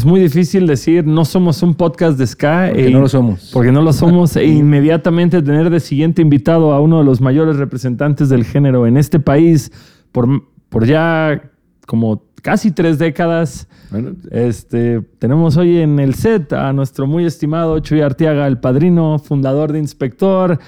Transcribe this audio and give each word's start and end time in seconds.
es 0.00 0.06
muy 0.06 0.18
difícil 0.18 0.66
decir 0.66 1.06
no 1.06 1.26
somos 1.26 1.62
un 1.62 1.74
podcast 1.74 2.18
de 2.18 2.26
ska. 2.26 2.68
Porque 2.70 2.86
e- 2.88 2.90
no 2.90 3.00
lo 3.00 3.08
somos. 3.08 3.50
Porque 3.52 3.70
no 3.70 3.82
lo 3.82 3.92
somos 3.92 4.34
e 4.34 4.44
inmediatamente 4.46 5.42
tener 5.42 5.68
de 5.68 5.78
siguiente 5.78 6.22
invitado 6.22 6.72
a 6.72 6.80
uno 6.80 7.00
de 7.00 7.04
los 7.04 7.20
mayores 7.20 7.56
representantes 7.56 8.30
del 8.30 8.44
género 8.44 8.86
en 8.86 8.96
este 8.96 9.20
país 9.20 9.70
por, 10.10 10.26
por 10.70 10.86
ya 10.86 11.50
como 11.86 12.22
casi 12.40 12.70
tres 12.70 12.98
décadas. 12.98 13.68
Bueno, 13.90 14.12
Este, 14.30 15.02
tenemos 15.18 15.58
hoy 15.58 15.76
en 15.76 16.00
el 16.00 16.14
set 16.14 16.54
a 16.54 16.72
nuestro 16.72 17.06
muy 17.06 17.26
estimado 17.26 17.78
Chuy 17.80 18.00
Arteaga, 18.00 18.46
el 18.46 18.56
padrino, 18.56 19.18
fundador 19.18 19.70
de 19.70 19.80
Inspector, 19.80 20.58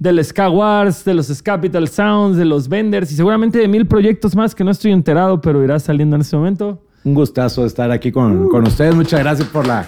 del 0.00 0.24
Ska 0.24 0.50
Wars, 0.50 1.04
de 1.04 1.14
los 1.14 1.42
Capital 1.42 1.86
Sounds, 1.86 2.36
de 2.36 2.44
los 2.44 2.68
Vendors 2.68 3.12
y 3.12 3.14
seguramente 3.14 3.60
de 3.60 3.68
mil 3.68 3.86
proyectos 3.86 4.34
más 4.34 4.52
que 4.52 4.64
no 4.64 4.72
estoy 4.72 4.90
enterado, 4.90 5.40
pero 5.40 5.62
irá 5.62 5.78
saliendo 5.78 6.16
en 6.16 6.22
este 6.22 6.36
momento. 6.36 6.82
Un 7.04 7.14
gustazo 7.14 7.64
estar 7.64 7.90
aquí 7.90 8.12
con, 8.12 8.48
con 8.48 8.66
ustedes. 8.66 8.94
Muchas 8.94 9.20
gracias 9.20 9.48
por 9.48 9.66
la, 9.66 9.86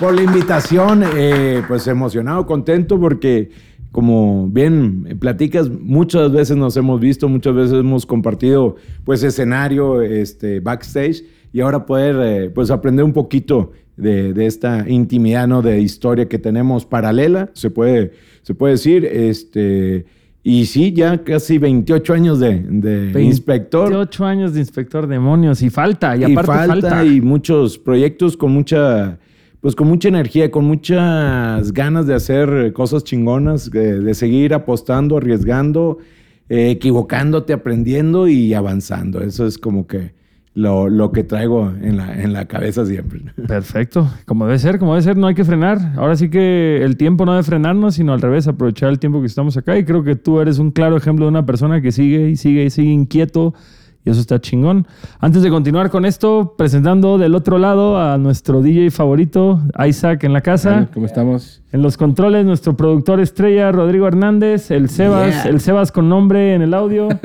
por 0.00 0.14
la 0.14 0.22
invitación. 0.22 1.04
Eh, 1.16 1.62
pues 1.68 1.86
emocionado, 1.86 2.46
contento 2.46 2.98
porque 2.98 3.50
como 3.92 4.48
bien 4.48 5.16
platicas, 5.18 5.70
muchas 5.70 6.30
veces 6.30 6.56
nos 6.56 6.76
hemos 6.76 7.00
visto, 7.00 7.28
muchas 7.28 7.54
veces 7.54 7.72
hemos 7.78 8.04
compartido 8.04 8.76
pues 9.04 9.22
escenario, 9.22 10.02
este, 10.02 10.60
backstage 10.60 11.24
y 11.52 11.60
ahora 11.60 11.86
poder 11.86 12.16
eh, 12.20 12.50
pues 12.50 12.70
aprender 12.70 13.04
un 13.04 13.12
poquito 13.12 13.72
de, 13.96 14.34
de 14.34 14.46
esta 14.46 14.84
intimidad, 14.88 15.48
¿no? 15.48 15.62
De 15.62 15.80
historia 15.80 16.28
que 16.28 16.38
tenemos 16.38 16.84
paralela, 16.84 17.50
se 17.54 17.70
puede, 17.70 18.12
se 18.42 18.54
puede 18.54 18.74
decir, 18.74 19.04
este... 19.04 20.17
Y 20.48 20.64
sí, 20.64 20.94
ya 20.94 21.22
casi 21.22 21.58
28 21.58 22.14
años 22.14 22.40
de, 22.40 22.60
de 22.60 23.22
inspector. 23.22 23.90
28 23.90 24.24
años 24.24 24.54
de 24.54 24.60
inspector 24.60 25.06
demonios 25.06 25.60
y 25.60 25.68
falta, 25.68 26.16
y 26.16 26.24
aparte 26.24 26.46
falta, 26.46 26.88
falta. 26.88 27.04
y 27.04 27.20
muchos 27.20 27.76
proyectos 27.76 28.34
con 28.34 28.52
mucha 28.52 29.18
pues 29.60 29.76
con 29.76 29.88
mucha 29.88 30.08
energía, 30.08 30.50
con 30.50 30.64
muchas 30.64 31.70
ganas 31.72 32.06
de 32.06 32.14
hacer 32.14 32.72
cosas 32.72 33.04
chingonas, 33.04 33.70
de, 33.70 34.00
de 34.00 34.14
seguir 34.14 34.54
apostando, 34.54 35.18
arriesgando, 35.18 35.98
eh, 36.48 36.70
equivocándote, 36.70 37.52
aprendiendo 37.52 38.26
y 38.26 38.54
avanzando. 38.54 39.20
Eso 39.20 39.46
es 39.46 39.58
como 39.58 39.86
que 39.86 40.14
lo, 40.58 40.88
lo 40.88 41.12
que 41.12 41.22
traigo 41.22 41.72
en 41.80 41.96
la, 41.96 42.20
en 42.20 42.32
la 42.32 42.46
cabeza 42.46 42.84
siempre. 42.84 43.20
Perfecto, 43.46 44.08
como 44.26 44.46
debe 44.46 44.58
ser, 44.58 44.78
como 44.80 44.92
debe 44.94 45.02
ser, 45.02 45.16
no 45.16 45.28
hay 45.28 45.34
que 45.34 45.44
frenar. 45.44 45.92
Ahora 45.96 46.16
sí 46.16 46.28
que 46.30 46.82
el 46.82 46.96
tiempo 46.96 47.24
no 47.24 47.32
debe 47.32 47.44
frenarnos, 47.44 47.94
sino 47.94 48.12
al 48.12 48.20
revés, 48.20 48.48
aprovechar 48.48 48.88
el 48.90 48.98
tiempo 48.98 49.20
que 49.20 49.26
estamos 49.26 49.56
acá. 49.56 49.78
Y 49.78 49.84
creo 49.84 50.02
que 50.02 50.16
tú 50.16 50.40
eres 50.40 50.58
un 50.58 50.72
claro 50.72 50.96
ejemplo 50.96 51.26
de 51.26 51.30
una 51.30 51.46
persona 51.46 51.80
que 51.80 51.92
sigue 51.92 52.28
y 52.30 52.36
sigue 52.36 52.64
y 52.64 52.70
sigue 52.70 52.90
inquieto. 52.90 53.54
Y 54.04 54.10
eso 54.10 54.20
está 54.20 54.40
chingón. 54.40 54.86
Antes 55.20 55.42
de 55.42 55.50
continuar 55.50 55.90
con 55.90 56.04
esto, 56.04 56.54
presentando 56.56 57.18
del 57.18 57.34
otro 57.34 57.58
lado 57.58 58.00
a 58.00 58.16
nuestro 58.16 58.62
DJ 58.62 58.90
favorito, 58.90 59.60
Isaac 59.86 60.24
en 60.24 60.32
la 60.32 60.40
casa. 60.40 60.88
¿Cómo 60.94 61.04
estamos? 61.06 61.62
En 61.72 61.82
los 61.82 61.96
controles, 61.96 62.46
nuestro 62.46 62.76
productor 62.76 63.20
estrella, 63.20 63.70
Rodrigo 63.70 64.06
Hernández. 64.08 64.70
El 64.70 64.88
Sebas, 64.88 65.44
Yeah. 65.44 65.50
el 65.52 65.60
Sebas 65.60 65.92
con 65.92 66.08
nombre 66.08 66.54
en 66.54 66.62
el 66.62 66.74
audio. 66.74 67.08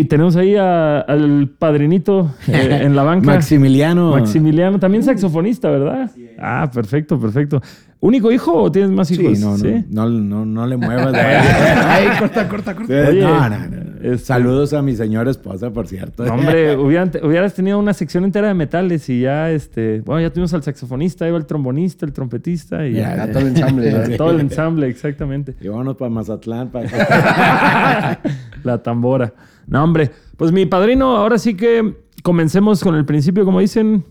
y 0.00 0.04
tenemos 0.04 0.36
ahí 0.36 0.56
a- 0.56 1.00
al 1.00 1.48
padrinito 1.58 2.30
eh, 2.48 2.80
en 2.82 2.94
la 2.96 3.02
banca. 3.02 3.26
Maximiliano. 3.34 4.10
Maximiliano, 4.12 4.78
también 4.78 5.02
saxofonista, 5.02 5.70
¿verdad? 5.70 6.10
Ah, 6.38 6.70
perfecto, 6.72 7.18
perfecto. 7.20 7.60
¿Único 8.00 8.30
hijo 8.30 8.52
o 8.54 8.70
tienes 8.70 8.90
más 8.90 9.10
hijos? 9.12 9.38
no, 9.40 9.52
no, 9.52 9.56
¿Sí? 9.56 9.84
no, 9.88 10.08
no, 10.10 10.44
no 10.44 10.66
le 10.66 10.76
muevas. 10.76 11.14
Ay, 11.14 12.06
corta, 12.18 12.46
corta, 12.48 12.74
corta. 12.74 12.92
Oye, 13.08 13.22
no, 13.22 13.48
no, 13.48 13.58
no. 13.58 13.66
este- 14.02 14.18
Saludos 14.18 14.74
a 14.74 14.82
mi 14.82 14.94
señora 14.94 15.30
esposa, 15.30 15.70
por 15.70 15.86
cierto. 15.86 16.22
No, 16.26 16.34
hombre, 16.34 16.76
hubieran- 16.76 17.10
hubieras 17.22 17.54
tenido 17.54 17.78
una 17.78 17.94
sección 17.94 18.24
entera 18.24 18.48
de 18.48 18.54
metales 18.54 19.08
y 19.08 19.20
ya, 19.22 19.50
este, 19.50 20.02
bueno, 20.04 20.20
ya 20.20 20.28
tuvimos 20.30 20.52
al 20.52 20.62
saxofonista, 20.62 21.24
ahí 21.24 21.30
va 21.30 21.38
el 21.38 21.46
trombonista, 21.46 22.04
el 22.04 22.12
trompetista 22.12 22.86
y 22.86 22.92
ya. 22.94 23.16
Ya, 23.16 23.32
todo 23.32 23.40
el 23.40 23.48
ensamble. 23.48 24.16
todo 24.18 24.30
el 24.32 24.40
ensamble, 24.40 24.86
exactamente. 24.88 25.54
Y 25.62 25.68
vámonos 25.68 25.96
para 25.96 26.10
Mazatlán. 26.10 26.68
Para... 26.68 28.20
La 28.64 28.82
tambora. 28.82 29.32
No, 29.66 29.82
hombre, 29.82 30.10
pues 30.36 30.52
mi 30.52 30.66
padrino, 30.66 31.16
ahora 31.16 31.38
sí 31.38 31.54
que 31.54 31.94
comencemos 32.22 32.82
con 32.82 32.94
el 32.94 33.04
principio, 33.04 33.44
como 33.44 33.60
dicen. 33.60 34.04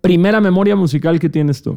Primera 0.00 0.40
memoria 0.40 0.76
musical 0.76 1.18
que 1.18 1.28
tienes 1.28 1.60
tú. 1.60 1.76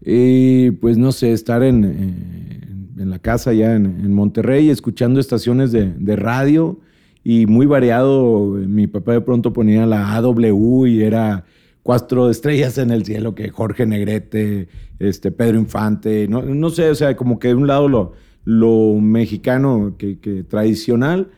Y 0.00 0.70
pues 0.70 0.96
no 0.96 1.12
sé, 1.12 1.32
estar 1.32 1.62
en, 1.62 1.84
eh, 1.84 3.02
en 3.02 3.10
la 3.10 3.18
casa 3.18 3.52
ya 3.52 3.74
en, 3.74 3.84
en 3.84 4.14
Monterrey, 4.14 4.70
escuchando 4.70 5.20
estaciones 5.20 5.72
de, 5.72 5.92
de 5.92 6.16
radio 6.16 6.80
y 7.22 7.46
muy 7.46 7.66
variado. 7.66 8.46
Mi 8.46 8.86
papá 8.86 9.12
de 9.12 9.20
pronto 9.20 9.52
ponía 9.52 9.84
la 9.84 10.14
AW 10.16 10.86
y 10.86 11.02
era 11.02 11.44
cuatro 11.82 12.30
estrellas 12.30 12.78
en 12.78 12.90
el 12.90 13.04
cielo, 13.04 13.34
que 13.34 13.50
Jorge 13.50 13.86
Negrete, 13.86 14.68
este, 14.98 15.30
Pedro 15.30 15.58
Infante, 15.58 16.26
no, 16.28 16.42
no 16.42 16.70
sé, 16.70 16.90
o 16.90 16.94
sea, 16.94 17.16
como 17.16 17.38
que 17.38 17.48
de 17.48 17.54
un 17.54 17.66
lado 17.66 17.88
lo, 17.88 18.12
lo 18.46 18.94
mexicano 19.00 19.96
que, 19.98 20.44
tradicional 20.48 21.28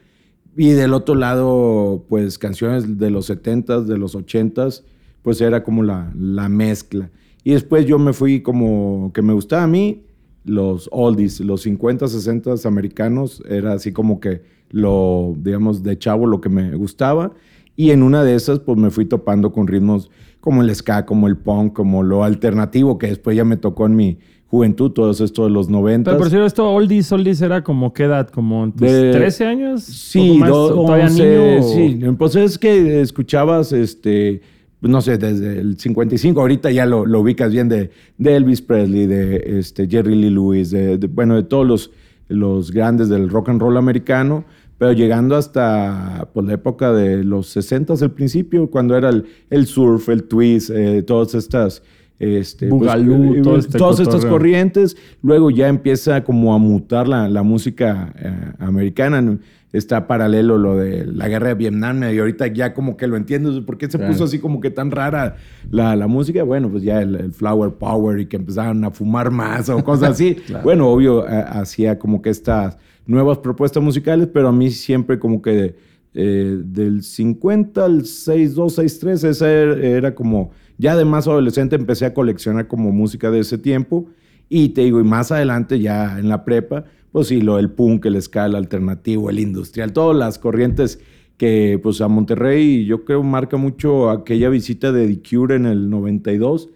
y 0.55 0.71
del 0.71 0.93
otro 0.93 1.15
lado, 1.15 2.05
pues 2.09 2.39
canciones 2.39 2.99
de 2.99 3.11
los 3.11 3.31
70s, 3.31 3.85
de 3.85 3.97
los 3.97 4.15
80s, 4.15 4.85
pues 5.23 5.41
era 5.41 5.65
como 5.65 5.83
la, 5.83 6.13
la 6.15 6.49
mezcla. 6.49 7.11
Y 7.43 7.53
después 7.53 7.87
yo 7.87 7.99
me 7.99 8.13
fui 8.13 8.43
como 8.43 9.11
que 9.15 9.23
me 9.23 9.33
gustaba 9.33 9.63
a 9.63 9.67
mí 9.67 10.05
los 10.45 10.89
oldies, 10.93 11.41
los 11.41 11.63
50, 11.63 12.09
60 12.09 12.55
americanos, 12.65 13.43
era 13.49 13.73
así 13.73 13.93
como 13.93 14.21
que 14.21 14.43
lo, 14.71 15.35
digamos, 15.39 15.83
de 15.83 15.99
chavo 15.99 16.27
lo 16.27 16.43
que 16.43 16.51
me 16.51 16.75
gustaba. 16.77 17.33
Y 17.75 17.91
en 17.91 18.03
una 18.03 18.23
de 18.23 18.35
esas, 18.35 18.59
pues 18.61 18.77
me 18.77 18.91
fui 18.91 19.07
topando 19.07 19.51
con 19.51 19.67
ritmos 19.67 20.11
como 20.41 20.63
el 20.63 20.75
ska, 20.75 21.07
como 21.07 21.27
el 21.27 21.39
punk, 21.39 21.73
como 21.73 22.03
lo 22.03 22.23
alternativo, 22.23 22.99
que 22.99 23.07
después 23.07 23.35
ya 23.35 23.45
me 23.45 23.57
tocó 23.57 23.87
en 23.87 23.97
mi 23.97 24.19
juventud, 24.51 24.91
todos 24.93 25.21
estos 25.21 25.47
de 25.47 25.51
los 25.53 25.69
90. 25.69 26.11
Pero 26.11 26.19
por 26.19 26.29
cierto, 26.31 26.47
esto 26.47 26.71
Oldies, 26.71 27.13
Oldies 27.13 27.41
era 27.43 27.63
como 27.63 27.93
qué 27.93 28.05
edad, 28.05 28.29
como 28.29 28.67
De- 28.75 29.13
13 29.13 29.45
años. 29.47 29.83
Sí, 29.85 30.27
¿Poco 30.29 30.39
más? 30.41 30.49
do- 30.51 30.75
todavía 30.75 31.05
11, 31.07 31.23
niño. 31.25 31.61
o- 31.61 32.11
sí. 32.11 32.17
Pues 32.19 32.37
es 32.37 32.59
que 32.59 33.01
escuchabas, 33.03 33.73
este, 33.73 34.41
no 34.81 35.01
sé, 35.03 35.19
desde 35.19 35.61
el 35.61 35.79
55, 35.79 36.41
ahorita 36.41 36.71
ya 36.71 36.87
lo, 36.87 37.05
lo 37.05 37.21
ubicas 37.21 37.53
bien 37.53 37.69
de, 37.69 37.91
de 38.17 38.37
Elvis 38.37 38.63
Presley, 38.63 39.07
de 39.07 39.59
este, 39.59 39.87
Jerry 39.87 40.15
Lee 40.15 40.31
Lewis, 40.31 40.71
de, 40.71 40.97
de- 40.99 41.07
bueno, 41.09 41.37
de 41.37 41.43
todos 41.43 41.67
los, 41.67 41.91
los 42.29 42.71
grandes 42.73 43.09
del 43.11 43.29
rock 43.29 43.51
and 43.51 43.61
roll 43.61 43.77
americano, 43.77 44.45
pero 44.79 44.93
llegando 44.93 45.37
hasta 45.37 46.29
pues, 46.33 46.47
la 46.47 46.55
época 46.55 46.93
de 46.93 47.23
los 47.25 47.49
60 47.49 47.95
al 48.01 48.13
principio, 48.13 48.71
cuando 48.71 48.97
era 48.97 49.11
el, 49.11 49.25
el 49.51 49.67
surf, 49.67 50.09
el 50.09 50.25
twist, 50.25 50.71
eh, 50.71 51.03
todas 51.03 51.35
estas... 51.35 51.83
Este, 52.19 52.69
Boogaloo, 52.69 53.35
eh, 53.37 53.43
todo 53.43 53.59
este 53.59 53.79
todas 53.79 54.01
estas 54.01 54.17
cotorreo. 54.17 54.33
corrientes, 54.33 54.97
luego 55.23 55.51
ya 55.51 55.69
empieza 55.69 56.25
como 56.25 56.53
a 56.55 56.59
mutar 56.59 57.07
la, 57.07 57.29
la 57.29 57.43
música 57.45 58.13
eh, 58.19 58.33
americana, 58.59 59.39
está 59.73 60.07
paralelo 60.07 60.57
lo 60.59 60.77
de 60.77 61.05
la 61.07 61.29
guerra 61.29 61.49
de 61.49 61.55
Vietnam 61.55 62.03
y 62.03 62.19
ahorita 62.19 62.47
ya 62.49 62.75
como 62.75 62.97
que 62.97 63.07
lo 63.07 63.17
entiendo, 63.17 63.65
¿por 63.65 63.77
qué 63.79 63.89
se 63.89 63.99
Claro. 63.99 64.13
puso 64.13 64.25
así 64.25 64.39
como 64.39 64.61
que 64.61 64.71
tan 64.71 64.91
rara 64.91 65.37
la, 65.71 65.95
la 65.95 66.07
música? 66.09 66.43
Bueno, 66.43 66.71
pues 66.71 66.83
ya 66.83 67.03
el, 67.03 67.15
el 67.15 67.33
flower 67.33 67.73
power 67.75 68.19
y 68.19 68.27
que 68.27 68.37
empezaron 68.37 68.83
a 68.85 68.91
fumar 68.91 69.31
más 69.31 69.69
o 69.69 69.85
cosas 69.85 70.11
así. 70.13 70.39
Bueno, 70.65 70.89
obvio, 70.89 71.29
eh, 71.29 71.45
hacía 71.47 71.99
como 71.99 72.21
que 72.23 72.31
estas 72.31 72.79
nuevas 73.07 73.39
propuestas 73.39 73.83
musicales, 73.83 74.29
pero 74.33 74.49
a 74.49 74.53
mí 74.53 74.71
siempre 74.71 75.19
como 75.19 75.41
que 75.43 75.77
eh, 76.15 76.59
del 76.65 77.03
50 77.03 77.85
al 77.85 78.05
62, 78.07 78.75
63, 78.75 79.25
esa 79.25 79.51
era, 79.53 79.75
era 79.87 80.15
como, 80.15 80.51
ya 80.79 80.97
de 80.97 81.05
más 81.05 81.27
adolescente 81.29 81.77
empecé 81.77 82.07
a 82.07 82.15
coleccionar 82.15 82.67
como 82.69 82.93
música 82.93 83.31
de 83.31 83.41
ese 83.41 83.59
tiempo 83.59 84.07
y 84.49 84.71
te 84.71 84.83
digo, 84.83 85.01
y 85.01 85.05
más 85.05 85.31
adelante 85.33 85.79
ya 85.81 86.19
en 86.19 86.29
la 86.29 86.45
prepa, 86.45 86.85
pues 87.13 87.29
sí, 87.29 87.41
lo 87.41 87.57
del 87.57 87.71
punk, 87.71 88.07
el 88.07 88.21
ska, 88.23 88.45
alternativo, 88.45 89.29
el 89.31 89.39
industrial, 89.41 89.93
todas 89.93 90.17
las 90.17 90.39
corrientes 90.39 91.01
que 91.37 91.79
pues 91.83 92.01
a 92.01 92.09
Monterrey 92.09 92.85
yo 92.85 93.05
creo 93.05 93.23
marca 93.23 93.57
mucho 93.57 94.11
aquella 94.11 94.49
visita 94.49 94.91
de 94.93 95.07
The 95.07 95.21
Cure 95.29 95.57
en 95.57 95.67
el 95.67 95.89
92, 95.91 96.69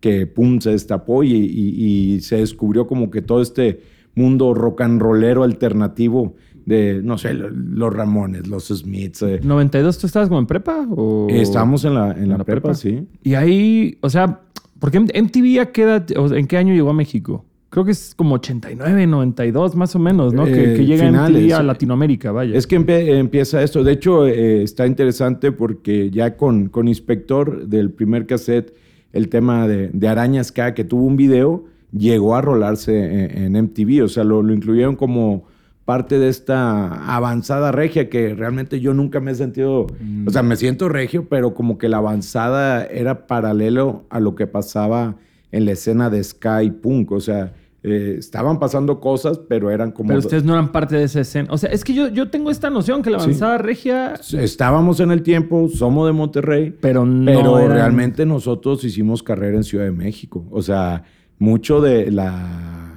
que 0.00 0.26
pum, 0.26 0.60
se 0.60 0.70
destapó 0.70 1.24
y- 1.24 1.32
y 1.34 2.20
se 2.20 2.36
descubrió 2.36 2.86
como 2.86 3.10
que 3.10 3.22
todo 3.22 3.40
este 3.42 3.80
mundo 4.14 4.54
rock 4.54 4.82
and 4.82 5.00
rollero 5.00 5.42
alternativo 5.42 6.34
de, 6.66 7.00
no 7.02 7.16
sé, 7.16 7.32
lo- 7.32 7.48
los 7.50 7.92
Ramones, 7.94 8.46
los 8.48 8.66
Smiths. 8.68 9.22
eh. 9.22 9.40
¿92 9.42 9.98
tú 10.00 10.06
estabas 10.06 10.28
como 10.28 10.40
en 10.40 10.46
prepa? 10.46 10.86
O... 10.90 11.28
Estábamos 11.30 11.84
en 11.86 11.94
la, 11.94 12.10
en 12.12 12.28
la, 12.28 12.38
prepa, 12.44 12.74
sí. 12.74 13.06
Y 13.22 13.34
ahí, 13.34 13.96
o 14.02 14.10
sea, 14.10 14.40
porque 14.78 15.00
MTV 15.00 15.60
a 15.60 15.66
qué 15.72 15.82
edad, 15.82 16.06
o 16.18 16.28
sea, 16.28 16.36
¿en 16.38 16.46
qué 16.46 16.58
año 16.58 16.74
llegó 16.74 16.90
a 16.90 16.94
México? 16.94 17.44
Creo 17.70 17.84
que 17.84 17.90
es 17.92 18.14
como 18.14 18.36
89, 18.36 19.06
92 19.06 19.74
más 19.76 19.94
o 19.96 19.98
menos, 19.98 20.32
¿no? 20.32 20.44
que, 20.44 20.74
Eh, 20.74 20.76
que 20.76 20.86
llega 20.86 21.06
finales. 21.06 21.42
MTV 21.44 21.54
a 21.54 21.62
Latinoamérica, 21.62 22.32
vaya. 22.32 22.56
Es 22.56 22.66
que 22.66 22.76
empieza 22.76 23.62
esto. 23.62 23.84
De 23.84 23.92
hecho, 23.92 24.26
eh, 24.26 24.62
está 24.62 24.86
interesante 24.86 25.52
porque 25.52 26.10
ya 26.10 26.36
con, 26.36 26.68
con 26.68 26.88
Inspector 26.88 27.66
del 27.66 27.90
primer 27.90 28.26
cassette, 28.26 28.72
el 29.12 29.28
tema 29.28 29.66
de, 29.68 29.90
de 29.92 30.08
Arañas 30.08 30.52
K, 30.52 30.74
que 30.74 30.84
tuvo 30.84 31.04
un 31.04 31.16
video, 31.16 31.64
llegó 31.92 32.34
a 32.36 32.40
rolarse 32.40 32.96
en, 33.04 33.54
en 33.56 33.64
MTV. 33.64 34.04
O 34.04 34.08
sea, 34.08 34.24
lo, 34.24 34.42
lo 34.42 34.54
incluyeron 34.54 34.96
como 34.96 35.44
parte 35.86 36.18
de 36.18 36.28
esta 36.28 37.14
avanzada 37.14 37.70
regia 37.70 38.10
que 38.10 38.34
realmente 38.34 38.80
yo 38.80 38.92
nunca 38.92 39.20
me 39.20 39.30
he 39.30 39.34
sentido, 39.36 39.86
o 40.26 40.30
sea, 40.30 40.42
me 40.42 40.56
siento 40.56 40.88
regio, 40.88 41.28
pero 41.28 41.54
como 41.54 41.78
que 41.78 41.88
la 41.88 41.98
avanzada 41.98 42.84
era 42.84 43.28
paralelo 43.28 44.04
a 44.10 44.18
lo 44.18 44.34
que 44.34 44.48
pasaba 44.48 45.14
en 45.52 45.64
la 45.64 45.72
escena 45.72 46.10
de 46.10 46.22
Sky 46.22 46.72
Punk, 46.82 47.12
o 47.12 47.20
sea, 47.20 47.54
eh, 47.84 48.16
estaban 48.18 48.58
pasando 48.58 48.98
cosas, 48.98 49.38
pero 49.38 49.70
eran 49.70 49.92
como... 49.92 50.08
Pero 50.08 50.18
ustedes 50.18 50.42
no 50.42 50.54
eran 50.54 50.72
parte 50.72 50.96
de 50.96 51.04
esa 51.04 51.20
escena. 51.20 51.50
O 51.52 51.56
sea, 51.56 51.70
es 51.70 51.84
que 51.84 51.94
yo, 51.94 52.08
yo 52.08 52.30
tengo 52.30 52.50
esta 52.50 52.68
noción 52.68 53.00
que 53.00 53.10
la 53.10 53.18
avanzada 53.18 53.56
regia... 53.56 54.14
Estábamos 54.32 54.98
en 54.98 55.12
el 55.12 55.22
tiempo, 55.22 55.68
somos 55.68 56.08
de 56.08 56.12
Monterrey, 56.12 56.74
pero, 56.80 57.06
no 57.06 57.24
pero 57.26 57.68
realmente 57.68 58.26
nosotros 58.26 58.82
hicimos 58.82 59.22
carrera 59.22 59.56
en 59.56 59.62
Ciudad 59.62 59.84
de 59.84 59.92
México. 59.92 60.44
O 60.50 60.62
sea, 60.62 61.04
mucho 61.38 61.80
de 61.80 62.10
la 62.10 62.96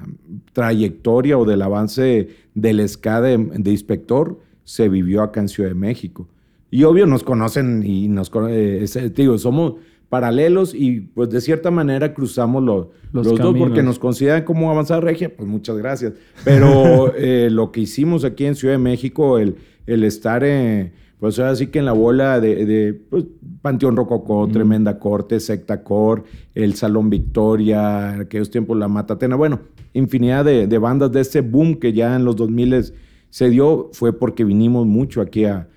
trayectoria 0.52 1.38
o 1.38 1.44
del 1.44 1.62
avance 1.62 2.28
del 2.54 2.86
SCA 2.88 3.20
de, 3.20 3.34
inspector 3.70 4.38
se 4.64 4.88
vivió 4.88 5.22
acá 5.22 5.40
en 5.40 5.48
Ciudad 5.48 5.70
de 5.70 5.74
México. 5.74 6.28
Y 6.70 6.84
obvio 6.84 7.06
nos 7.06 7.24
conocen 7.24 7.82
y 7.84 8.08
nos 8.08 8.30
eh, 8.48 8.86
digo, 9.14 9.36
somos 9.38 9.74
paralelos 10.08 10.74
y 10.74 11.00
pues 11.00 11.30
de 11.30 11.40
cierta 11.40 11.70
manera 11.70 12.14
cruzamos 12.14 12.62
los, 12.62 12.88
los, 13.12 13.38
dos 13.38 13.56
porque 13.56 13.82
nos 13.82 13.98
consideran 13.98 14.44
como 14.44 14.70
avanzada 14.70 15.00
regia, 15.00 15.34
pues 15.34 15.48
muchas 15.48 15.76
gracias. 15.76 16.12
Pero 16.44 17.14
eh, 17.16 17.48
lo 17.50 17.72
que 17.72 17.80
hicimos 17.80 18.24
aquí 18.24 18.44
en 18.46 18.54
Ciudad 18.54 18.74
de 18.74 18.78
México, 18.78 19.38
el, 19.38 19.56
el 19.86 20.04
estar 20.04 20.44
en, 20.44 20.92
pues 21.20 21.38
así 21.38 21.66
que 21.66 21.78
en 21.78 21.84
la 21.84 21.92
bola 21.92 22.40
de, 22.40 22.98
pues, 23.10 23.24
Panteón 23.60 23.94
Rococó, 23.94 24.48
Tremenda 24.48 24.98
Corte, 24.98 25.38
Secta 25.38 25.82
Cor, 25.84 26.24
el 26.54 26.74
Salón 26.74 27.10
Victoria, 27.10 28.20
aquellos 28.20 28.50
tiempos 28.50 28.78
La 28.78 28.88
Matatena, 28.88 29.36
bueno, 29.36 29.60
infinidad 29.92 30.44
de, 30.44 30.78
bandas 30.78 31.12
de 31.12 31.20
ese 31.20 31.40
boom 31.40 31.76
que 31.76 31.92
ya 31.92 32.16
en 32.16 32.24
los 32.24 32.36
2000 32.36 32.92
se 33.28 33.50
dio, 33.50 33.90
fue 33.92 34.12
porque 34.12 34.44
vinimos 34.44 34.86
mucho 34.86 35.20
aquí 35.20 35.44
a... 35.44 35.68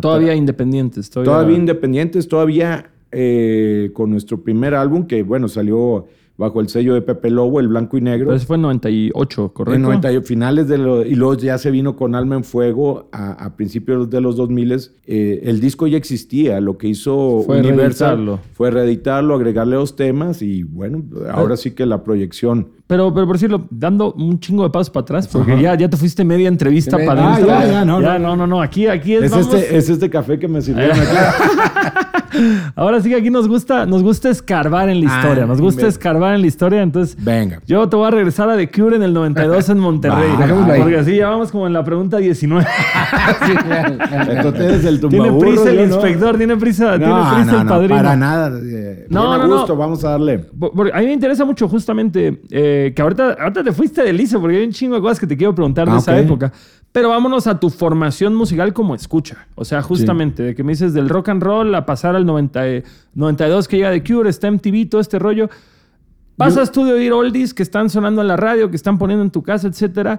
todavía 0.00 0.34
independientes. 0.34 1.10
Todavía... 1.10 1.32
todavía 1.32 1.56
independientes, 1.56 2.28
todavía 2.28 2.90
eh, 3.12 3.90
con 3.92 4.10
nuestro 4.10 4.42
primer 4.42 4.74
álbum, 4.74 5.06
que 5.06 5.22
bueno, 5.22 5.48
salió 5.48 6.06
bajo 6.40 6.62
el 6.62 6.70
sello 6.70 6.94
de 6.94 7.02
Pepe 7.02 7.28
Lobo, 7.28 7.60
el 7.60 7.68
blanco 7.68 7.98
y 7.98 8.00
negro. 8.00 8.32
Ese 8.34 8.46
fue 8.46 8.56
en 8.56 8.62
98, 8.62 9.52
¿correcto? 9.52 9.76
En 9.76 9.82
98, 9.82 10.26
finales 10.26 10.68
de 10.68 10.78
los... 10.78 11.04
Y 11.04 11.14
luego 11.14 11.34
ya 11.34 11.58
se 11.58 11.70
vino 11.70 11.96
con 11.96 12.14
Alma 12.14 12.36
en 12.36 12.44
Fuego 12.44 13.10
a, 13.12 13.54
principios 13.56 14.08
de 14.08 14.22
los 14.22 14.36
2000. 14.36 14.72
Eh, 15.04 15.42
el 15.44 15.60
disco 15.60 15.86
ya 15.86 15.98
existía, 15.98 16.58
lo 16.62 16.78
que 16.78 16.88
hizo 16.88 17.42
fue 17.44 17.60
Universal 17.60 18.40
fue 18.54 18.70
reeditarlo, 18.70 19.34
agregarle 19.34 19.76
dos 19.76 19.96
temas 19.96 20.40
y 20.40 20.62
bueno, 20.62 21.02
ahora 21.30 21.58
sí 21.58 21.72
que 21.72 21.84
la 21.84 22.02
proyección 22.02 22.68
pero, 22.90 23.14
pero 23.14 23.24
por 23.24 23.36
decirlo, 23.36 23.68
dando 23.70 24.12
un 24.14 24.40
chingo 24.40 24.64
de 24.64 24.70
pasos 24.70 24.90
para 24.90 25.02
atrás, 25.02 25.28
porque 25.28 25.62
ya, 25.62 25.76
ya 25.76 25.88
te 25.88 25.96
fuiste 25.96 26.24
media 26.24 26.48
entrevista 26.48 26.98
para 26.98 27.36
ah, 27.36 27.38
ya, 27.38 27.64
ya, 27.64 27.84
no, 27.84 28.02
ya, 28.02 28.18
no, 28.18 28.34
no, 28.34 28.48
no, 28.48 28.60
aquí, 28.60 28.88
aquí 28.88 29.14
es. 29.14 29.30
Es, 29.30 29.36
este, 29.36 29.76
es 29.76 29.88
este 29.88 30.10
café 30.10 30.40
que 30.40 30.48
me 30.48 30.60
sirvieron 30.60 30.98
Ahora 32.74 33.00
sí 33.00 33.10
que 33.10 33.16
aquí 33.16 33.30
nos 33.30 33.48
gusta, 33.48 33.86
nos 33.86 34.02
gusta 34.02 34.30
escarbar 34.30 34.88
en 34.88 35.04
la 35.04 35.12
ah, 35.12 35.18
historia, 35.18 35.46
nos 35.46 35.60
gusta 35.60 35.86
escarbar 35.86 36.34
en 36.34 36.40
la 36.42 36.46
historia, 36.46 36.82
entonces. 36.82 37.16
Venga. 37.22 37.60
Yo 37.66 37.88
te 37.88 37.96
voy 37.96 38.06
a 38.06 38.10
regresar 38.10 38.48
a 38.48 38.56
The 38.56 38.70
Cure 38.70 38.96
en 38.96 39.02
el 39.02 39.12
92 39.12 39.68
en 39.68 39.78
Monterrey. 39.78 40.30
porque 40.78 40.98
así 40.98 41.16
ya 41.16 41.28
vamos 41.28 41.50
como 41.50 41.66
en 41.66 41.72
la 41.72 41.84
pregunta 41.84 42.18
19. 42.18 42.66
Entonces 44.30 44.84
el 44.84 45.00
Tiene 45.08 45.32
prisa 45.32 45.70
el 45.70 45.80
inspector, 45.80 46.36
tiene 46.36 46.56
prisa, 46.56 46.98
tiene 46.98 47.14
prisa 47.34 47.60
el 47.62 47.66
padrino. 47.66 47.96
Para 47.96 48.16
nada. 48.16 48.58
Eh, 48.62 49.06
no, 49.08 49.36
no, 49.38 49.58
gusto, 49.58 49.76
vamos 49.76 50.04
a 50.04 50.10
darle. 50.10 50.46
a 50.92 50.98
mí 51.00 51.06
me 51.06 51.12
interesa 51.12 51.44
mucho 51.44 51.68
justamente. 51.68 52.40
Eh, 52.50 52.92
que 52.94 53.02
ahorita, 53.02 53.36
ahorita 53.40 53.64
te 53.64 53.72
fuiste 53.72 54.02
de 54.02 54.12
liso 54.12 54.40
porque 54.40 54.58
hay 54.58 54.64
un 54.64 54.72
chingo 54.72 54.94
de 54.96 55.00
cosas 55.00 55.18
que 55.18 55.26
te 55.26 55.36
quiero 55.36 55.54
preguntar 55.54 55.88
de 55.88 55.94
ah, 55.94 55.98
esa 55.98 56.18
época. 56.18 56.52
Pero 56.92 57.10
vámonos 57.10 57.46
a 57.46 57.60
tu 57.60 57.70
formación 57.70 58.34
musical 58.34 58.72
como 58.72 58.94
escucha. 58.94 59.46
O 59.54 59.64
sea, 59.64 59.80
justamente, 59.80 60.42
de 60.42 60.54
que 60.54 60.64
me 60.64 60.72
dices 60.72 60.92
del 60.92 61.08
rock 61.08 61.28
and 61.28 61.42
roll 61.42 61.74
a 61.74 61.86
pasar 61.86 62.16
al 62.16 62.26
90, 62.26 62.62
92 63.14 63.68
que 63.68 63.76
llega 63.76 63.90
de 63.90 64.02
Cure, 64.02 64.28
está 64.28 64.50
MTV, 64.50 64.88
todo 64.88 65.00
este 65.00 65.18
rollo. 65.18 65.48
Pasas 66.36 66.72
tú 66.72 66.84
de 66.84 66.92
oír 66.92 67.12
oldies 67.12 67.54
que 67.54 67.62
están 67.62 67.90
sonando 67.90 68.22
en 68.22 68.28
la 68.28 68.36
radio, 68.36 68.70
que 68.70 68.76
están 68.76 68.98
poniendo 68.98 69.22
en 69.22 69.30
tu 69.30 69.42
casa, 69.42 69.68
etcétera. 69.68 70.18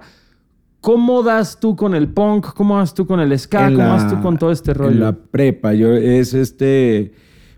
¿Cómo 0.80 1.22
das 1.22 1.60
tú 1.60 1.76
con 1.76 1.94
el 1.94 2.08
punk? 2.08 2.54
¿Cómo 2.54 2.78
das 2.78 2.94
tú 2.94 3.06
con 3.06 3.20
el 3.20 3.38
ska? 3.38 3.66
¿Cómo 3.66 3.84
das 3.84 4.08
tú 4.08 4.20
con 4.22 4.38
todo 4.38 4.50
este 4.50 4.72
rollo? 4.72 4.92
En 4.92 5.00
la 5.00 5.12
prepa, 5.12 5.74
yo 5.74 5.92
es 5.92 6.32
este 6.32 7.12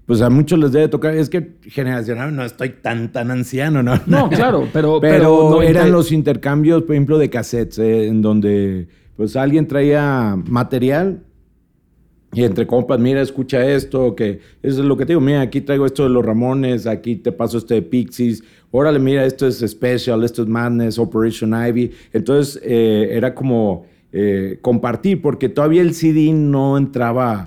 pues 0.06 0.20
a 0.20 0.30
muchos 0.30 0.58
les 0.58 0.72
debe 0.72 0.88
tocar. 0.88 1.14
Es 1.14 1.30
que 1.30 1.56
generacional 1.62 2.34
no 2.34 2.44
estoy 2.44 2.70
tan, 2.70 3.12
tan 3.12 3.30
anciano, 3.30 3.82
¿no? 3.82 4.00
No, 4.06 4.28
claro, 4.28 4.68
pero. 4.72 5.00
Pero, 5.02 5.62
eran 5.62 5.92
los 5.92 6.12
intercambios, 6.12 6.82
por 6.82 6.94
ejemplo, 6.94 7.18
de 7.18 7.30
cassettes, 7.30 7.78
eh, 7.78 8.06
en 8.06 8.22
donde 8.22 8.88
pues 9.16 9.36
alguien 9.36 9.66
traía 9.66 10.36
material 10.48 11.22
y 12.34 12.42
entre 12.42 12.66
compas, 12.66 12.98
mira, 12.98 13.22
escucha 13.22 13.64
esto, 13.64 14.16
que 14.16 14.40
eso 14.60 14.80
es 14.80 14.86
lo 14.86 14.96
que 14.96 15.06
te 15.06 15.12
digo, 15.12 15.20
mira, 15.20 15.40
aquí 15.40 15.60
traigo 15.60 15.86
esto 15.86 16.02
de 16.02 16.08
los 16.08 16.24
Ramones, 16.24 16.86
aquí 16.86 17.16
te 17.16 17.30
paso 17.30 17.58
este 17.58 17.74
de 17.74 17.82
Pixies, 17.82 18.42
órale, 18.72 18.98
mira, 18.98 19.24
esto 19.24 19.46
es 19.46 19.58
Special, 19.58 20.24
esto 20.24 20.42
es 20.42 20.48
Madness, 20.48 20.98
Operation 20.98 21.54
Ivy. 21.54 21.92
Entonces 22.12 22.60
eh, 22.64 23.10
era 23.12 23.34
como 23.34 23.86
eh, 24.12 24.58
compartir, 24.62 25.22
porque 25.22 25.48
todavía 25.48 25.82
el 25.82 25.94
CD 25.94 26.32
no 26.32 26.76
entraba 26.76 27.46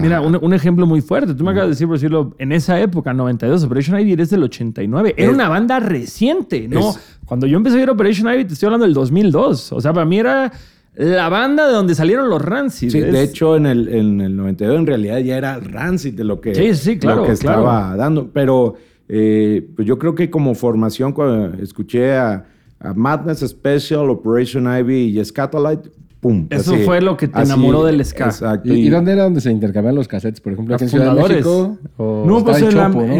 Mira, 0.00 0.20
un, 0.20 0.54
ejemplo 0.54 0.86
muy 0.86 1.00
fuerte. 1.00 1.34
Tú 1.34 1.44
me 1.44 1.52
acabas 1.52 1.68
de 1.68 1.70
decir, 1.70 1.86
por 1.86 1.96
decirlo, 1.96 2.34
en 2.38 2.50
esa 2.50 2.80
época, 2.80 3.14
92, 3.14 3.62
Operation 3.64 4.00
Ivy 4.00 4.20
es 4.20 4.30
del 4.30 4.42
89. 4.42 5.14
Era 5.16 5.30
una 5.30 5.48
banda 5.48 5.78
reciente, 5.78 6.66
¿no? 6.68 6.94
Cuando 7.24 7.46
yo 7.46 7.56
empecé 7.56 7.80
a 7.82 7.86
a 7.86 7.92
Operation 7.92 8.32
Ivy, 8.32 8.44
te 8.44 8.54
estoy 8.54 8.66
hablando 8.66 8.86
del 8.86 8.94
2002. 8.94 9.72
O 9.72 9.80
sea, 9.80 9.92
para 9.92 10.04
mí 10.04 10.18
era 10.18 10.52
la 10.94 11.28
banda 11.28 11.66
de 11.68 11.72
donde 11.72 11.94
salieron 11.94 12.28
los 12.28 12.42
Rancid. 12.42 12.90
Sí, 12.90 13.00
de 13.00 13.22
hecho, 13.22 13.56
en 13.56 13.66
el, 13.66 13.88
en 13.88 14.20
el 14.20 14.36
92 14.36 14.78
en 14.78 14.86
realidad 14.86 15.18
ya 15.18 15.36
era 15.38 15.58
Rancid 15.58 16.14
de 16.14 16.24
lo 16.24 16.40
que, 16.40 16.54
sí, 16.54 16.74
sí, 16.74 16.98
claro, 16.98 17.24
que 17.24 17.32
estaba 17.32 17.96
dando. 17.96 18.30
Pero 18.32 18.74
eh, 19.08 19.66
pues 19.76 19.86
yo 19.86 19.98
creo 19.98 20.14
que 20.14 20.28
como 20.28 20.54
formación, 20.54 21.12
cuando 21.12 21.62
escuché 21.62 22.16
a, 22.16 22.46
Madness 22.96 23.48
Special, 23.48 24.10
Operation 24.10 24.66
Ivy 24.66 25.16
y 25.16 25.24
Scatolite, 25.24 25.88
eso 26.50 26.76
fue 26.84 27.00
lo 27.00 27.16
que 27.16 27.26
te 27.26 27.40
enamoró 27.40 27.84
del 27.84 28.04
ska. 28.04 28.26
Exacto. 28.26 28.72
¿Y, 28.72 28.88
dónde 28.88 29.12
era 29.12 29.24
donde 29.24 29.40
se 29.40 29.50
intercambiaban 29.50 29.96
los 29.96 30.06
cassettes? 30.06 30.40
Por 30.40 30.52
ejemplo, 30.52 30.76
aquí 30.76 30.84
en 30.84 30.90
Ciudad 30.90 31.16
de 31.16 31.22
México. 31.22 31.78
No, 31.98 32.44
pues 32.44 32.62
en, 32.62 32.76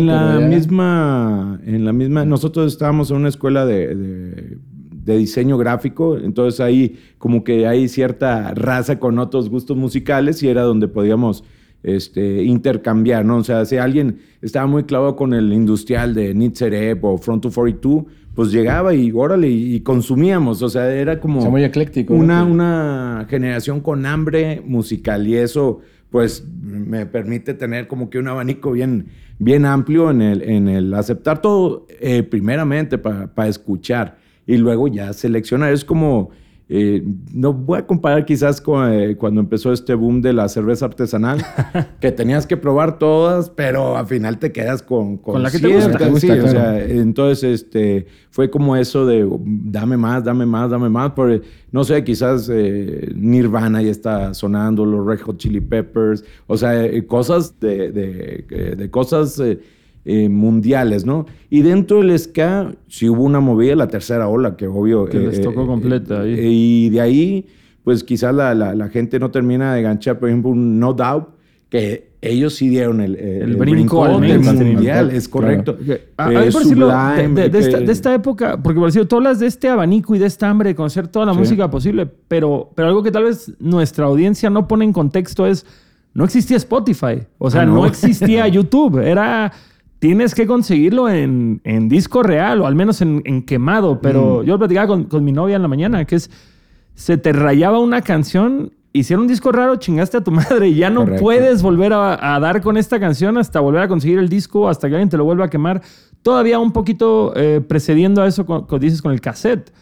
la, 0.07 0.39
misma, 0.39 1.61
en 1.65 1.85
la 1.85 1.93
misma. 1.93 2.25
Nosotros 2.25 2.73
estábamos 2.73 3.11
en 3.11 3.17
una 3.17 3.29
escuela 3.29 3.67
de, 3.67 4.59
diseño 5.05 5.59
gráfico, 5.59 6.17
entonces 6.17 6.61
ahí 6.61 6.97
como 7.19 7.43
que 7.43 7.67
hay 7.67 7.89
cierta 7.89 8.55
raza 8.55 9.01
con 9.01 9.19
otros 9.19 9.51
gustos 9.51 9.77
musicales 9.77 10.41
y 10.45 10.49
era 10.49 10.63
donde 10.63 10.87
podíamos 10.87 11.43
este, 11.83 12.45
intercambiar, 12.45 13.25
¿no? 13.25 13.39
O 13.39 13.45
sea, 13.45 13.65
si 13.65 13.79
alguien 13.79 14.19
estaba 14.41 14.69
muy 14.69 14.85
clavado 14.85 15.17
con 15.17 15.35
el 15.35 15.53
industrial 15.53 16.15
de 16.15 16.35
Nitzerep 16.35 17.05
o 17.05 17.19
Front 17.19 17.43
242 17.43 18.05
pues 18.35 18.51
llegaba 18.51 18.95
y 18.95 19.13
órale, 19.13 19.49
y, 19.49 19.81
consumíamos. 19.81 20.63
O 20.63 20.69
sea, 20.69 20.93
era 20.93 21.21
como. 21.21 21.51
muy 21.51 21.65
ecléctico. 21.65 22.15
Una, 22.15 22.45
una 22.45 23.27
generación 23.29 23.81
con 23.81 24.07
hambre 24.07 24.63
musical 24.65 25.27
y 25.27 25.37
eso, 25.37 25.81
pues, 26.11 26.47
me 26.63 27.07
permite 27.07 27.55
tener 27.55 27.89
como 27.89 28.09
que 28.11 28.19
un 28.19 28.29
abanico 28.29 28.73
bien, 28.73 29.09
bien 29.39 29.67
amplio 29.67 30.11
en 30.11 30.23
el, 30.23 30.43
en 30.43 30.69
el 30.69 30.95
aceptar 30.95 31.43
todo, 31.43 31.87
eh, 32.01 32.23
primeramente 32.23 32.99
para 32.99 33.49
escuchar 33.49 34.19
y 34.47 34.57
luego 34.57 34.89
ya 34.89 35.13
seleccionar. 35.13 35.73
Es 35.73 35.85
como 35.85 36.31
eh, 36.75 37.05
no 37.35 37.53
voy 37.53 37.81
a 37.81 37.87
comparar 37.87 38.25
quizás 38.25 38.59
con 38.59 38.91
eh, 38.91 39.15
cuando 39.15 39.43
empezó 39.43 39.75
este 39.75 39.93
boom 39.93 40.23
de 40.23 40.33
la 40.33 40.49
cerveza 40.49 40.87
artesanal, 40.87 41.45
que 42.01 42.11
tenías 42.13 42.47
que 42.47 42.57
probar 42.57 42.99
todas, 42.99 43.51
pero 43.51 43.99
al 43.99 44.07
final 44.07 44.39
te 44.39 44.53
quedas 44.53 44.83
con, 44.83 45.19
con, 45.19 45.43
la 45.43 45.51
que 45.51 45.59
te 45.59 45.69
gusta. 45.69 46.81
entonces, 46.81 47.61
este, 47.61 48.07
fue 48.31 48.49
como 48.49 48.75
eso 48.75 49.05
de 49.05 49.29
dame 49.45 49.99
más, 49.99 50.25
dame 50.25 50.47
más, 50.47 50.71
dame 50.71 50.89
más. 50.89 51.13
Porque, 51.13 51.43
no 51.73 51.85
sé, 51.85 52.03
quizás 52.05 52.49
eh, 52.51 53.13
Nirvana 53.15 53.83
ya 53.83 53.91
está 53.91 54.33
sonando, 54.33 54.87
los 54.87 55.07
Red 55.07 55.21
Hot 55.27 55.37
Chili 55.37 55.61
Peppers, 55.61 56.25
o 56.47 56.57
sea, 56.57 56.85
cosas 57.07 57.61
de, 57.61 57.93
de, 57.93 58.77
de 58.79 58.91
cosas 58.91 59.39
eh, 60.05 60.29
mundiales, 60.29 61.07
¿no? 61.07 61.27
Y 61.49 61.63
dentro 61.63 61.99
del 61.99 62.19
ska 62.19 62.75
sí 62.89 63.09
hubo 63.09 63.23
una 63.23 63.39
movida, 63.39 63.77
la 63.77 63.87
tercera 63.87 64.27
ola, 64.27 64.57
que 64.57 64.67
obvio... 64.67 65.05
Que 65.05 65.21
les 65.21 65.39
eh, 65.39 65.43
tocó 65.43 65.65
completa 65.65 66.23
ahí. 66.23 66.35
Eh, 66.35 66.49
y 66.51 66.91
de 66.91 67.01
ahí, 67.01 67.47
pues 67.85 68.03
quizás 68.03 68.35
la, 68.35 68.53
la, 68.55 68.89
gente 68.89 69.21
no 69.21 69.31
termina 69.31 69.75
de 69.75 69.83
ganchar, 69.83 70.19
por 70.19 70.29
ejemplo, 70.29 70.51
un 70.51 70.81
No 70.81 70.93
Doubt, 70.93 71.29
que 71.69 72.13
ellos 72.21 72.55
sí 72.55 72.69
dieron 72.69 73.01
el, 73.01 73.17
el, 73.17 73.57
brinco, 73.57 74.05
al 74.05 74.21
mundial, 74.21 75.11
es 75.11 75.29
correcto. 75.29 75.79
Ah, 76.17 76.31
de, 76.31 77.91
esta, 77.91 78.13
época, 78.13 78.61
porque 78.61 78.79
por 78.79 78.89
decirlo, 78.89 79.09
tú 79.09 79.17
hablas 79.17 79.39
de 79.39 79.47
este 79.47 79.69
abanico 79.69 80.15
y 80.15 80.19
de 80.19 80.27
esta 80.27 80.51
hambre 80.51 80.71
de 80.71 80.75
conocer 80.75 81.09
toda 81.09 81.27
la 81.27 81.33
música 81.33 81.71
posible, 81.71 82.07
pero, 82.27 82.71
pero 82.75 82.89
algo 82.89 83.03
que 83.03 83.11
tal 83.11 83.25
vez 83.25 83.53
nuestra 83.61 84.07
audiencia 84.07 84.51
no 84.51 84.67
pone 84.67 84.85
en 84.85 84.93
contexto 84.93 85.47
es, 85.47 85.65
no 86.13 86.25
existía 86.25 86.57
Spotify, 86.57 87.23
o 87.39 87.51
sea, 87.51 87.63
ah, 87.63 87.67
no. 87.67 87.87
existía 87.87 88.47
YouTube, 88.49 88.99
era 88.99 89.53
tienes 90.03 90.35
que 90.35 90.49
conseguirlo 90.49 91.09
en, 91.09 91.61
disco 91.89 92.25
real 92.25 92.61
o 92.61 92.67
al 92.67 92.75
menos 92.75 93.01
en, 93.03 93.43
quemado. 93.45 94.01
Pero 94.01 94.41
mm. 94.43 94.47
yo 94.47 94.59
platicaba 94.59 94.89
con, 94.89 95.05
con, 95.05 95.23
mi 95.23 95.31
novia 95.31 95.55
en 95.55 95.63
la 95.63 95.69
mañana, 95.69 96.05
que 96.05 96.17
es, 96.17 96.29
se 96.97 97.19
te 97.19 97.33
rayaba 97.33 97.79
una 97.79 98.03
canción 98.03 98.73
hicieron 98.93 99.23
un 99.23 99.29
disco 99.29 99.53
raro, 99.53 99.77
chingaste 99.77 100.17
a 100.17 100.25
tu 100.25 100.31
madre 100.33 100.71
y 100.71 100.75
ya 100.75 100.91
no 100.91 101.07
puedes 101.07 101.63
volver 101.63 101.93
a, 101.93 102.41
dar 102.41 102.61
con 102.61 102.77
esta 102.77 102.99
canción 102.99 103.39
hasta 103.39 103.61
volver 103.61 103.83
a 103.83 103.89
conseguir 103.89 104.19
el 104.19 104.29
disco, 104.29 104.69
hasta 104.69 104.89
que 104.89 104.97
alguien 104.97 105.09
te 105.09 105.17
lo 105.17 105.25
vuelva 105.25 105.45
a 105.45 105.51
quemar. 105.51 105.83
Todavía 106.23 106.59
un 106.59 106.73
poquito 106.73 107.33
eh, 107.37 107.61
precediendo 107.61 108.23
a 108.23 108.27
eso, 108.27 108.45
con, 108.45 108.67
dices 108.81 109.01
con 109.03 109.13
el 109.13 109.21
cassette. 109.21 109.73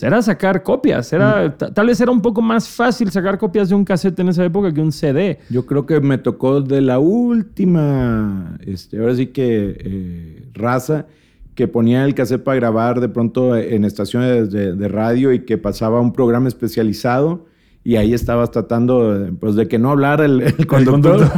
Era 0.00 0.20
sacar 0.22 0.62
copias. 0.62 1.12
Era, 1.12 1.48
mm. 1.48 1.72
Tal 1.74 1.86
vez 1.86 2.00
era 2.00 2.10
un 2.10 2.20
poco 2.20 2.42
más 2.42 2.68
fácil 2.68 3.10
sacar 3.10 3.38
copias 3.38 3.68
de 3.68 3.74
un 3.74 3.84
cassette 3.84 4.18
en 4.20 4.28
esa 4.28 4.44
época 4.44 4.72
que 4.72 4.80
un 4.80 4.92
CD. 4.92 5.38
Yo 5.50 5.66
creo 5.66 5.86
que 5.86 6.00
me 6.00 6.18
tocó 6.18 6.60
de 6.60 6.80
la 6.80 6.98
última, 6.98 8.58
este, 8.64 8.98
ahora 8.98 9.14
sí 9.14 9.28
que 9.28 9.76
eh, 9.78 10.48
raza, 10.54 11.06
que 11.54 11.68
ponía 11.68 12.04
el 12.04 12.14
cassette 12.14 12.42
para 12.42 12.56
grabar 12.56 13.00
de 13.00 13.08
pronto 13.08 13.56
en 13.56 13.84
estaciones 13.84 14.50
de 14.50 14.88
radio 14.88 15.32
y 15.32 15.40
que 15.40 15.56
pasaba 15.56 16.00
un 16.00 16.12
programa 16.12 16.48
especializado 16.48 17.46
y 17.86 17.94
ahí 17.94 18.14
estabas 18.14 18.50
tratando 18.50 19.28
pues 19.38 19.54
de 19.54 19.68
que 19.68 19.78
no 19.78 19.92
hablara 19.92 20.24
el, 20.24 20.66
conductor, 20.66 21.30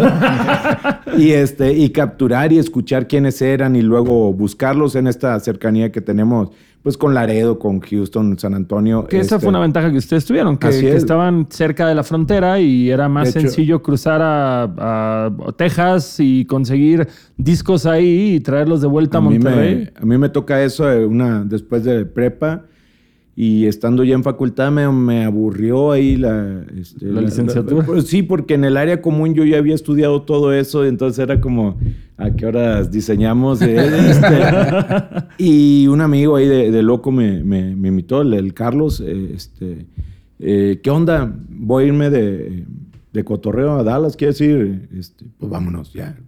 y 1.18 1.32
este 1.32 1.74
y 1.74 1.90
capturar 1.90 2.54
y 2.54 2.58
escuchar 2.58 3.06
quiénes 3.06 3.42
eran 3.42 3.76
y 3.76 3.82
luego 3.82 4.32
buscarlos 4.32 4.94
en 4.94 5.08
esta 5.08 5.38
cercanía 5.40 5.92
que 5.92 6.00
tenemos 6.00 6.48
pues 6.82 6.96
con 6.96 7.14
Laredo, 7.14 7.58
con 7.58 7.80
Houston, 7.80 8.38
San 8.38 8.54
Antonio. 8.54 9.06
Que 9.06 9.20
esa 9.20 9.38
fue 9.38 9.48
una 9.48 9.58
este, 9.58 9.66
ventaja 9.66 9.90
que 9.90 9.98
ustedes 9.98 10.24
tuvieron, 10.24 10.56
que, 10.56 10.96
estaban 10.96 11.46
cerca 11.50 11.86
de 11.86 11.94
la 11.94 12.02
frontera 12.02 12.60
y 12.60 12.90
era 12.90 13.08
más 13.08 13.32
sencillo 13.32 13.82
cruzar 13.82 14.20
a, 14.22 15.30
Texas 15.56 16.16
y 16.18 16.44
conseguir 16.44 17.08
discos 17.36 17.86
ahí 17.86 18.34
y 18.36 18.40
traerlos 18.40 18.80
de 18.80 18.86
vuelta 18.86 19.18
a, 19.18 19.20
Monterrey. 19.20 19.90
a 19.94 20.04
mí 20.04 20.18
me 20.18 20.28
toca 20.28 20.62
eso 20.62 20.90
eh, 20.90 21.04
una 21.04 21.44
después 21.44 21.84
de 21.84 22.04
prepa 22.06 22.64
y 23.40 23.66
estando 23.66 24.02
ya 24.02 24.16
en 24.16 24.24
facultad 24.24 24.72
me, 24.72 24.90
me 24.90 25.24
aburrió 25.24 25.92
ahí 25.92 26.16
la, 26.16 26.64
este, 26.76 27.06
la, 27.06 27.20
licenciatura. 27.20 27.86
Pues 27.86 28.08
sí, 28.08 28.24
porque 28.24 28.54
en 28.54 28.64
el 28.64 28.76
área 28.76 29.00
común 29.00 29.32
yo 29.32 29.44
ya 29.44 29.58
había 29.58 29.76
estudiado 29.76 30.22
todo 30.22 30.52
eso, 30.52 30.84
y 30.84 30.88
entonces 30.88 31.20
era 31.20 31.40
como, 31.40 31.78
¿a 32.16 32.32
qué 32.32 32.46
horas 32.46 32.90
diseñamos? 32.90 33.62
Este, 33.62 34.40
y 35.38 35.86
un 35.86 36.00
amigo 36.00 36.34
ahí 36.34 36.48
de, 36.48 36.82
loco 36.82 37.12
me, 37.12 37.44
me, 37.44 37.76
me, 37.76 37.88
invitó, 37.90 38.22
el, 38.22 38.54
Carlos, 38.54 39.00
eh, 39.06 39.30
este, 39.32 39.86
eh, 40.40 40.80
¿qué 40.82 40.90
onda? 40.90 41.32
Voy 41.48 41.84
a 41.84 41.86
irme 41.86 42.10
de, 42.10 42.64
de 43.12 43.24
cotorreo 43.24 43.78
a 43.78 43.84
Dallas, 43.84 44.16
quiere 44.16 44.32
decir, 44.32 44.88
este, 44.98 45.26
pues 45.38 45.48
vámonos 45.48 45.92
ya, 45.92 46.18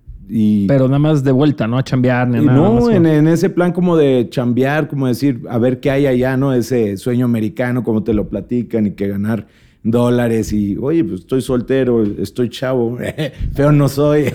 pero 0.66 0.86
nada 0.86 0.98
más 0.98 1.24
de 1.24 1.32
vuelta, 1.32 1.66
¿no? 1.66 1.78
A 1.78 1.84
chambear 1.84 2.28
ni 2.28 2.44
nada. 2.44 2.58
No, 2.58 2.90
en, 2.90 3.06
en, 3.06 3.26
ese 3.28 3.50
plan 3.50 3.72
como 3.72 3.96
de 3.96 4.28
chambear, 4.30 4.88
como 4.88 5.06
decir, 5.06 5.42
a 5.48 5.58
ver 5.58 5.80
qué 5.80 5.90
hay 5.90 6.06
allá, 6.06 6.36
¿no? 6.36 6.52
Ese 6.52 6.96
sueño 6.96 7.24
americano, 7.24 7.82
como 7.82 8.02
te 8.02 8.14
lo 8.14 8.28
platican 8.28 8.86
y 8.86 8.92
que 8.92 9.08
ganar 9.08 9.46
dólares 9.82 10.52
y, 10.52 10.76
oye, 10.76 11.02
pues 11.04 11.20
estoy 11.20 11.40
soltero, 11.42 12.02
estoy 12.02 12.48
chavo, 12.48 12.98
feo 13.54 13.72
no 13.72 13.88
soy. 13.88 14.26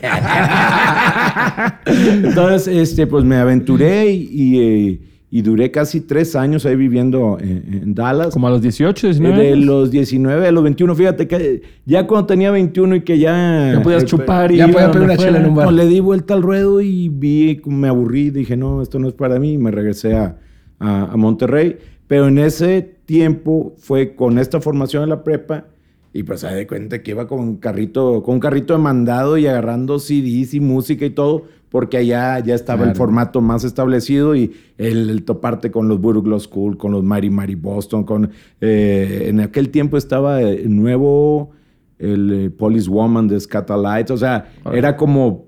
Entonces, 1.86 2.68
este, 2.68 3.08
pues 3.08 3.24
me 3.24 3.38
aventuré 3.38 4.12
y... 4.12 4.60
Eh, 4.60 5.00
y 5.36 5.42
duré 5.42 5.70
casi 5.70 6.00
tres 6.00 6.34
años 6.34 6.66
ahí 6.66 6.78
viviendo 6.78 7.38
en, 7.42 7.94
Dallas. 7.94 8.34
¿Como 8.34 8.48
a 8.48 8.52
los 8.52 8.62
18, 8.62 9.08
19? 9.08 9.44
De 9.44 9.56
los 9.58 9.92
19 9.92 10.48
a 10.48 10.52
los 10.54 10.64
21. 10.64 10.96
Fíjate 10.96 11.28
que 11.28 11.62
ya 11.84 12.08
cuando 12.08 12.28
tenía 12.28 12.52
21 12.52 12.96
y 12.96 13.02
que 13.02 13.20
ya... 13.20 13.74
Ya 13.74 13.84
podías 13.84 14.06
chupar 14.06 14.54
y... 14.54 14.56
Ya 14.56 14.70
podía 14.70 14.90
pedir 14.92 15.04
una 15.04 15.18
chela 15.18 15.40
en 15.40 15.48
un 15.48 15.56
bar. 15.56 15.74
le 15.74 15.88
di 15.88 16.00
vuelta 16.00 16.36
al 16.36 16.42
ruedo 16.42 16.80
y 16.80 17.10
vi, 17.10 17.62
me 17.66 17.90
aburrí. 17.90 18.30
Dije, 18.30 18.56
no, 18.56 18.82
esto 18.82 18.98
no 18.98 19.10
es 19.10 19.14
para 19.14 19.38
mí. 19.38 19.56
Y 19.56 19.58
me 19.58 19.72
regresé 19.72 20.16
a, 20.16 20.38
a, 20.80 21.18
Monterrey. 21.18 21.80
Pero 22.08 22.30
en 22.30 22.38
ese 22.38 22.96
tiempo 23.06 23.76
fue 23.78 24.16
con 24.16 24.40
esta 24.40 24.62
formación 24.62 25.04
en 25.04 25.10
la 25.10 25.22
prepa... 25.22 25.66
Y 26.14 26.24
pues 26.24 26.40
se 26.40 26.48
de 26.48 26.66
cuenta 26.66 27.04
que 27.04 27.12
iba 27.12 27.28
con 27.28 27.42
un 27.42 27.58
carrito, 27.58 28.24
con 28.24 28.36
un 28.36 28.40
carrito 28.40 28.72
de 28.72 28.80
mandado 28.80 29.38
y 29.38 29.48
agarrando 29.48 30.00
CDs 30.00 30.54
y 30.54 30.62
música 30.62 31.06
y 31.06 31.10
todo 31.10 31.44
porque 31.76 31.98
allá 31.98 32.40
ya 32.40 32.56
estaba 32.56 32.86
el 32.86 32.96
formato 32.96 33.42
más 33.42 33.66
establecido 33.66 34.34
y 34.34 34.54
el, 34.78 35.26
toparte 35.26 35.72
con 35.72 35.90
los 35.90 36.00
Burglos 36.00 36.44
School, 36.44 36.78
con 36.78 36.94
los 36.94 37.04
Mary 37.04 37.30
Mary 37.30 37.56
Boston, 37.56 38.06
con... 38.06 38.32
Eh, 38.62 39.26
en 39.28 39.42
aquel 39.42 39.72
tiempo 39.72 39.98
estaba 39.98 40.42
el 40.42 40.74
nuevo, 40.74 41.52
el 42.00 42.46
eh, 42.46 42.50
Police 42.50 42.90
Woman 42.90 43.28
de 43.28 43.38
Scatalites, 43.38 44.12
o 44.12 44.16
sea, 44.16 44.54
era 44.72 44.96
como 44.96 45.48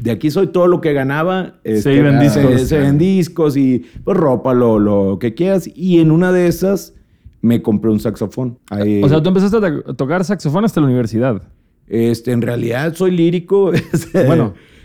de 0.00 0.12
aquí 0.12 0.30
soy 0.30 0.46
todo 0.46 0.68
lo 0.68 0.80
que 0.80 0.92
ganaba. 0.92 1.56
se 1.64 1.72
este, 1.72 2.02
ven 2.02 2.20
discos. 2.20 2.60
Se, 2.62 2.78
ven 2.78 2.96
discos 2.96 3.56
y 3.56 3.84
pues 4.04 4.16
ropa, 4.16 4.54
lo, 4.54 4.78
lo, 4.78 5.18
que 5.18 5.34
quieras. 5.34 5.68
Y 5.74 5.98
en 5.98 6.12
una 6.12 6.30
de 6.30 6.46
esas 6.46 6.94
me 7.40 7.62
compré 7.62 7.90
un 7.90 7.98
saxofón. 7.98 8.60
o 8.70 9.08
sea, 9.08 9.20
tú 9.20 9.28
empezaste 9.30 9.56
a 9.56 9.94
tocar 9.94 10.24
saxofón 10.24 10.64
hasta 10.64 10.80
la 10.80 10.86
universidad. 10.86 11.42
Este, 11.88 12.30
en 12.30 12.42
realidad 12.42 12.94
soy 12.94 13.10
lírico. 13.10 13.72
Este, 13.92 14.24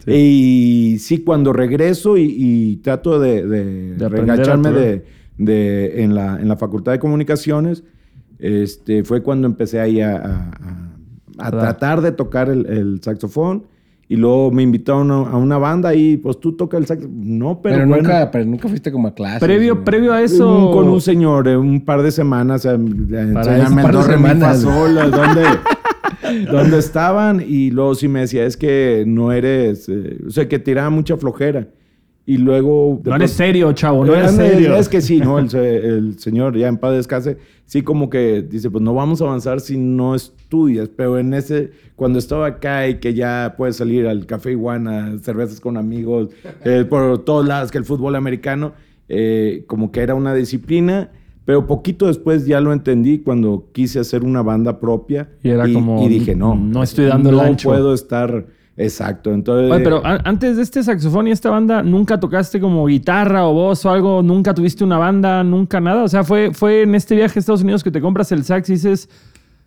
bueno. 0.06 0.20
Y 0.20 0.98
sí, 1.00 1.20
cuando 1.20 1.54
regreso 1.54 2.18
y, 2.18 2.80
trato 2.84 3.20
de, 3.20 3.46
de, 3.46 3.96
de 3.96 5.02
de, 5.38 6.04
en, 6.04 6.16
la, 6.16 6.40
en 6.40 6.48
la 6.48 6.58
Facultad 6.58 6.92
de 6.92 7.00
Comunicaciones, 7.00 7.84
este, 8.40 9.04
fue 9.04 9.24
cuando 9.24 9.48
empecé 9.48 9.80
ahí 9.80 10.02
a, 10.02 10.52
a, 11.38 11.52
tratar 11.52 12.02
de 12.02 12.12
tocar 12.12 12.50
el, 12.50 13.00
saxofón. 13.02 13.66
Y 14.10 14.18
luego 14.18 14.52
me 14.52 14.62
invitaron 14.62 15.10
a 15.10 15.38
una 15.38 15.58
banda 15.58 15.96
y 15.96 16.18
pues 16.18 16.40
tú 16.40 16.56
tocas 16.56 16.82
el 16.82 16.86
saxofón. 16.86 17.40
No, 17.40 17.62
pero, 17.62 17.78
pero 17.78 17.86
nunca, 17.88 18.30
pero 18.30 18.46
nunca 18.46 18.68
fuiste 18.68 18.92
como 18.92 19.08
a 19.08 19.16
clase. 19.16 19.40
Previo, 19.40 19.84
previo 19.84 20.14
a 20.14 20.22
eso. 20.22 20.72
con 20.72 20.90
un 20.90 21.02
señor, 21.02 21.48
eh, 21.48 21.58
un 21.58 21.84
par 21.84 22.04
de 22.04 22.12
semanas. 22.12 22.64
Para 22.64 22.76
un 22.76 23.76
par 23.82 23.98
de 23.98 24.04
semanas. 24.04 24.62
¿dónde? 24.62 25.44
donde 26.52 26.80
estaban 26.80 27.44
y 27.46 27.72
luego 27.72 27.96
sí 27.96 28.08
me 28.08 28.22
decía, 28.22 28.46
es 28.46 28.58
que 28.58 29.04
no 29.08 29.32
eres, 29.32 29.88
eh, 29.90 30.18
o 30.26 30.30
sea, 30.30 30.48
que 30.48 30.60
tiraba 30.60 30.90
mucha 30.90 31.18
flojera. 31.18 31.68
Y 32.26 32.38
luego... 32.38 33.02
No 33.04 33.16
eres 33.16 33.32
serio, 33.32 33.74
chavo, 33.74 34.06
no 34.06 34.16
eres 34.16 34.32
serio. 34.32 34.76
Es 34.76 34.88
que 34.88 35.02
sí, 35.02 35.20
¿no? 35.20 35.40
El, 35.40 36.20
señor 36.20 36.58
ya 36.58 36.70
en 36.70 36.78
paz 36.78 36.94
descanse, 36.94 37.38
sí 37.66 37.82
como 37.82 38.10
que 38.10 38.42
dice, 38.42 38.72
pues 38.72 38.82
no 38.82 38.94
vamos 38.94 39.22
a 39.22 39.26
avanzar 39.26 39.60
si 39.60 39.78
no 39.78 40.16
estudias, 40.16 40.88
pero 40.88 41.20
en 41.20 41.34
ese, 41.34 41.72
cuando 41.98 42.20
estaba 42.20 42.48
acá 42.48 42.88
y 42.88 43.00
que 43.00 43.14
ya 43.14 43.56
puedes 43.58 43.76
salir 43.76 44.08
al 44.08 44.26
café 44.26 44.52
iguana, 44.52 45.18
cervezas 45.22 45.60
con 45.60 45.76
amigos, 45.76 46.30
eh, 46.64 46.86
por 46.90 47.26
todos 47.26 47.46
lados, 47.46 47.72
que 47.72 47.78
el 47.78 47.86
fútbol 47.86 48.16
americano, 48.16 48.74
eh, 49.10 49.66
como 49.68 49.92
que 49.92 50.00
era 50.00 50.16
una 50.16 50.34
disciplina 50.34 51.12
pero 51.46 51.68
poquito 51.68 52.08
después 52.08 52.46
ya 52.46 52.62
lo 52.62 52.72
entendí 52.72 53.20
cuando 53.20 53.66
quise 53.74 54.00
hacer 54.00 54.24
una 54.24 54.42
banda 54.42 54.80
propia. 54.80 55.30
Y 55.44 55.50
era 55.50 55.72
como. 55.72 56.04
Y 56.04 56.08
dije, 56.08 56.36
no. 56.36 56.56
No 56.56 56.84
estoy 56.84 57.06
dando 57.06 57.32
el 57.32 57.40
ancho. 57.40 57.70
No 57.70 57.76
puedo 57.76 57.94
estar. 57.94 58.46
Exacto. 58.78 59.32
Entonces. 59.32 59.72
Oye, 59.72 59.84
pero 59.84 60.02
antes 60.04 60.56
de 60.56 60.64
este 60.64 60.82
saxofón 60.84 61.28
y 61.28 61.32
esta 61.32 61.50
banda, 61.50 61.84
¿nunca 61.84 62.20
tocaste 62.20 62.60
como 62.60 62.86
guitarra 62.86 63.46
o 63.48 63.54
voz 63.54 63.86
o 63.86 63.90
algo? 63.90 64.24
¿Nunca 64.24 64.54
tuviste 64.54 64.84
una 64.84 64.98
banda? 64.98 65.44
¿Nunca 65.44 65.82
nada? 65.82 66.04
O 66.04 66.08
sea, 66.08 66.24
fue, 66.24 66.54
fue 66.54 66.84
en 66.84 66.96
este 66.96 67.16
viaje 67.16 67.38
a 67.38 67.42
Estados 67.42 67.62
Unidos 67.62 67.84
que 67.84 67.92
te 67.92 68.00
compras 68.00 68.32
el 68.32 68.44
sax 68.44 68.70
y 68.70 68.74
dices. 68.74 69.10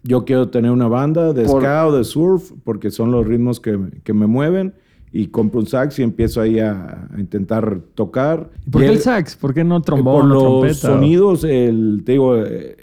Yo 0.03 0.25
quiero 0.25 0.49
tener 0.49 0.71
una 0.71 0.89
banda 0.89 1.33
de 1.33 1.49
ska 1.49 1.87
o 1.87 1.93
de 1.93 2.05
surf 2.05 2.53
porque 2.65 2.91
son 2.91 3.11
los 3.11 3.27
ritmos 3.27 3.59
que, 3.59 3.79
que 4.05 4.13
me 4.13 4.27
mueven 4.27 4.73
y 5.17 5.29
compro 5.29 5.61
un 5.61 5.67
sax 5.67 5.99
y 5.99 6.03
empiezo 6.03 6.41
ahí 6.41 6.59
a, 6.59 7.09
intentar 7.17 7.81
tocar. 7.95 8.51
¿Por 8.71 8.83
qué 8.83 8.89
el, 8.89 8.99
sax? 8.99 9.35
¿Por 9.35 9.55
qué 9.55 9.65
no 9.65 9.81
trombón 9.81 10.29
por 10.29 10.65
los 10.65 10.77
sonidos, 10.77 11.43
el, 11.45 12.03
te 12.05 12.13
digo, 12.13 12.37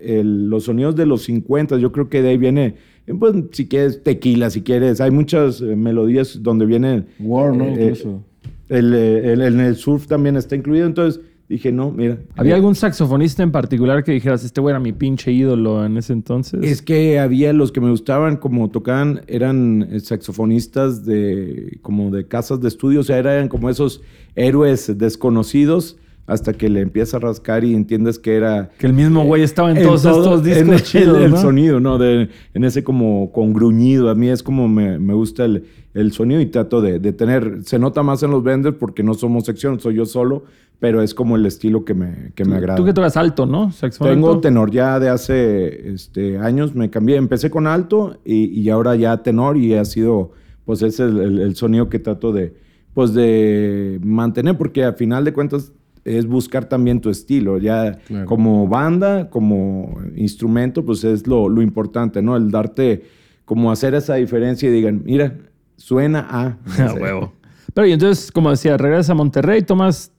los 0.04 0.64
sonidos 0.64 0.96
de 0.96 1.06
los 1.06 1.24
50, 1.24 1.78
yo 1.78 1.92
creo 1.92 2.10
que 2.10 2.24
de 2.24 2.30
ahí 2.30 2.38
viene, 2.38 2.76
pues 3.20 3.36
si 3.52 3.68
quieres 3.68 4.02
tequila, 4.02 4.50
si 4.50 4.62
quieres, 4.62 5.00
hay 5.00 5.12
muchas 5.12 5.62
eh, 5.62 5.76
melodías 5.76 6.42
donde 6.42 6.66
viene... 6.66 7.06
War, 7.20 7.56
¿no? 7.56 7.66
Eh, 7.66 7.90
Incluso. 7.92 8.24
El, 8.70 8.94
el, 8.94 9.42
el, 9.42 9.76
surf 9.76 10.08
también 10.08 10.36
está 10.36 10.56
incluido, 10.56 10.88
entonces 10.88 11.22
dije, 11.54 11.72
no, 11.72 11.92
mira. 11.92 12.20
¿Había 12.36 12.56
algún 12.56 12.76
saxofonista 12.76 13.44
en 13.44 13.52
particular 13.52 14.04
que 14.04 14.12
dijeras, 14.12 14.44
este 14.44 14.62
güey 14.62 14.74
era 14.74 14.80
mi 14.80 14.94
pinche 14.94 15.32
ídolo 15.32 15.86
en 15.86 15.98
ese 15.98 16.14
entonces? 16.14 16.62
Es 16.64 16.82
que 16.82 17.20
había 17.20 17.54
los 17.54 17.72
que 17.72 17.82
me 17.82 17.90
gustaban, 17.90 18.38
como 18.38 18.70
tocaban, 18.70 19.22
eran 19.28 19.88
eh, 19.92 20.00
saxofonistas 20.00 21.06
de, 21.06 21.80
como 21.82 22.12
de 22.12 22.28
casas 22.28 22.62
de 22.62 22.68
estudio, 22.68 23.00
o 23.02 23.04
sea, 23.04 23.18
eran 23.18 23.48
como 23.48 23.70
esos 23.70 24.02
héroes 24.36 24.98
desconocidos 24.98 25.98
hasta 26.26 26.54
que 26.54 26.70
le 26.70 26.82
empieza 26.82 27.18
a 27.18 27.20
rascar 27.20 27.64
y 27.64 27.74
entiendes 27.74 28.18
que 28.18 28.36
era... 28.36 28.70
Que 28.78 28.88
el 28.88 28.94
mismo 28.94 29.26
güey 29.26 29.44
estaba 29.44 29.72
en, 29.72 29.84
todos 29.84 30.06
estos 30.06 30.44
discos 30.44 30.96
en 30.96 31.22
el, 31.22 31.38
sonido, 31.38 31.80
¿no? 31.80 31.98
De, 31.98 32.30
en 32.54 32.64
ese 32.64 32.84
como 32.84 33.32
con 33.32 33.52
gruñido. 33.52 34.10
A 34.10 34.16
mí 34.16 34.30
es 34.30 34.42
como 34.42 34.70
me, 34.70 35.00
me 35.00 35.14
gusta 35.14 35.44
el, 35.44 35.66
el, 35.94 36.14
sonido 36.14 36.40
y 36.40 36.46
trato 36.46 36.82
de, 36.82 37.00
de, 37.00 37.12
tener... 37.12 37.64
Se 37.64 37.78
nota 37.78 38.04
más 38.04 38.24
en 38.24 38.32
los 38.32 38.42
vendors 38.42 38.78
porque 38.80 39.04
no 39.04 39.14
somos 39.16 39.46
sección, 39.46 39.82
soy 39.82 39.96
yo 39.96 40.06
solo, 40.06 40.44
pero 40.80 41.02
es 41.02 41.14
como 41.14 41.36
el 41.36 41.46
estilo 41.46 41.84
que 41.84 41.94
me, 41.94 42.32
que 42.36 42.46
me 42.46 42.56
agrada. 42.56 42.78
Tú 42.78 42.86
que 42.86 42.94
tocas 42.94 43.18
alto, 43.18 43.46
¿no? 43.46 43.72
Tengo 44.00 44.40
tenor 44.40 44.72
ya 44.72 45.02
de 45.02 45.10
hace 45.10 45.94
este, 45.94 46.38
años, 46.38 46.74
me 46.74 46.90
cambié, 46.90 47.18
empecé 47.18 47.50
con 47.50 47.68
alto 47.68 48.18
y, 48.24 48.46
y 48.46 48.70
ahora 48.70 48.96
ya 48.96 49.24
tenor 49.24 49.58
y 49.58 49.76
ha 49.76 49.84
sido, 49.84 50.32
pues 50.66 50.82
es 50.82 51.02
el, 51.02 51.40
el, 51.40 51.56
sonido 51.56 51.90
que 51.90 52.00
trato 52.00 52.32
de, 52.32 52.56
pues 52.94 53.14
de 53.14 54.00
mantener 54.04 54.58
porque 54.58 54.86
a 54.86 54.94
final 54.94 55.26
de 55.26 55.34
cuentas 55.34 55.74
es 56.06 56.26
buscar 56.26 56.66
también 56.66 57.02
tu 57.02 57.10
estilo. 57.10 57.58
Ya 57.58 58.00
como 58.26 58.68
banda, 58.68 59.30
como 59.30 60.00
instrumento, 60.16 60.84
pues 60.86 61.04
es 61.04 61.28
lo, 61.28 61.50
lo, 61.50 61.62
importante, 61.62 62.22
¿no? 62.22 62.36
El 62.36 62.52
darte, 62.52 63.04
como 63.46 63.72
hacer 63.72 63.96
esa 63.96 64.16
diferencia 64.16 64.70
y 64.70 64.72
digan, 64.72 65.02
mira, 65.06 65.38
suena 65.78 66.28
a... 66.30 66.58
huevo. 67.00 67.34
Pero 67.74 67.88
y 67.88 67.92
entonces, 67.92 68.32
como 68.32 68.52
decía, 68.52 68.78
regresas 68.78 69.10
a 69.12 69.14
Monterrey, 69.16 69.64
tomas 69.64 70.12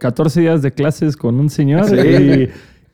14 0.00 0.40
días 0.40 0.62
de 0.62 0.72
clases 0.72 1.16
con 1.16 1.38
un 1.38 1.50
señor 1.50 1.86
y, 1.94 2.48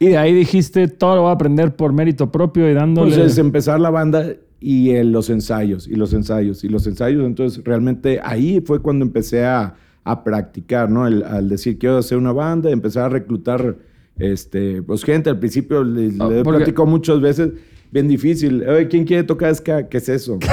y, 0.04 0.08
de 0.08 0.18
ahí 0.18 0.34
dijiste, 0.34 0.88
todo 0.88 1.16
lo 1.16 1.22
voy 1.22 1.30
a 1.30 1.34
aprender 1.34 1.76
por 1.76 1.92
mérito 1.92 2.32
propio 2.32 2.68
y 2.68 2.74
dándole... 2.74 3.14
Pues 3.14 3.32
es 3.32 3.38
empezar 3.38 3.78
la 3.78 3.90
banda 3.90 4.26
y 4.58 5.02
los 5.02 5.28
ensayos, 5.28 5.86
y 5.86 5.94
los 5.94 6.12
ensayos, 6.12 6.64
y 6.64 6.68
los 6.68 6.86
ensayos. 6.86 7.24
Entonces, 7.24 7.62
realmente 7.64 8.20
ahí 8.22 8.60
fue 8.64 8.80
cuando 8.80 9.04
empecé 9.04 9.44
a, 9.44 9.74
a 10.04 10.24
practicar, 10.24 10.90
¿no? 10.90 11.06
El, 11.06 11.22
al 11.22 11.48
decir, 11.48 11.78
quiero 11.78 11.98
hacer 11.98 12.18
una 12.18 12.32
banda, 12.32 12.70
empezar 12.70 13.04
a 13.04 13.08
reclutar 13.08 13.76
este, 14.18 14.82
pues 14.82 15.04
gente. 15.04 15.30
Al 15.30 15.38
principio 15.38 15.84
le, 15.84 16.12
oh, 16.20 16.30
le 16.30 16.42
platicó 16.42 16.86
muchas 16.86 17.20
veces, 17.20 17.50
bien 17.90 18.08
difícil. 18.08 18.64
¿Quién 18.90 19.04
quiere 19.04 19.22
tocar 19.22 19.54
ska? 19.54 19.88
¿Qué 19.88 19.98
es 19.98 20.08
eso? 20.08 20.38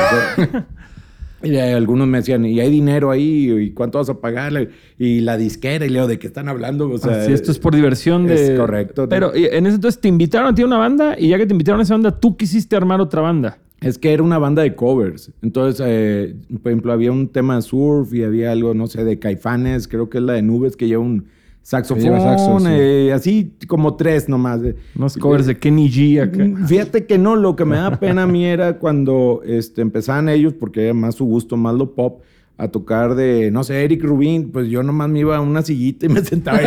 Y 1.41 1.55
algunos 1.55 2.07
me 2.07 2.17
decían, 2.17 2.45
¿y 2.45 2.59
hay 2.59 2.69
dinero 2.69 3.11
ahí? 3.11 3.49
¿Y 3.49 3.71
cuánto 3.71 3.97
vas 3.97 4.09
a 4.09 4.19
pagarle? 4.19 4.69
Y 4.97 5.21
la 5.21 5.37
disquera, 5.37 5.85
y 5.85 5.89
leo, 5.89 6.05
¿de 6.05 6.19
qué 6.19 6.27
están 6.27 6.49
hablando? 6.49 6.89
O 6.89 6.97
sea, 6.97 7.25
esto 7.25 7.51
es 7.51 7.59
por 7.59 7.73
diversión 7.73 8.27
de... 8.27 8.53
Es 8.53 8.59
correcto. 8.59 9.07
Pero 9.07 9.33
en 9.33 9.65
ese 9.65 9.75
entonces 9.75 10.01
te 10.01 10.09
invitaron 10.09 10.49
a 10.49 10.55
ti 10.55 10.63
a 10.63 10.65
una 10.65 10.77
banda 10.77 11.15
y 11.17 11.29
ya 11.29 11.37
que 11.37 11.45
te 11.45 11.53
invitaron 11.53 11.79
a 11.79 11.83
esa 11.83 11.93
banda, 11.93 12.19
tú 12.19 12.35
quisiste 12.35 12.75
armar 12.75 12.99
otra 12.99 13.21
banda. 13.21 13.57
Es 13.81 13.97
que 13.97 14.13
era 14.13 14.23
una 14.23 14.37
banda 14.37 14.61
de 14.61 14.75
covers. 14.75 15.31
Entonces, 15.41 15.85
eh, 15.85 16.35
por 16.61 16.71
ejemplo, 16.71 16.91
había 16.91 17.11
un 17.11 17.27
tema 17.27 17.61
surf 17.61 18.13
y 18.13 18.23
había 18.23 18.51
algo, 18.51 18.73
no 18.73 18.87
sé, 18.87 19.03
de 19.03 19.19
caifanes, 19.19 19.87
creo 19.87 20.09
que 20.09 20.17
es 20.17 20.23
la 20.23 20.33
de 20.33 20.41
nubes, 20.41 20.75
que 20.75 20.87
lleva 20.87 21.03
un 21.03 21.25
saxofón, 21.61 22.63
eh, 22.67 23.11
así 23.13 23.53
como 23.67 23.95
tres 23.95 24.27
nomás. 24.27 24.61
Unos 24.95 25.17
covers 25.17 25.45
de 25.45 25.57
Kenny 25.57 25.89
G 25.89 26.21
acá. 26.21 26.43
Mm, 26.43 26.65
fíjate 26.65 27.05
que 27.05 27.17
no, 27.17 27.35
lo 27.35 27.55
que 27.55 27.65
me 27.65 27.75
da 27.75 27.99
pena 27.99 28.23
a 28.23 28.27
mí 28.27 28.45
era 28.45 28.79
cuando 28.79 29.41
este, 29.45 29.81
empezaban 29.81 30.29
ellos, 30.29 30.53
porque 30.53 30.85
era 30.85 30.93
más 30.93 31.15
su 31.15 31.25
gusto, 31.25 31.57
más 31.57 31.75
lo 31.75 31.93
pop, 31.93 32.21
a 32.59 32.67
tocar 32.67 33.15
de, 33.15 33.51
no 33.51 33.63
sé, 33.63 33.85
Eric 33.85 34.03
Rubin, 34.03 34.51
pues 34.51 34.67
yo 34.67 34.83
nomás 34.83 35.07
me 35.07 35.19
iba 35.19 35.37
a 35.37 35.39
una 35.39 35.61
sillita 35.61 36.07
y 36.07 36.09
me 36.09 36.21
sentaba 36.25 36.57
ahí. 36.57 36.65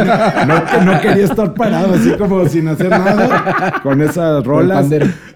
No, 0.49 0.85
no 0.91 1.01
quería 1.03 1.25
estar 1.25 1.53
parado, 1.53 1.93
así 1.93 2.13
como 2.13 2.49
sin 2.49 2.67
hacer 2.69 2.89
nada, 2.89 3.79
con 3.83 4.01
esas 4.01 4.43
rolas. 4.43 4.91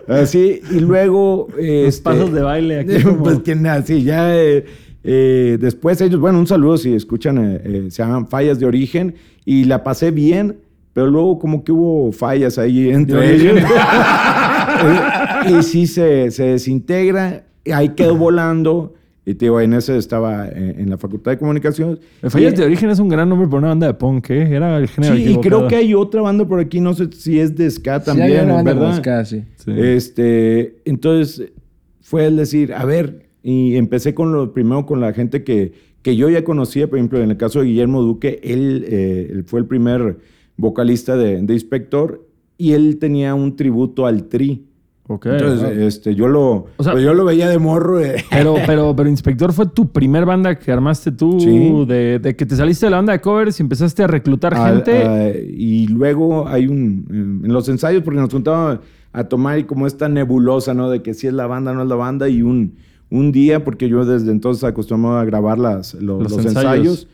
Así, 0.08 0.62
y 0.70 0.80
luego... 0.80 1.48
Los 1.50 1.66
este, 1.66 2.02
pasos 2.02 2.32
de 2.32 2.40
baile 2.40 2.80
aquí. 2.80 2.94
Pues 3.22 3.40
quien 3.40 3.66
así, 3.66 4.02
ya... 4.02 4.34
Eh, 4.34 4.64
eh, 5.04 5.58
después 5.60 6.00
ellos, 6.00 6.18
bueno, 6.18 6.38
un 6.38 6.46
saludo 6.46 6.78
si 6.78 6.94
escuchan, 6.94 7.60
eh, 7.62 7.88
se 7.90 8.02
llaman 8.02 8.26
Fallas 8.26 8.58
de 8.58 8.64
Origen 8.64 9.14
y 9.44 9.64
la 9.64 9.84
pasé 9.84 10.10
bien, 10.10 10.56
pero 10.94 11.08
luego 11.08 11.38
como 11.38 11.64
que 11.64 11.70
hubo 11.70 12.10
fallas 12.12 12.56
ahí 12.58 12.88
entre 12.88 13.34
ellos. 13.34 13.60
y 15.50 15.62
sí 15.62 15.86
se, 15.86 16.30
se 16.30 16.44
desintegra, 16.44 17.44
ahí 17.72 17.90
quedó 17.90 18.16
volando. 18.16 18.94
Y 19.28 19.35
te 19.35 19.47
digo, 19.47 19.61
en 19.61 19.73
ese 19.75 19.99
estaba 19.99 20.49
en, 20.49 20.88
la 20.88 20.97
Facultad 20.97 21.33
de 21.33 21.38
Comunicaciones. 21.38 21.99
Fallas 22.28 22.54
de 22.54 22.64
Origen 22.64 22.90
es 22.90 23.00
un 23.00 23.09
gran 23.09 23.28
nombre 23.28 23.49
para 23.49 23.59
una 23.59 23.68
banda 23.68 23.88
de 23.88 23.95
punk, 23.95 24.30
¿eh? 24.30 24.54
Era 24.54 24.78
el 24.78 24.87
género 24.87 25.16
Sí, 25.16 25.33
y 25.33 25.37
creo 25.38 25.66
que 25.66 25.75
hay 25.75 25.95
otra 25.95 26.23
banda 26.23 26.47
por 26.47 26.61
aquí, 26.61 26.80
no 26.80 26.95
sé 26.95 27.11
si 27.11 27.40
es 27.40 27.56
de 27.56 27.68
ska 27.68 28.00
también, 28.00 28.45
sí, 28.45 28.50
hay 28.52 28.64
¿verdad? 28.64 28.92
De 28.92 28.97
ska, 28.99 29.25
sí. 29.25 29.42
Este, 29.66 30.76
entonces, 30.85 31.52
fue 32.00 32.26
el 32.26 32.37
decir, 32.37 32.73
a 32.73 32.85
ver, 32.85 33.26
y 33.42 33.75
empecé 33.75 34.14
con 34.14 34.33
lo 34.33 34.52
primero 34.52 34.87
con 34.87 35.00
la 35.00 35.12
gente 35.12 35.42
que, 35.42 35.73
que 36.02 36.14
yo 36.14 36.30
ya 36.30 36.45
conocía, 36.45 36.87
por 36.87 37.00
ejemplo, 37.00 37.21
en 37.21 37.33
el 37.33 37.37
caso 37.37 37.59
de 37.59 37.66
Guillermo 37.66 38.02
Duque, 38.02 38.38
él, 38.45 38.85
eh, 38.88 39.42
fue 39.45 39.59
el 39.59 39.66
primer 39.66 40.18
vocalista 40.56 41.16
de, 41.16 41.42
de, 41.42 41.53
Inspector 41.53 42.24
y 42.59 42.74
él 42.74 42.98
tenía 43.00 43.35
un 43.35 43.57
tributo 43.57 44.07
al 44.07 44.29
Tri. 44.29 44.66
Entonces, 45.09 45.79
este, 45.79 46.14
yo 46.16 46.27
lo, 46.27 46.66
pues 46.77 46.88
yo 47.01 47.14
lo 47.14 47.25
veía 47.25 47.49
de 47.49 47.59
morro. 47.59 48.01
Eh. 48.01 48.25
Pero, 48.29 48.57
pero, 48.66 48.97
pero 48.97 49.09
Inspector 49.09 49.53
fue 49.53 49.66
tu 49.66 49.92
primer 49.92 50.27
banda 50.27 50.59
que 50.59 50.73
armaste 50.73 51.12
tú, 51.12 51.87
de, 51.87 52.19
de, 52.19 52.35
que 52.35 52.45
te 52.45 52.57
saliste 52.57 52.87
de 52.87 52.90
la 52.90 52.97
banda 52.97 53.12
de 53.12 53.21
covers 53.21 53.61
y 53.61 53.62
empezaste 53.62 54.03
a 54.03 54.09
reclutar 54.09 54.57
gente. 54.57 55.49
y 55.57 55.87
luego 55.87 56.49
hay 56.49 56.66
un, 56.66 57.42
en 57.45 57.53
los 57.53 57.69
ensayos, 57.69 58.03
porque 58.03 58.19
nos 58.21 58.33
juntábamos 58.33 58.81
a 59.12 59.25
tomar 59.25 59.59
y 59.61 59.64
como 59.64 59.87
esta 59.87 60.09
nebulosa, 60.09 60.75
¿no? 60.75 60.90
De 60.90 61.03
que 61.03 61.14
si 61.14 61.29
es 61.29 61.33
la 61.33 61.47
banda, 61.47 61.73
no 61.73 61.83
es 61.83 61.88
la 61.88 61.95
banda, 61.95 62.29
y 62.29 62.42
un, 62.42 62.75
un 63.09 63.31
día, 63.31 63.64
porque 63.64 63.88
yo 63.88 64.05
desde 64.05 64.33
entonces 64.33 64.64
acostumbrado 64.64 65.19
a 65.19 65.25
grabar 65.25 65.59
las, 65.59 65.95
los, 65.95 66.33
ensayos. 66.33 67.07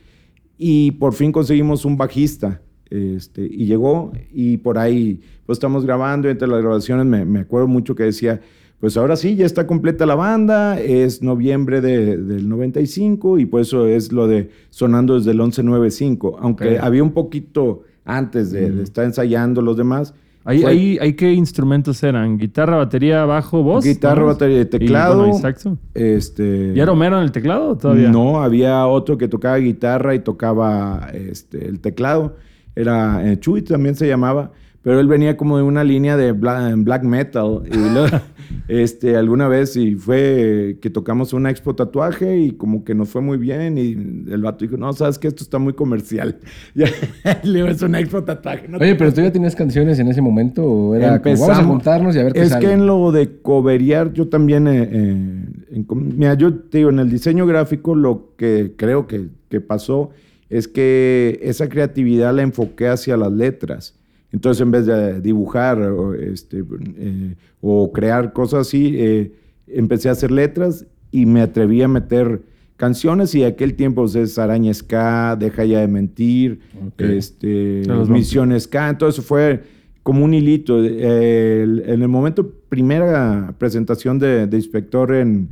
y 0.57 0.93
por 0.93 1.13
fin 1.13 1.31
conseguimos 1.31 1.85
un 1.85 1.99
bajista. 1.99 2.63
Este, 2.93 3.49
y 3.51 3.65
llegó 3.65 4.13
y 4.35 4.59
por 4.59 4.77
ahí 4.77 5.23
pues 5.47 5.57
estamos 5.57 5.87
grabando 5.87 6.29
entre 6.29 6.47
las 6.47 6.61
grabaciones 6.61 7.07
me, 7.07 7.25
me, 7.25 7.41
acuerdo 7.41 7.67
mucho 7.67 7.95
que 7.95 8.03
decía 8.03 8.43
pues 8.81 8.99
ahora 8.99 9.17
sí 9.17 9.35
ya 9.35 9.47
está 9.47 9.67
completa 9.67 10.05
la 10.05 10.15
banda 10.15 10.79
es 10.79 11.23
noviembre 11.23 11.81
de, 11.81 12.19
del 12.19 12.47
95 12.51 13.39
y 13.39 13.47
por 13.47 13.63
eso 13.63 13.87
es 13.87 14.13
lo 14.13 14.29
de 14.29 14.51
sonando 14.69 15.15
desde 15.15 15.31
el 15.31 15.39
1195 15.39 16.37
aunque 16.39 16.79
había 16.79 17.03
un 17.03 17.13
poquito 17.13 17.85
antes 18.05 18.51
de, 18.51 18.71
de, 18.71 18.83
estar 18.83 19.07
ensayando 19.07 19.63
los 19.63 19.79
demás 19.79 20.13
¿Ahí, 20.45 20.99
ahí, 21.01 21.13
qué 21.13 21.33
instrumentos 21.33 22.03
eran? 22.03 22.37
¿Guitarra, 22.37 22.77
batería, 22.77 23.25
bajo, 23.25 23.63
voz? 23.63 23.85
Guitarra, 23.85 24.25
batería, 24.25 24.69
teclado. 24.69 25.29
¿Y, 25.29 25.35
saxo? 25.35 25.79
Este, 25.95 26.73
¿Y 26.75 26.81
era 26.81 26.91
Homero 26.91 27.19
en 27.19 27.23
el 27.23 27.31
teclado 27.31 27.79
todavía? 27.79 28.11
No, 28.11 28.43
había 28.43 28.85
otro 28.89 29.17
que 29.17 29.29
tocaba 29.29 29.57
guitarra 29.59 30.17
y 30.17 30.19
tocaba 30.19 31.11
este, 31.15 31.69
el 31.69 31.79
teclado. 31.79 32.35
Era 32.75 33.21
eh, 33.31 33.39
Chuy 33.39 33.63
también 33.63 33.95
se 33.95 34.07
llamaba 34.07 34.53
pero 34.83 34.99
él 34.99 35.07
venía 35.07 35.37
como 35.37 35.57
de 35.57 35.63
una 35.63 35.85
línea 35.85 36.17
de 36.17 36.33
black, 36.33 37.05
metal. 37.05 37.63
Y 37.67 38.69
este, 38.69 39.17
alguna 39.17 39.47
vez 39.47 39.77
y 39.77 39.95
fue 39.95 40.79
que 40.83 40.91
tocamos 40.91 41.33
una 41.33 41.51
expo 41.51 41.75
tatuaje 41.75 42.37
y 42.39 42.51
como 42.53 42.85
que 42.85 42.95
nos 42.95 43.09
fue 43.09 43.23
muy 43.23 43.39
bien 43.39 43.79
y 43.79 43.93
el 43.93 44.43
vato 44.43 44.65
dijo, 44.65 44.77
no, 44.77 44.93
sabes 44.93 45.21
que 45.21 45.29
esto 45.29 45.45
está 45.45 45.59
muy 45.59 45.75
comercial. 45.75 46.37
Le 46.75 47.55
digo, 47.55 47.69
es 47.69 47.81
una 47.83 48.01
expo 48.01 48.25
tatuaje. 48.25 48.69
Oye, 48.75 48.97
pero 48.97 49.13
tú 49.13 49.21
ya 49.21 49.31
tenías 49.31 49.55
canciones 49.55 50.01
en 50.01 50.09
ese 50.09 50.21
momento 50.21 50.65
o 50.65 50.95
era 50.97 51.15
Empezamos, 51.15 51.49
vamos 51.49 51.65
a 51.65 51.69
juntarnos 51.69 52.17
y 52.17 52.19
a 52.19 52.25
ver 52.25 52.33
qué 52.33 52.43
Es 52.43 52.57
que 52.57 52.73
en 52.73 52.87
lo 52.87 53.13
de 53.13 53.41
coveriar 53.41 54.13
yo 54.13 54.29
también, 54.29 54.67
eh, 54.67 54.89
eh, 54.91 55.85
mira, 55.95 56.35
yo 56.35 56.55
te 56.55 56.79
digo, 56.79 56.91
en 56.91 56.99
el 56.99 57.09
diseño 57.09 57.47
gráfico 57.47 57.95
lo 57.95 58.33
que 58.37 58.75
creo 58.77 59.07
que, 59.07 59.29
que 59.49 59.61
pasó 59.61 60.11
es 60.53 60.69
que 60.69 61.41
esa 61.43 61.71
creatividad 61.71 62.35
la 62.35 62.43
enfoqué 62.43 62.87
hacia 62.87 63.17
las 63.17 63.33
letras. 63.33 63.95
Entonces, 64.33 64.61
en 64.61 64.71
vez 64.71 64.85
de 64.85 65.19
dibujar 65.23 65.81
o, 65.81 66.13
este, 66.13 66.63
eh, 66.99 67.37
o 67.63 67.91
crear 67.91 68.35
cosas 68.35 68.69
así, 68.69 68.95
eh, 68.99 69.33
empecé 69.67 70.11
a 70.11 70.13
hacer 70.13 70.31
letras 70.31 70.85
y 71.11 71.25
me 71.25 71.41
atreví 71.41 71.81
a 71.81 71.89
meter 71.89 72.43
canciones 72.77 73.35
y 73.35 73.45
aquel 73.45 73.73
tiempo 73.75 74.03
pues, 74.03 74.15
es 74.15 74.39
Araña 74.39 74.75
Ska, 74.75 75.37
Deja 75.37 75.65
ya 75.65 75.81
de 75.81 75.89
mentir, 75.89 76.61
este, 76.99 77.85
Misión 78.11 78.59
Ska, 78.61 78.91
entonces 78.91 79.25
fue 79.25 79.63
como 80.03 80.23
un 80.23 80.35
hilito. 80.35 80.85
en 80.85 82.03
el 82.03 82.09
momento, 82.09 82.47
primera 82.69 83.55
presentación 83.57 84.19
de, 84.19 84.47
inspector 84.53 85.15
en, 85.15 85.49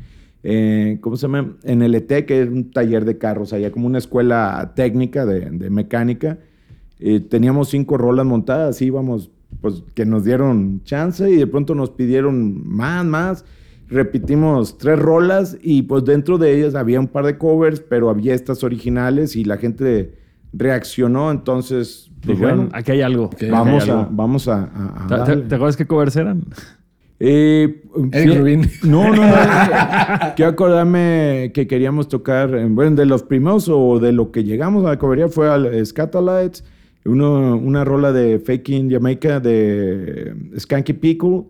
¿cómo 1.00 1.16
se 1.16 1.22
llama? 1.22 1.56
En 1.64 1.82
el 1.82 1.94
ET, 1.94 2.08
que 2.24 2.42
es 2.42 2.48
un 2.48 2.70
taller 2.70 3.04
de 3.04 3.18
carros, 3.18 3.52
allá 3.52 3.70
como 3.70 3.86
una 3.86 3.98
escuela 3.98 4.72
técnica 4.74 5.26
de, 5.26 5.50
de 5.50 5.70
mecánica. 5.70 6.38
Eh, 7.02 7.20
teníamos 7.20 7.70
cinco 7.70 7.96
rolas 7.96 8.26
montadas, 8.26 8.80
íbamos, 8.82 9.30
pues 9.62 9.82
que 9.94 10.04
nos 10.04 10.22
dieron 10.22 10.82
chance 10.84 11.28
y 11.30 11.36
de 11.36 11.46
pronto 11.46 11.74
nos 11.74 11.90
pidieron 11.90 12.66
más, 12.66 13.04
más. 13.06 13.44
Repetimos 13.88 14.76
tres 14.76 14.98
rolas 14.98 15.56
y 15.62 15.82
pues 15.82 16.04
dentro 16.04 16.36
de 16.36 16.56
ellas 16.56 16.74
había 16.74 17.00
un 17.00 17.08
par 17.08 17.24
de 17.24 17.38
covers, 17.38 17.80
pero 17.80 18.10
había 18.10 18.34
estas 18.34 18.62
originales 18.62 19.34
y 19.34 19.44
la 19.44 19.56
gente 19.56 20.14
reaccionó, 20.52 21.30
entonces, 21.30 22.10
pues 22.24 22.38
bueno, 22.38 22.68
aquí 22.72 22.92
hay 22.92 23.00
algo. 23.00 23.30
vamos, 23.50 23.88
a, 23.88 24.08
vamos 24.10 24.48
a, 24.48 24.68
¿Te, 25.08 25.54
acuerdas 25.54 25.76
qué 25.76 25.86
covers 25.86 26.16
eran? 26.16 26.44
Eh, 27.22 27.82
no, 28.82 29.14
no, 29.14 29.26
no. 29.26 29.34
quiero 30.36 30.50
acordarme 30.52 31.50
que 31.52 31.66
queríamos 31.66 32.08
tocar, 32.08 32.48
bueno, 32.68 32.96
de 32.96 33.04
los 33.04 33.22
primeros 33.22 33.68
o 33.68 33.98
de 33.98 34.12
lo 34.12 34.32
que 34.32 34.42
llegamos 34.42 34.86
a 34.86 34.96
la 34.96 35.28
fue 35.28 35.50
al 35.50 35.86
Scatolites 35.86 36.64
uno, 37.04 37.56
una 37.56 37.84
rola 37.84 38.12
de 38.12 38.38
Faking 38.38 38.90
Jamaica 38.90 39.40
de 39.40 40.34
Skanky 40.58 40.92
Pickle. 40.94 41.44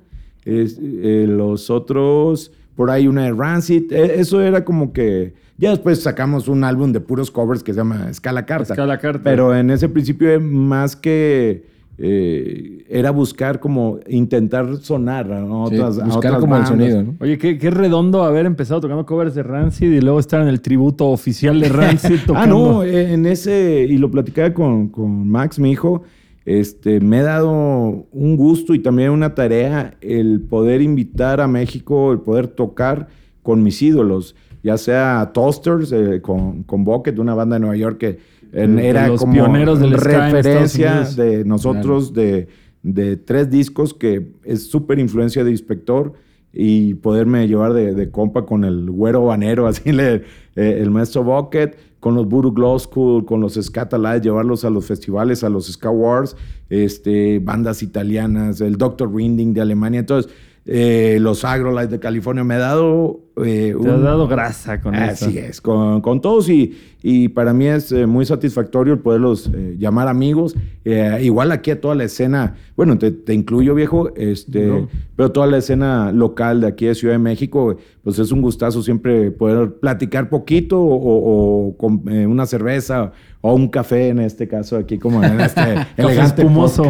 Eh, 0.46 1.26
los 1.28 1.70
otros, 1.70 2.50
por 2.74 2.90
ahí 2.90 3.06
una 3.06 3.24
de 3.24 3.33
Rancid. 3.33 3.92
E, 3.92 4.20
eso 4.20 4.40
era 4.40 4.64
como 4.64 4.92
que. 4.92 5.35
Ya 5.59 5.70
después 5.70 6.02
sacamos 6.02 6.48
un 6.48 6.64
álbum 6.64 6.92
de 6.92 7.00
puros 7.00 7.30
covers 7.30 7.62
que 7.62 7.72
se 7.74 7.78
llama 7.78 8.09
Escala 8.09 8.46
Carta. 8.46 8.72
Escala 8.72 8.98
Carta. 8.98 9.22
Pero 9.22 9.54
en 9.54 9.70
ese 9.70 9.88
principio, 9.90 10.40
más 10.40 10.96
que 10.96 11.66
eh, 12.02 12.86
era 12.88 13.10
buscar 13.10 13.60
como 13.60 13.98
intentar 14.08 14.78
sonar 14.78 15.30
a 15.30 15.44
otras, 15.44 16.02
buscar 16.02 16.40
como 16.40 16.56
el 16.56 16.66
sonido. 16.66 17.02
¿no? 17.02 17.14
Oye, 17.20 17.36
qué, 17.36 17.58
qué, 17.58 17.70
redondo 17.70 18.24
haber 18.24 18.46
empezado 18.46 18.80
tocando 18.80 19.04
covers 19.04 19.34
de 19.34 19.42
Rancid 19.42 19.92
y 19.92 20.00
luego 20.00 20.18
estar 20.18 20.40
en 20.40 20.48
el 20.48 20.62
tributo 20.62 21.08
oficial 21.08 21.60
de 21.60 21.68
Rancid 21.68 22.20
tocando. 22.26 22.56
ah, 22.80 22.84
no, 22.84 22.84
en 22.84 23.26
ese, 23.26 23.86
y 23.86 23.98
lo 23.98 24.10
platicaba 24.10 24.54
con, 24.54 24.88
con 24.88 25.28
Max, 25.28 25.58
mi 25.58 25.72
hijo, 25.72 26.02
este, 26.46 27.00
me 27.00 27.18
he 27.18 27.22
dado 27.22 27.52
un 27.52 28.36
gusto 28.36 28.72
y 28.72 28.78
también 28.78 29.10
una 29.10 29.34
tarea 29.34 29.94
el 30.00 30.40
poder 30.40 30.80
invitar 30.80 31.42
a 31.42 31.48
México, 31.48 32.12
el 32.12 32.20
poder 32.20 32.46
tocar 32.46 33.08
con 33.42 33.62
mis 33.62 33.82
ídolos, 33.82 34.34
ya 34.62 34.78
sea 34.78 35.32
Toasters 35.34 35.92
eh, 35.92 36.20
con, 36.22 36.62
con 36.62 36.82
Bucket, 36.82 37.18
una 37.18 37.34
banda 37.34 37.56
de 37.56 37.60
Nueva 37.60 37.76
York 37.76 37.98
que 37.98 38.18
era 38.52 39.08
los 39.08 39.20
como 39.20 39.32
pioneros 39.32 39.80
del 39.80 39.92
referencia 39.92 41.02
de 41.02 41.44
nosotros 41.44 42.12
de, 42.12 42.48
de, 42.82 43.16
tres 43.16 43.50
discos 43.50 43.94
que 43.94 44.32
es 44.44 44.70
súper 44.70 44.98
influencia 44.98 45.44
de 45.44 45.50
Inspector 45.50 46.12
y 46.52 46.94
poderme 46.94 47.46
llevar 47.46 47.72
de, 47.74 47.94
de 47.94 48.10
compa 48.10 48.44
con 48.44 48.64
el 48.64 48.90
güero 48.90 49.24
banero, 49.24 49.66
así 49.68 49.92
le, 49.92 50.14
eh, 50.56 50.78
el 50.80 50.90
maestro 50.90 51.22
Bucket, 51.22 51.76
con 52.00 52.14
los 52.14 52.28
Voodoo 52.28 52.52
Glow 52.52 52.78
School, 52.78 53.24
con 53.24 53.40
los 53.40 53.54
Scatalites, 53.54 54.22
llevarlos 54.22 54.64
a 54.64 54.70
los 54.70 54.86
festivales, 54.86 55.44
a 55.44 55.50
los 55.50 55.66
Ska 55.66 55.90
Wars, 55.90 56.34
este, 56.70 57.38
bandas 57.38 57.82
italianas, 57.82 58.60
el 58.60 58.76
Dr. 58.76 59.14
Rinding 59.14 59.52
de 59.52 59.60
Alemania. 59.60 60.00
Entonces, 60.00 60.32
eh, 60.66 61.18
los 61.20 61.44
Agrolites 61.44 61.90
de 61.90 61.98
California. 61.98 62.44
Me 62.44 62.54
ha 62.54 62.58
dado. 62.58 63.20
Eh, 63.42 63.74
Te 63.80 63.90
ha 63.90 63.96
dado 63.96 64.28
grasa 64.28 64.80
con 64.80 64.94
eso. 64.94 65.26
Así 65.26 65.38
es, 65.38 65.60
con, 65.60 66.02
con 66.02 66.20
todos. 66.20 66.50
Y, 66.50 66.78
y, 67.02 67.28
para 67.28 67.54
mí 67.54 67.66
es 67.66 67.90
eh, 67.92 68.06
muy 68.06 68.26
satisfactorio 68.26 68.92
el 68.92 68.98
poderlos 68.98 69.50
llamar 69.78 70.08
amigos. 70.08 70.54
igual 70.84 71.52
aquí 71.52 71.70
a 71.70 71.80
toda 71.80 71.94
la 71.94 72.04
escena. 72.04 72.56
Bueno, 72.76 72.98
te, 72.98 73.10
te 73.10 73.32
incluyo, 73.32 73.74
viejo. 73.74 74.14
Este, 74.14 74.86
Pero 75.16 75.32
toda 75.32 75.46
la 75.46 75.58
escena 75.58 76.12
local 76.12 76.60
de 76.60 76.66
aquí 76.66 76.86
de 76.86 76.94
Ciudad 76.94 77.14
de 77.14 77.18
México, 77.18 77.76
pues 78.04 78.18
es 78.18 78.30
un 78.30 78.42
gustazo 78.42 78.82
siempre 78.82 79.30
poder 79.30 79.74
platicar 79.76 80.28
poquito 80.28 80.78
o, 80.80 81.74
con 81.78 82.06
una 82.06 82.44
cerveza 82.44 83.12
o 83.40 83.54
un 83.54 83.68
café 83.68 84.08
en 84.08 84.18
este 84.18 84.46
caso 84.46 84.76
aquí, 84.76 84.98
como 84.98 85.24
en 85.24 85.40
este 85.40 85.60
elegante 85.96 86.42
espumoso. 86.42 86.84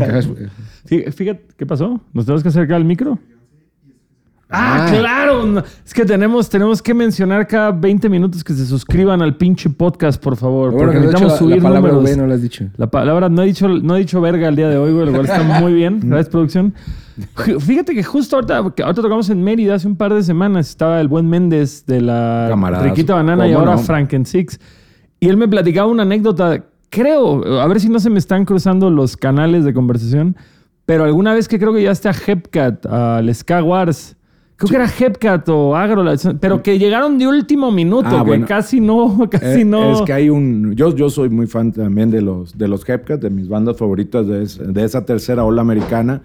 Fíjate, 0.85 1.42
¿qué 1.56 1.66
pasó? 1.66 2.00
¿Nos 2.12 2.26
tenemos 2.26 2.42
que 2.42 2.48
acercar 2.48 2.76
al 2.76 2.85
micro? 2.85 3.16
Ah, 4.51 4.87
ah, 4.89 4.91
claro. 4.91 5.63
Es 5.85 5.95
que 5.95 6.05
tenemos, 6.05 6.49
tenemos 6.49 6.83
que 6.83 6.93
mencionar 6.93 7.47
cada 7.47 7.71
20 7.71 8.09
minutos 8.09 8.43
que 8.43 8.53
se 8.53 8.67
suscriban 8.67 9.23
al 9.23 9.37
pinche 9.37 9.71
podcast, 9.71 10.21
por 10.21 10.37
favor. 10.37 10.73
porque 10.73 10.99
necesitamos 10.99 11.39
subir 11.39 11.57
la 11.59 11.63
palabra 11.63 11.93
números. 11.93 12.17
no 12.17 12.27
la 12.27 12.35
has 12.35 12.43
dicho. 12.43 12.65
La 12.77 12.91
palabra 12.91 13.29
no 13.29 13.43
he 13.43 13.47
dicho, 13.47 13.69
no 13.69 13.95
he 13.95 14.01
dicho 14.01 14.21
verga 14.21 14.49
el 14.49 14.57
día 14.57 14.69
de 14.69 14.77
hoy, 14.77 14.93
güey, 14.93 15.07
lo 15.07 15.13
cual 15.13 15.27
está 15.27 15.43
muy 15.61 15.73
bien. 15.73 16.01
Gracias, 16.03 16.29
producción. 16.31 16.75
Fíjate 17.61 17.95
que 17.95 18.03
justo 18.03 18.37
ahorita, 18.37 18.59
ahorita 18.59 18.95
tocamos 18.95 19.31
en 19.31 19.43
Mérida 19.43 19.75
hace 19.75 19.87
un 19.87 19.97
par 19.97 20.13
de 20.13 20.23
semanas. 20.23 20.69
Estaba 20.69 21.01
el 21.01 21.07
buen 21.07 21.29
Méndez 21.29 21.85
de 21.87 22.01
la 22.01 22.51
Riquita 22.83 23.15
Banana 23.15 23.47
y 23.47 23.53
ahora 23.53 23.79
Franken 23.79 24.27
Six. 24.27 24.59
Y 25.21 25.29
él 25.29 25.37
me 25.37 25.47
platicaba 25.47 25.87
una 25.87 26.03
anécdota, 26.03 26.65
creo, 26.89 27.61
a 27.61 27.67
ver 27.69 27.79
si 27.79 27.89
no 27.89 28.01
se 28.01 28.09
me 28.11 28.19
están 28.19 28.45
cruzando 28.47 28.91
los 28.91 29.17
canales 29.17 29.65
de 29.65 29.75
conversación, 29.75 30.35
pero 30.87 31.05
alguna 31.05 31.35
vez 31.35 31.47
que 31.47 31.59
creo 31.59 31.75
que 31.75 31.83
ya 31.83 31.91
está 31.91 32.11
a 32.11 32.15
Hepcat, 32.15 32.87
al 32.87 33.33
Ska 33.35 33.63
Wars 33.63 34.17
Creo 34.61 34.68
que 34.68 34.77
era 34.77 34.87
Hepcat 34.87 35.49
o 35.49 35.75
Agro, 35.75 36.05
pero 36.38 36.62
que 36.62 36.79
llegaron 36.79 37.16
de 37.16 37.27
último 37.27 37.73
minuto, 37.73 38.11
ah, 38.11 38.25
que 38.27 38.42
casi 38.42 38.79
no, 38.79 39.27
casi 39.31 39.62
eh, 39.62 39.64
no. 39.64 39.92
Es 39.92 40.03
que 40.03 40.12
hay 40.12 40.29
un. 40.29 40.75
Yo, 40.75 40.94
yo 40.94 41.09
soy 41.09 41.31
muy 41.31 41.46
fan 41.46 41.73
también 41.73 42.11
de 42.11 42.20
los, 42.20 42.59
de 42.59 42.68
los 42.68 42.87
Hepcat, 42.87 43.23
de 43.23 43.31
mis 43.31 43.49
bandas 43.49 43.79
favoritas 43.79 44.27
de, 44.27 44.85
esa 44.85 45.07
tercera 45.07 45.44
ola 45.44 45.62
americana. 45.62 46.20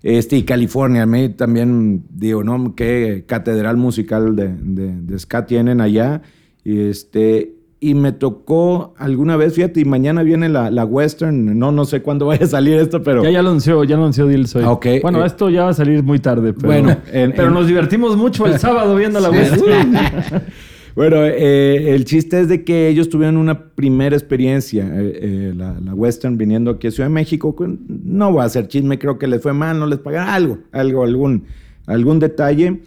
Este, 0.00 0.36
y 0.36 0.44
California, 0.44 1.02
a 1.02 1.06
mí 1.06 1.30
también 1.30 2.04
digo, 2.08 2.44
¿no? 2.44 2.76
Qué 2.76 3.24
catedral 3.26 3.76
musical 3.78 4.36
de, 4.36 4.54
de, 4.54 5.00
de 5.00 5.18
ska 5.18 5.46
tienen 5.46 5.80
allá. 5.80 6.22
Y 6.62 6.82
este, 6.82 7.61
y 7.82 7.94
me 7.94 8.12
tocó 8.12 8.94
alguna 8.96 9.36
vez, 9.36 9.54
fíjate, 9.54 9.80
y 9.80 9.84
mañana 9.84 10.22
viene 10.22 10.48
la, 10.48 10.70
la, 10.70 10.84
Western, 10.84 11.58
no, 11.58 11.72
no 11.72 11.84
sé 11.84 12.00
cuándo 12.00 12.26
vaya 12.26 12.44
a 12.44 12.48
salir 12.48 12.78
esto, 12.78 13.02
pero... 13.02 13.24
Ya, 13.24 13.30
ya 13.32 13.40
anunció, 13.40 13.82
ya 13.82 13.96
anunció 13.96 14.28
Dills 14.28 14.54
hoy. 14.54 14.62
Okay, 14.62 15.00
bueno, 15.00 15.20
eh, 15.24 15.26
esto 15.26 15.50
ya 15.50 15.64
va 15.64 15.70
a 15.70 15.74
salir 15.74 16.00
muy 16.04 16.20
tarde, 16.20 16.52
pero, 16.52 16.68
bueno, 16.68 16.96
pero 17.12 17.50
nos 17.50 17.66
divertimos 17.66 18.16
mucho 18.16 18.46
el 18.46 18.60
sábado 18.60 18.94
viendo 18.94 19.18
la 19.18 19.30
Western. 19.30 19.96
bueno, 20.94 21.24
eh, 21.24 21.92
el 21.92 22.04
chiste 22.04 22.42
es 22.42 22.48
de 22.48 22.62
que 22.62 22.86
ellos 22.86 23.08
tuvieron 23.08 23.36
una 23.36 23.74
primera 23.74 24.14
experiencia, 24.14 24.88
eh, 24.94 25.52
la, 25.56 25.74
la, 25.84 25.92
Western 25.92 26.38
viniendo 26.38 26.70
aquí 26.70 26.86
a 26.86 26.92
Ciudad 26.92 27.08
de 27.08 27.14
México, 27.14 27.52
no 27.88 28.32
va 28.32 28.44
a 28.44 28.48
ser 28.48 28.68
chisme, 28.68 28.96
creo 29.00 29.18
que 29.18 29.26
les 29.26 29.42
fue 29.42 29.54
mal, 29.54 29.80
no 29.80 29.88
les 29.88 29.98
pagaron 29.98 30.28
algo, 30.28 30.58
algo, 30.70 31.02
algún, 31.02 31.46
algún 31.86 32.20
detalle. 32.20 32.80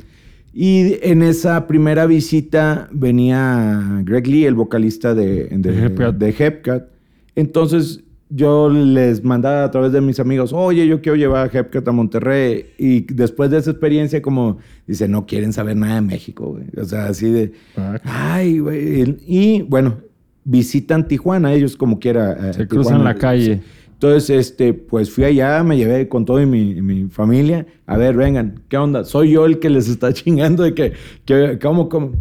Y 0.57 0.99
en 1.01 1.21
esa 1.21 1.67
primera 1.67 2.05
visita 2.05 2.87
venía 2.93 4.01
Greg 4.05 4.25
Lee, 4.25 4.45
el 4.45 4.55
vocalista 4.55 5.13
de, 5.13 5.49
de, 5.49 6.35
Hepcat. 6.39 6.87
Entonces 7.35 8.05
yo 8.29 8.69
les 8.69 9.21
mandaba 9.21 9.65
a 9.65 9.71
través 9.71 9.91
de 9.91 9.99
mis 9.99 10.17
amigos, 10.21 10.53
oye, 10.53 10.87
yo 10.87 11.01
quiero 11.01 11.17
llevar 11.17 11.49
a 11.49 11.59
Hepcat 11.59 11.85
a 11.85 11.91
Monterrey. 11.91 12.67
Y 12.77 13.01
después 13.01 13.51
de 13.51 13.57
esa 13.57 13.71
experiencia, 13.71 14.21
como 14.21 14.59
dice, 14.87 15.09
no 15.09 15.25
quieren 15.25 15.51
saber 15.51 15.75
nada 15.75 15.95
de 15.95 16.01
México, 16.01 16.53
güey. 16.53 16.67
O 16.81 16.85
sea, 16.85 17.07
así 17.07 17.29
de, 17.29 17.51
ah. 17.75 17.99
ay, 18.05 18.59
güey. 18.59 19.17
Y 19.27 19.61
bueno, 19.63 19.97
visitan 20.45 21.05
Tijuana, 21.05 21.53
ellos 21.53 21.75
como 21.75 21.99
quiera. 21.99 22.51
Eh, 22.51 22.53
Se 22.53 22.65
cruzan 22.65 23.03
la 23.03 23.15
calle. 23.15 23.61
Entonces, 23.95 24.29
este, 24.29 24.73
pues 24.73 25.09
fui 25.09 25.23
allá, 25.23 25.63
me 25.63 25.77
llevé 25.77 26.09
con 26.09 26.25
toda 26.25 26.45
mi, 26.45 26.81
mi, 26.81 27.07
familia. 27.07 27.65
A 27.85 27.97
ver, 27.97 28.17
vengan, 28.17 28.61
¿qué 28.67 28.77
onda? 28.77 29.05
Soy 29.05 29.31
yo 29.31 29.45
el 29.45 29.59
que 29.59 29.69
les 29.69 29.87
está 29.87 30.11
chingando 30.13 30.63
de 30.63 30.73
que, 30.73 30.93
que 31.23 31.57
¿cómo, 31.61 31.87
cómo? 31.87 32.11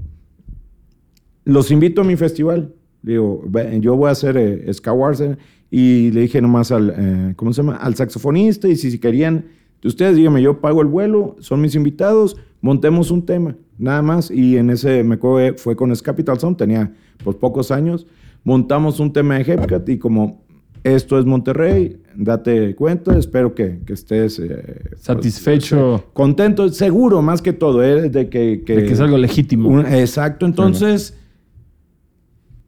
Los 1.44 1.72
invito 1.72 2.02
a 2.02 2.04
mi 2.04 2.14
festival. 2.14 2.72
Digo, 3.02 3.44
yo 3.80 3.96
voy 3.96 4.08
a 4.08 4.12
hacer 4.12 4.36
eh, 4.36 4.70
eh, 4.70 5.36
y 5.70 6.12
le 6.12 6.20
dije 6.22 6.40
nomás 6.40 6.70
al, 6.70 6.94
eh, 6.96 7.32
¿cómo 7.34 7.52
se 7.52 7.62
llama? 7.62 7.76
Al 7.76 7.96
saxofonista 7.96 8.68
y 8.68 8.76
si, 8.76 8.92
si 8.92 9.00
querían, 9.00 9.46
ustedes 9.82 10.16
díganme, 10.16 10.40
yo 10.40 10.60
pago 10.60 10.80
el 10.80 10.86
vuelo, 10.86 11.34
son 11.40 11.60
mis 11.60 11.74
invitados, 11.74 12.36
montemos 12.60 13.10
un 13.10 13.26
tema, 13.26 13.56
nada 13.78 14.00
más. 14.00 14.30
Y 14.30 14.56
en 14.56 14.70
ese, 14.70 15.02
me 15.02 15.16
fue, 15.16 15.54
fue 15.54 15.74
con 15.74 15.92
Capital 15.96 16.38
Sound, 16.38 16.56
tenía 16.56 16.94
pues 17.24 17.36
pocos 17.36 17.72
años, 17.72 18.06
montamos 18.44 19.00
un 19.00 19.12
tema 19.12 19.36
de 19.36 19.52
Hepcat 19.52 19.88
y 19.88 19.98
como 19.98 20.43
esto 20.84 21.18
es 21.18 21.24
Monterrey, 21.24 21.96
date 22.14 22.74
cuenta, 22.76 23.16
espero 23.16 23.54
que, 23.54 23.80
estés 23.88 24.38
eh, 24.38 24.82
pues, 24.90 25.00
satisfecho. 25.00 26.04
contento, 26.12 26.68
seguro 26.68 27.22
más 27.22 27.40
que 27.40 27.54
todo, 27.54 27.82
¿eh? 27.82 28.10
de 28.10 28.28
que, 28.28 28.62
que, 28.64 28.84
es 28.84 29.00
algo 29.00 29.16
legítimo. 29.16 29.80
exacto, 29.80 30.44
entonces, 30.44 31.16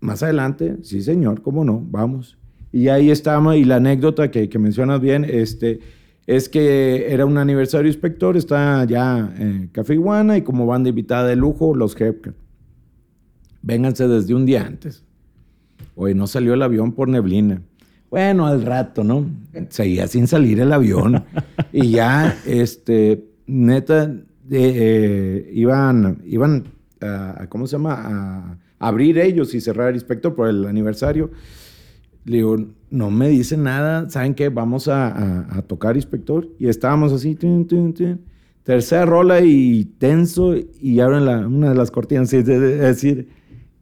más 0.00 0.22
adelante, 0.22 0.78
sí 0.82 1.02
señor, 1.02 1.42
cómo 1.42 1.62
no, 1.62 1.84
vamos. 1.90 2.38
Y 2.72 2.88
ahí 2.88 3.10
estamos, 3.10 3.54
y 3.56 3.64
la 3.64 3.76
anécdota 3.76 4.30
que, 4.30 4.58
mencionas 4.58 5.02
bien, 5.02 5.26
este, 5.28 5.80
es 6.26 6.48
que 6.48 7.12
era 7.12 7.26
un 7.26 7.36
aniversario 7.36 7.88
inspector, 7.88 8.34
está 8.38 8.82
ya 8.86 9.30
en 9.38 9.68
Café 9.68 9.92
Iguana 9.92 10.38
y 10.38 10.42
como 10.42 10.64
banda 10.64 10.88
invitada 10.88 11.28
de 11.28 11.36
lujo, 11.36 11.74
los 11.74 11.94
Hepcat. 12.00 12.34
Vénganse 13.60 14.08
desde 14.08 14.34
un 14.34 14.46
día 14.46 14.66
antes. 14.66 15.04
Hoy 15.94 16.14
no 16.14 16.26
salió 16.26 16.54
el 16.54 16.62
avión 16.62 16.92
por 16.92 17.08
neblina. 17.08 17.60
Bueno, 18.10 18.46
al 18.46 18.62
rato, 18.62 19.02
¿no? 19.02 19.26
Seguía 19.68 20.06
sin 20.06 20.26
salir 20.26 20.60
el 20.60 20.72
avión. 20.72 21.24
y 21.72 21.90
ya, 21.90 22.38
este, 22.46 23.24
neta, 23.46 24.04
eh, 24.04 24.72
eh, 24.76 25.50
iban, 25.52 26.22
iban 26.24 26.64
a, 27.00 27.46
¿cómo 27.48 27.66
se 27.66 27.72
llama? 27.72 27.94
A 27.94 28.88
abrir 28.88 29.18
ellos 29.18 29.54
y 29.54 29.60
cerrar 29.60 29.88
el 29.88 29.96
inspector 29.96 30.34
por 30.34 30.48
el 30.48 30.66
aniversario. 30.66 31.30
Le 32.24 32.38
digo, 32.38 32.56
no 32.90 33.10
me 33.10 33.28
dice 33.28 33.56
nada, 33.56 34.08
¿saben 34.10 34.34
qué? 34.34 34.48
Vamos 34.48 34.88
a, 34.88 35.62
tocar 35.66 35.96
inspector. 35.96 36.48
Y 36.58 36.68
estábamos 36.68 37.12
así, 37.12 37.36
tercera 38.62 39.06
rola 39.06 39.40
y 39.40 39.84
tenso, 39.98 40.54
y 40.80 41.00
abren 41.00 41.24
la, 41.24 41.46
una 41.46 41.70
de 41.70 41.76
las 41.76 41.90
cortinas, 41.90 42.32
es 42.32 42.46
decir, 42.46 43.28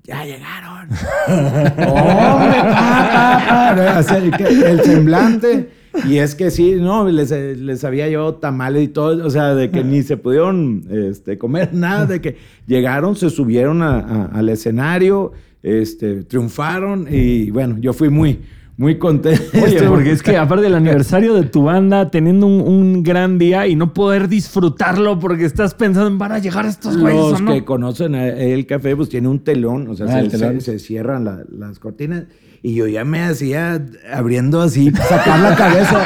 ya 0.05 0.25
llegaron. 0.25 0.89
el 4.67 4.81
semblante. 4.83 5.71
Y 6.07 6.19
es 6.19 6.35
que 6.35 6.51
sí, 6.51 6.75
no, 6.75 7.09
les, 7.09 7.31
les, 7.31 7.85
había 7.85 8.09
llevado 8.09 8.35
tamales 8.35 8.83
y 8.83 8.89
todo, 8.89 9.25
o 9.25 9.31
sea, 9.31 9.55
de 9.55 9.71
que 9.71 9.85
ni 9.85 10.03
se 10.03 10.17
pudieron 10.17 10.85
este, 10.91 11.39
comer 11.39 11.73
nada, 11.73 12.07
de 12.07 12.21
que 12.21 12.37
llegaron, 12.67 13.15
se 13.15 13.31
subieron 13.31 13.81
al 13.81 14.49
escenario, 14.49 15.33
este, 15.63 16.25
triunfaron 16.25 17.07
y 17.09 17.51
bueno, 17.51 17.77
yo 17.79 17.93
fui 17.93 18.09
muy, 18.09 18.41
muy 18.77 18.99
contento. 18.99 19.43
Oye, 19.63 19.83
porque 19.85 20.11
es 20.11 20.23
que 20.23 20.37
aparte 20.37 20.65
del 20.65 20.75
aniversario 20.75 21.35
de 21.35 21.45
tu 21.45 21.63
banda, 21.65 22.11
teniendo 22.11 22.47
un, 22.47 23.03
gran 23.05 23.39
día 23.39 23.67
y 23.67 23.77
no 23.77 23.93
poder 23.93 24.29
disfrutarlo 24.29 25.19
porque 25.19 25.45
estás 25.45 25.75
pensando 25.75 26.09
en 26.09 26.19
van 26.19 26.33
a 26.33 26.39
llegar 26.39 26.67
estos 26.67 26.97
güeyes. 26.97 27.41
Los 27.41 27.43
que 27.43 27.65
conocen 27.65 28.15
el 28.15 28.67
café, 28.67 28.97
pues 28.97 29.09
tiene 29.09 29.29
un 29.29 29.41
telón, 29.41 29.89
o 29.89 29.95
sea, 29.95 30.07
ah, 30.07 30.61
se, 30.61 30.79
cierran 30.79 31.25
las 31.25 31.79
cortinas. 31.79 32.25
Y 32.63 32.75
yo 32.75 32.87
ya 32.87 33.05
me 33.05 33.23
hacía 33.23 33.85
abriendo 34.11 34.63
así, 34.63 34.91
sacar 34.91 35.39
la 35.39 35.55
cabeza. 35.55 36.03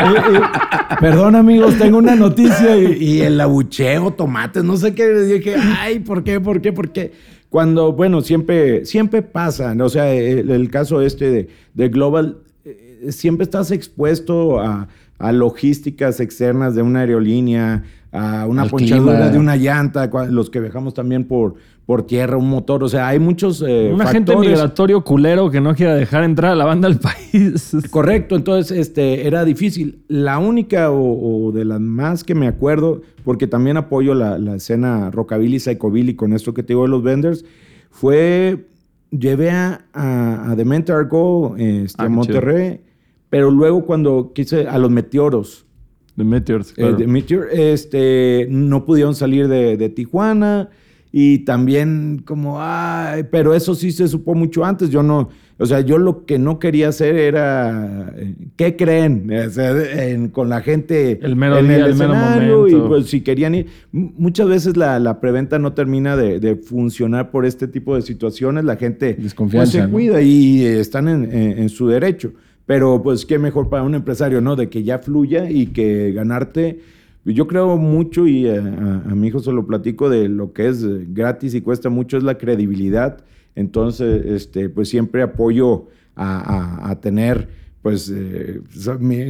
Perdón, 1.00 1.36
amigos, 1.36 1.76
tengo 1.76 1.98
una 1.98 2.16
noticia. 2.16 2.76
Y, 2.76 3.20
el 3.20 3.38
abucheo, 3.38 4.10
tomates, 4.12 4.64
no 4.64 4.78
sé 4.78 4.94
qué. 4.94 5.08
Dije, 5.10 5.56
ay, 5.56 6.00
¿por 6.00 6.24
qué? 6.24 6.40
¿Por 6.40 6.62
qué? 6.62 6.72
¿Por 6.72 6.90
qué? 6.90 7.12
Cuando, 7.50 7.92
bueno, 7.92 8.20
siempre, 8.20 8.86
siempre 8.86 9.22
pasa, 9.22 9.74
o 9.78 9.88
sea, 9.88 10.12
el, 10.12 10.70
caso 10.70 11.02
este 11.02 11.48
de, 11.74 11.88
Global, 11.88 12.38
eh, 12.64 13.08
siempre 13.10 13.44
estás 13.44 13.72
expuesto 13.72 14.60
a, 14.60 14.88
logísticas 15.32 16.18
externas 16.20 16.74
de 16.74 16.80
una 16.80 17.00
aerolínea, 17.00 17.82
a 18.12 18.46
una 18.46 18.64
ponchadura 18.66 19.28
de 19.28 19.38
una 19.38 19.56
llanta, 19.56 20.08
los 20.30 20.48
que 20.48 20.60
viajamos 20.60 20.94
también 20.94 21.24
por, 21.24 21.56
por 21.90 22.06
tierra, 22.06 22.36
un 22.36 22.48
motor, 22.48 22.84
o 22.84 22.88
sea, 22.88 23.08
hay 23.08 23.18
muchos 23.18 23.64
eh, 23.66 23.90
Un 23.92 24.00
agente 24.00 24.36
migratorio 24.36 25.02
culero 25.02 25.50
que 25.50 25.60
no 25.60 25.74
quiera 25.74 25.96
dejar 25.96 26.22
entrar 26.22 26.52
a 26.52 26.54
la 26.54 26.64
banda 26.64 26.86
al 26.86 27.00
país. 27.00 27.76
Correcto, 27.90 28.36
entonces 28.36 28.78
este, 28.78 29.26
era 29.26 29.44
difícil. 29.44 30.04
La 30.06 30.38
única 30.38 30.92
o, 30.92 31.50
de 31.50 31.64
las 31.64 31.80
más 31.80 32.22
que 32.22 32.36
me 32.36 32.46
acuerdo, 32.46 33.02
porque 33.24 33.48
también 33.48 33.76
apoyo 33.76 34.14
la, 34.14 34.54
escena 34.54 35.10
rockabilly, 35.10 35.58
psychobilly 35.58 36.14
con 36.14 36.32
esto 36.32 36.54
que 36.54 36.62
te 36.62 36.74
digo 36.74 36.82
de 36.82 36.90
los 36.90 37.02
vendors, 37.02 37.44
fue, 37.90 38.66
llevé 39.10 39.50
a, 39.50 39.80
a, 39.92 40.54
Demente 40.54 40.92
Argo 40.92 41.56
este, 41.58 42.00
a 42.00 42.06
ah, 42.06 42.08
Monterrey, 42.08 42.82
pero 43.30 43.50
luego 43.50 43.84
cuando 43.84 44.30
quise 44.32 44.68
a 44.68 44.78
los 44.78 44.92
Meteoros. 44.92 45.66
The 46.16 46.22
Meteors, 46.22 46.72
eh, 46.76 47.04
Meteor, 47.04 47.48
este, 47.50 48.46
no 48.48 48.84
pudieron 48.84 49.16
salir 49.16 49.48
de, 49.48 49.76
de 49.76 49.88
Tijuana 49.88 50.70
y 51.12 51.40
también 51.40 52.22
como, 52.24 52.58
ay, 52.60 53.24
pero 53.30 53.52
eso 53.54 53.74
sí 53.74 53.90
se 53.90 54.06
supo 54.06 54.34
mucho 54.34 54.64
antes. 54.64 54.90
Yo 54.90 55.02
no, 55.02 55.28
o 55.58 55.66
sea, 55.66 55.80
yo 55.80 55.98
lo 55.98 56.24
que 56.24 56.38
no 56.38 56.60
quería 56.60 56.88
hacer 56.88 57.16
era, 57.16 58.14
¿qué 58.56 58.76
creen? 58.76 59.28
con 60.32 60.48
la 60.48 60.60
gente 60.60 61.18
el 61.20 61.34
mero 61.34 61.58
en 61.58 61.70
el, 61.70 61.86
escenario 61.90 62.68
y 62.68 62.74
pues 62.74 63.06
si 63.08 63.22
querían 63.22 63.56
ir. 63.56 63.66
Muchas 63.90 64.48
veces 64.48 64.76
la, 64.76 65.20
preventa 65.20 65.58
no 65.58 65.72
termina 65.72 66.16
de, 66.16 66.56
funcionar 66.56 67.32
por 67.32 67.44
este 67.44 67.66
tipo 67.66 67.96
de 67.96 68.02
situaciones. 68.02 68.64
La 68.64 68.76
gente 68.76 69.18
pues, 69.50 69.70
se 69.70 69.88
cuida 69.88 70.22
y 70.22 70.64
están 70.64 71.08
en, 71.08 71.68
su 71.68 71.88
derecho. 71.88 72.32
Pero 72.66 73.02
pues 73.02 73.26
qué 73.26 73.36
mejor 73.36 73.68
para 73.68 73.82
un 73.82 73.96
empresario, 73.96 74.40
¿no? 74.40 74.54
De 74.54 74.68
que 74.68 74.84
ya 74.84 75.00
fluya 75.00 75.50
y 75.50 75.66
que 75.66 76.12
ganarte 76.12 76.78
yo 77.24 77.46
creo 77.46 77.76
mucho 77.76 78.26
y 78.26 78.48
a, 78.48 78.60
mi 78.60 79.28
hijo 79.28 79.40
se 79.40 79.52
lo 79.52 79.66
platico 79.66 80.08
de 80.08 80.28
lo 80.28 80.52
que 80.52 80.68
es 80.68 80.84
gratis 81.12 81.54
y 81.54 81.60
cuesta 81.60 81.90
mucho 81.90 82.16
es 82.16 82.22
la 82.22 82.38
credibilidad. 82.38 83.18
Entonces, 83.54 84.24
este, 84.26 84.68
pues 84.68 84.88
siempre 84.88 85.22
apoyo 85.22 85.86
a, 86.16 86.98
tener, 87.00 87.48
pues, 87.82 88.12
eh, 88.14 88.60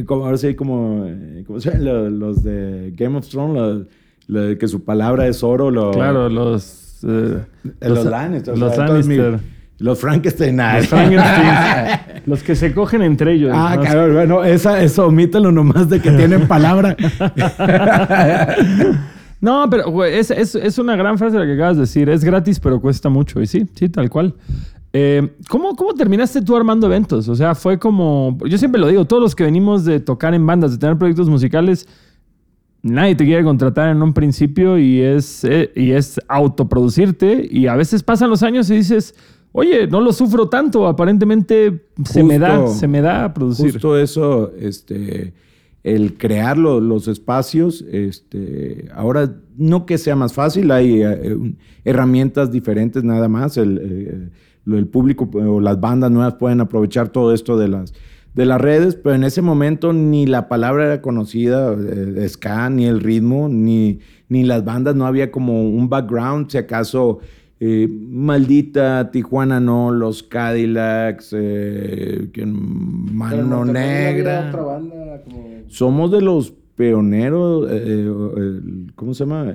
como, 0.05 0.25
ahora 0.25 0.37
sí, 0.37 0.55
como, 0.55 1.05
eh, 1.07 1.43
¿cómo 1.47 1.59
se 1.59 1.71
llama? 1.71 2.09
Los, 2.09 2.43
de 2.43 2.93
Game 2.95 3.17
of 3.17 3.27
Thrones, 3.27 3.87
que 4.27 4.67
su 4.67 4.83
palabra 4.83 5.27
es 5.27 5.43
oro. 5.43 5.91
claro, 5.91 6.29
los... 6.29 7.03
Eh, 7.03 7.39
los, 7.81 8.05
Lannister. 8.05 8.57
Los 8.57 8.77
Lannister. 8.77 9.39
Los 9.81 9.99
Frankenstein. 9.99 10.57
Los 10.57 10.87
Frankenstein. 10.87 12.21
los 12.27 12.43
que 12.43 12.55
se 12.55 12.71
cogen 12.71 13.01
entre 13.01 13.33
ellos. 13.33 13.51
Ah, 13.53 13.77
claro. 13.81 14.13
Bueno, 14.13 14.43
esa, 14.43 14.81
eso 14.81 15.07
omítelo 15.07 15.51
nomás 15.51 15.89
de 15.89 15.99
que 15.99 16.11
tienen 16.11 16.47
palabra. 16.47 16.95
no, 19.41 19.67
pero 19.71 20.05
es, 20.05 20.29
es, 20.29 20.77
una 20.77 20.95
gran 20.95 21.17
frase 21.17 21.39
la 21.39 21.47
que 21.47 21.55
acabas 21.55 21.77
de 21.77 21.81
decir. 21.81 22.09
Es 22.09 22.23
gratis, 22.23 22.59
pero 22.59 22.79
cuesta 22.79 23.09
mucho. 23.09 23.41
Y 23.41 23.47
sí, 23.47 23.67
sí, 23.73 23.89
tal 23.89 24.11
cual. 24.11 24.35
Eh, 24.93 25.35
¿cómo, 25.49 25.75
¿Cómo 25.75 25.95
terminaste 25.95 26.43
tú 26.43 26.55
armando 26.55 26.85
eventos? 26.85 27.27
O 27.27 27.35
sea, 27.35 27.55
fue 27.55 27.79
como... 27.79 28.37
Yo 28.45 28.59
siempre 28.59 28.79
lo 28.79 28.87
digo, 28.87 29.05
todos 29.05 29.23
los 29.23 29.33
que 29.33 29.45
venimos 29.45 29.83
de 29.83 29.99
tocar 29.99 30.35
en 30.35 30.45
bandas, 30.45 30.73
de 30.73 30.77
tener 30.77 30.95
proyectos 30.95 31.27
musicales, 31.27 31.87
nadie 32.83 33.15
te 33.15 33.25
quiere 33.25 33.43
contratar 33.43 33.89
en 33.89 34.03
un 34.03 34.13
principio 34.13 34.77
y 34.77 35.01
es, 35.01 35.43
eh, 35.43 35.71
y 35.75 35.93
es 35.93 36.21
autoproducirte. 36.27 37.47
Y 37.49 37.65
a 37.65 37.75
veces 37.75 38.03
pasan 38.03 38.29
los 38.29 38.43
años 38.43 38.69
y 38.69 38.75
dices 38.75 39.15
oye, 39.51 39.87
no 39.87 40.01
lo 40.01 40.13
sufro 40.13 40.49
tanto, 40.49 40.87
aparentemente 40.87 41.85
se 42.05 42.23
me 42.23 42.39
da, 42.39 42.67
se 42.67 42.87
me 42.87 43.01
da 43.01 43.25
a 43.25 43.33
producir. 43.33 43.73
Justo 43.73 43.97
eso, 43.97 44.51
este, 44.59 45.33
el 45.83 46.17
crear 46.17 46.57
los 46.57 47.07
espacios, 47.07 47.85
este, 47.91 48.89
ahora 48.93 49.35
no 49.57 49.85
que 49.85 49.97
sea 49.97 50.15
más 50.15 50.33
fácil, 50.33 50.71
hay 50.71 51.01
eh, 51.01 51.55
herramientas 51.83 52.51
diferentes 52.51 53.03
nada 53.03 53.27
más, 53.27 53.57
el, 53.57 54.31
el, 54.65 54.87
público 54.87 55.29
o 55.33 55.59
las 55.59 55.79
bandas 55.79 56.11
nuevas 56.11 56.35
pueden 56.35 56.61
aprovechar 56.61 57.09
todo 57.09 57.33
esto 57.33 57.57
de 57.57 57.67
las 57.67 57.93
de 58.33 58.45
las 58.45 58.61
redes, 58.61 58.95
pero 58.95 59.15
en 59.15 59.23
ese 59.23 59.41
momento 59.41 59.91
ni 59.91 60.25
la 60.25 60.47
palabra 60.47 60.85
era 60.85 61.01
conocida, 61.01 61.73
eh, 61.73 62.25
ska, 62.29 62.69
ni 62.69 62.85
el 62.85 63.01
ritmo, 63.01 63.49
ni, 63.49 63.99
ni 64.29 64.43
las 64.43 64.63
bandas, 64.63 64.95
no 64.95 65.05
había 65.05 65.31
como 65.31 65.69
un 65.69 65.89
background, 65.89 66.49
si 66.49 66.57
acaso 66.57 67.19
eh, 67.63 67.87
maldita 67.87 69.11
Tijuana 69.11 69.59
no, 69.59 69.91
los 69.91 70.23
Cadillacs, 70.23 71.29
eh, 71.37 72.27
Mano 72.43 73.65
Negra. 73.65 74.51
Somos 75.67 76.09
de 76.11 76.21
los 76.21 76.55
pioneros, 76.75 77.67
eh, 77.69 78.11
¿cómo 78.95 79.13
se 79.13 79.25
llama? 79.25 79.53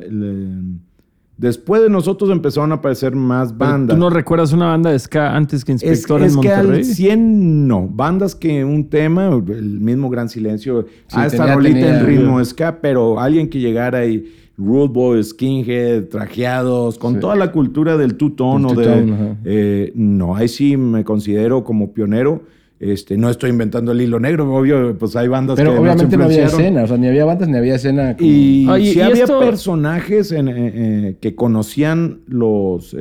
después 1.37 1.83
de 1.83 1.91
nosotros 1.91 2.31
empezaron 2.31 2.71
a 2.71 2.77
aparecer 2.77 3.17
más 3.17 3.59
bandas. 3.59 3.97
¿Tú 3.97 4.01
no 4.01 4.09
recuerdas 4.09 4.53
una 4.53 4.69
banda 4.69 4.93
de 4.93 4.99
ska 5.01 5.35
antes 5.35 5.65
que 5.65 5.73
Inspector 5.73 6.23
es, 6.23 6.31
en 6.31 6.37
Monterrey? 6.37 6.81
Es 6.83 6.89
que 6.89 6.95
100 6.95 7.67
no. 7.67 7.89
Bandas 7.89 8.37
que 8.37 8.65
un 8.65 8.89
tema, 8.89 9.31
el 9.31 9.81
mismo 9.81 10.09
Gran 10.11 10.29
Silencio, 10.29 10.87
sí, 11.09 11.17
ah, 11.19 11.27
esta 11.27 11.53
rolita 11.53 11.99
en 11.99 12.07
ritmo 12.07 12.43
ska, 12.45 12.81
pero 12.81 13.19
alguien 13.19 13.51
que 13.51 13.59
llegara 13.59 14.07
y 14.07 14.46
Rude 14.59 14.89
Boys, 14.89 15.31
Skinhead, 15.31 16.05
trajeados, 16.05 16.99
con 16.99 17.21
toda 17.21 17.37
la 17.37 17.53
cultura 17.53 17.97
del 17.97 18.17
two-tone. 18.17 18.75
De, 18.75 19.37
eh, 19.45 19.93
no, 19.95 20.35
ahí 20.35 20.49
sí 20.49 20.77
me 20.77 21.05
considero 21.05 21.63
como 21.63 21.93
pionero. 21.93 22.43
Este, 22.79 23.17
no 23.17 23.31
estoy 23.31 23.51
inventando 23.51 23.93
el 23.93 24.01
hilo 24.03 24.21
negro, 24.21 24.55
obvio, 24.55 24.97
pues 24.99 25.17
hay 25.17 25.29
bandas 25.29 25.57
Pero 25.57 25.81
obviamente 25.81 26.15
no 26.17 26.25
había 26.25 26.45
escena, 26.45 26.83
o 26.83 26.87
sea, 26.87 26.99
ni 26.99 27.07
había 27.07 27.25
bandas 27.25 27.49
ni 27.49 27.57
había 27.57 27.77
escena. 27.77 28.17
Y, 28.19 28.67
sí 28.93 29.01
había 29.01 29.27
personajes 29.27 30.31
en, 30.33 30.49
eh, 30.49 30.55
eh, 30.57 31.17
que 31.21 31.35
conocían 31.35 32.21
los, 32.27 32.95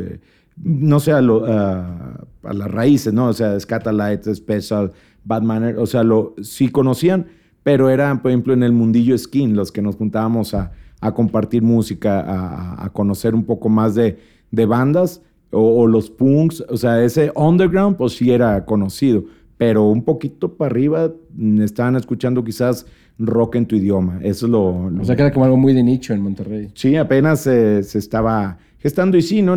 no 0.62 1.00
sé, 1.02 1.12
a, 1.12 1.22
las 1.22 2.72
raíces, 2.72 3.14
¿no? 3.14 3.28
O 3.28 3.34
sea, 3.34 3.60
Scatalites, 3.60 4.38
Special, 4.38 4.94
Batman, 5.26 5.76
o 5.78 5.86
sea, 5.86 6.04
lo, 6.04 6.36
sí 6.42 6.70
conocían, 6.70 7.28
pero 7.64 7.90
eran, 7.90 8.22
por 8.22 8.32
ejemplo, 8.32 8.54
en 8.54 8.64
el 8.64 8.72
mundillo 8.72 9.18
skin, 9.18 9.56
los 9.56 9.74
que 9.74 9.82
nos 9.82 9.98
juntábamos 9.98 10.54
a, 10.54 10.72
a 11.02 11.14
compartir 11.14 11.62
música, 11.62 12.84
a, 12.84 12.90
conocer 12.90 13.36
un 13.36 13.44
poco 13.44 13.70
más 13.70 13.96
de, 13.96 14.18
bandas 14.52 15.22
o, 15.52 15.88
los 15.88 16.10
punks, 16.10 16.64
o 16.70 16.78
sea, 16.78 17.04
ese 17.04 17.32
underground 17.36 17.98
pues 17.98 18.14
sí 18.14 18.32
era 18.32 18.66
conocido, 18.66 19.26
pero 19.58 19.86
un 19.86 20.04
poquito 20.04 20.56
para 20.56 20.72
arriba 20.72 21.14
mm, 21.34 21.62
estaban 21.62 21.96
escuchando 21.96 22.44
quizás 22.44 22.86
rock 23.18 23.56
en 23.56 23.66
tu 23.66 23.76
idioma, 23.76 24.20
eso 24.22 24.46
es 24.46 24.52
lo... 24.52 24.66
O 24.66 25.04
sea, 25.04 25.16
que 25.16 25.22
era 25.22 25.32
como 25.32 25.46
algo 25.46 25.58
muy 25.58 25.74
de 25.74 25.84
nicho 25.84 26.14
en 26.14 26.22
Monterrey. 26.22 26.70
Sí, 26.74 26.96
apenas 26.96 27.42
se 27.42 27.80
estaba 27.80 28.58
gestando. 28.86 29.18
Y 29.18 29.24
sí, 29.24 29.42
¿no? 29.42 29.56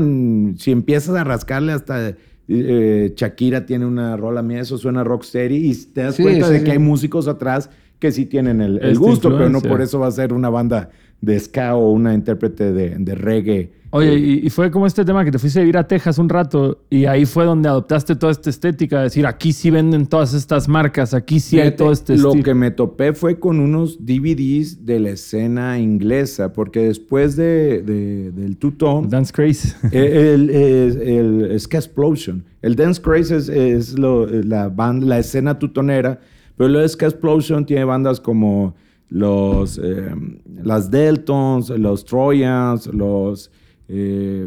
Si 0.57 0.70
empiezas 0.70 1.14
a 1.14 1.22
rascarle 1.22 1.72
hasta... 1.72 2.14
Eh, 2.51 3.12
Shakira 3.14 3.66
tiene 3.66 3.85
una 3.85 4.16
rola 4.16 4.42
mía, 4.42 4.61
eso 4.61 4.79
suena 4.79 5.05
rocksteady 5.05 5.70
y 5.70 5.74
te 5.74 6.01
das 6.01 6.16
cuenta 6.16 6.48
de 6.48 6.64
que 6.64 6.70
hay 6.70 6.79
músicos 6.79 7.29
atrás 7.29 7.68
que 7.98 8.11
sí 8.11 8.24
tienen 8.24 8.62
el, 8.62 8.98
gusto, 8.98 9.29
pero 9.29 9.51
no 9.51 9.61
por 9.61 9.83
eso 9.83 9.98
va 9.98 10.07
a 10.07 10.11
ser 10.11 10.33
una 10.33 10.48
banda 10.48 10.88
de 11.20 11.38
ska 11.38 11.74
o 11.74 11.90
una 11.90 12.14
intérprete 12.14 12.72
de, 12.72 13.14
reggae. 13.14 13.72
Oye, 13.90 14.16
y, 14.44 14.50
fue 14.50 14.70
como 14.70 14.87
este 14.87 15.02
tema 15.02 15.24
que 15.24 15.31
te 15.31 15.38
fuiste 15.38 15.61
a 15.61 15.62
vivir 15.62 15.78
a 15.78 15.88
Texas 15.88 16.18
un 16.18 16.28
rato 16.28 16.83
y 16.90 17.07
ahí 17.07 17.24
fue 17.24 17.46
donde 17.46 17.70
adoptaste 17.70 18.16
toda 18.16 18.33
esta 18.33 18.50
estética, 18.50 18.98
de 18.98 19.04
decir, 19.04 19.26
aquí 19.26 19.54
sí 19.54 19.70
venden 19.70 20.07
todas 20.07 20.35
estas 20.35 20.68
marcas, 20.68 21.14
aquí 21.14 21.40
sí 21.40 21.59
hay 21.59 21.74
todo 21.74 21.90
este 21.90 22.18
Lo 22.18 22.35
que 22.35 22.52
me 22.52 22.70
topé 22.70 23.14
fue 23.14 23.38
con 23.40 23.61
unos 23.61 24.04
DVDs 24.04 24.85
de 24.85 25.00
la 25.00 25.11
escena 25.11 25.78
inglesa, 25.78 26.52
porque 26.52 26.81
después 26.81 27.35
de, 27.35 27.83
del 27.83 28.59
Two-Tone... 28.59 29.09
Dance 29.09 29.33
Craze. 29.33 29.74
El, 29.90 30.50
el, 30.50 31.59
Ska 31.59 31.78
Explosion. 31.78 32.44
El 32.61 32.76
Dance 32.76 33.00
Craze 33.00 33.37
es, 33.72 33.98
la, 33.98 34.68
banda, 34.68 35.07
la 35.07 35.18
escena 35.18 35.59
tutonera, 35.59 36.20
pero 36.59 36.78
el 36.78 36.88
Ska 36.88 37.07
Explosion 37.07 37.64
tiene 37.64 37.85
bandas 37.85 38.20
como 38.20 38.74
los, 39.09 39.79
eh, 39.83 40.14
las 40.62 40.90
Deltons, 40.90 41.71
los 41.71 42.05
Trojans, 42.05 42.87
los 42.88 43.51
eh, 43.88 44.47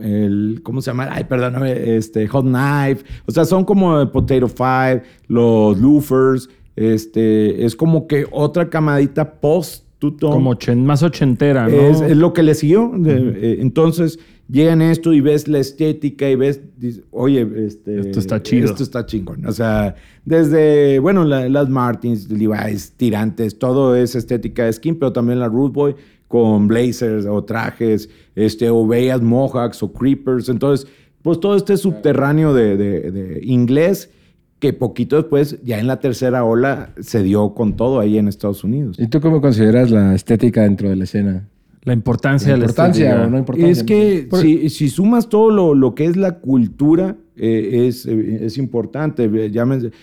el, 0.00 0.60
¿cómo 0.62 0.80
se 0.82 0.90
llama? 0.90 1.08
Ay, 1.10 1.24
perdón, 1.24 1.64
este, 1.66 2.26
Hot 2.28 2.44
Knife. 2.44 3.04
O 3.26 3.32
sea, 3.32 3.44
son 3.44 3.64
como 3.64 4.10
Potato 4.10 4.48
Five, 4.48 5.02
los 5.28 5.78
Loofers. 5.78 6.48
Este, 6.74 7.64
es 7.64 7.76
como 7.76 8.06
que 8.06 8.26
otra 8.30 8.68
camadita 8.70 9.34
post 9.40 9.84
Como 10.20 10.56
más 10.76 11.02
ochentera, 11.02 11.68
¿no? 11.68 11.76
Es, 11.76 12.16
lo 12.16 12.32
que 12.32 12.42
le 12.42 12.54
siguió. 12.54 12.90
Eh, 13.04 13.58
entonces, 13.60 14.18
llegan 14.52 14.82
esto 14.82 15.12
y 15.12 15.20
ves 15.20 15.48
la 15.48 15.58
estética 15.58 16.28
y 16.28 16.36
ves, 16.36 16.60
oye, 17.10 17.48
este, 17.66 18.00
esto 18.00 18.20
está 18.20 18.42
chido. 18.42 18.66
Esto 18.66 18.82
está 18.82 19.06
chingón. 19.06 19.46
O 19.46 19.52
sea, 19.52 19.94
desde, 20.24 20.98
bueno, 20.98 21.24
las 21.24 21.68
Martins, 21.68 22.30
Levi's, 22.30 22.92
tirantes, 22.96 23.58
todo 23.58 23.96
es 23.96 24.14
estética 24.14 24.66
de 24.66 24.72
skin, 24.74 24.98
pero 24.98 25.12
también 25.12 25.40
la 25.40 25.48
Root 25.48 25.72
Boy 25.72 25.94
con 26.28 26.68
blazers 26.68 27.26
o 27.26 27.42
trajes, 27.44 28.08
este, 28.34 28.70
o 28.70 28.86
veas 28.86 29.22
mohawks 29.22 29.82
o 29.82 29.92
creepers. 29.92 30.48
Entonces, 30.48 30.86
pues 31.22 31.40
todo 31.40 31.56
este 31.56 31.76
subterráneo 31.76 32.52
de, 32.52 32.76
de 32.76 33.40
inglés 33.42 34.10
que 34.58 34.72
poquito 34.72 35.16
después, 35.16 35.58
ya 35.64 35.80
en 35.80 35.88
la 35.88 35.98
tercera 35.98 36.44
ola, 36.44 36.92
se 37.00 37.22
dio 37.22 37.52
con 37.54 37.74
todo 37.74 37.98
ahí 37.98 38.16
en 38.16 38.28
Estados 38.28 38.62
Unidos. 38.62 38.96
¿Y 38.98 39.08
tú 39.08 39.20
cómo 39.20 39.40
consideras 39.40 39.90
la 39.90 40.14
estética 40.14 40.62
dentro 40.62 40.88
de 40.88 40.96
la 40.96 41.04
escena? 41.04 41.48
La 41.84 41.94
importancia 41.94 42.56
la 42.56 42.58
importancia, 42.58 43.24
o 43.24 43.28
no 43.28 43.38
importancia. 43.38 43.72
Es 43.72 43.82
que 43.82 44.28
si, 44.68 44.88
sumas 44.88 45.28
todo 45.28 45.74
lo, 45.74 45.94
que 45.96 46.04
es 46.04 46.16
la 46.16 46.38
cultura, 46.38 47.16
eh, 47.36 47.86
es, 47.88 48.06
eh, 48.06 48.44
es, 48.44 48.56
importante. 48.56 49.28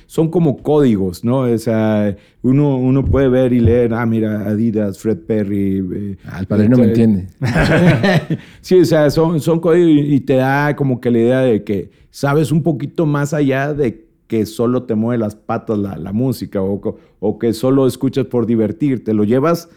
son 0.05 0.29
como 0.29 0.57
códigos, 0.57 1.23
¿no? 1.23 1.39
O 1.39 1.57
sea, 1.57 2.17
uno, 2.41 2.75
uno 2.75 3.05
puede 3.05 3.29
ver 3.29 3.53
y 3.53 3.61
leer, 3.61 3.93
ah, 3.93 4.05
mira, 4.05 4.41
Adidas, 4.41 4.99
Fred 4.99 5.19
Perry. 5.19 5.77
Eh, 5.77 6.17
Al 6.25 6.47
padre 6.47 6.67
no 6.67 6.77
me 6.77 6.85
entiende. 6.85 7.27
sí, 8.59 8.79
o 8.79 8.85
sea, 8.85 9.09
son, 9.09 9.39
son 9.39 9.61
códigos 9.61 10.05
y 10.05 10.19
te 10.19 10.35
da 10.35 10.75
como 10.75 10.99
que 10.99 11.09
la 11.11 11.19
idea 11.19 11.39
de 11.43 11.63
que 11.63 11.91
sabes 12.09 12.51
un 12.51 12.61
poquito 12.61 13.05
más 13.05 13.33
allá 13.33 13.73
de 13.73 14.05
que 14.27 14.45
solo 14.45 14.83
te 14.83 14.95
mueve 14.95 15.17
las 15.19 15.35
patas 15.35 15.79
la, 15.79 16.11
música 16.11 16.61
o, 16.61 16.97
o 17.19 17.39
que 17.39 17.53
solo 17.53 17.87
escuchas 17.87 18.25
por 18.25 18.45
divertirte. 18.45 19.13
Lo 19.13 19.23
llevas 19.23 19.69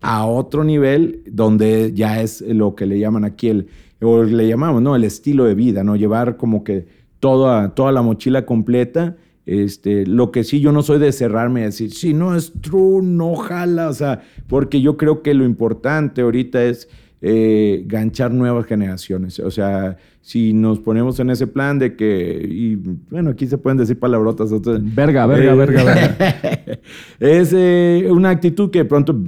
a 0.00 0.26
otro 0.26 0.64
nivel 0.64 1.22
donde 1.26 1.92
ya 1.94 2.22
es 2.22 2.40
lo 2.40 2.74
que 2.74 2.86
le 2.86 2.98
llaman 2.98 3.24
aquí 3.24 3.48
el, 3.48 3.68
o 4.00 4.22
le 4.22 4.48
llamamos, 4.48 4.82
¿no? 4.82 4.96
El 4.96 5.04
estilo 5.04 5.44
de 5.44 5.54
vida, 5.54 5.84
¿no? 5.84 5.96
Llevar 5.96 6.36
como 6.36 6.64
que 6.64 6.86
toda, 7.20 7.74
toda 7.74 7.92
la 7.92 8.02
mochila 8.02 8.46
completa. 8.46 9.16
Este, 9.46 10.06
lo 10.06 10.30
que 10.30 10.44
sí, 10.44 10.60
yo 10.60 10.72
no 10.72 10.82
soy 10.82 10.98
de 10.98 11.12
cerrarme 11.12 11.60
y 11.60 11.64
decir, 11.64 11.92
si 11.92 12.14
no 12.14 12.36
es 12.36 12.52
true, 12.60 13.02
no 13.02 13.34
jala, 13.34 13.88
o 13.88 13.92
sea, 13.92 14.22
porque 14.46 14.80
yo 14.80 14.96
creo 14.96 15.22
que 15.22 15.34
lo 15.34 15.44
importante 15.44 16.22
ahorita 16.22 16.62
es 16.64 16.88
eh, 17.22 17.82
ganchar 17.86 18.32
nuevas 18.32 18.64
generaciones. 18.66 19.38
O 19.40 19.50
sea, 19.50 19.98
si 20.22 20.54
nos 20.54 20.78
ponemos 20.78 21.20
en 21.20 21.30
ese 21.30 21.46
plan 21.46 21.78
de 21.78 21.96
que, 21.96 22.46
y 22.48 22.76
bueno, 23.10 23.30
aquí 23.30 23.46
se 23.46 23.58
pueden 23.58 23.76
decir 23.76 23.98
palabrotas. 23.98 24.50
verga, 24.94 25.26
verga, 25.26 25.54
verga, 25.54 25.84
verga. 25.84 26.78
es 27.20 27.52
eh, 27.52 28.08
una 28.10 28.30
actitud 28.30 28.70
que 28.70 28.80
de 28.80 28.84
pronto 28.86 29.18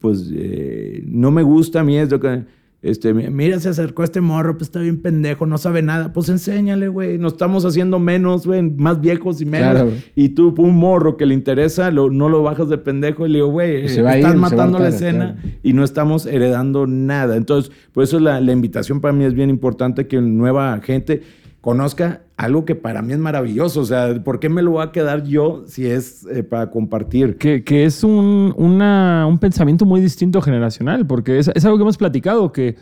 pues 0.00 0.30
eh, 0.34 1.02
no 1.06 1.30
me 1.30 1.42
gusta 1.42 1.80
a 1.80 1.84
mí 1.84 1.96
es 1.96 2.08
que, 2.08 2.44
este, 2.82 3.12
mira, 3.12 3.58
se 3.58 3.70
acercó 3.70 4.04
este 4.04 4.20
morro, 4.20 4.52
pues 4.58 4.68
está 4.68 4.80
bien 4.80 5.00
pendejo, 5.00 5.44
no 5.46 5.58
sabe 5.58 5.82
nada. 5.82 6.12
Pues 6.12 6.28
enséñale, 6.28 6.86
güey. 6.86 7.18
Nos 7.18 7.32
estamos 7.32 7.64
haciendo 7.64 7.98
menos, 7.98 8.46
güey, 8.46 8.62
más 8.62 9.00
viejos 9.00 9.40
y 9.40 9.46
menos. 9.46 9.92
y 10.14 10.28
tú, 10.30 10.54
un 10.58 10.76
morro 10.76 11.16
que 11.16 11.26
le 11.26 11.34
interesa, 11.34 11.90
no 11.90 12.28
lo 12.28 12.42
bajas 12.42 12.68
de 12.68 12.78
pendejo 12.78 13.26
y 13.26 13.30
le 13.30 13.38
digo, 13.38 13.48
güey, 13.48 13.86
estás 13.86 14.36
matando 14.36 14.78
la 14.78 14.88
escena 14.88 15.36
y 15.62 15.72
no 15.72 15.82
estamos 15.82 16.26
heredando 16.26 16.86
nada. 16.86 17.36
Entonces, 17.36 17.72
por 17.92 18.04
eso 18.04 18.20
la, 18.20 18.40
la 18.40 18.52
invitación 18.52 19.00
para 19.00 19.12
mí 19.12 19.24
es 19.24 19.34
bien 19.34 19.50
importante 19.50 20.06
que 20.06 20.20
nueva 20.20 20.78
gente 20.80 21.22
conozca 21.66 22.20
algo 22.36 22.64
que 22.64 22.76
para 22.76 23.02
mí 23.02 23.12
es 23.12 23.18
maravilloso. 23.18 23.80
O 23.80 23.84
sea, 23.84 24.22
¿por 24.22 24.38
qué 24.38 24.48
me 24.48 24.62
lo 24.62 24.70
voy 24.70 24.84
a 24.84 24.92
quedar 24.92 25.24
yo 25.24 25.64
si 25.66 25.84
es 25.84 26.24
eh, 26.32 26.44
para 26.44 26.70
compartir? 26.70 27.38
Que, 27.38 27.64
es 27.84 28.04
un, 28.04 28.54
un, 28.56 29.38
pensamiento 29.40 29.84
muy 29.84 30.00
distinto 30.00 30.40
generacional, 30.40 31.04
porque 31.08 31.40
es, 31.40 31.48
algo 31.64 31.76
que 31.76 31.82
hemos 31.82 31.96
platicado, 31.96 32.52
que 32.52 32.76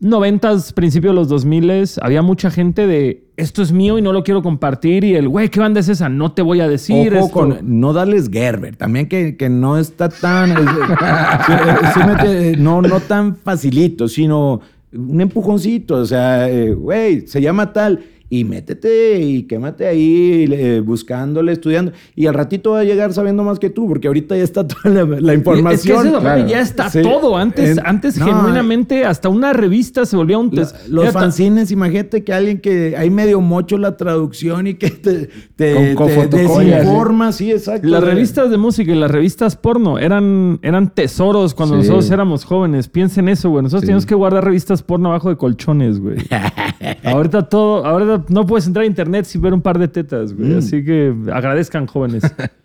noventas, 0.00 0.72
principios 0.72 1.12
de 1.12 1.16
los 1.16 1.28
2000 1.28 1.98
había 2.00 2.22
mucha 2.22 2.50
gente 2.50 2.86
de 2.86 3.26
esto 3.36 3.60
es 3.60 3.72
mío 3.72 3.98
y 3.98 4.02
no 4.02 4.14
lo 4.14 4.24
quiero 4.24 4.42
compartir 4.42 5.04
y 5.04 5.14
el 5.14 5.28
güey, 5.28 5.50
¿qué 5.50 5.60
banda 5.60 5.80
es 5.80 5.90
esa? 5.90 6.08
No 6.08 6.32
te 6.32 6.40
voy 6.40 6.62
a 6.62 6.68
decir. 6.68 7.14
Ojo 7.14 7.30
con 7.30 7.58
no 7.62 7.92
darles 7.92 8.30
Gerber, 8.30 8.74
también 8.74 9.06
que, 9.06 9.36
no 9.50 9.76
está 9.76 10.08
tan, 10.08 10.54
no, 12.58 12.80
no 12.80 13.00
tan 13.00 13.36
facilito, 13.36 14.08
sino 14.08 14.62
un 14.92 15.20
empujoncito, 15.20 15.96
o 15.96 16.04
sea, 16.04 16.48
eh, 16.50 16.74
güey, 16.74 17.26
se 17.26 17.40
llama 17.40 17.72
tal 17.72 18.04
y 18.32 18.44
métete 18.44 19.20
y 19.20 19.42
quémate 19.42 19.86
ahí 19.86 20.48
eh, 20.50 20.80
buscándole, 20.82 21.52
estudiando. 21.52 21.92
Y 22.16 22.28
al 22.28 22.32
ratito 22.32 22.70
va 22.70 22.78
a 22.78 22.84
llegar 22.84 23.12
sabiendo 23.12 23.44
más 23.44 23.58
que 23.58 23.68
tú, 23.68 23.86
porque 23.86 24.06
ahorita 24.06 24.34
ya 24.34 24.42
está 24.42 24.66
toda 24.66 25.04
la, 25.04 25.34
información. 25.34 26.14
Ya 26.48 26.62
está 26.62 26.90
todo. 26.90 27.36
Antes, 27.36 27.78
antes 27.84 28.16
genuinamente, 28.16 29.04
hasta 29.04 29.28
una 29.28 29.52
revista 29.52 30.06
se 30.06 30.16
volvía 30.16 30.38
un 30.38 30.50
test. 30.50 30.88
los 30.88 31.10
fanzines, 31.10 31.70
imagínate 31.72 32.24
que 32.24 32.32
alguien 32.32 32.58
que 32.58 32.96
hay 32.96 33.10
medio 33.10 33.42
mocho 33.42 33.76
la 33.76 33.98
traducción 33.98 34.66
y 34.66 34.74
que 34.76 34.88
te, 34.88 35.28
te, 35.54 35.94
desinforma, 36.30 37.32
sí, 37.32 37.52
exacto. 37.52 37.86
Las 37.86 38.02
revistas 38.02 38.50
de 38.50 38.56
música 38.56 38.92
y 38.92 38.94
las 38.94 39.10
revistas 39.10 39.56
porno 39.56 39.98
eran, 39.98 40.58
eran 40.62 40.94
tesoros 40.94 41.52
cuando 41.52 41.76
nosotros 41.76 42.10
éramos 42.10 42.46
jóvenes. 42.46 42.88
Piensen 42.88 43.28
eso, 43.28 43.50
güey. 43.50 43.62
Nosotros 43.62 43.82
teníamos 43.82 44.06
que 44.06 44.14
guardar 44.14 44.42
revistas 44.42 44.82
porno 44.82 45.10
abajo 45.10 45.28
de 45.28 45.36
colchones, 45.36 46.00
güey. 46.00 46.16
ahorita 47.04 47.50
todo, 47.50 47.84
ahorita 47.84 48.21
no 48.28 48.46
puedes 48.46 48.66
entrar 48.66 48.84
a 48.84 48.86
internet 48.86 49.24
sin 49.24 49.40
ver 49.40 49.54
un 49.54 49.60
par 49.60 49.78
de 49.78 49.88
tetas, 49.88 50.32
güey. 50.32 50.50
Mm. 50.50 50.58
Así 50.58 50.84
que 50.84 51.14
agradezcan, 51.32 51.86
jóvenes. 51.86 52.22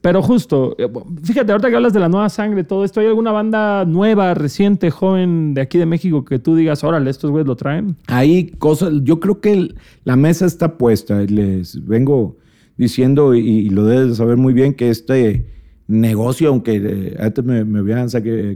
pero 0.00 0.22
justo, 0.22 0.74
eh, 0.78 0.88
fíjate, 1.22 1.52
ahorita 1.52 1.68
que 1.68 1.76
hablas 1.76 1.92
de 1.92 2.00
la 2.00 2.08
nueva 2.08 2.28
sangre, 2.28 2.64
todo 2.64 2.84
esto, 2.84 3.00
¿hay 3.00 3.06
alguna 3.06 3.32
banda 3.32 3.84
nueva, 3.84 4.32
reciente, 4.34 4.90
joven 4.90 5.52
de 5.54 5.60
aquí 5.60 5.78
de 5.78 5.86
México 5.86 6.24
que 6.24 6.38
tú 6.38 6.56
digas, 6.56 6.84
órale, 6.84 7.10
estos 7.10 7.30
güeyes 7.30 7.46
lo 7.46 7.56
traen? 7.56 7.96
Hay 8.06 8.52
cosas, 8.58 8.92
yo 9.02 9.20
creo 9.20 9.40
que 9.40 9.74
la 10.04 10.16
mesa 10.16 10.46
está 10.46 10.78
puesta. 10.78 11.20
Les 11.20 11.86
vengo 11.86 12.36
diciendo, 12.76 13.34
y, 13.34 13.68
lo 13.68 13.84
debes 13.84 14.16
saber 14.16 14.38
muy 14.38 14.54
bien, 14.54 14.72
que 14.72 14.88
este 14.88 15.44
negocio, 15.86 16.48
aunque 16.48 16.80
eh, 16.82 17.16
antes 17.18 17.44
me, 17.44 17.64
me 17.64 17.82
vean, 17.82 18.08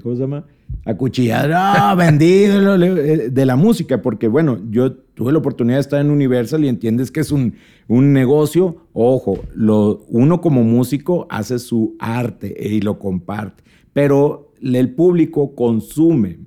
¿cómo 0.02 0.14
se 0.14 0.20
llama? 0.20 0.44
Acuchillado, 0.84 1.96
vendido 1.96 2.74
eh, 2.82 3.30
de 3.30 3.46
la 3.46 3.56
música, 3.56 4.02
porque 4.02 4.28
bueno, 4.28 4.60
yo 4.70 4.92
tuve 4.92 5.32
la 5.32 5.38
oportunidad 5.38 5.76
de 5.76 5.82
estar 5.82 6.00
en 6.00 6.10
Universal 6.10 6.64
y 6.64 6.68
entiendes 6.68 7.10
que 7.10 7.20
es 7.20 7.30
un, 7.30 7.54
un 7.88 8.12
negocio. 8.12 8.88
Ojo, 8.92 9.40
lo, 9.54 10.04
uno 10.08 10.40
como 10.40 10.62
músico 10.64 11.26
hace 11.30 11.58
su 11.58 11.96
arte 11.98 12.54
y 12.58 12.80
lo 12.80 12.98
comparte, 12.98 13.62
pero 13.92 14.52
el 14.60 14.94
público 14.94 15.54
consume. 15.54 16.38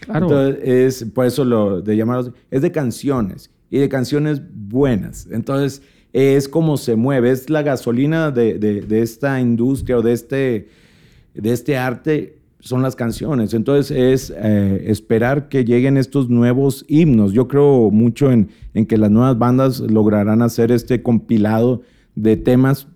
Claro. 0.00 0.26
Entonces, 0.26 1.02
es, 1.02 1.10
por 1.10 1.26
eso 1.26 1.44
lo 1.44 1.80
de 1.80 1.96
llamarlos, 1.96 2.32
es 2.50 2.62
de 2.62 2.72
canciones 2.72 3.50
y 3.70 3.78
de 3.78 3.88
canciones 3.88 4.42
buenas. 4.52 5.28
Entonces, 5.30 5.82
es 6.12 6.48
como 6.48 6.76
se 6.76 6.94
mueve, 6.94 7.30
es 7.30 7.50
la 7.50 7.62
gasolina 7.62 8.30
de, 8.30 8.58
de, 8.58 8.82
de 8.82 9.02
esta 9.02 9.40
industria 9.40 9.98
o 9.98 10.02
de 10.02 10.12
este, 10.12 10.68
de 11.34 11.52
este 11.52 11.76
arte 11.76 12.43
son 12.64 12.82
las 12.82 12.96
canciones. 12.96 13.52
Entonces 13.52 13.96
es 13.96 14.34
eh, 14.36 14.84
esperar 14.86 15.48
que 15.48 15.64
lleguen 15.64 15.98
estos 15.98 16.30
nuevos 16.30 16.84
himnos. 16.88 17.32
Yo 17.32 17.46
creo 17.46 17.90
mucho 17.90 18.32
en, 18.32 18.48
en, 18.72 18.86
que 18.86 18.96
las 18.96 19.10
nuevas 19.10 19.38
bandas 19.38 19.80
lograrán 19.80 20.40
hacer 20.40 20.72
este 20.72 21.02
compilado 21.02 21.82
de 22.14 22.38
temas, 22.38 22.88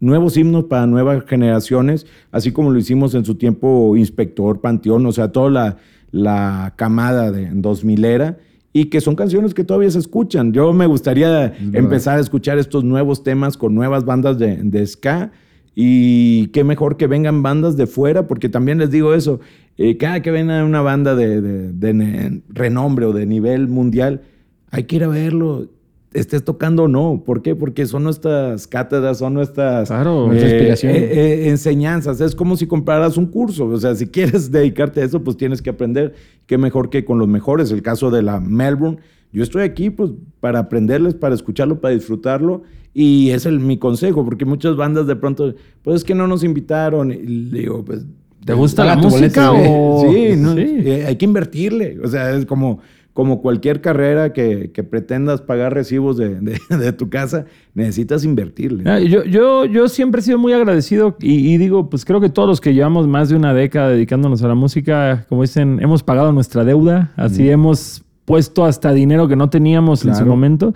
nuevos 0.00 0.36
himnos 0.36 0.64
para 0.64 0.86
nuevas 0.86 1.24
generaciones, 1.24 2.06
así 2.32 2.50
como 2.50 2.72
lo 2.72 2.78
hicimos 2.78 3.14
en 3.14 3.24
su 3.24 3.36
tiempo 3.36 3.96
Inspector, 3.96 4.60
Panteón, 4.60 5.06
o 5.06 5.12
sea, 5.12 5.30
toda 5.30 5.50
la, 5.50 5.76
la 6.10 6.74
camada 6.76 7.30
de 7.30 7.48
2000 7.52 8.04
era. 8.04 8.38
Y 8.72 8.86
que 8.86 9.00
son 9.00 9.14
canciones 9.14 9.54
que 9.54 9.64
todavía 9.64 9.90
se 9.90 10.00
escuchan. 10.00 10.52
Yo 10.52 10.72
me 10.74 10.86
gustaría 10.86 11.54
empezar 11.72 12.18
a 12.18 12.20
escuchar 12.20 12.58
estos 12.58 12.84
nuevos 12.84 13.22
temas 13.22 13.56
con 13.56 13.74
nuevas 13.74 14.04
bandas 14.04 14.36
de, 14.36 14.56
de 14.56 14.86
ska 14.86 15.32
y 15.78 16.46
qué 16.48 16.64
mejor 16.64 16.96
que 16.96 17.06
vengan 17.06 17.42
bandas 17.42 17.76
de 17.76 17.86
fuera, 17.86 18.26
porque 18.26 18.48
también 18.48 18.78
les 18.78 18.90
digo 18.90 19.12
eso, 19.12 19.40
eh, 19.76 19.98
cada 19.98 20.22
que 20.22 20.30
venga 20.30 20.64
una 20.64 20.80
banda 20.80 21.14
de, 21.14 22.40
renombre 22.48 23.04
o 23.04 23.12
de 23.12 23.26
nivel 23.26 23.68
mundial, 23.68 24.22
hay 24.70 24.84
que 24.84 24.96
ir 24.96 25.04
a 25.04 25.08
verlo, 25.08 25.68
estés 26.14 26.42
tocando 26.42 26.84
o 26.84 26.88
no. 26.88 27.22
¿Por 27.26 27.42
qué? 27.42 27.54
Porque 27.54 27.84
son 27.84 28.04
nuestras 28.04 28.66
cátedras, 28.66 29.18
son 29.18 29.34
nuestras 29.34 29.90
eh, 29.90 30.82
eh, 30.82 31.48
enseñanzas. 31.50 32.22
Es 32.22 32.34
como 32.34 32.56
si 32.56 32.66
compraras 32.66 33.18
un 33.18 33.26
curso. 33.26 33.66
O 33.66 33.76
sea, 33.76 33.94
si 33.94 34.06
quieres 34.06 34.50
dedicarte 34.50 35.02
a 35.02 35.04
eso, 35.04 35.22
pues 35.22 35.36
tienes 35.36 35.60
que 35.60 35.68
aprender. 35.68 36.14
Qué 36.46 36.56
mejor 36.56 36.88
que 36.88 37.04
con 37.04 37.18
los 37.18 37.28
mejores. 37.28 37.70
El 37.70 37.82
caso 37.82 38.10
de 38.10 38.22
la 38.22 38.40
Melbourne. 38.40 38.96
Yo 39.30 39.42
estoy 39.42 39.64
aquí 39.64 39.90
pues 39.90 40.12
para 40.40 40.60
aprenderles, 40.60 41.14
para 41.14 41.34
escucharlo, 41.34 41.82
para 41.82 41.92
disfrutarlo 41.92 42.62
y 42.98 43.28
es 43.28 43.44
el, 43.44 43.60
mi 43.60 43.76
consejo, 43.76 44.24
porque 44.24 44.46
muchas 44.46 44.74
bandas 44.74 45.06
de 45.06 45.16
pronto, 45.16 45.54
pues 45.82 45.96
es 45.96 46.04
que 46.04 46.14
no 46.14 46.26
nos 46.26 46.42
invitaron. 46.42 47.12
Y 47.12 47.50
digo, 47.50 47.84
pues 47.84 48.06
¿Te 48.42 48.54
gusta 48.54 48.86
la 48.86 48.96
música 48.96 49.52
o...? 49.52 50.06
Sí, 50.08 50.16
eh, 50.16 51.04
hay 51.06 51.16
que 51.16 51.26
invertirle. 51.26 51.98
O 52.02 52.08
sea, 52.08 52.30
es 52.30 52.46
como, 52.46 52.78
como 53.12 53.42
cualquier 53.42 53.82
carrera 53.82 54.32
que, 54.32 54.70
pretendas 54.88 55.42
pagar 55.42 55.74
recibos 55.74 56.16
de, 56.16 56.92
tu 56.96 57.10
casa, 57.10 57.44
necesitas 57.74 58.24
invertirle. 58.24 58.90
Ah, 58.90 58.98
yo, 58.98 59.24
yo, 59.24 59.66
yo 59.66 59.88
siempre 59.88 60.22
he 60.22 60.24
sido 60.24 60.38
muy 60.38 60.54
agradecido 60.54 61.18
y, 61.20 61.54
digo, 61.58 61.90
pues 61.90 62.06
creo 62.06 62.22
que 62.22 62.30
todos 62.30 62.48
los 62.48 62.62
que 62.62 62.72
llevamos 62.72 63.06
más 63.06 63.28
de 63.28 63.36
una 63.36 63.52
década 63.52 63.90
dedicándonos 63.90 64.42
a 64.42 64.48
la 64.48 64.54
música, 64.54 65.26
como 65.28 65.42
dicen, 65.42 65.80
hemos 65.82 66.02
pagado 66.02 66.32
nuestra 66.32 66.64
deuda, 66.64 67.12
así 67.16 67.50
hemos 67.50 68.04
puesto 68.24 68.64
hasta 68.64 68.94
dinero 68.94 69.28
que 69.28 69.36
no 69.36 69.50
teníamos 69.50 70.02
en 70.06 70.14
su 70.14 70.24
momento. 70.24 70.72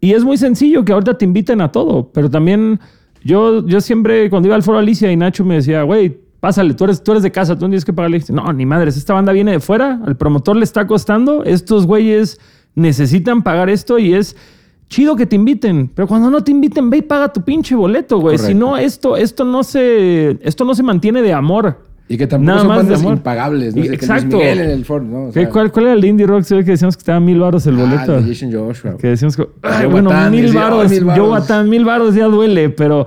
Y 0.00 0.12
es 0.12 0.24
muy 0.24 0.36
sencillo 0.38 0.84
que 0.84 0.92
ahorita 0.92 1.18
te 1.18 1.24
inviten 1.24 1.60
a 1.60 1.70
todo, 1.70 2.10
pero 2.12 2.30
también 2.30 2.80
yo, 3.22 3.66
yo 3.66 3.80
siempre, 3.80 4.30
cuando 4.30 4.48
iba 4.48 4.56
al 4.56 4.62
foro 4.62 4.78
Alicia 4.78 5.12
y 5.12 5.16
Nacho 5.16 5.44
me 5.44 5.56
decía, 5.56 5.82
güey, 5.82 6.18
pásale, 6.40 6.74
tú 6.74 6.84
eres, 6.84 7.02
tú 7.04 7.12
eres 7.12 7.22
de 7.22 7.30
casa, 7.30 7.54
tú 7.54 7.62
no 7.66 7.68
tienes 7.68 7.84
que 7.84 7.92
pagarle. 7.92 8.22
No, 8.30 8.52
ni 8.52 8.64
madres, 8.64 8.96
esta 8.96 9.12
banda 9.12 9.32
viene 9.32 9.52
de 9.52 9.60
fuera, 9.60 10.00
al 10.04 10.16
promotor 10.16 10.56
le 10.56 10.64
está 10.64 10.86
costando, 10.86 11.44
estos 11.44 11.86
güeyes 11.86 12.40
necesitan 12.74 13.42
pagar 13.42 13.68
esto 13.68 13.98
y 13.98 14.14
es 14.14 14.36
chido 14.88 15.16
que 15.16 15.26
te 15.26 15.36
inviten, 15.36 15.90
pero 15.94 16.08
cuando 16.08 16.30
no 16.30 16.42
te 16.42 16.50
inviten, 16.50 16.90
ve 16.90 16.98
y 16.98 17.02
paga 17.02 17.32
tu 17.32 17.42
pinche 17.42 17.74
boleto, 17.76 18.18
güey. 18.18 18.38
Si 18.38 18.54
no, 18.54 18.76
esto, 18.76 19.16
esto, 19.16 19.44
no 19.44 19.62
se, 19.62 20.38
esto 20.42 20.64
no 20.64 20.74
se 20.74 20.82
mantiene 20.82 21.22
de 21.22 21.32
amor. 21.32 21.84
Y 22.10 22.18
que 22.18 22.26
tampoco 22.26 22.58
son 22.58 22.68
bandas 22.68 23.02
impagables, 23.04 23.76
¿no? 23.76 23.84
exacto. 23.84 24.38
Que 24.38 24.50
en 24.50 24.58
el 24.58 24.84
Ford, 24.84 25.04
¿no? 25.04 25.30
¿Cuál, 25.50 25.70
¿Cuál, 25.70 25.84
era 25.86 25.94
el 25.94 26.04
indie 26.04 26.26
rock? 26.26 26.44
que 26.44 26.64
decíamos 26.64 26.96
que 26.96 27.02
estaba 27.02 27.20
mil 27.20 27.38
baros 27.38 27.64
el 27.68 27.78
ah, 27.78 27.84
boleto. 27.84 28.16
Ah, 28.16 28.22
Jason 28.26 28.52
Joshua. 28.52 28.96
Que 28.98 29.08
decíamos 29.08 29.36
que, 29.36 29.46
ay, 29.62 29.86
bueno, 29.86 30.10
mil 30.28 30.52
baros. 30.52 30.90
Yo, 30.90 31.64
mil 31.64 31.84
baros 31.84 32.16
ya 32.16 32.26
duele, 32.26 32.68
pero 32.70 33.06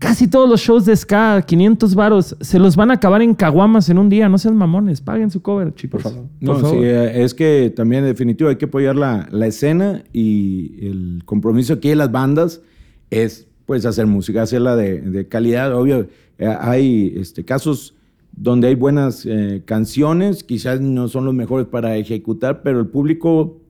Casi 0.00 0.28
todos 0.28 0.48
los 0.48 0.62
shows 0.62 0.86
de 0.86 0.96
ska, 0.96 1.42
500 1.42 1.94
varos, 1.94 2.34
se 2.40 2.58
los 2.58 2.74
van 2.74 2.90
a 2.90 2.94
acabar 2.94 3.20
en 3.20 3.34
caguamas 3.34 3.90
en 3.90 3.98
un 3.98 4.08
día. 4.08 4.30
No 4.30 4.38
sean 4.38 4.56
mamones, 4.56 5.02
paguen 5.02 5.30
su 5.30 5.42
cover, 5.42 5.74
chicos. 5.74 6.02
Por 6.02 6.10
favor. 6.10 6.26
No, 6.40 6.70
sí, 6.70 6.76
eh, 6.80 7.22
es 7.22 7.34
que 7.34 7.70
también, 7.76 8.04
en 8.04 8.08
definitivo, 8.08 8.48
hay 8.48 8.56
que 8.56 8.64
apoyar 8.64 8.96
la, 8.96 9.28
la 9.30 9.46
escena 9.46 10.02
y 10.10 10.86
el 10.86 11.22
compromiso 11.26 11.74
aquí 11.74 11.90
de 11.90 11.96
las 11.96 12.10
bandas 12.10 12.62
es, 13.10 13.46
pues, 13.66 13.84
hacer 13.84 14.06
música, 14.06 14.40
hacerla 14.40 14.74
de, 14.74 15.02
de 15.02 15.28
calidad. 15.28 15.76
Obvio, 15.76 16.08
eh, 16.38 16.56
hay 16.58 17.12
este, 17.18 17.44
casos 17.44 17.94
donde 18.32 18.68
hay 18.68 18.74
buenas 18.74 19.26
eh, 19.26 19.62
canciones, 19.64 20.44
quizás 20.44 20.80
no 20.80 21.08
son 21.08 21.24
los 21.24 21.34
mejores 21.34 21.66
para 21.66 21.96
ejecutar, 21.96 22.62
pero 22.62 22.80
el 22.80 22.86
público 22.86 23.60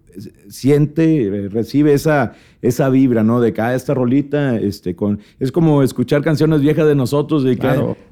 siente, 0.48 1.26
eh, 1.26 1.48
recibe 1.48 1.92
esa, 1.92 2.32
esa 2.62 2.88
vibra, 2.88 3.22
¿no? 3.22 3.40
De 3.40 3.52
cada 3.52 3.74
esta 3.74 3.94
rolita, 3.94 4.56
este, 4.56 4.94
con, 4.94 5.20
es 5.38 5.52
como 5.52 5.82
escuchar 5.82 6.22
canciones 6.22 6.61
viejas 6.61 6.86
de 6.86 6.94
nosotros, 6.94 7.44
de 7.44 7.56
que, 7.56 7.68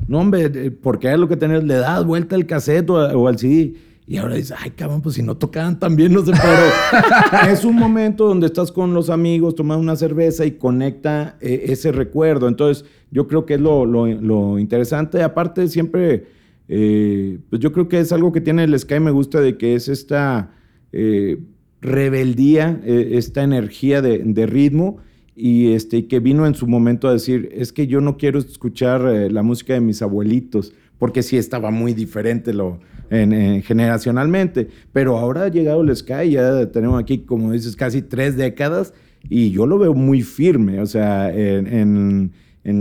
no, 0.06 0.18
hombre, 0.18 0.70
porque 0.70 1.12
es 1.12 1.18
lo 1.18 1.28
que 1.28 1.36
tenés, 1.36 1.64
le 1.64 1.74
das 1.74 2.04
vuelta 2.04 2.36
al 2.36 2.46
cassette 2.46 2.90
o, 2.90 3.28
al 3.28 3.38
CD. 3.38 3.74
Y 4.06 4.16
ahora 4.16 4.36
dices, 4.36 4.56
ay, 4.58 4.70
cabrón, 4.70 5.02
pues 5.02 5.16
si 5.16 5.22
no 5.22 5.36
tocaban 5.36 5.78
también, 5.78 6.14
no 6.14 6.24
sé, 6.24 6.32
pero 6.32 7.52
es 7.52 7.62
un 7.62 7.76
momento 7.76 8.26
donde 8.26 8.46
estás 8.46 8.72
con 8.72 8.94
los 8.94 9.10
amigos, 9.10 9.54
tomas 9.54 9.76
una 9.76 9.96
cerveza 9.96 10.46
y 10.46 10.52
conecta 10.52 11.36
eh, 11.42 11.66
ese 11.66 11.92
recuerdo. 11.92 12.48
Entonces, 12.48 12.86
yo 13.10 13.28
creo 13.28 13.44
que 13.44 13.54
es 13.54 13.60
lo, 13.60 13.84
lo, 13.84 14.58
interesante. 14.58 15.22
Aparte, 15.22 15.68
siempre, 15.68 16.26
eh, 16.68 17.38
pues 17.48 17.60
yo 17.60 17.72
creo 17.72 17.88
que 17.88 17.98
es 17.98 18.12
algo 18.12 18.32
que 18.32 18.40
tiene 18.40 18.64
el 18.64 18.78
Sky, 18.78 19.00
me 19.00 19.10
gusta 19.10 19.40
de 19.40 19.56
que 19.56 19.74
es 19.74 19.88
esta 19.88 20.52
rebeldía, 21.80 22.80
eh, 22.84 23.10
esta 23.12 23.42
energía 23.42 24.02
de, 24.02 24.46
ritmo 24.46 24.98
y 25.34 25.72
este, 25.72 26.06
que 26.06 26.20
vino 26.20 26.46
en 26.46 26.54
su 26.54 26.66
momento 26.66 27.08
a 27.08 27.12
decir, 27.12 27.48
es 27.52 27.72
que 27.72 27.86
yo 27.86 28.00
no 28.00 28.16
quiero 28.16 28.38
escuchar 28.38 29.06
eh, 29.06 29.30
la 29.30 29.42
música 29.42 29.74
de 29.74 29.80
mis 29.80 30.02
abuelitos, 30.02 30.74
porque 30.98 31.22
sí 31.22 31.36
estaba 31.36 31.70
muy 31.70 31.94
diferente 31.94 32.52
lo, 32.52 32.80
generacionalmente, 33.10 34.68
pero 34.92 35.16
ahora 35.16 35.44
ha 35.44 35.48
llegado 35.48 35.80
el 35.80 35.96
Sky, 35.96 36.32
ya 36.32 36.70
tenemos 36.70 37.00
aquí, 37.00 37.18
como 37.18 37.52
dices, 37.52 37.74
casi 37.74 38.02
tres 38.02 38.36
décadas 38.36 38.92
y 39.30 39.50
yo 39.50 39.64
lo 39.66 39.78
veo 39.78 39.94
muy 39.94 40.22
firme, 40.22 40.80
o 40.80 40.86
sea, 40.86 41.32
en, 41.32 42.32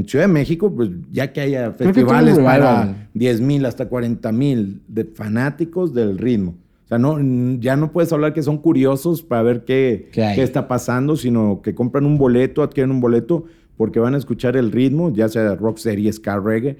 Ciudad 0.05 0.25
de 0.25 0.33
México, 0.33 0.73
pues 0.73 0.89
ya 1.11 1.31
que 1.31 1.41
haya 1.41 1.71
festivales 1.71 2.37
para 2.39 3.09
10 3.13 3.41
mil 3.41 3.65
hasta 3.65 3.87
40 3.87 4.31
mil 4.31 4.81
de 4.87 5.05
fanáticos 5.05 5.93
del 5.93 6.17
ritmo. 6.17 6.55
O 6.85 6.87
sea, 6.87 6.97
no, 6.97 7.19
ya 7.59 7.75
no 7.75 7.91
puedes 7.91 8.11
hablar 8.13 8.33
que 8.33 8.43
son 8.43 8.57
curiosos 8.57 9.21
para 9.21 9.43
ver 9.43 9.65
qué, 9.65 10.09
qué, 10.11 10.41
está 10.41 10.67
pasando, 10.67 11.15
sino 11.15 11.61
que 11.61 11.75
compran 11.75 12.05
un 12.05 12.17
boleto, 12.17 12.63
adquieren 12.63 12.91
un 12.91 13.01
boleto 13.01 13.45
porque 13.75 13.99
van 13.99 14.15
a 14.15 14.17
escuchar 14.17 14.55
el 14.55 14.71
ritmo, 14.71 15.13
ya 15.13 15.29
sea 15.29 15.55
rock 15.55 15.77
series, 15.77 16.15
ska, 16.15 16.39
reggae. 16.39 16.77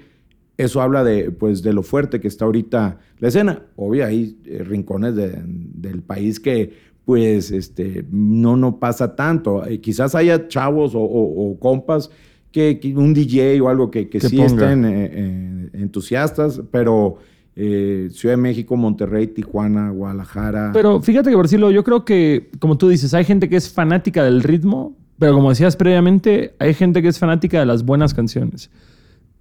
Eso 0.56 0.80
habla 0.80 1.04
de, 1.04 1.30
pues, 1.30 1.62
de 1.62 1.72
lo 1.72 1.82
fuerte 1.82 2.20
que 2.20 2.26
está 2.26 2.46
ahorita 2.46 2.98
la 3.18 3.28
escena. 3.28 3.62
Obvio, 3.76 4.04
hay 4.04 4.36
eh, 4.44 4.64
rincones 4.64 5.14
del 5.14 6.02
país 6.02 6.40
que 6.40 6.88
pues 7.08 7.52
este, 7.52 8.04
no, 8.10 8.58
no 8.58 8.78
pasa 8.78 9.16
tanto. 9.16 9.64
Eh, 9.64 9.80
quizás 9.80 10.14
haya 10.14 10.46
chavos 10.46 10.92
o, 10.94 11.56
compas 11.58 12.10
que, 12.52 12.80
un 12.96 13.14
DJ 13.14 13.60
o 13.60 13.68
algo 13.68 13.90
que, 13.90 14.08
que, 14.08 14.20
sí 14.20 14.40
estén 14.40 14.84
eh, 14.84 15.70
entusiastas, 15.74 16.62
pero 16.70 17.18
eh, 17.60 18.08
Ciudad 18.12 18.34
de 18.34 18.42
México, 18.42 18.76
Monterrey, 18.76 19.26
Tijuana, 19.26 19.90
Guadalajara. 19.90 20.70
Pero 20.72 21.02
fíjate 21.02 21.30
que, 21.30 21.36
por 21.36 21.46
decirlo, 21.46 21.72
yo 21.72 21.82
creo 21.82 22.04
que, 22.04 22.50
como 22.60 22.78
tú 22.78 22.88
dices, 22.88 23.14
hay 23.14 23.24
gente 23.24 23.48
que 23.48 23.56
es 23.56 23.68
fanática 23.68 24.22
del 24.22 24.44
ritmo, 24.44 24.96
pero 25.18 25.34
como 25.34 25.48
decías 25.50 25.74
previamente, 25.74 26.54
hay 26.60 26.72
gente 26.72 27.02
que 27.02 27.08
es 27.08 27.18
fanática 27.18 27.58
de 27.58 27.66
las 27.66 27.84
buenas 27.84 28.14
canciones. 28.14 28.70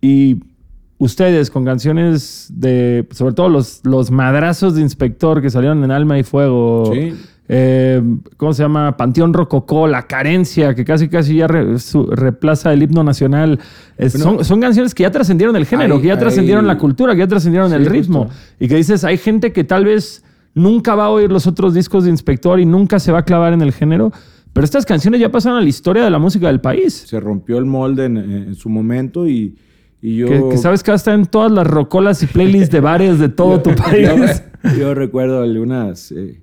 Y 0.01 0.37
ustedes 0.97 1.51
con 1.51 1.63
canciones 1.63 2.51
de, 2.51 3.07
sobre 3.11 3.35
todo 3.35 3.49
los, 3.49 3.81
los 3.83 4.09
madrazos 4.09 4.73
de 4.73 4.81
Inspector 4.81 5.39
que 5.39 5.51
salieron 5.51 5.83
en 5.83 5.91
Alma 5.91 6.17
y 6.17 6.23
Fuego. 6.23 6.91
Sí. 6.91 7.13
Eh, 7.49 8.01
¿Cómo 8.35 8.53
se 8.53 8.63
llama? 8.63 8.97
Panteón 8.97 9.33
Rococó, 9.33 9.87
La 9.87 10.03
Carencia, 10.03 10.75
que 10.75 10.83
casi 10.83 11.07
casi 11.07 11.37
ya 11.37 11.47
reemplaza 11.47 12.73
el 12.73 12.83
himno 12.83 13.03
nacional. 13.03 13.59
son, 14.09 14.59
canciones 14.59 14.93
que 14.93 15.03
ya 15.03 15.11
trascendieron 15.11 15.55
el 15.55 15.65
género, 15.65 16.01
que 16.01 16.07
ya 16.07 16.19
trascendieron 16.19 16.67
la 16.67 16.77
cultura, 16.77 17.13
que 17.13 17.19
ya 17.19 17.27
trascendieron 17.27 17.71
el 17.73 17.85
ritmo. 17.85 18.29
Y 18.59 18.67
que 18.67 18.75
dices, 18.75 19.03
hay 19.03 19.17
gente 19.17 19.53
que 19.53 19.63
tal 19.63 19.85
vez 19.85 20.23
nunca 20.53 20.95
va 20.95 21.05
a 21.05 21.09
oír 21.09 21.31
los 21.31 21.47
otros 21.47 21.73
discos 21.73 22.03
de 22.03 22.09
Inspector 22.09 22.59
y 22.59 22.65
nunca 22.65 22.99
se 22.99 23.11
va 23.11 23.19
a 23.19 23.23
clavar 23.23 23.53
en 23.53 23.61
el 23.61 23.71
género. 23.71 24.11
Pero 24.51 24.65
estas 24.65 24.85
canciones 24.85 25.21
ya 25.21 25.31
pasaron 25.31 25.59
a 25.59 25.61
la 25.61 25.69
historia 25.69 26.03
de 26.03 26.09
la 26.09 26.19
música 26.19 26.47
del 26.47 26.59
país. 26.59 27.05
Se 27.07 27.19
rompió 27.19 27.59
el 27.59 27.65
molde 27.65 28.05
en, 28.05 28.55
su 28.55 28.69
momento 28.69 29.27
y, 29.27 29.55
yo... 30.01 30.49
Que, 30.49 30.57
sabes 30.57 30.83
que 30.83 30.91
está 30.91 31.13
en 31.13 31.27
todas 31.27 31.51
las 31.51 31.67
rocolas 31.67 32.23
y 32.23 32.27
playlists 32.27 32.71
de 32.71 32.79
bares 32.79 33.19
de 33.19 33.29
todo 33.29 33.61
tu 33.61 33.75
país. 33.75 34.09
Yo, 34.77 34.93
recuerdo 34.93 35.43
algunas... 35.43 36.11
Eh, 36.11 36.41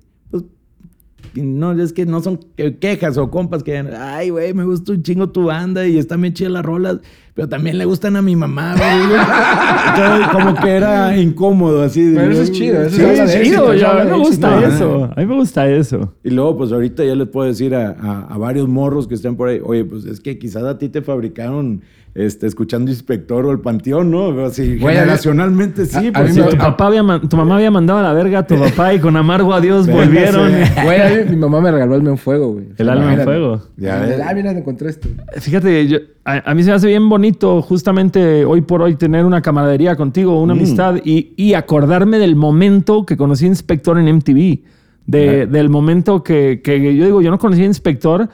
no, 1.43 1.71
es 1.73 1.93
que 1.93 2.05
no 2.05 2.21
son 2.21 2.39
quejas 2.79 3.17
o 3.17 3.29
compas 3.29 3.63
que, 3.63 3.77
ay, 3.77 4.29
güey, 4.29 4.53
me 4.53 4.63
gusta 4.63 4.93
un 4.93 5.03
chingo 5.03 5.29
tu 5.29 5.45
banda 5.45 5.87
y 5.87 5.97
están 5.97 6.21
bien 6.21 6.33
chidas 6.33 6.51
las 6.51 6.65
rolas, 6.65 6.99
pero 7.35 7.49
también 7.49 7.77
le 7.77 7.83
gustan 7.83 8.15
a 8.15 8.21
mi 8.21 8.33
mamá, 8.33 8.75
güey. 8.77 10.31
como 10.31 10.55
que 10.55 10.69
era 10.69 11.17
incómodo, 11.17 11.83
así. 11.83 12.13
Pero 12.15 12.31
eso 12.31 12.43
es 12.43 12.51
chido, 12.53 12.81
eso 12.81 13.11
es 13.11 13.41
chido, 13.41 13.71
a 13.71 14.03
mí 14.03 14.09
me 14.09 14.17
gusta 14.17 14.65
eso, 14.65 15.09
a 15.13 15.19
mí 15.19 15.25
me 15.25 15.35
gusta 15.35 15.69
eso. 15.69 16.13
Y 16.23 16.29
luego, 16.29 16.57
pues 16.57 16.71
ahorita 16.71 17.03
ya 17.03 17.13
les 17.13 17.27
puedo 17.27 17.45
decir 17.45 17.75
a, 17.75 17.89
a 18.29 18.37
varios 18.37 18.69
morros 18.69 19.05
que 19.05 19.15
estén 19.15 19.35
por 19.35 19.49
ahí, 19.49 19.59
oye, 19.61 19.83
pues 19.83 20.05
es 20.05 20.21
que 20.21 20.39
quizás 20.39 20.63
a 20.63 20.77
ti 20.77 20.87
te 20.87 21.01
fabricaron 21.01 21.81
este, 22.15 22.47
escuchando 22.47 22.89
Inspector 22.89 23.45
o 23.45 23.51
el 23.51 23.59
Panteón, 23.59 24.09
¿no? 24.09 24.45
Así, 24.45 24.79
generacionalmente 24.79 25.85
sí. 25.85 26.07
A, 26.07 26.13
pues, 26.13 26.33
tu, 26.33 26.57
papá 26.57 26.87
había, 26.87 27.03
tu 27.29 27.35
mamá 27.35 27.57
había 27.57 27.69
mandado 27.69 27.99
a 27.99 28.03
la 28.03 28.13
verga 28.13 28.39
a 28.39 28.47
tu 28.47 28.57
papá 28.57 28.93
y 28.93 28.99
con 28.99 29.17
amargo 29.17 29.53
adiós 29.53 29.85
volvieron. 29.85 30.53
Güey, 30.85 31.29
mi 31.29 31.35
mamá 31.35 31.59
me 31.59 31.71
regaló 31.71 31.95
el 31.95 32.01
alma 32.01 32.11
en 32.11 32.17
fuego, 32.17 32.53
güey. 32.53 32.67
El 32.77 32.89
alma 32.89 33.13
en 33.13 33.21
fuego. 33.21 33.61
Ya 33.75 34.01
ah, 34.25 34.33
mira, 34.33 34.51
encontré 34.51 34.89
esto. 34.89 35.09
Fíjate, 35.39 36.07
a, 36.23 36.53
mí 36.53 36.63
se 36.63 36.69
me 36.69 36.75
hace 36.75 36.87
bien 36.87 37.09
bonito 37.09 37.24
justamente 37.61 38.45
hoy 38.45 38.61
por 38.61 38.81
hoy 38.81 38.95
tener 38.95 39.25
una 39.25 39.41
camaradería 39.41 39.95
contigo, 39.95 40.41
una 40.41 40.53
mm. 40.53 40.57
amistad 40.57 40.95
y, 41.03 41.33
y, 41.35 41.53
acordarme 41.53 42.17
del 42.17 42.35
momento 42.35 43.05
que 43.05 43.17
conocí 43.17 43.45
a 43.45 43.49
Inspector 43.49 43.97
en 43.99 44.15
MTV. 44.15 44.59
De, 45.07 45.45
Del 45.45 45.69
momento 45.69 46.23
que, 46.23 46.61
que 46.63 46.95
yo 46.95 47.05
digo, 47.05 47.21
yo 47.21 47.29
no 47.29 47.37
conocí 47.37 47.61
a 47.61 47.65
Inspector 47.65 48.27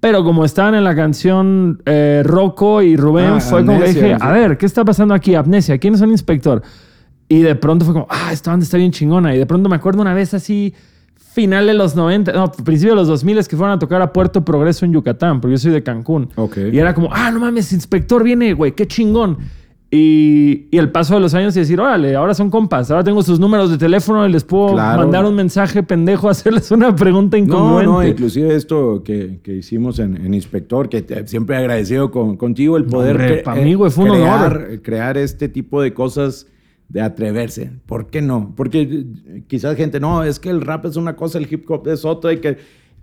pero 0.00 0.22
como 0.22 0.44
estaban 0.44 0.74
en 0.74 0.84
la 0.84 0.94
canción 0.94 1.82
eh, 1.84 2.22
Rocco 2.24 2.82
y 2.82 2.96
Rubén, 2.96 3.32
ah, 3.34 3.40
fue 3.40 3.64
como 3.64 3.80
que 3.80 3.88
dije, 3.88 4.16
a 4.20 4.30
ver, 4.30 4.58
¿qué 4.58 4.66
está 4.66 4.84
pasando 4.84 5.14
aquí? 5.14 5.34
Amnesia, 5.34 5.78
¿quién 5.78 5.94
es 5.94 6.00
un 6.00 6.10
inspector? 6.10 6.62
Y 7.28 7.40
de 7.40 7.54
pronto 7.54 7.84
fue 7.84 7.94
como, 7.94 8.06
ah, 8.08 8.30
esta 8.32 8.50
banda 8.50 8.62
está 8.62 8.76
bien 8.76 8.92
chingona. 8.92 9.34
Y 9.34 9.38
de 9.38 9.46
pronto 9.46 9.68
me 9.68 9.76
acuerdo 9.76 10.02
una 10.02 10.14
vez 10.14 10.34
así, 10.34 10.74
final 11.16 11.66
de 11.66 11.74
los 11.74 11.94
90, 11.94 12.32
no, 12.32 12.50
principio 12.50 12.94
de 12.94 12.96
los 12.96 13.08
2000 13.08 13.46
que 13.46 13.56
fueron 13.56 13.76
a 13.76 13.78
tocar 13.78 14.00
a 14.00 14.12
Puerto 14.12 14.44
Progreso 14.44 14.86
en 14.86 14.92
Yucatán, 14.92 15.40
porque 15.40 15.52
yo 15.52 15.58
soy 15.58 15.72
de 15.72 15.82
Cancún. 15.82 16.30
Y 16.72 16.78
era 16.78 16.94
como, 16.94 17.10
ah, 17.12 17.30
no 17.30 17.40
mames, 17.40 17.72
inspector 17.72 18.22
viene, 18.22 18.54
güey, 18.54 18.72
qué 18.72 18.86
chingón. 18.86 19.38
Y, 19.90 20.66
el 20.76 20.90
paso 20.90 21.14
de 21.14 21.20
los 21.20 21.34
años 21.34 21.56
y 21.56 21.60
decir, 21.60 21.80
órale, 21.80 22.16
ahora 22.16 22.34
son 22.34 22.50
compas, 22.50 22.90
ahora 22.90 23.04
tengo 23.04 23.22
sus 23.22 23.38
números 23.38 23.70
de 23.70 23.78
teléfono 23.78 24.26
y 24.26 24.32
les 24.32 24.44
puedo 24.44 24.74
mandar 24.74 25.24
un 25.24 25.34
mensaje 25.34 25.82
pendejo, 25.82 26.28
hacerles 26.30 26.70
una 26.70 26.94
pregunta 26.96 27.38
incongruente. 27.38 27.86
No, 27.86 28.02
no, 28.02 28.06
inclusive 28.06 28.54
esto 28.54 29.02
que, 29.04 29.38
hicimos 29.46 29.98
en, 29.98 30.34
Inspector, 30.34 30.88
que 30.88 31.24
siempre 31.26 31.56
he 31.56 31.58
agradecido 31.60 32.10
contigo 32.10 32.76
el 32.76 32.86
poder 32.86 33.42
para 33.42 33.60
mí, 33.60 33.76
fue 33.90 34.04
un 34.04 34.10
crear, 34.10 34.80
crear 34.82 35.18
este 35.18 35.48
tipo 35.48 35.80
de 35.80 35.94
cosas 35.94 36.46
de 36.88 37.00
atreverse. 37.00 37.70
¿Por 37.86 38.06
qué 38.08 38.22
no? 38.22 38.52
Porque 38.56 39.04
quizás 39.48 39.76
gente, 39.76 40.00
no, 40.00 40.22
es 40.24 40.38
que 40.38 40.50
el 40.50 40.60
rap 40.60 40.86
es 40.86 40.96
una 40.96 41.16
cosa, 41.16 41.38
el 41.38 41.48
hip 41.50 41.68
hop 41.70 41.88
es 41.88 42.04
otra 42.04 42.32
y 42.32 42.38
que... 42.38 42.56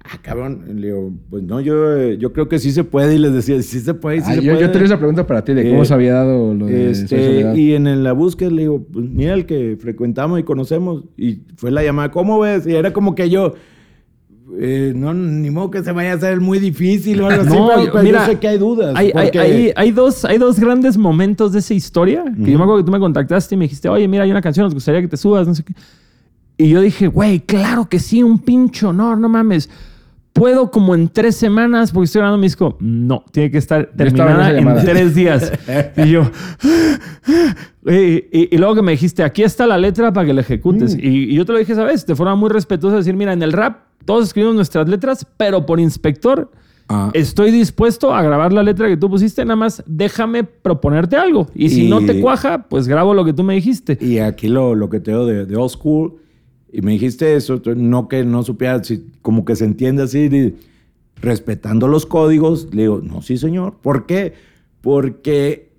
Ah, 0.06 0.20
cabrón, 0.22 0.66
le 0.82 0.88
digo, 0.88 1.14
pues 1.30 1.44
no, 1.44 1.62
yo, 1.62 2.10
yo 2.12 2.34
creo 2.34 2.50
que 2.50 2.60
sí 2.60 2.74
se 2.74 2.84
puede 2.84 3.16
y 3.16 3.20
les 3.20 3.32
decía, 3.34 3.62
sí 3.62 3.80
se 3.80 3.94
puede, 3.94 4.18
sí 4.20 4.26
Ah, 4.28 4.36
se 4.36 4.42
yo, 4.42 4.52
puede. 4.52 4.66
yo 4.66 4.72
tenía 4.72 4.86
esa 4.88 4.98
pregunta 4.98 5.26
para 5.26 5.46
ti 5.46 5.54
de 5.54 5.70
cómo 5.70 5.84
Eh, 5.84 5.86
se 5.86 5.94
había 5.94 6.14
dado 6.16 6.54
lo 6.54 6.66
de 6.66 6.92
Este, 6.92 7.54
y 7.56 7.74
en 7.74 8.04
la 8.04 8.12
búsqueda 8.12 8.50
le 8.50 8.64
digo, 8.64 8.84
pues 8.92 9.06
mira 9.06 9.34
el 9.34 9.46
que 9.46 9.78
frecuentamos 9.80 10.42
y 10.42 10.44
conocemos. 10.44 11.06
Y 11.16 11.44
fue 11.56 11.72
la 11.72 11.84
llamada, 11.84 12.12
¿cómo 12.12 12.38
ves? 12.40 12.68
Y 12.68 12.76
era 12.76 12.92
como 12.92 13.16
que 13.16 13.30
yo, 13.30 13.54
eh, 14.60 14.94
no, 14.96 15.14
ni 15.14 15.50
modo 15.50 15.72
que 15.72 15.84
se 15.84 15.92
vaya 15.92 16.12
a 16.12 16.16
hacer 16.16 16.40
muy 16.42 16.60
difícil 16.60 17.22
o 17.22 17.28
algo 17.28 17.42
así, 17.44 17.54
No, 17.54 17.68
pero, 17.70 17.86
yo- 17.86 17.92
pero 17.92 18.04
mira, 18.04 18.26
yo 18.26 18.32
sé 18.34 18.40
que 18.40 18.48
hay 18.48 18.58
dudas. 18.58 18.94
Hay, 18.96 19.08
hay- 19.08 19.12
porque- 19.28 19.40
hay- 19.40 19.74
hay 19.76 19.92
dos, 19.92 20.26
hay 20.26 20.38
dos 20.38 20.60
grandes 20.60 20.98
momentos 20.98 21.52
de 21.54 21.60
esa 21.60 21.74
historia. 21.74 22.24
Que 22.24 22.52
yo 22.52 22.58
me 22.58 22.64
acuerdo 22.64 22.78
que 22.78 22.86
tú 22.86 22.92
me 22.92 23.00
contactaste 23.00 23.56
y 23.56 23.58
me 23.58 23.66
dijiste, 23.66 23.90
oye, 23.90 24.08
mira, 24.08 24.24
hay 24.24 24.32
una 24.32 24.42
canción, 24.42 24.66
nos 24.66 24.74
gustaría 24.74 25.02
que 25.02 25.08
te 25.08 25.18
subas, 25.18 25.48
no 25.48 25.56
sé 25.56 25.64
qué. 25.64 25.74
Y 26.58 26.70
yo 26.70 26.82
dije, 26.82 27.08
güey, 27.08 27.40
claro 27.40 27.90
que 27.90 28.00
sí, 28.00 28.22
un 28.22 28.38
pinche 28.40 28.86
honor, 28.86 29.18
no 29.18 29.28
mames. 29.28 29.70
Puedo 30.34 30.72
como 30.72 30.96
en 30.96 31.10
tres 31.10 31.36
semanas, 31.36 31.92
porque 31.92 32.06
estoy 32.06 32.20
grabando 32.20 32.40
mi 32.40 32.48
disco. 32.48 32.76
No, 32.80 33.24
tiene 33.32 33.52
que 33.52 33.60
estar 33.60 33.92
terminada 33.96 34.58
en, 34.58 34.84
tres 34.84 35.14
días. 35.14 35.52
y 35.98 36.10
yo, 36.10 36.30
y, 37.86 37.94
y- 38.32 38.50
y 38.52 38.58
luego 38.58 38.76
que 38.76 38.82
me 38.82 38.92
dijiste, 38.94 39.24
aquí 39.24 39.44
está 39.44 39.68
la 39.68 39.78
letra 39.78 40.12
para 40.12 40.26
que 40.26 40.34
la 40.34 40.42
ejecutes. 40.42 40.98
Y, 41.00 41.32
y 41.32 41.36
yo 41.36 41.46
te 41.46 41.52
lo 41.54 41.60
dije 41.60 41.74
esa 41.74 41.84
vez, 41.84 42.06
de 42.06 42.16
forma 42.16 42.36
muy 42.36 42.50
respetuosa, 42.50 42.98
decir, 42.98 43.16
mira, 43.16 43.34
en 43.34 43.44
el 43.44 43.54
rap 43.54 43.82
todos 44.06 44.26
escribimos 44.26 44.56
nuestras 44.56 44.90
letras, 44.90 45.26
pero 45.38 45.66
por 45.66 45.80
inspector 45.80 46.50
Ah. 46.90 47.10
Estoy 47.14 47.50
dispuesto 47.52 48.14
a 48.14 48.22
grabar 48.22 48.52
la 48.52 48.62
letra 48.62 48.90
que 48.90 48.98
tú 48.98 49.10
pusiste, 49.10 49.46
nada 49.46 49.56
más 49.56 49.82
déjame 49.88 50.44
proponerte 50.44 51.16
algo. 51.16 51.48
Y 51.56 51.70
si 51.70 51.88
no 51.88 52.02
te 52.06 52.20
cuaja, 52.20 52.68
pues 52.68 52.90
grabo 52.90 53.14
lo 53.14 53.24
que 53.24 53.32
tú 53.32 53.42
me 53.42 53.54
dijiste. 53.56 53.98
Y 54.02 54.20
aquí 54.20 54.50
lo, 54.50 54.76
lo 54.76 54.90
que 54.90 55.00
te 55.00 55.12
de, 55.14 55.46
de 55.46 55.56
Old 55.56 55.70
School, 55.72 56.16
y 56.74 56.82
me 56.82 56.92
dijiste 56.94 57.36
eso, 57.36 57.62
no 57.76 58.08
que 58.10 58.26
no 58.26 58.42
supiera, 58.44 58.82
como 59.22 59.46
que 59.46 59.56
se 59.56 59.64
entiende 59.66 60.04
así, 60.04 60.56
respetando 61.22 61.88
los 61.88 62.06
códigos, 62.06 62.68
le 62.74 62.82
digo, 62.84 63.00
no, 63.02 63.22
sí, 63.22 63.38
señor. 63.38 63.76
¿Por 63.82 64.06
qué? 64.06 64.34
Porque 64.82 65.70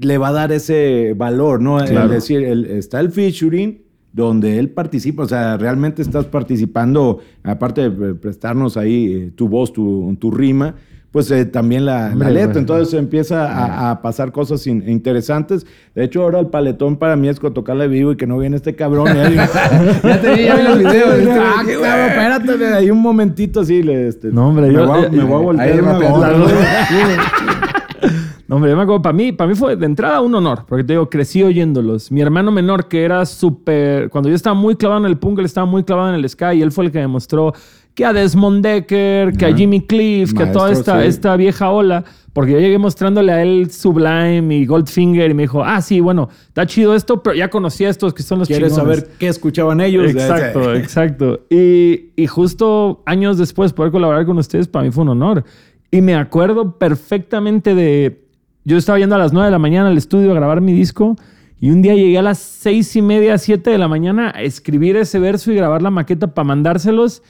le 0.00 0.16
va 0.18 0.28
a 0.28 0.32
dar 0.32 0.52
ese 0.52 1.14
valor, 1.16 1.60
¿no? 1.60 1.78
Claro. 1.78 2.06
Es 2.06 2.10
decir, 2.22 2.42
el- 2.44 2.64
está 2.66 3.00
el 3.00 3.10
featuring 3.10 3.82
donde 4.12 4.58
él 4.58 4.70
participa, 4.70 5.22
o 5.24 5.28
sea, 5.28 5.56
realmente 5.56 6.00
estás 6.02 6.24
participando, 6.26 7.18
aparte 7.42 7.90
de 7.90 8.14
prestarnos 8.14 8.76
ahí 8.76 9.12
eh, 9.12 9.32
tu 9.34 9.48
voz, 9.48 9.72
tu, 9.72 10.16
tu 10.18 10.30
rima, 10.30 10.74
pues 11.12 11.28
eh, 11.32 11.44
también 11.44 11.84
la, 11.84 12.14
la 12.14 12.30
letra. 12.30 12.46
bueno. 12.46 12.58
Entonces 12.60 12.94
empieza 12.94 13.46
a, 13.50 13.90
a 13.90 14.00
pasar 14.02 14.30
cosas 14.30 14.66
in- 14.66 14.88
interesantes. 14.88 15.66
De 15.94 16.04
hecho, 16.04 16.22
ahora 16.22 16.38
el 16.38 16.46
paletón 16.46 16.96
para 16.96 17.16
mí 17.16 17.28
es 17.28 17.40
tocarle 17.40 17.88
vivo 17.88 18.12
y 18.12 18.16
que 18.16 18.26
no 18.28 18.38
viene 18.38 18.56
este 18.56 18.76
cabrón. 18.76 19.08
Ahí- 19.16 19.34
Ya 19.34 20.20
te 20.20 20.34
vi, 20.34 20.42
vi 20.42 20.62
los 20.62 20.78
videos. 20.78 21.38
Ah, 21.40 21.62
qué 21.66 21.74
cabrón, 21.80 22.40
espérate, 22.44 22.74
hay 22.74 22.90
un 22.90 23.00
momentito 23.02 23.60
así. 23.60 23.82
le- 23.82 24.08
Este, 24.08 24.28
No, 24.28 24.48
hombre, 24.48 24.68
me 24.68 24.74
yo- 24.74 24.86
voy, 24.86 25.04
eh, 25.04 25.08
me 25.10 25.24
voy 25.24 25.34
a 25.34 25.44
voltear 25.44 25.68
ahí. 25.68 25.80
No, 28.48 28.56
hombre, 28.56 28.72
yo 28.72 28.76
me 28.76 28.82
acuerdo, 28.82 29.00
para 29.00 29.12
mí, 29.12 29.30
para 29.30 29.48
mí 29.48 29.54
fue 29.54 29.76
de 29.76 29.86
entrada 29.86 30.20
un 30.20 30.34
honor, 30.34 30.64
porque 30.66 30.82
te 30.82 30.94
digo, 30.94 31.08
crecí 31.08 31.40
oyéndolos. 31.40 32.10
Mi 32.10 32.20
hermano 32.20 32.50
menor, 32.50 32.88
que 32.88 33.04
era 33.04 33.24
súper. 33.24 34.10
Cuando 34.10 34.28
yo 34.28 34.34
estaba 34.34 34.54
muy 34.54 34.74
clavado 34.74 35.02
en 35.02 35.06
el 35.06 35.18
punk, 35.18 35.38
él 35.38 35.44
estaba 35.44 35.66
muy 35.66 35.84
clavado 35.84 36.08
en 36.08 36.16
el 36.16 36.28
Sky, 36.28 36.54
y 36.56 36.62
él 36.62 36.72
fue 36.72 36.86
el 36.86 36.90
que 36.90 36.98
me 36.98 37.06
mostró 37.06 37.52
que 37.94 38.04
a 38.04 38.12
Desmond 38.12 38.64
Decker, 38.64 39.36
que 39.36 39.46
a. 39.46 39.54
Jimmy 39.54 39.82
Cliff, 39.82 40.32
que 40.32 40.44
a 40.44 40.52
toda 40.52 40.72
esta, 40.72 41.00
sí. 41.00 41.08
esta 41.08 41.36
vieja 41.36 41.70
ola, 41.70 42.04
porque 42.32 42.52
yo 42.52 42.60
llegué 42.60 42.78
mostrándole 42.78 43.32
a 43.32 43.42
él 43.42 43.70
Sublime 43.70 44.56
y 44.56 44.66
Goldfinger, 44.66 45.30
y 45.30 45.34
me 45.34 45.42
dijo, 45.42 45.64
ah, 45.64 45.82
sí, 45.82 46.00
bueno, 46.00 46.28
está 46.48 46.66
chido 46.66 46.94
esto, 46.94 47.22
pero 47.22 47.34
ya 47.34 47.48
conocía 47.48 47.88
estos 47.88 48.14
que 48.14 48.22
son 48.22 48.38
los 48.38 48.48
¿Quieres 48.48 48.72
chingones". 48.74 48.98
saber 48.98 49.16
qué 49.18 49.28
escuchaban 49.28 49.80
ellos? 49.80 50.10
Exacto, 50.10 50.74
exacto. 50.74 51.40
Y, 51.50 52.10
y 52.16 52.26
justo 52.26 53.02
años 53.06 53.38
después 53.38 53.72
poder 53.72 53.92
colaborar 53.92 54.24
con 54.26 54.38
ustedes 54.38 54.68
para 54.68 54.84
mí 54.84 54.90
fue 54.90 55.02
un 55.02 55.10
honor. 55.10 55.44
Y 55.90 56.00
me 56.02 56.14
acuerdo 56.14 56.78
perfectamente 56.78 57.74
de... 57.74 58.24
Yo 58.64 58.76
estaba 58.76 58.98
yendo 58.98 59.16
a 59.16 59.18
las 59.18 59.32
9 59.32 59.46
de 59.46 59.50
la 59.50 59.58
mañana 59.58 59.88
al 59.88 59.96
estudio 59.96 60.30
a 60.30 60.34
grabar 60.34 60.60
mi 60.60 60.72
disco 60.72 61.16
y 61.60 61.70
un 61.70 61.82
día 61.82 61.94
llegué 61.94 62.16
a 62.16 62.22
las 62.22 62.38
seis 62.38 62.96
y 62.96 63.02
media, 63.02 63.36
7 63.36 63.68
de 63.68 63.76
la 63.76 63.86
mañana 63.86 64.32
a 64.34 64.42
escribir 64.42 64.96
ese 64.96 65.18
verso 65.18 65.52
y 65.52 65.54
grabar 65.54 65.82
la 65.82 65.90
maqueta 65.90 66.28
para 66.28 66.44
mandárselos. 66.46 67.22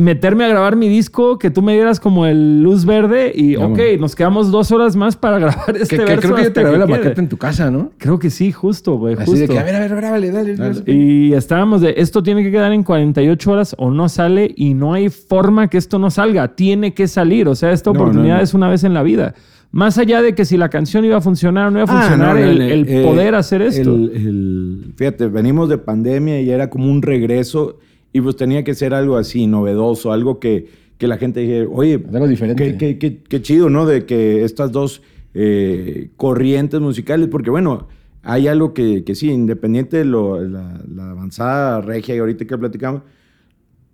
Meterme 0.00 0.44
a 0.44 0.48
grabar 0.48 0.76
mi 0.76 0.88
disco, 0.88 1.38
que 1.38 1.50
tú 1.50 1.62
me 1.62 1.74
dieras 1.74 2.00
como 2.00 2.26
el 2.26 2.62
luz 2.62 2.84
verde 2.84 3.32
y, 3.34 3.56
ok, 3.56 3.68
bueno. 3.68 4.00
nos 4.00 4.14
quedamos 4.16 4.50
dos 4.50 4.72
horas 4.72 4.96
más 4.96 5.16
para 5.16 5.38
grabar 5.40 5.76
este 5.76 5.96
Que, 5.98 6.04
creo 6.16 6.34
que 6.34 6.44
yo 6.44 6.52
te 6.52 6.60
grabé 6.62 6.78
la 6.78 6.86
quede". 6.86 6.96
maqueta 6.98 7.20
en 7.20 7.28
tu 7.28 7.36
casa, 7.36 7.70
¿no? 7.70 7.90
Creo 7.98 8.18
que 8.18 8.30
sí, 8.30 8.50
justo, 8.52 8.96
güey. 8.98 9.14
Así 9.14 9.24
justo. 9.26 9.40
de 9.40 9.48
que, 9.48 9.58
a 9.58 9.62
ver, 9.62 9.76
a 9.76 9.80
ver, 9.80 9.94
grábale, 9.96 10.30
dale. 10.30 10.56
dale. 10.56 10.82
Y 10.92 11.32
estábamos 11.34 11.80
de, 11.82 11.94
esto 11.96 12.22
tiene 12.22 12.42
que 12.42 12.50
quedar 12.50 12.72
en 12.72 12.82
48 12.82 13.50
horas 13.52 13.74
o 13.78 13.90
no 13.90 14.08
sale 14.08 14.52
y 14.56 14.74
no 14.74 14.94
hay 14.94 15.08
forma 15.10 15.68
que 15.68 15.78
esto 15.78 15.98
no 15.98 16.10
salga, 16.10 16.54
tiene 16.54 16.94
que 16.94 17.06
salir, 17.06 17.46
o 17.48 17.54
sea, 17.54 17.72
esta 17.72 17.90
oportunidad 17.90 18.34
no, 18.34 18.38
no. 18.38 18.42
es 18.44 18.54
una 18.54 18.68
vez 18.68 18.84
en 18.84 18.94
la 18.94 19.02
vida. 19.02 19.34
Más 19.72 19.98
allá 19.98 20.20
de 20.20 20.34
que 20.34 20.44
si 20.44 20.56
la 20.56 20.68
canción 20.68 21.04
iba 21.04 21.16
a 21.18 21.20
funcionar 21.20 21.68
o 21.68 21.70
no 21.70 21.80
iba 21.80 21.92
a 21.92 21.96
Ah, 21.98 22.02
funcionar, 22.08 22.36
el, 22.38 22.88
eh, 22.88 23.04
poder 23.04 23.36
hacer 23.36 23.62
esto. 23.62 23.94
el- 23.94 24.92
fíjate, 24.96 25.28
venimos 25.28 25.68
de 25.68 25.78
pandemia 25.78 26.40
y 26.40 26.50
era 26.50 26.68
como 26.70 26.90
un 26.90 27.02
regreso 27.02 27.78
y 28.12 28.20
pues 28.20 28.36
tenía 28.36 28.64
que 28.64 28.74
ser 28.74 28.94
algo 28.94 29.16
así, 29.16 29.46
novedoso, 29.46 30.12
algo 30.12 30.38
que, 30.40 30.68
que 30.98 31.06
la 31.06 31.16
gente 31.16 31.40
dijera, 31.40 31.66
oye, 31.70 32.02
Algo 32.12 32.26
diferente. 32.28 32.62
qué, 32.62 32.76
qué- 32.76 32.98
qué- 32.98 33.22
qué 33.22 33.42
chido, 33.42 33.70
¿no? 33.70 33.86
De 33.86 34.04
que 34.06 34.44
estas 34.44 34.72
dos 34.72 35.02
eh, 35.34 36.10
corrientes 36.16 36.80
musicales, 36.80 37.28
porque 37.28 37.50
bueno, 37.50 37.86
hay 38.22 38.48
algo 38.48 38.74
que, 38.74 39.04
que 39.04 39.14
sí, 39.14 39.30
independiente 39.30 39.98
de 39.98 40.04
lo- 40.04 40.40
la, 40.42 40.82
la 40.92 41.10
avanzada 41.12 41.80
regia 41.80 42.14
y 42.14 42.18
ahorita 42.18 42.44
que 42.44 42.58
platicamos, 42.58 43.02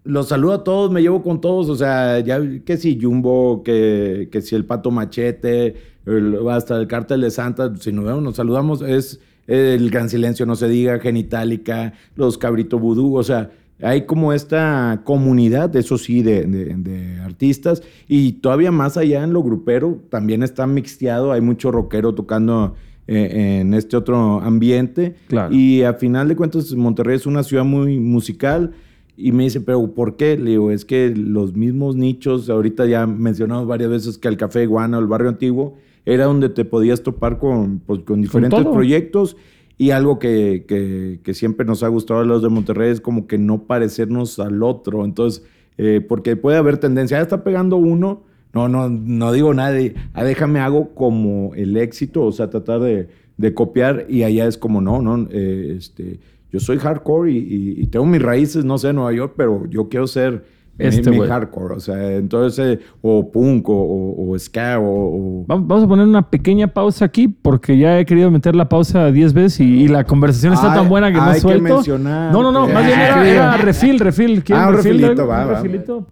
los 0.04 0.28
saludo 0.28 0.52
a 0.54 0.64
todos, 0.64 0.90
me 0.90 1.02
llevo 1.02 1.22
con 1.22 1.40
todos, 1.40 1.68
o 1.68 1.74
sea, 1.76 2.20
ya 2.20 2.40
que 2.64 2.76
si 2.76 2.98
Jumbo, 3.00 3.62
que, 3.64 4.28
que 4.30 4.40
si 4.40 4.54
el 4.54 4.64
Pato 4.64 4.90
Machete, 4.90 5.74
el- 6.06 6.38
hasta 6.48 6.76
el 6.80 6.86
Cártel 6.86 7.20
de 7.22 7.30
Santa, 7.30 7.74
si 7.76 7.92
nos 7.92 8.04
vemos, 8.04 8.22
nos 8.22 8.36
saludamos, 8.36 8.82
es 8.82 9.20
el 9.48 9.90
Gran 9.90 10.08
Silencio, 10.08 10.46
no 10.46 10.54
se 10.56 10.68
diga, 10.68 10.98
Genitalica, 11.00 11.92
los 12.14 12.38
Cabrito 12.38 12.78
Vudú, 12.78 13.16
o 13.16 13.22
sea, 13.24 13.50
hay 13.82 14.06
como 14.06 14.32
esta 14.32 15.02
comunidad, 15.04 15.74
eso 15.76 15.98
sí, 15.98 16.22
de, 16.22 16.44
de- 16.46 16.74
de 16.76 17.20
artistas, 17.20 17.82
y 18.08 18.32
todavía 18.34 18.70
más 18.72 18.96
allá 18.96 19.22
en 19.22 19.32
lo 19.32 19.42
grupero, 19.42 19.98
también 20.08 20.42
está 20.42 20.66
mixteado, 20.66 21.32
hay 21.32 21.40
mucho 21.40 21.70
rockero 21.70 22.14
tocando 22.14 22.74
eh, 23.08 23.58
en 23.60 23.74
este 23.74 23.96
otro 23.96 24.40
ambiente, 24.40 25.14
Claro. 25.28 25.54
y 25.54 25.82
a 25.82 25.94
final 25.94 26.28
de 26.28 26.36
cuentas 26.36 26.72
Monterrey 26.74 27.16
es 27.16 27.26
una 27.26 27.42
ciudad 27.42 27.64
muy 27.64 27.98
musical, 28.00 28.72
y 29.18 29.32
me 29.32 29.44
dice, 29.44 29.60
pero 29.62 29.94
¿por 29.94 30.16
qué? 30.16 30.36
Le 30.36 30.50
digo, 30.50 30.70
es 30.70 30.84
que 30.84 31.14
los 31.16 31.54
mismos 31.54 31.96
nichos, 31.96 32.50
ahorita 32.50 32.84
ya 32.86 33.06
mencionamos 33.06 33.66
varias 33.66 33.88
veces 33.90 34.18
que 34.18 34.28
el 34.28 34.36
Café 34.36 34.62
Iguana 34.62 34.98
el 34.98 35.06
Barrio 35.06 35.28
Antiguo, 35.30 35.76
era 36.04 36.26
donde 36.26 36.48
te 36.50 36.64
podías 36.64 37.02
topar 37.02 37.38
con, 37.38 37.78
pues, 37.80 38.00
con 38.00 38.20
diferentes 38.22 38.62
todo. 38.62 38.72
proyectos. 38.74 39.36
Y 39.78 39.90
algo 39.90 40.18
que, 40.18 40.64
que- 40.66 41.20
siempre 41.34 41.66
nos 41.66 41.82
ha 41.82 41.88
gustado 41.88 42.20
a 42.20 42.24
los 42.24 42.42
de 42.42 42.48
Monterrey 42.48 42.90
es 42.90 43.00
como 43.00 43.26
que 43.26 43.38
no 43.38 43.64
parecernos 43.64 44.38
al 44.38 44.62
otro. 44.62 45.04
Entonces, 45.04 45.44
eh, 45.78 46.00
porque 46.06 46.36
puede 46.36 46.56
haber 46.56 46.78
tendencia, 46.78 47.18
ah, 47.18 47.22
está 47.22 47.44
pegando 47.44 47.76
uno. 47.76 48.22
No, 48.54 48.68
no, 48.68 48.88
no 48.88 49.32
digo 49.32 49.52
nada 49.52 49.78
ah, 50.14 50.24
déjame 50.24 50.60
hago 50.60 50.94
como 50.94 51.54
el 51.54 51.76
éxito, 51.76 52.22
o 52.24 52.32
sea, 52.32 52.48
tratar 52.48 52.80
de, 52.80 53.08
de 53.36 53.52
copiar 53.52 54.06
y 54.08 54.22
allá 54.22 54.46
es 54.46 54.56
como, 54.56 54.80
no, 54.80 55.02
no, 55.02 55.28
eh, 55.30 55.74
este, 55.76 56.20
yo 56.50 56.58
soy 56.60 56.78
hardcore 56.78 57.30
y, 57.32 57.36
y- 57.82 57.86
tengo 57.88 58.06
mis 58.06 58.22
raíces, 58.22 58.64
no 58.64 58.78
sé, 58.78 58.88
en 58.90 58.96
Nueva 58.96 59.12
York, 59.12 59.34
pero 59.36 59.66
yo 59.68 59.90
quiero 59.90 60.06
ser 60.06 60.44
Este 60.78 61.10
mi, 61.10 61.16
güey. 61.16 61.28
hardcore, 61.30 61.74
o 61.74 61.80
sea, 61.80 62.12
entonces, 62.16 62.78
eh, 62.78 62.84
o 63.00 63.30
punk, 63.32 63.68
o, 63.68 63.72
o, 63.74 64.30
o 64.32 64.38
ska, 64.38 64.78
o... 64.78 64.84
o- 64.84 65.46
Vam- 65.46 65.66
Vamos 65.66 65.84
a 65.84 65.88
poner 65.88 66.06
una 66.06 66.28
pequeña 66.28 66.66
pausa 66.68 67.04
aquí 67.06 67.28
porque 67.28 67.78
ya 67.78 67.98
he 67.98 68.04
querido 68.04 68.30
meter 68.30 68.54
la 68.54 68.68
pausa 68.68 69.10
10 69.10 69.32
veces 69.32 69.60
y, 69.60 69.84
y 69.84 69.88
la 69.88 70.04
conversación 70.04 70.52
está 70.52 70.72
Ay, 70.72 70.78
tan 70.80 70.88
buena 70.88 71.08
que 71.10 71.16
no 71.16 71.24
hay 71.24 71.34
que 71.34 71.40
suelto. 71.40 71.62
mencionar 71.62 72.32
no, 72.32 72.42
no, 72.42 72.52
no, 72.52 72.66
que- 72.66 72.72
más 72.74 72.84
bien 72.86 73.00
era, 73.00 73.26
era 73.28 73.56
refil, 73.56 73.98
refil. 74.00 74.44
¿Quieren 74.44 74.64
Ah, 74.64 74.68
un 74.68 74.74
refil, 74.76 74.98
refilito, 75.00 75.26
va, 75.26 75.42
¿Un 75.46 75.52
va. 75.52 75.54
refilito? 75.62 76.06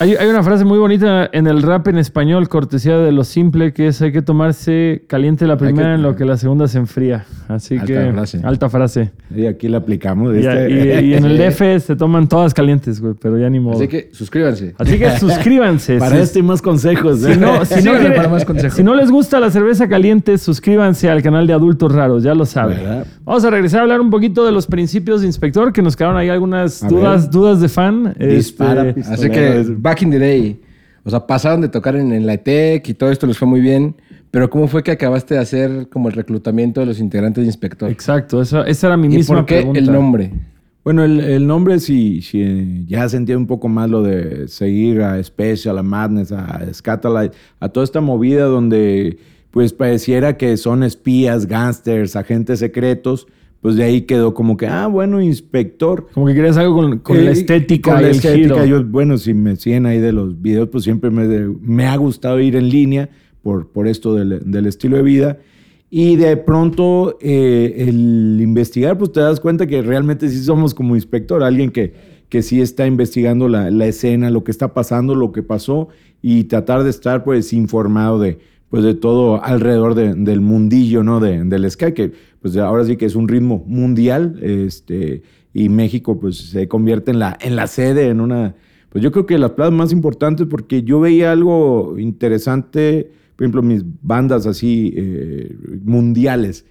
Hay, 0.00 0.14
hay 0.14 0.28
una 0.28 0.42
frase 0.42 0.64
muy 0.64 0.78
bonita 0.78 1.28
en 1.30 1.46
el 1.46 1.62
rap 1.62 1.86
en 1.88 1.98
español, 1.98 2.48
cortesía 2.48 2.96
de 2.96 3.12
lo 3.12 3.22
simple, 3.22 3.74
que 3.74 3.88
es 3.88 4.00
hay 4.00 4.12
que 4.12 4.22
tomarse 4.22 5.04
caliente 5.06 5.46
la 5.46 5.58
primera 5.58 5.90
que- 5.90 5.94
en 5.96 6.02
lo 6.02 6.16
que 6.16 6.24
la 6.24 6.38
segunda 6.38 6.66
se 6.68 6.78
enfría. 6.78 7.26
Así 7.48 7.74
Alta 7.74 7.86
que, 7.86 8.12
frase. 8.12 8.40
alta 8.42 8.70
frase. 8.70 9.10
Y 9.34 9.44
aquí 9.44 9.68
la 9.68 9.76
aplicamos. 9.78 10.32
Y, 10.32 10.38
¿viste? 10.38 10.70
y- 10.70 11.10
y 11.10 11.14
en 11.14 11.24
el 11.26 11.36
DF 11.50 11.80
se 11.84 11.96
toman 11.96 12.28
todas 12.28 12.54
calientes, 12.54 12.98
güey, 12.98 13.12
pero 13.20 13.36
ya 13.38 13.50
ni 13.50 13.60
modo. 13.60 13.76
Así 13.76 13.88
que 13.88 14.08
suscríbanse. 14.12 14.74
Así 14.78 14.98
que 14.98 15.10
suscríbanse. 15.18 15.98
Para 15.98 16.16
Si- 16.16 16.22
esto 16.22 16.38
y 16.38 16.42
más 16.44 16.62
consejos. 16.62 17.22
¿eh? 17.24 17.34
si 17.34 17.38
no, 17.40 17.64
si, 17.66 17.82
no 17.84 17.92
quiere- 17.98 18.16
para 18.16 18.28
más 18.30 18.46
consejos. 18.46 18.74
si 18.76 18.82
no 18.82 18.94
les 18.94 19.10
gusta 19.10 19.38
la 19.38 19.50
cerveza 19.50 19.86
caliente, 19.86 20.38
suscríbanse 20.38 21.10
al 21.10 21.22
canal 21.22 21.46
de 21.46 21.52
Adultos 21.52 21.92
Raros, 21.92 22.22
ya 22.22 22.34
lo 22.34 22.46
saben. 22.46 22.78
¿Verdad? 22.78 23.06
Vamos 23.24 23.44
a 23.44 23.50
regresar 23.50 23.80
a 23.80 23.82
hablar 23.82 24.00
un 24.00 24.08
poquito 24.08 24.46
de 24.46 24.52
los 24.52 24.66
principios 24.66 25.20
de 25.20 25.26
inspector, 25.26 25.74
que 25.74 25.82
nos 25.82 25.94
quedaron 25.94 26.16
ahí 26.16 26.30
algunas 26.30 26.82
A 26.82 26.88
dudas, 26.88 27.24
ver. 27.24 27.30
dudas 27.30 27.60
de 27.60 27.68
fan. 27.68 28.14
Dispara, 28.18 28.88
Este. 28.88 29.00
Así 29.02 29.28
que, 29.30 29.64
back 29.90 30.02
in 30.02 30.10
the 30.10 30.18
day. 30.18 30.60
O 31.04 31.10
sea, 31.10 31.26
pasaron 31.26 31.60
de 31.60 31.68
tocar 31.68 31.96
en, 31.96 32.12
en 32.12 32.26
la 32.26 32.34
ETEC 32.34 32.88
y 32.88 32.94
todo 32.94 33.10
esto 33.10 33.26
les 33.26 33.36
fue 33.38 33.48
muy 33.48 33.60
bien. 33.60 33.96
Pero 34.30 34.48
¿cómo 34.48 34.68
fue 34.68 34.82
que 34.82 34.92
acabaste 34.92 35.34
de 35.34 35.40
hacer 35.40 35.88
como 35.88 36.08
el 36.08 36.14
reclutamiento 36.14 36.80
de 36.80 36.86
los 36.86 37.00
integrantes 37.00 37.42
de 37.42 37.46
Inspector? 37.46 37.90
Exacto, 37.90 38.40
esa, 38.40 38.62
esa 38.62 38.86
era 38.88 38.96
mi 38.96 39.06
¿Y 39.08 39.16
misma 39.18 39.36
por 39.36 39.46
qué 39.46 39.56
pregunta. 39.56 39.80
el 39.80 39.92
nombre? 39.92 40.30
Bueno, 40.84 41.02
el, 41.02 41.20
el 41.20 41.46
nombre 41.46 41.78
sí, 41.80 42.22
sí, 42.22 42.84
ya 42.86 43.08
sentía 43.08 43.36
un 43.36 43.46
poco 43.46 43.68
más 43.68 43.90
lo 43.90 44.02
de 44.02 44.46
seguir 44.48 45.02
a 45.02 45.22
Special, 45.22 45.76
a 45.78 45.82
Madness, 45.82 46.32
a 46.32 46.60
Scatalight, 46.72 47.32
a 47.58 47.68
toda 47.68 47.84
esta 47.84 48.00
movida 48.00 48.44
donde 48.44 49.18
pues 49.50 49.72
pareciera 49.72 50.36
que 50.36 50.56
son 50.56 50.84
espías, 50.84 51.46
gángsters, 51.46 52.14
agentes 52.14 52.60
secretos, 52.60 53.26
pues 53.60 53.76
de 53.76 53.84
ahí 53.84 54.02
quedó 54.02 54.32
como 54.34 54.56
que, 54.56 54.66
ah, 54.66 54.86
bueno, 54.86 55.20
inspector. 55.20 56.06
Como 56.14 56.26
que 56.26 56.34
querías 56.34 56.56
algo 56.56 56.74
con, 56.76 56.98
con 57.00 57.24
la 57.24 57.30
Eh, 57.30 57.34
estética 57.34 57.92
con 57.92 58.02
la 58.02 58.08
estética. 58.10 58.64
Yo, 58.64 58.82
bueno, 58.84 59.18
si 59.18 59.34
me 59.34 59.56
siguen 59.56 59.86
ahí 59.86 59.98
de 59.98 60.12
los 60.12 60.40
videos, 60.40 60.68
pues 60.68 60.84
siempre 60.84 61.10
me, 61.10 61.26
me 61.60 61.86
ha 61.86 61.96
gustado 61.96 62.40
ir 62.40 62.56
en 62.56 62.68
línea 62.70 63.10
por, 63.42 63.68
por 63.68 63.86
esto 63.86 64.14
del, 64.14 64.50
del 64.50 64.66
estilo 64.66 64.96
de 64.96 65.02
vida. 65.02 65.38
Y 65.90 66.16
de 66.16 66.36
pronto 66.36 67.18
eh, 67.20 67.74
el 67.88 68.38
investigar, 68.40 68.96
pues 68.96 69.12
te 69.12 69.20
das 69.20 69.40
cuenta 69.40 69.66
que 69.66 69.82
realmente 69.82 70.28
sí 70.28 70.38
somos 70.42 70.72
como 70.72 70.94
inspector, 70.94 71.42
alguien 71.42 71.70
que, 71.70 71.92
que 72.28 72.42
sí 72.42 72.60
está 72.60 72.86
investigando 72.86 73.48
la, 73.48 73.70
la 73.72 73.86
escena, 73.86 74.30
lo 74.30 74.44
que 74.44 74.52
está 74.52 74.72
pasando, 74.72 75.14
lo 75.16 75.32
que 75.32 75.42
pasó 75.42 75.88
y 76.22 76.44
tratar 76.44 76.84
de 76.84 76.90
estar 76.90 77.24
pues 77.24 77.52
informado 77.52 78.20
de, 78.20 78.38
pues, 78.68 78.84
de 78.84 78.94
todo 78.94 79.42
alrededor 79.42 79.96
de- 79.96 80.14
del 80.14 80.40
mundillo, 80.40 81.02
¿no? 81.02 81.18
De, 81.18 81.42
del 81.42 81.68
Sky, 81.68 81.92
que 81.92 82.12
pues 82.42 82.56
ahora 82.56 82.84
sí 82.84 82.96
que 82.96 83.06
es 83.06 83.14
un 83.14 83.28
ritmo 83.28 83.62
mundial, 83.66 84.38
este, 84.42 85.22
y 85.52 85.68
México 85.68 86.18
pues 86.18 86.36
se 86.50 86.68
convierte 86.68 87.10
en 87.10 87.18
la, 87.18 87.36
en 87.40 87.56
la 87.56 87.66
sede, 87.66 88.08
en 88.08 88.20
una, 88.20 88.54
pues 88.88 89.02
yo 89.04 89.12
creo 89.12 89.26
que 89.26 89.38
las 89.38 89.50
plazas 89.52 89.74
más 89.74 89.92
importantes 89.92 90.46
porque 90.48 90.82
yo 90.82 91.00
veía 91.00 91.32
algo 91.32 91.96
interesante, 91.98 93.10
por 93.36 93.44
ejemplo, 93.44 93.62
mis 93.62 93.82
bandas 94.02 94.46
así 94.46 94.92
eh, 94.96 95.56
mundiales, 95.84 96.64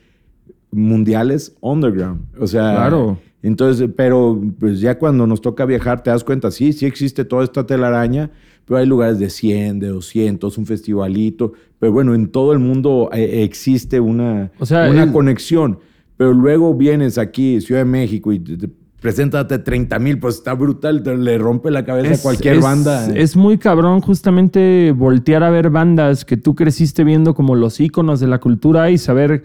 mundiales 0.72 1.56
underground, 1.62 2.22
o 2.40 2.48
sea, 2.48 2.72
Claro. 2.76 3.20
entonces, 3.42 3.90
pero 3.96 4.40
pues 4.60 4.80
ya 4.80 4.98
cuando 4.98 5.26
nos 5.26 5.42
toca 5.42 5.66
viajar 5.66 6.04
te 6.04 6.10
das 6.12 6.24
cuenta, 6.24 6.52
sí, 6.52 6.74
sí 6.74 6.86
existe 6.86 7.26
toda 7.26 7.44
esta 7.44 7.66
telaraña, 7.66 8.30
pero 8.70 8.78
hay 8.82 8.86
lugares 8.86 9.18
de 9.20 9.30
100, 9.32 9.80
de 9.80 9.88
200, 9.88 10.58
un 10.60 10.66
festivalito, 10.68 11.54
pero 11.80 11.92
bueno, 11.92 12.14
en 12.14 12.28
todo 12.28 12.54
el 12.54 12.60
mundo 12.60 13.10
eh, 13.12 13.44
existe 13.44 14.00
una, 14.00 14.52
O 14.60 14.66
sea, 14.68 14.90
una 14.92 15.04
el- 15.04 15.12
conexión, 15.12 15.80
pero 16.16 16.34
luego 16.34 16.76
vienes 16.76 17.18
aquí, 17.18 17.60
Ciudad 17.62 17.82
de 17.82 17.86
México, 17.86 18.32
y 18.32 18.40
te, 18.40 18.58
te- 18.58 18.70
preséntate 19.02 19.58
30 19.58 19.98
mil, 19.98 20.20
pues 20.20 20.36
está 20.36 20.54
brutal, 20.54 21.02
le 21.24 21.38
rompe 21.40 21.72
la 21.72 21.84
cabeza 21.84 22.14
a 22.14 22.18
cualquier 22.22 22.58
es- 22.58 22.64
banda. 22.64 23.08
Es 23.16 23.36
muy 23.36 23.58
cabrón 23.58 24.02
justamente 24.02 24.92
voltear 24.96 25.42
a 25.44 25.50
ver 25.50 25.70
bandas 25.72 26.24
que 26.24 26.38
tú 26.38 26.54
creciste 26.54 27.04
viendo 27.04 27.34
como 27.34 27.56
los 27.56 27.80
íconos 27.80 28.20
de 28.20 28.28
la 28.28 28.40
cultura 28.40 28.92
y 28.92 28.98
saber 29.00 29.44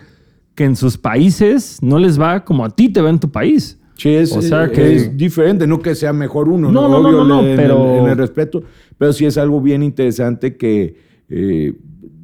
que 0.55 0.65
en 0.65 0.77
sus 0.77 0.99
países 0.99 1.79
no 1.83 1.99
les 1.99 2.21
va 2.21 2.45
como 2.45 2.65
a 2.65 2.71
ti 2.71 2.89
te 2.91 3.01
va 3.01 3.09
en 3.11 3.21
tu 3.21 3.31
país. 3.31 3.79
Sí, 3.97 4.11
es, 4.15 4.33
O 4.37 4.43
sea 4.43 4.65
eh, 4.67 4.71
que- 4.73 4.95
es 4.97 5.17
diferente, 5.17 5.67
no 5.67 5.79
que 5.81 5.95
sea 5.95 6.13
mejor 6.13 6.49
uno, 6.49 6.71
No, 6.73 6.89
no, 6.89 6.99
Obvio, 6.99 7.13
no, 7.19 7.25
no, 7.25 7.41
en 7.43 7.51
el- 7.51 7.57
pero- 7.57 7.99
en 7.99 8.07
el 8.11 8.17
respeto, 8.17 8.63
pero 8.99 9.13
sí 9.13 9.25
es 9.27 9.39
algo 9.39 9.61
bien 9.61 9.83
interesante 9.83 10.57
que 10.57 10.97
eh, 11.31 11.73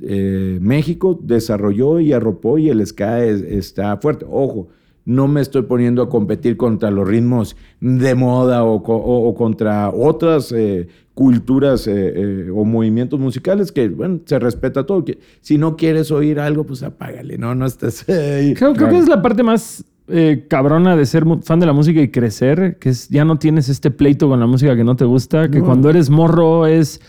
eh, 0.02 0.58
México 0.60 1.18
desarrolló 1.22 2.00
y 2.00 2.12
arropó 2.12 2.58
y 2.58 2.68
el 2.70 2.84
ska 2.86 3.24
es- 3.24 3.42
está 3.42 3.96
fuerte. 3.98 4.26
Ojo, 4.28 4.68
no 5.04 5.26
me 5.28 5.40
estoy 5.40 5.62
poniendo 5.62 6.02
a 6.02 6.08
competir 6.08 6.56
contra 6.56 6.90
los 6.90 7.06
ritmos 7.08 7.56
de 7.80 8.14
moda 8.14 8.64
o, 8.64 8.82
co- 8.82 8.96
o- 8.96 9.28
o 9.28 9.34
contra 9.34 9.90
otras 9.90 10.52
eh, 10.52 10.88
culturas 11.14 11.88
o 11.88 12.64
movimientos 12.64 13.18
musicales 13.20 13.72
que, 13.72 13.88
bueno, 13.88 14.20
se 14.24 14.38
respeta 14.38 14.84
todo. 14.86 15.04
Que 15.04 15.18
si 15.40 15.58
no 15.58 15.76
quieres 15.76 16.10
oír 16.10 16.40
algo, 16.40 16.64
pues 16.64 16.82
apágale, 16.82 17.36
no, 17.38 17.54
no 17.54 17.66
estés 17.66 18.08
ahí. 18.08 18.54
Creo, 18.54 18.72
creo 18.74 18.88
que 18.90 18.98
es 18.98 19.08
la 19.08 19.20
parte 19.22 19.42
más 19.42 19.84
eh, 20.10 20.46
cabrona 20.48 20.96
de 20.96 21.06
ser 21.06 21.24
fan 21.42 21.60
de 21.60 21.66
la 21.66 21.72
música 21.72 22.00
y 22.00 22.08
crecer, 22.10 22.78
que 22.78 22.88
es 22.90 23.08
ya 23.08 23.24
no 23.24 23.38
tienes 23.38 23.68
este 23.68 23.90
pleito 23.90 24.28
con 24.28 24.40
la 24.40 24.46
música 24.46 24.76
que 24.76 24.84
no 24.84 24.96
te 24.96 25.04
gusta, 25.04 25.50
que 25.50 25.58
No. 25.60 25.64
cuando 25.66 25.90
eres 25.90 26.10
morro 26.10 26.66
es 26.66 27.00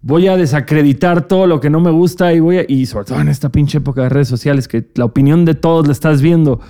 voy 0.00 0.28
a 0.28 0.36
desacreditar 0.36 1.26
todo 1.26 1.46
lo 1.46 1.60
que 1.60 1.70
no 1.70 1.80
me 1.80 1.90
gusta 1.90 2.32
y 2.32 2.40
voy 2.40 2.58
a, 2.58 2.64
y 2.68 2.86
sobre 2.86 3.06
todo 3.06 3.20
en 3.20 3.28
esta 3.28 3.48
pinche 3.50 3.78
época 3.78 4.02
de 4.02 4.08
redes 4.08 4.28
sociales 4.28 4.68
que 4.68 4.86
la 4.94 5.04
opinión 5.04 5.44
de 5.44 5.54
todos 5.54 5.86
la 5.86 5.92
estás 5.92 6.22
viendo. 6.22 6.60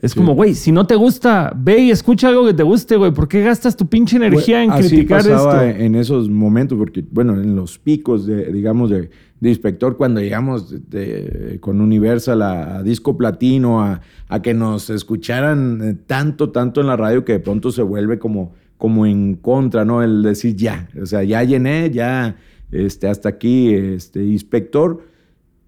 Es 0.00 0.14
como, 0.14 0.36
güey, 0.36 0.54
si 0.54 0.70
no 0.70 0.86
te 0.86 0.94
gusta, 0.94 1.52
ve 1.56 1.78
y 1.80 1.90
escucha 1.90 2.28
algo 2.28 2.46
que 2.46 2.54
te 2.54 2.62
guste, 2.62 2.94
güey. 2.94 3.10
¿Por 3.12 3.26
qué 3.26 3.42
gastas 3.42 3.76
tu 3.76 3.88
pinche 3.88 4.14
energía 4.16 4.62
en 4.62 4.70
Así 4.70 4.90
criticar 4.90 5.22
pasaba 5.22 5.66
esto? 5.66 5.82
en 5.82 5.96
esos 5.96 6.30
momentos, 6.30 6.78
porque, 6.78 7.04
bueno, 7.10 7.32
en 7.34 7.56
los 7.56 7.80
picos, 7.80 8.24
de, 8.24 8.52
digamos, 8.52 8.90
de, 8.90 9.10
de 9.40 9.48
inspector, 9.50 9.96
cuando 9.96 10.20
llegamos 10.20 10.90
de- 10.90 11.58
con 11.60 11.80
Universal 11.80 12.42
a, 12.42 12.82
Disco 12.82 13.16
Platino, 13.16 13.80
a, 13.82 14.00
a 14.28 14.42
que 14.42 14.54
nos 14.54 14.90
escucharan 14.90 15.80
eh, 15.82 15.96
tanto, 16.06 16.50
tanto 16.50 16.80
en 16.80 16.88
la 16.88 16.96
radio 16.96 17.24
que 17.24 17.34
de 17.34 17.40
pronto 17.40 17.70
se 17.70 17.82
vuelve 17.82 18.18
como, 18.18 18.52
como 18.76 19.06
en 19.06 19.34
contra, 19.36 19.84
¿no? 19.84 20.02
El 20.02 20.22
decir 20.22 20.56
ya, 20.56 20.88
o 21.00 21.06
sea, 21.06 21.22
ya 21.22 21.42
llené, 21.44 21.90
ya 21.90 22.36
este, 22.72 23.08
hasta 23.08 23.28
aquí, 23.28 23.72
este, 23.74 24.24
inspector. 24.24 25.02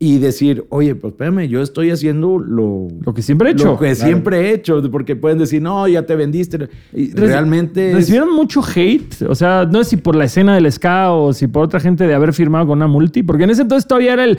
Y 0.02 0.16
decir, 0.16 0.64
oye, 0.70 0.94
pues 0.94 1.12
espérame, 1.12 1.46
yo 1.46 1.60
estoy 1.60 1.90
haciendo 1.90 2.38
lo, 2.38 2.88
Lo 3.04 3.12
que 3.12 3.20
siempre 3.20 3.50
he 3.50 3.52
hecho. 3.52 3.66
Lo 3.72 3.78
que 3.78 3.94
siempre 3.94 4.40
he 4.48 4.54
hecho, 4.54 4.82
porque 4.90 5.14
pueden 5.14 5.36
decir, 5.36 5.60
no, 5.60 5.86
ya 5.86 6.06
te 6.06 6.16
vendiste. 6.16 6.70
Y 6.94 7.10
Reci- 7.10 7.16
realmente. 7.16 7.90
es- 7.90 7.96
¿Recibieron 7.96 8.34
mucho 8.34 8.62
hate? 8.62 9.20
O 9.28 9.34
sea, 9.34 9.68
no 9.70 9.84
sé 9.84 9.90
si 9.90 9.96
por 9.98 10.16
la 10.16 10.24
escena 10.24 10.54
del 10.54 10.72
ska 10.72 11.12
o 11.12 11.34
si 11.34 11.48
por 11.48 11.64
otra 11.64 11.80
gente 11.80 12.06
de 12.06 12.14
haber 12.14 12.32
firmado 12.32 12.66
con 12.66 12.78
una 12.78 12.86
multi. 12.86 13.22
Porque 13.22 13.44
en 13.44 13.50
ese 13.50 13.60
entonces 13.60 13.86
todavía 13.86 14.14
era 14.14 14.24
el. 14.24 14.38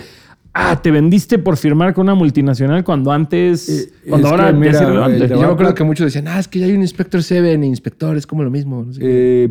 Ah, 0.54 0.82
te 0.82 0.90
vendiste 0.90 1.38
por 1.38 1.56
firmar 1.58 1.94
con 1.94 2.06
una 2.08 2.16
multinacional 2.16 2.84
cuando 2.84 3.12
antes. 3.12 3.70
Eh, 3.70 3.92
cuando 4.10 4.28
es 4.28 4.32
ahora 4.32 4.48
que, 4.52 4.58
mira, 4.58 4.72
es 4.72 4.82
irrelevante. 4.82 5.28
yo 5.30 5.40
me 5.42 5.46
acuerdo 5.46 5.76
que 5.76 5.84
muchos 5.84 6.06
decían, 6.08 6.28
ah, 6.28 6.40
es 6.40 6.48
que 6.48 6.58
ya 6.60 6.66
hay 6.66 6.74
un 6.74 6.82
Inspector 6.82 7.22
Seven 7.22 7.64
e 7.64 7.68
Inspector, 7.68 8.18
es 8.18 8.26
como 8.26 8.44
lo 8.44 8.50
mismo. 8.50 8.84
no 8.84 8.92
sé. 8.94 9.00
eh, 9.04 9.50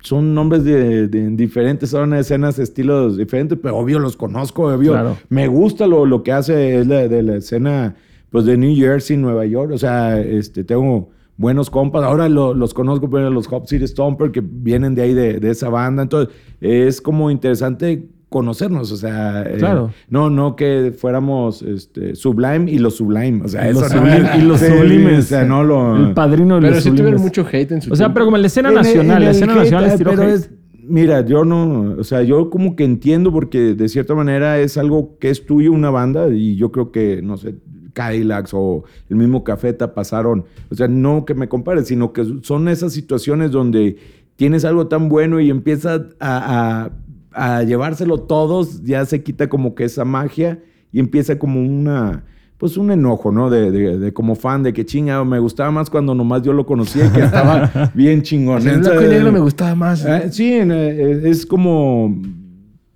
son 0.00 0.34
nombres 0.34 0.64
de, 0.64 1.08
de 1.08 1.28
diferentes, 1.30 1.90
son 1.90 2.14
escenas, 2.14 2.58
estilos 2.58 3.16
diferentes, 3.16 3.58
pero 3.62 3.76
obvio 3.76 3.98
los 3.98 4.16
conozco, 4.16 4.64
obvio. 4.74 4.92
Claro. 4.92 5.16
Me 5.28 5.48
gusta 5.48 5.86
lo, 5.86 6.06
lo 6.06 6.22
que 6.22 6.32
hace 6.32 6.78
es 6.78 6.86
la, 6.86 7.08
de 7.08 7.22
la 7.22 7.36
escena 7.36 7.94
pues, 8.30 8.44
de 8.44 8.56
New 8.56 8.74
Jersey, 8.76 9.16
Nueva 9.16 9.44
York. 9.46 9.72
O 9.72 9.78
sea, 9.78 10.20
este, 10.20 10.64
tengo 10.64 11.10
buenos 11.36 11.68
compas. 11.70 12.02
Ahora 12.04 12.28
lo- 12.28 12.54
los 12.54 12.74
conozco, 12.74 13.08
pero 13.10 13.30
los 13.30 13.46
Hop 13.52 13.66
City 13.66 13.86
Stomper 13.86 14.30
que 14.30 14.40
vienen 14.44 14.94
de 14.94 15.02
ahí, 15.02 15.14
de, 15.14 15.40
de 15.40 15.50
esa 15.50 15.68
banda. 15.68 16.02
Entonces, 16.02 16.34
es 16.60 17.00
como 17.00 17.30
interesante 17.30 18.08
conocernos, 18.34 18.90
o 18.90 18.96
sea, 18.96 19.42
eh, 19.42 19.54
Claro. 19.58 19.92
no, 20.10 20.28
no 20.28 20.56
que 20.56 20.92
fuéramos 20.98 21.62
este, 21.62 22.16
Sublime 22.16 22.68
y 22.70 22.78
los 22.78 22.96
Sublime, 22.96 23.42
o 23.44 23.48
sea, 23.48 23.66
Y 23.66 23.70
eso 23.70 23.80
los, 23.82 23.94
no- 23.94 24.02
sublim- 24.02 24.38
y 24.38 24.42
los 24.42 24.58
Sí, 24.60 24.66
sublimes. 24.66 25.18
o 25.20 25.22
sea, 25.28 25.44
no 25.44 25.62
lo, 25.62 25.96
El 26.08 26.14
padrino 26.14 26.56
de 26.56 26.60
Pero 26.62 26.74
los 26.74 26.82
sí 26.82 26.88
sublimes. 26.90 27.00
tuvieron 27.00 27.22
mucho 27.22 27.46
hate 27.50 27.70
en 27.72 27.80
su 27.82 27.92
O 27.92 27.96
sea, 27.96 28.06
tiempo. 28.06 28.14
pero 28.14 28.24
como 28.26 28.36
en 28.36 28.42
la 28.42 28.46
escena 28.48 28.68
En 28.70 28.76
el- 28.76 28.82
nacional, 28.82 29.16
en 29.18 29.22
la 29.24 29.30
el 29.30 29.36
escena 29.36 29.52
hate, 29.52 29.58
nacional 29.60 29.84
les 29.84 29.96
tiró 29.96 30.10
pero 30.10 30.22
hate. 30.24 30.32
es- 30.34 30.50
mira, 30.86 31.24
yo 31.24 31.44
no, 31.44 31.94
o 31.98 32.02
sea, 32.04 32.22
yo 32.22 32.50
como 32.50 32.74
que 32.76 32.84
entiendo 32.84 33.32
porque 33.32 33.74
de 33.74 33.88
cierta 33.88 34.14
manera 34.16 34.58
es 34.58 34.76
algo 34.76 35.16
que 35.20 35.30
es 35.30 35.46
tuyo 35.46 35.70
una 35.72 35.90
banda 35.90 36.28
y 36.28 36.56
yo 36.56 36.72
creo 36.72 36.90
que, 36.90 37.22
no 37.22 37.36
sé, 37.36 37.54
Cadillacs 37.92 38.50
o 38.54 38.82
el 39.08 39.16
mismo 39.16 39.44
Cafeta 39.44 39.94
pasaron, 39.94 40.44
o 40.70 40.74
sea, 40.74 40.88
no 40.88 41.24
que 41.24 41.34
me 41.34 41.48
compares, 41.48 41.86
sino 41.86 42.12
que 42.12 42.24
son 42.42 42.66
esas 42.68 42.92
situaciones 42.92 43.52
donde 43.52 43.96
tienes 44.36 44.64
algo 44.64 44.88
tan 44.88 45.08
bueno 45.08 45.38
y 45.38 45.48
empiezas 45.48 46.00
a, 46.18 46.82
a- 46.84 46.90
a 47.34 47.62
llevárselo 47.62 48.18
todos, 48.20 48.82
ya 48.84 49.04
se 49.06 49.22
quita 49.22 49.48
como 49.48 49.74
que 49.74 49.84
esa 49.84 50.04
magia 50.04 50.60
y 50.92 51.00
empieza 51.00 51.38
como 51.38 51.60
una 51.60 52.24
pues 52.56 52.76
un 52.78 52.90
enojo, 52.92 53.32
¿no? 53.32 53.50
De, 53.50 53.70
de- 53.70 53.98
de 53.98 54.12
como 54.12 54.36
fan, 54.36 54.62
de 54.62 54.72
que 54.72 54.86
chinga, 54.86 55.22
me 55.24 55.38
gustaba 55.40 55.70
más 55.72 55.90
cuando 55.90 56.14
nomás 56.14 56.42
yo 56.42 56.52
lo 56.52 56.64
conocía 56.64 57.06
y 57.06 57.10
que 57.10 57.20
estaba 57.20 57.90
bien 57.94 58.22
chingón. 58.22 58.66
El 58.66 58.78
blanco 58.80 59.02
y 59.02 59.08
negro 59.08 59.32
me 59.32 59.40
gustaba 59.40 59.74
más. 59.74 60.04
Eh, 60.06 60.28
sí, 60.30 60.52
en, 60.54 60.70
eh, 60.72 61.22
es 61.28 61.44
como 61.44 62.16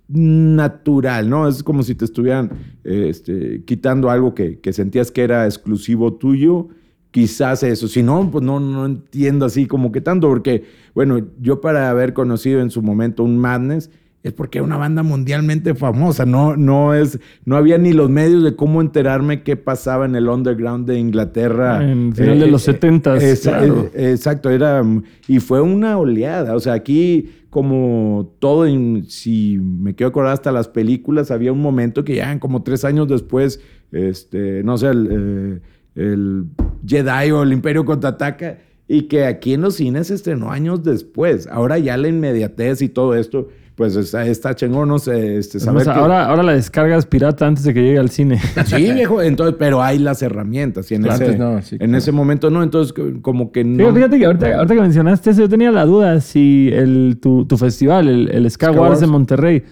natural, 0.07 1.29
¿no? 1.29 1.47
Es 1.47 1.61
como 1.63 1.83
si 1.83 1.93
te 1.95 2.05
estuvieran 2.05 2.49
eh, 2.83 3.07
este, 3.09 3.63
quitando 3.65 4.09
algo 4.09 4.33
que, 4.33 4.59
que 4.59 4.73
sentías 4.73 5.11
que 5.11 5.21
era 5.23 5.45
exclusivo 5.45 6.13
tuyo. 6.13 6.69
Quizás 7.11 7.63
eso. 7.63 7.87
Si 7.87 8.03
no, 8.03 8.29
pues 8.31 8.43
no, 8.43 8.59
no 8.59 8.85
entiendo 8.85 9.45
así 9.45 9.65
como 9.65 9.91
que 9.91 9.99
tanto, 10.01 10.27
porque, 10.29 10.63
bueno, 10.93 11.19
yo 11.39 11.59
para 11.59 11.89
haber 11.89 12.13
conocido 12.13 12.61
en 12.61 12.69
su 12.69 12.81
momento 12.83 13.23
un 13.23 13.37
Madness, 13.37 13.89
es 14.21 14.33
porque 14.33 14.57
era 14.57 14.65
una 14.65 14.75
banda 14.77 15.01
mundialmente 15.01 15.75
famosa. 15.75 16.25
No, 16.25 16.57
no, 16.57 16.93
es, 16.93 17.19
no 17.45 17.55
había 17.55 17.77
ni 17.77 17.93
los 17.93 18.09
medios 18.09 18.43
de 18.43 18.55
cómo 18.55 18.81
enterarme 18.81 19.43
qué 19.43 19.55
pasaba 19.55 20.05
en 20.05 20.15
el 20.15 20.27
underground 20.27 20.85
de 20.87 20.99
Inglaterra. 20.99 21.89
En 21.89 22.13
final 22.13 22.39
de 22.39 22.47
los 22.47 22.67
70s, 22.67 23.21
esa- 23.21 23.59
claro. 23.59 23.89
eh, 23.93 24.11
Exacto, 24.11 24.49
era. 24.49 24.83
Y 25.27 25.39
fue 25.39 25.61
una 25.61 25.97
oleada. 25.97 26.55
O 26.55 26.59
sea, 26.59 26.73
aquí, 26.73 27.29
como 27.49 28.33
todo, 28.39 28.65
si 29.07 29.57
me 29.57 29.95
quiero 29.95 30.09
acordar 30.09 30.33
hasta 30.33 30.51
las 30.51 30.67
películas, 30.67 31.31
había 31.31 31.53
un 31.53 31.61
momento 31.61 32.03
que 32.03 32.15
ya 32.15 32.37
como 32.39 32.61
tres 32.63 32.83
años 32.83 33.07
después, 33.07 33.61
este, 33.93 34.63
no 34.63 34.77
sé, 34.77 34.87
el, 34.87 35.07
eh, 35.11 35.59
el 35.95 36.45
Jedi 36.85 37.31
o 37.31 37.43
el 37.43 37.53
Imperio 37.53 37.85
contraataca. 37.85 38.57
Y 38.91 39.03
que 39.03 39.25
aquí 39.25 39.53
en 39.53 39.61
los 39.61 39.75
cines 39.75 40.07
se 40.07 40.15
estrenó 40.15 40.51
años 40.51 40.83
después. 40.83 41.45
Ahora 41.47 41.77
ya 41.77 41.95
la 41.95 42.07
inmediatez 42.07 42.81
y 42.81 42.89
todo 42.89 43.13
esto, 43.13 43.47
pues 43.79 43.95
está, 43.95 44.25
está 44.25 44.53
chingón, 44.53 44.89
no 44.89 44.99
sé, 44.99 45.37
este, 45.37 45.57
saber 45.57 45.87
ahora, 45.87 46.25
ahora 46.25 46.43
la 46.43 46.51
descargas 46.51 47.05
pirata 47.05 47.47
antes 47.47 47.63
de 47.63 47.73
que 47.73 47.81
llegue 47.81 47.97
al 47.97 48.09
cine. 48.09 48.37
Sí, 48.65 48.91
viejo, 48.91 49.21
entonces, 49.21 49.55
pero 49.57 49.81
hay 49.81 49.99
las 49.99 50.21
herramientas 50.21 50.91
y 50.91 50.95
en, 50.95 51.05
ese, 51.05 51.39
en 51.79 51.95
ese 51.95 52.11
momento 52.11 52.49
no, 52.49 52.61
entonces 52.61 52.93
como 53.21 53.53
que 53.53 53.63
no. 53.63 53.95
fíjate 53.95 54.19
que 54.19 54.25
ahorita, 54.25 54.67
que 54.67 54.73
mencionaste 54.73 55.29
eso, 55.29 55.43
yo 55.43 55.47
tenía 55.47 55.71
la 55.71 55.85
duda 55.85 56.19
si 56.19 56.69
el, 56.73 57.19
tu, 57.21 57.45
tu 57.45 57.57
festival, 57.57 58.09
el, 58.09 58.29
el 58.31 58.51
Sky, 58.51 58.65
Wars 58.65 58.99
de 58.99 59.07
Monterrey, 59.07 59.63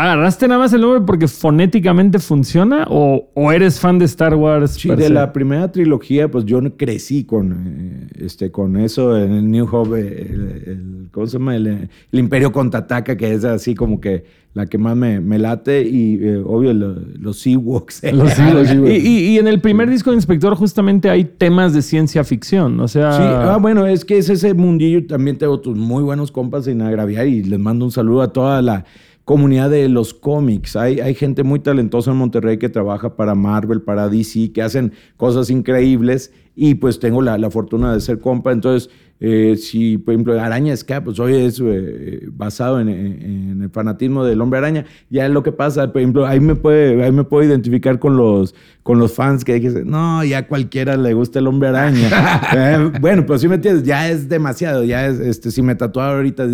¿Agarraste 0.00 0.48
nada 0.48 0.60
más 0.60 0.72
el 0.72 0.80
nombre 0.80 1.02
porque 1.02 1.28
fonéticamente 1.28 2.18
funciona 2.18 2.86
o, 2.88 3.52
eres 3.52 3.78
fan 3.78 3.98
de 3.98 4.06
Star 4.06 4.34
Wars? 4.34 4.70
Sí, 4.70 4.88
de 4.88 5.10
la 5.10 5.30
primera 5.30 5.70
trilogía, 5.70 6.30
pues 6.30 6.46
yo 6.46 6.58
crecí 6.78 7.24
con, 7.24 7.52
eh, 7.52 8.24
este, 8.24 8.50
con 8.50 8.78
eso 8.78 9.14
en 9.14 9.32
el 9.32 9.50
New 9.50 9.68
Hope, 9.70 10.00
el, 10.00 11.08
¿cómo 11.12 11.26
se 11.26 11.34
llama? 11.34 11.54
El, 11.54 11.90
Imperio 12.12 12.50
Contraataca, 12.50 13.14
que 13.14 13.34
es 13.34 13.44
así 13.44 13.74
como 13.74 14.00
que 14.00 14.24
la 14.54 14.64
que 14.64 14.78
más 14.78 14.96
me, 14.96 15.38
late 15.38 15.82
y 15.82 16.18
eh, 16.22 16.42
obvio 16.46 16.72
los 17.18 17.46
Ewoks. 17.46 18.02
Los 18.10 18.38
y, 18.88 19.34
y, 19.34 19.38
en 19.38 19.48
el 19.48 19.60
primer 19.60 19.90
disco 19.90 20.08
de 20.08 20.16
Inspector 20.16 20.54
justamente 20.54 21.10
hay 21.10 21.24
temas 21.24 21.74
de 21.74 21.82
ciencia 21.82 22.24
ficción, 22.24 22.80
o 22.80 22.88
sea... 22.88 23.12
Sí, 23.12 23.22
ah, 23.22 23.58
bueno, 23.60 23.86
es 23.86 24.06
que 24.06 24.16
es 24.16 24.30
ese 24.30 24.54
mundillo, 24.54 25.06
también 25.06 25.36
tengo 25.36 25.60
tus 25.60 25.76
muy 25.76 26.02
buenos 26.02 26.32
compas 26.32 26.64
sin 26.64 26.80
agraviar 26.80 27.26
y 27.26 27.42
les 27.42 27.58
mando 27.58 27.84
un 27.84 27.92
saludo 27.92 28.22
a 28.22 28.32
toda 28.32 28.62
la 28.62 28.86
comunidad 29.30 29.70
de 29.70 29.88
los 29.88 30.12
cómics. 30.12 30.74
Hay, 30.74 30.98
hay 30.98 31.14
gente 31.14 31.44
muy 31.44 31.60
talentosa 31.60 32.10
en 32.10 32.16
Monterrey 32.16 32.58
que 32.58 32.68
trabaja 32.68 33.14
para 33.14 33.36
Marvel, 33.36 33.80
para 33.80 34.08
DC, 34.08 34.50
que 34.50 34.60
hacen 34.60 34.92
cosas 35.16 35.50
increíbles 35.50 36.32
y 36.56 36.74
pues 36.74 36.98
tengo 36.98 37.22
la, 37.22 37.48
fortuna 37.48 37.94
de 37.94 38.00
ser 38.00 38.18
compa. 38.18 38.50
Entonces, 38.50 38.90
eh, 39.20 39.54
si 39.56 39.98
por 39.98 40.14
ejemplo 40.14 40.40
Araña 40.40 40.76
Ska, 40.76 41.04
pues 41.04 41.20
hoy 41.20 41.34
es 41.34 41.62
eh, 41.64 42.26
basado 42.32 42.80
en, 42.80 42.88
el 42.88 43.70
fanatismo 43.70 44.24
del 44.24 44.40
hombre 44.40 44.58
araña. 44.58 44.84
Ya 45.10 45.26
es 45.26 45.30
lo 45.30 45.44
que 45.44 45.52
pasa, 45.52 45.92
por 45.92 46.00
ejemplo, 46.00 46.26
ahí 46.26 46.40
me 46.40 46.56
puede, 46.56 47.00
ahí 47.04 47.12
me 47.12 47.22
puedo 47.22 47.48
identificar 47.48 48.00
con 48.00 48.16
los, 48.16 48.56
con 48.82 48.98
los 48.98 49.12
fans 49.12 49.44
que 49.44 49.60
dicen, 49.60 49.88
no, 49.88 50.24
ya 50.24 50.48
cualquiera 50.48 50.96
le 50.96 51.14
gusta 51.14 51.38
el 51.38 51.46
hombre 51.46 51.68
araña. 51.68 52.10
Eh, 52.52 52.90
bueno, 53.00 53.24
pues 53.26 53.42
si 53.42 53.48
me 53.48 53.54
entiendes, 53.54 53.84
ya 53.84 54.10
es 54.10 54.28
demasiado, 54.28 54.82
ya 54.82 55.06
es, 55.06 55.20
este, 55.20 55.52
si 55.52 55.62
me 55.62 55.76
tatuaba 55.76 56.16
ahorita 56.16 56.48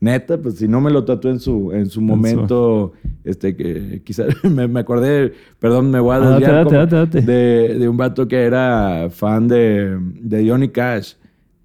neta, 0.00 0.38
pues 0.38 0.56
si 0.56 0.66
no 0.66 0.80
me 0.80 0.90
lo 0.90 1.04
tatué 1.04 1.32
en 1.32 1.40
su, 1.40 1.72
en 1.72 1.88
su 1.88 2.00
momento, 2.00 2.92
este, 3.22 3.54
que 3.54 4.02
quizás 4.02 4.28
me, 4.44 4.80
acordé, 4.80 5.32
perdón, 5.58 5.90
me 5.90 6.00
voy 6.00 6.16
a 6.16 6.18
ah, 6.18 6.38
desviar 6.38 7.08
de, 7.08 7.76
de, 7.78 7.88
un 7.88 7.96
vato 7.96 8.26
que 8.26 8.42
era 8.42 9.08
fan 9.10 9.46
de, 9.46 9.98
de 10.00 10.48
Johnny 10.48 10.70
Cash. 10.70 11.14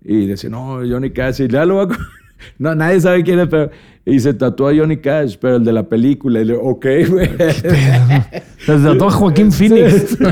Y 0.03 0.27
decía, 0.27 0.49
no, 0.49 0.81
Johnny 0.87 1.09
Cash, 1.11 1.41
y 1.41 1.47
ya 1.47 1.65
lo 1.65 1.77
va 1.77 1.83
a... 1.83 1.87
No, 2.59 2.75
nadie 2.75 2.99
sabe 2.99 3.23
quién 3.23 3.39
es, 3.39 3.47
pero 3.47 3.71
y 4.07 4.19
se 4.19 4.35
tatuó 4.35 4.67
a 4.67 4.75
Johnny 4.75 4.97
Cash, 4.97 5.35
pero 5.41 5.55
el 5.55 5.63
de 5.63 5.73
la 5.73 5.81
película. 5.81 6.39
Y 6.39 6.45
le 6.45 6.53
ok, 6.55 6.85
güey. 7.09 7.27
Se 8.59 8.77
tatuó 8.79 9.07
a 9.07 9.11
Joaquín 9.11 9.51
Phoenix. 9.51 10.19
no 10.19 10.31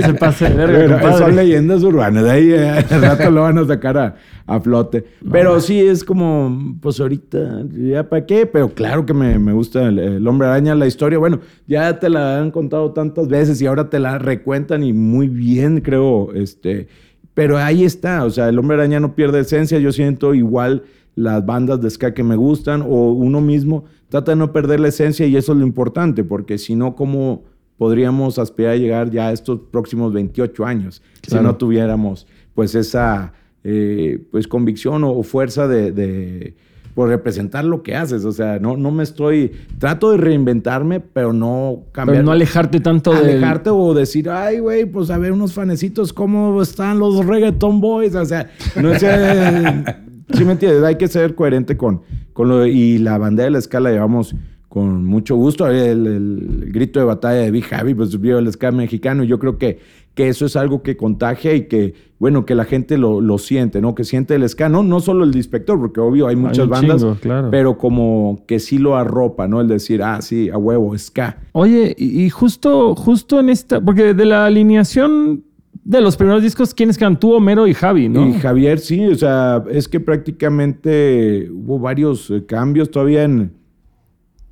se 0.00 0.14
pase 0.14 0.48
de 0.48 0.66
verga, 0.66 1.16
Son 1.16 1.34
leyendas 1.34 1.82
urbanas. 1.82 2.24
De 2.24 2.30
ahí 2.30 2.52
eh, 2.52 2.84
al 2.90 3.02
rato 3.02 3.30
lo 3.30 3.42
van 3.42 3.58
a 3.58 3.66
sacar 3.66 4.16
a, 4.46 4.60
flote. 4.60 5.04
pero 5.30 5.58
sí 5.60 5.80
es 5.80 6.04
como, 6.04 6.76
pues 6.82 7.00
ahorita, 7.00 7.64
¿ya 7.72 8.06
para 8.06 8.26
qué? 8.26 8.44
Pero 8.44 8.68
claro 8.68 9.06
que 9.06 9.14
me, 9.14 9.38
me 9.38 9.54
gusta 9.54 9.88
el, 9.88 10.26
Hombre 10.26 10.48
Araña, 10.48 10.74
la 10.74 10.86
historia. 10.86 11.18
Bueno, 11.18 11.40
ya 11.66 11.98
te 11.98 12.10
la 12.10 12.38
han 12.38 12.50
contado 12.50 12.92
tantas 12.92 13.28
veces 13.28 13.60
y 13.62 13.66
ahora 13.66 13.88
te 13.88 13.98
la 13.98 14.18
recuentan 14.18 14.82
y 14.82 14.92
muy 14.92 15.28
bien, 15.28 15.80
creo. 15.80 16.32
este 16.34 16.88
Pero 17.32 17.56
ahí 17.56 17.84
está. 17.84 18.24
O 18.24 18.30
sea, 18.30 18.50
el 18.50 18.58
Hombre 18.58 18.76
Araña 18.76 19.00
no 19.00 19.14
pierde 19.14 19.40
esencia. 19.40 19.78
Yo 19.78 19.92
siento 19.92 20.34
igual 20.34 20.82
las 21.14 21.44
bandas 21.46 21.80
de 21.80 21.90
ska 21.90 22.14
que 22.14 22.24
me 22.24 22.36
gustan 22.36 22.82
o 22.82 23.12
uno 23.12 23.40
mismo 23.40 23.84
trata 24.08 24.32
de 24.32 24.36
no 24.36 24.52
perder 24.52 24.80
la 24.80 24.88
esencia 24.88 25.26
y 25.26 25.36
eso 25.36 25.52
es 25.52 25.58
lo 25.58 25.66
importante, 25.66 26.24
porque 26.24 26.58
si 26.58 26.74
no, 26.74 26.94
¿cómo 26.94 27.44
podríamos 27.78 28.38
aspirar 28.38 28.72
a 28.72 28.76
llegar 28.76 29.10
ya 29.10 29.28
a 29.28 29.32
estos 29.32 29.60
próximos 29.70 30.12
28 30.12 30.64
años 30.64 31.02
si 31.26 31.34
no 31.36 31.56
tuviéramos 31.56 32.26
pues 32.54 32.74
esa 32.74 33.32
eh, 33.64 34.22
pues 34.30 34.46
convicción 34.46 35.04
o, 35.04 35.22
fuerza 35.22 35.66
de, 35.66 36.54
por 36.94 37.08
representar 37.08 37.64
lo 37.64 37.82
que 37.82 37.96
haces. 37.96 38.24
O 38.24 38.32
sea, 38.32 38.58
no, 38.58 38.76
no 38.76 38.90
me 38.90 39.02
estoy. 39.02 39.52
Trato 39.78 40.10
de 40.10 40.18
reinventarme, 40.18 41.00
pero 41.00 41.32
no 41.32 41.84
cambiar. 41.92 42.16
Pero 42.16 42.26
no 42.26 42.32
alejarte 42.32 42.80
tanto 42.80 43.12
de. 43.12 43.32
Alejarte 43.32 43.70
o 43.70 43.94
decir, 43.94 44.28
ay, 44.28 44.58
güey, 44.58 44.84
pues 44.84 45.10
a 45.10 45.18
ver 45.18 45.32
unos 45.32 45.54
fanecitos, 45.54 46.12
¿cómo 46.12 46.60
están 46.60 46.98
los 46.98 47.24
reggaeton 47.24 47.80
boys? 47.80 48.14
O 48.14 48.24
sea, 48.24 48.50
no 48.80 48.98
sé. 48.98 49.84
Sí, 50.32 50.44
me 50.44 50.52
entiendes, 50.52 50.82
hay 50.82 50.96
que 50.96 51.08
ser 51.08 51.34
coherente 51.34 51.76
con, 51.76 52.02
con 52.32 52.48
lo 52.48 52.66
y 52.66 52.98
la 52.98 53.18
bandera 53.18 53.44
de 53.44 53.50
la 53.50 53.58
escala 53.58 53.90
llevamos 53.90 54.34
con 54.74 55.04
mucho 55.04 55.36
gusto. 55.36 55.68
El, 55.68 56.70
grito 56.72 56.98
de 56.98 57.06
batalla 57.06 57.42
de 57.42 57.52
Big 57.52 57.62
Javi, 57.62 57.94
pues 57.94 58.10
subió 58.10 58.38
el 58.38 58.52
ska 58.52 58.72
mexicano. 58.72 59.22
Y 59.22 59.28
yo 59.28 59.38
creo 59.38 59.56
que, 59.56 59.78
que 60.14 60.28
eso 60.28 60.46
es 60.46 60.56
algo 60.56 60.82
que 60.82 60.96
contagia 60.96 61.54
y 61.54 61.68
que, 61.68 61.94
bueno, 62.18 62.44
que 62.44 62.56
la 62.56 62.64
gente 62.64 62.98
lo, 62.98 63.20
lo 63.20 63.38
siente, 63.38 63.80
¿no? 63.80 63.94
Que 63.94 64.02
siente 64.02 64.34
el 64.34 64.48
ska, 64.48 64.68
no, 64.68 64.82
no 64.82 64.98
solo 64.98 65.22
el 65.22 65.36
inspector, 65.36 65.78
porque 65.78 66.00
obvio 66.00 66.26
hay 66.26 66.34
muchas 66.34 66.66
bandas, 66.66 67.06
pero 67.52 67.78
como 67.78 68.42
que 68.48 68.58
sí 68.58 68.78
lo 68.78 68.96
arropa, 68.96 69.46
¿no? 69.46 69.60
El 69.60 69.68
decir, 69.68 70.02
ah, 70.02 70.20
sí, 70.20 70.50
a 70.50 70.58
huevo, 70.58 70.98
ska. 70.98 71.38
Oye, 71.52 71.94
y 71.96 72.28
justo, 72.30 72.96
justo 72.96 73.38
en 73.38 73.50
esta, 73.50 73.80
porque 73.80 74.12
de 74.12 74.24
la 74.24 74.44
alineación 74.44 75.44
de 75.84 76.00
los 76.00 76.16
primeros 76.16 76.42
discos, 76.42 76.72
¿quiénes 76.72 76.96
quedan? 76.96 77.20
Tú, 77.20 77.34
Homero 77.34 77.66
y 77.66 77.74
Javi, 77.74 78.08
¿no? 78.08 78.26
Y 78.26 78.32
Javier, 78.34 78.78
sí, 78.78 79.06
o 79.06 79.14
sea, 79.14 79.62
es 79.70 79.86
que 79.86 80.00
prácticamente 80.00 81.48
hubo 81.52 81.78
varios 81.78 82.30
eh, 82.30 82.44
cambios 82.46 82.90
todavía 82.90 83.24
en. 83.24 83.52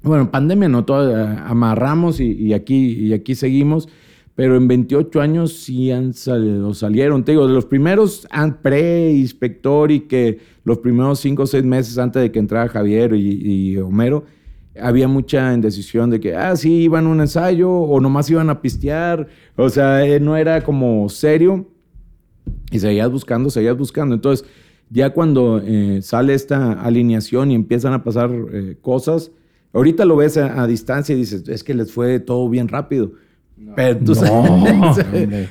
Bueno, 0.03 0.31
pandemia 0.31 0.69
no, 0.69 0.85
todavía 0.85 1.47
amarramos 1.47 2.21
y, 2.21 2.53
aquí, 2.53 3.07
y 3.07 3.13
aquí 3.13 3.37
seguimos, 3.37 3.89
pero 4.35 4.57
en 4.57 4.67
28 4.67 5.21
años 5.21 5.53
sí 5.53 5.93
han 5.93 6.13
salido, 6.13 6.75
salieron. 6.75 7.25
Te 7.25 7.33
digo, 7.33 7.47
de 7.47 7.55
los 7.55 7.67
primeros 7.67 8.27
pre-inspector 8.61 9.93
y 9.93 10.01
que 10.01 10.41
los 10.65 10.79
primeros 10.79 11.21
5 11.21 11.45
o 11.45 11.47
6 11.47 11.63
meses 11.63 11.99
antes 11.99 12.21
de 12.21 12.33
que 12.33 12.41
entrara 12.41 12.69
Javier 12.69 13.15
y 13.15 13.77
Homero 13.79 14.25
había 14.81 15.09
mucha 15.09 15.53
indecisión 15.53 16.11
de 16.11 16.21
que, 16.21 16.35
ah, 16.35 16.57
sí, 16.57 16.83
iban 16.83 17.07
a 17.07 17.09
un 17.11 17.21
ensayo 17.21 17.71
o 17.71 18.01
nomás 18.01 18.31
iban 18.31 18.51
a 18.51 18.61
pistear. 18.61 19.29
O 19.57 19.69
sea, 19.69 20.05
eh, 20.07 20.21
no 20.21 20.37
era 20.37 20.63
como 20.63 21.09
serio. 21.09 21.67
Y 22.71 22.79
seguías 22.79 23.11
buscando, 23.11 23.51
seguías 23.51 23.77
buscando. 23.77 24.15
Entonces, 24.15 24.47
ya 24.91 25.11
cuando 25.11 25.61
eh, 25.65 26.01
sale 26.03 26.35
esta 26.35 26.73
alineación 26.73 27.51
y 27.51 27.55
empiezan 27.55 27.93
a 27.93 28.03
pasar 28.03 28.31
eh, 28.53 28.77
cosas, 28.81 29.31
ahorita 29.73 30.05
lo 30.05 30.17
ves 30.17 30.37
a, 30.37 30.67
distancia 30.67 31.15
y 31.15 31.19
dices, 31.19 31.49
es 31.49 31.65
que 31.65 31.75
les 31.75 31.93
fue 31.93 32.21
todo 32.21 32.49
bien 32.49 32.69
rápido. 32.69 33.13
Pero 33.75 33.99
tú 33.99 34.15
no, 34.15 34.95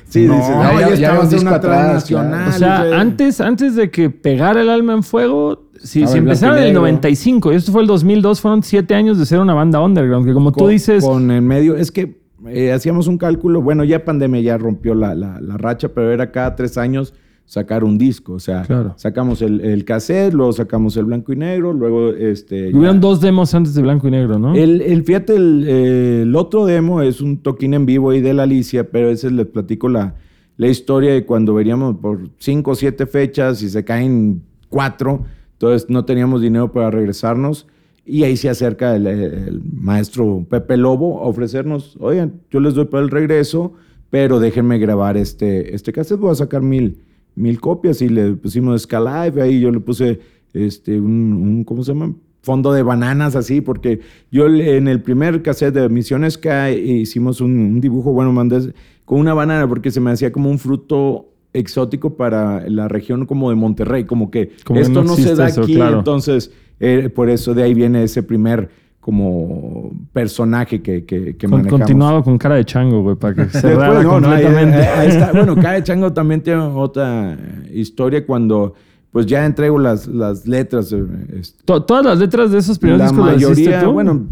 sí, 0.04 0.26
no, 0.26 0.36
dices, 0.36 0.56
no, 0.56 0.80
ya, 0.80 0.94
ya, 0.94 1.40
una 1.40 1.60
transnacional. 1.60 2.48
O 2.48 2.52
sea, 2.52 3.00
antes, 3.00 3.40
antes 3.40 3.74
de 3.74 3.90
que 3.90 4.10
pegara 4.10 4.60
el 4.60 4.70
alma 4.70 4.92
en 4.92 5.02
fuego, 5.02 5.70
si, 5.82 6.06
si 6.06 6.18
empezaron 6.18 6.58
en 6.58 6.64
el 6.64 6.74
95 6.74 7.52
y 7.52 7.56
esto 7.56 7.72
fue 7.72 7.82
el 7.82 7.88
2002, 7.88 8.40
fueron 8.40 8.62
siete 8.62 8.94
años 8.94 9.18
de 9.18 9.26
ser 9.26 9.40
una 9.40 9.54
banda 9.54 9.80
underground, 9.80 10.26
que 10.26 10.32
como 10.32 10.52
tú 10.52 10.68
dices... 10.68 11.04
Con 11.04 11.30
el 11.30 11.42
medio, 11.42 11.76
es 11.76 11.90
que 11.90 12.22
eh, 12.48 12.72
hacíamos 12.72 13.06
un 13.06 13.18
cálculo, 13.18 13.62
bueno, 13.62 13.84
ya 13.84 14.04
pandemia 14.04 14.40
ya 14.40 14.58
rompió 14.58 14.94
la, 14.94 15.14
la, 15.14 15.38
racha, 15.58 15.88
pero 15.88 16.12
era 16.12 16.30
cada 16.30 16.56
tres 16.56 16.76
años 16.76 17.14
sacar 17.44 17.84
un 17.84 17.98
disco, 17.98 18.34
o 18.34 18.40
sea, 18.40 18.64
sacamos 18.96 19.42
el, 19.42 19.60
el, 19.60 19.84
cassette, 19.84 20.32
luego 20.32 20.52
sacamos 20.52 20.96
el 20.96 21.04
blanco 21.04 21.32
y 21.32 21.36
negro, 21.36 21.72
luego 21.72 22.10
este... 22.10 22.74
Hubieron 22.74 23.00
dos 23.00 23.20
demos 23.20 23.54
antes 23.54 23.74
de 23.74 23.82
blanco 23.82 24.08
y 24.08 24.12
negro, 24.12 24.38
¿no? 24.38 24.54
El, 24.54 24.80
el 24.80 25.02
fíjate, 25.04 25.34
el, 25.36 26.34
otro 26.34 26.64
demo 26.64 27.02
es 27.02 27.20
un 27.20 27.38
toquín 27.38 27.74
en 27.74 27.84
vivo 27.84 28.10
ahí 28.10 28.20
de 28.20 28.32
la 28.32 28.44
Alicia, 28.44 28.90
pero 28.90 29.10
ese 29.10 29.30
les 29.30 29.46
platico 29.46 29.88
la, 29.88 30.14
la 30.56 30.68
historia 30.68 31.12
de 31.12 31.26
cuando 31.26 31.52
veríamos 31.52 31.96
por 31.96 32.20
cinco 32.38 32.70
o 32.70 32.74
siete 32.74 33.06
fechas 33.06 33.62
y 33.62 33.68
se 33.68 33.84
caen 33.84 34.42
cuatro 34.70 35.24
entonces 35.62 35.88
no 35.88 36.04
teníamos 36.04 36.42
dinero 36.42 36.72
para 36.72 36.90
regresarnos 36.90 37.68
y 38.04 38.24
ahí 38.24 38.36
se 38.36 38.48
acerca 38.48 38.96
el, 38.96 39.62
maestro 39.72 40.44
Pepe 40.50 40.76
Lobo 40.76 41.22
a 41.22 41.28
ofrecernos, 41.28 41.96
oigan, 42.00 42.40
yo 42.50 42.58
les 42.58 42.74
doy 42.74 42.86
para 42.86 43.04
el 43.04 43.10
regreso, 43.10 43.74
pero 44.10 44.40
déjenme 44.40 44.78
grabar 44.78 45.16
este, 45.16 45.72
este 45.72 45.92
cassette, 45.92 46.18
voy 46.18 46.32
a 46.32 46.34
sacar 46.34 46.62
mil, 46.62 46.98
mil 47.34 47.60
copias 47.60 48.02
y 48.02 48.08
le 48.08 48.32
pusimos 48.32 48.82
Scalive, 48.82 49.42
ahí 49.42 49.60
yo 49.60 49.70
le 49.70 49.80
puse 49.80 50.20
este, 50.52 51.00
un, 51.00 51.64
¿cómo 51.64 51.82
se 51.82 51.92
llama? 51.92 52.14
Fondo 52.42 52.72
de 52.72 52.82
bananas 52.82 53.36
así, 53.36 53.60
porque 53.60 54.00
yo 54.30 54.46
en 54.46 54.88
el 54.88 55.00
primer 55.00 55.42
cassette 55.42 55.74
de 55.74 55.88
Misiones 55.88 56.38
que 56.38 56.72
hicimos 56.76 57.40
un, 57.40 57.80
dibujo, 57.80 58.12
bueno, 58.12 58.32
mandé 58.32 58.72
con 59.04 59.20
una 59.20 59.32
banana 59.32 59.68
porque 59.68 59.90
se 59.90 60.00
me 60.00 60.10
hacía 60.10 60.32
como 60.32 60.50
un 60.50 60.58
fruto 60.58 61.28
exótico 61.52 62.16
para 62.16 62.68
la 62.68 62.88
región 62.88 63.26
como 63.26 63.50
de 63.50 63.56
Monterrey, 63.56 64.04
como 64.04 64.30
que 64.30 64.52
esto 64.74 65.04
no, 65.04 65.14
se 65.14 65.34
da 65.36 65.46
aquí, 65.46 65.80
entonces 65.80 66.50
eh, 66.80 67.10
por 67.14 67.30
eso 67.30 67.54
de 67.54 67.62
ahí 67.62 67.74
viene 67.74 68.02
ese 68.02 68.22
primer 68.22 68.70
como 69.02 69.90
personaje 70.12 70.80
que, 70.80 71.04
que, 71.04 71.36
que 71.36 71.48
manejamos. 71.48 71.80
Continuado 71.80 72.22
con 72.22 72.38
cara 72.38 72.54
de 72.54 72.64
chango, 72.64 73.02
güey, 73.02 73.16
para 73.16 73.34
que 73.34 73.46
se 73.58 73.74
completamente. 73.74 74.88
Bueno, 75.32 75.56
cara 75.60 75.72
de 75.72 75.82
chango 75.82 76.12
también 76.12 76.40
tiene 76.40 76.60
otra 76.60 77.36
historia 77.72 78.24
cuando 78.24 78.74
pues 79.10 79.26
ya 79.26 79.44
entrego 79.44 79.76
las, 79.80 80.06
las 80.06 80.46
letras. 80.46 80.92
Eh. 80.92 81.42
Todas 81.64 82.06
las 82.06 82.20
letras 82.20 82.52
de 82.52 82.58
esos 82.58 82.78
primeros 82.78 83.00
la 83.00 83.08
discos 83.08 83.26
mayoría, 83.26 83.88
bueno, 83.88 84.24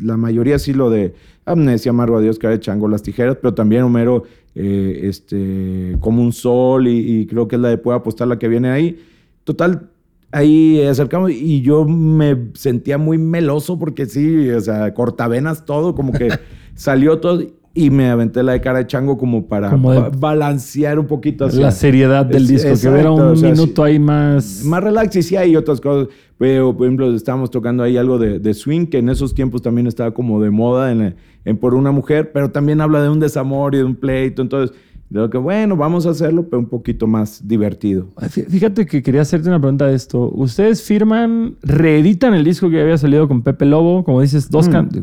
la 0.00 0.16
mayoría 0.16 0.58
sí 0.58 0.72
lo 0.72 0.88
de 0.88 1.14
Amnesia, 1.44 1.90
Amargo 1.90 2.16
Adiós, 2.16 2.38
Cara 2.38 2.54
de 2.54 2.60
Chango, 2.60 2.88
Las 2.88 3.02
Tijeras, 3.02 3.36
pero 3.36 3.52
también 3.52 3.82
Homero, 3.82 4.22
eh, 4.54 5.00
este, 5.02 5.98
Como 6.00 6.22
un 6.22 6.32
Sol 6.32 6.88
y, 6.88 7.20
y, 7.20 7.26
creo 7.26 7.48
que 7.48 7.56
es 7.56 7.60
la 7.60 7.68
de 7.68 7.76
Puedo 7.76 7.98
Apostar 7.98 8.28
la 8.28 8.38
que 8.38 8.48
viene 8.48 8.70
ahí. 8.70 8.98
Total, 9.44 9.90
ahí 10.32 10.82
acercamos 10.82 11.30
y 11.30 11.60
yo 11.62 11.84
me 11.84 12.50
sentía 12.54 12.98
muy 12.98 13.18
meloso 13.18 13.78
porque 13.78 14.06
sí, 14.06 14.50
o 14.50 14.60
sea, 14.60 14.92
cortavenas 14.94 15.64
todo, 15.64 15.94
como 15.94 16.12
que 16.12 16.28
salió 16.74 17.18
todo 17.20 17.42
y 17.76 17.90
me 17.90 18.08
aventé 18.08 18.42
la 18.42 18.52
de 18.52 18.62
cara 18.62 18.78
de 18.78 18.86
chango 18.86 19.18
como 19.18 19.48
para 19.48 19.70
balancear 20.18 20.98
un 20.98 21.06
poquito 21.06 21.44
así. 21.44 21.60
La 21.60 21.70
seriedad 21.70 22.24
del 22.24 22.46
disco, 22.46 22.70
que 22.80 22.88
hubiera 22.88 23.10
un 23.10 23.40
minuto 23.40 23.84
ahí 23.84 23.98
más... 23.98 24.64
Más 24.64 24.82
relax 24.82 25.14
y 25.16 25.22
sí 25.22 25.36
hay 25.36 25.56
otras 25.56 25.82
cosas. 25.82 26.08
Pero, 26.38 26.74
por 26.74 26.86
ejemplo, 26.86 27.14
estábamos 27.14 27.50
tocando 27.50 27.82
ahí 27.82 27.98
algo 27.98 28.18
de, 28.18 28.54
swing, 28.54 28.86
que 28.86 28.98
en 28.98 29.10
esos 29.10 29.34
tiempos 29.34 29.60
también 29.60 29.86
estaba 29.86 30.12
como 30.12 30.40
de 30.40 30.50
moda 30.50 30.90
en, 30.90 31.16
en, 31.44 31.56
Por 31.58 31.74
una 31.74 31.92
Mujer, 31.92 32.32
pero 32.32 32.50
también 32.50 32.80
habla 32.80 33.02
de 33.02 33.10
un 33.10 33.20
desamor 33.20 33.74
y 33.74 33.78
de 33.78 33.84
un 33.84 33.94
pleito. 33.94 34.40
Entonces, 34.40 34.74
de 35.08 35.20
lo 35.20 35.30
que, 35.30 35.38
bueno, 35.38 35.76
vamos 35.76 36.06
a 36.06 36.10
hacerlo, 36.10 36.48
pero 36.48 36.58
un 36.58 36.68
poquito 36.68 37.06
más 37.06 37.46
divertido. 37.46 38.08
Fíjate 38.28 38.86
que 38.86 39.02
quería 39.02 39.22
hacerte 39.22 39.48
una 39.48 39.60
pregunta 39.60 39.86
de 39.86 39.94
esto. 39.94 40.30
Ustedes 40.34 40.82
firman, 40.82 41.56
reeditan 41.62 42.34
el 42.34 42.44
disco 42.44 42.70
que 42.70 42.80
había 42.80 42.98
salido 42.98 43.28
con 43.28 43.42
Pepe 43.42 43.66
Lobo, 43.66 44.04
como 44.04 44.20
dices, 44.20 44.50
dos 44.50 44.68
mm 44.68 45.02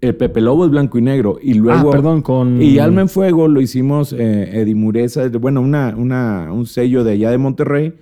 el 0.00 0.14
Pepe 0.14 0.40
Lobo 0.40 0.64
es 0.64 0.70
blanco 0.70 0.98
y 0.98 1.02
negro. 1.02 1.38
Y 1.42 1.54
luego. 1.54 1.88
Ah, 1.88 1.92
perdón, 1.92 2.22
con. 2.22 2.62
Y 2.62 2.78
Alma 2.78 3.00
en 3.02 3.08
Fuego 3.08 3.48
lo 3.48 3.60
hicimos 3.60 4.14
eh, 4.16 4.72
Mureza, 4.74 5.28
bueno, 5.28 5.60
una, 5.60 5.94
una, 5.96 6.52
un 6.52 6.66
sello 6.66 7.04
de 7.04 7.12
allá 7.12 7.30
de 7.30 7.38
Monterrey. 7.38 7.94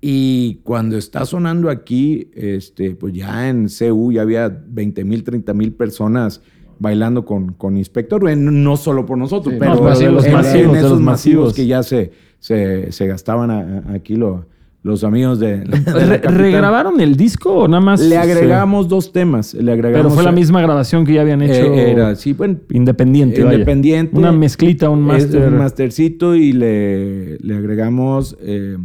Y 0.00 0.56
cuando 0.64 0.96
está 0.96 1.24
sonando 1.24 1.70
aquí, 1.70 2.28
este, 2.34 2.96
pues 2.96 3.14
ya 3.14 3.48
en 3.48 3.68
CU 3.68 4.12
ya 4.12 4.22
había 4.22 4.48
20 4.48 5.04
mil, 5.04 5.22
30 5.22 5.54
mil 5.54 5.72
personas 5.74 6.40
bailando 6.78 7.24
con, 7.24 7.52
con 7.52 7.76
Inspector. 7.76 8.36
No 8.36 8.76
solo 8.76 9.06
por 9.06 9.18
nosotros, 9.18 9.54
pero 9.58 9.74
los 9.74 9.82
masivos, 9.82 10.26
en, 10.26 10.76
esos 10.76 11.00
masivos, 11.00 11.54
que 11.54 11.66
ya 11.66 11.82
se, 11.82 12.12
se, 12.38 12.92
se 12.92 13.06
gastaban 13.06 13.90
aquí 13.94 14.16
lo 14.16 14.46
los 14.82 15.04
amigos 15.04 15.38
de, 15.38 15.58
¿Regrabaron 15.64 17.00
el 17.00 17.16
disco 17.16 17.54
o 17.54 17.68
nada 17.68 17.80
más? 17.80 18.00
Le 18.00 18.16
agregamos 18.16 18.88
dos 18.88 19.12
temas. 19.12 19.54
Le 19.54 19.70
agregamos, 19.70 20.06
Pero 20.06 20.14
fue 20.14 20.24
la 20.24 20.32
misma 20.32 20.60
grabación 20.60 21.06
que 21.06 21.14
ya 21.14 21.20
habían 21.20 21.40
hecho. 21.40 21.72
Eh, 21.72 21.92
era, 21.92 22.16
sí, 22.16 22.32
bueno, 22.32 22.58
independiente. 22.70 23.42
Independiente. 23.42 24.16
Una 24.16 24.32
mezclita, 24.32 24.90
un 24.90 25.02
master. 25.02 25.48
Un 25.48 25.58
mastercito 25.58 26.34
y 26.34 26.52
le, 26.52 27.38
le 27.38 27.54
agregamos. 27.54 28.36
Eh, 28.40 28.76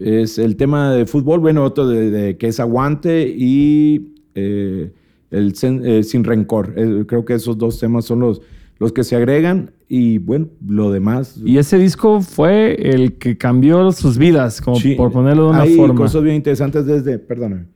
es 0.00 0.38
el 0.38 0.56
tema 0.56 0.92
de 0.92 1.06
fútbol, 1.06 1.40
bueno, 1.40 1.64
otro 1.64 1.86
de, 1.86 2.36
que 2.36 2.48
es 2.48 2.58
aguante 2.58 3.28
y 3.28 4.14
eh, 4.34 4.92
el 5.30 5.54
sin 5.54 6.24
rencor. 6.24 6.74
creo 7.06 7.24
que 7.24 7.34
esos 7.34 7.58
dos 7.58 7.78
temas 7.78 8.04
son 8.04 8.20
los, 8.20 8.40
los 8.78 8.92
que 8.92 9.04
se 9.04 9.16
agregan 9.16 9.72
y 9.88 10.18
bueno, 10.18 10.48
lo 10.66 10.90
demás. 10.92 11.40
Y 11.44 11.58
ese 11.58 11.78
disco 11.78 12.20
fue 12.20 12.74
el 12.92 13.14
que 13.14 13.36
cambió 13.36 13.90
sus 13.92 14.18
vidas, 14.18 14.60
como 14.60 14.78
por 14.96 15.12
ponerlo 15.12 15.44
de 15.44 15.50
una 15.50 15.62
hay 15.62 15.76
forma. 15.76 15.94
cosas 15.94 16.22
bien 16.22 16.36
interesantes 16.36 16.86
desde, 16.86 17.18
perdóname, 17.18 17.66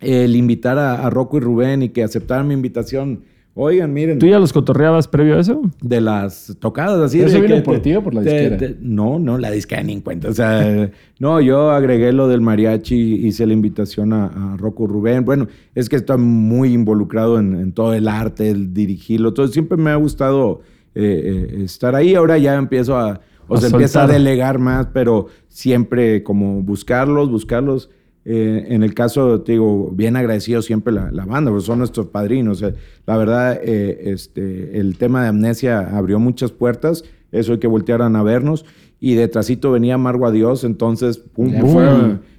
el 0.00 0.36
invitar 0.36 0.78
a, 0.78 1.06
a 1.06 1.10
Rocco 1.10 1.38
y 1.38 1.40
Rubén 1.40 1.82
y 1.82 1.88
que 1.90 2.02
aceptaran 2.02 2.46
mi 2.46 2.54
invitación 2.54 3.22
Oigan, 3.54 3.92
miren. 3.92 4.18
¿Tú 4.18 4.26
ya 4.26 4.38
los 4.38 4.52
cotorreabas 4.52 5.08
previo 5.08 5.36
a 5.36 5.40
eso? 5.40 5.60
De 5.82 6.00
las 6.00 6.56
tocadas, 6.60 7.00
así. 7.00 7.20
¿Eso 7.20 7.40
viene 7.40 7.60
por 7.62 7.80
ti 7.80 7.94
o 7.94 8.02
por 8.02 8.14
la 8.14 8.20
disquera? 8.20 8.74
no, 8.80 9.18
no, 9.18 9.38
la 9.38 9.50
disquera 9.50 9.82
ni 9.82 9.94
en 9.94 10.00
cuenta. 10.00 10.28
O 10.28 10.32
sea, 10.32 10.90
no, 11.18 11.40
yo 11.40 11.70
agregué 11.70 12.12
lo 12.12 12.28
del 12.28 12.40
mariachi, 12.40 13.26
hice 13.26 13.46
la 13.46 13.52
invitación 13.52 14.12
a, 14.12 14.56
Rocco 14.56 14.86
Rubén. 14.86 15.24
Bueno, 15.24 15.48
es 15.74 15.88
que 15.88 15.96
estoy 15.96 16.18
muy 16.18 16.72
involucrado 16.72 17.38
en, 17.38 17.72
todo 17.72 17.92
el 17.92 18.06
arte, 18.06 18.50
el 18.50 18.72
dirigirlo. 18.72 19.34
Todo. 19.34 19.48
Siempre 19.48 19.76
me 19.76 19.90
ha 19.90 19.96
gustado 19.96 20.60
eh, 20.94 21.48
eh, 21.52 21.64
estar 21.64 21.96
ahí. 21.96 22.14
Ahora 22.14 22.38
ya 22.38 22.54
empiezo 22.54 22.96
a... 22.96 23.20
O 23.52 23.56
sea, 23.56 23.68
empieza 23.68 24.04
a 24.04 24.06
delegar 24.06 24.60
más, 24.60 24.86
pero 24.92 25.26
siempre 25.48 26.22
como 26.22 26.62
buscarlos, 26.62 27.28
buscarlos 27.28 27.90
eh, 28.32 28.66
en 28.68 28.84
el 28.84 28.94
caso, 28.94 29.40
te 29.40 29.52
digo, 29.52 29.90
bien 29.92 30.14
agradecido 30.14 30.62
siempre 30.62 30.92
la, 30.92 31.10
banda, 31.26 31.50
porque 31.50 31.66
son 31.66 31.80
nuestros 31.80 32.06
padrinos. 32.06 32.62
la 33.04 33.16
verdad, 33.16 33.58
eh, 33.60 34.12
este, 34.12 34.78
el 34.78 34.96
tema 34.98 35.24
de 35.24 35.30
amnesia 35.30 35.80
abrió 35.80 36.20
muchas 36.20 36.52
puertas, 36.52 37.02
eso 37.32 37.54
hay 37.54 37.58
que 37.58 37.66
voltearan 37.66 38.14
a 38.14 38.22
vernos. 38.22 38.64
Y 39.00 39.14
detrásito 39.14 39.72
venía 39.72 39.94
Amargo 39.96 40.26
a 40.26 40.30
Dios, 40.30 40.62
entonces 40.62 41.18
pum, 41.18 41.52
fue. 41.58 41.82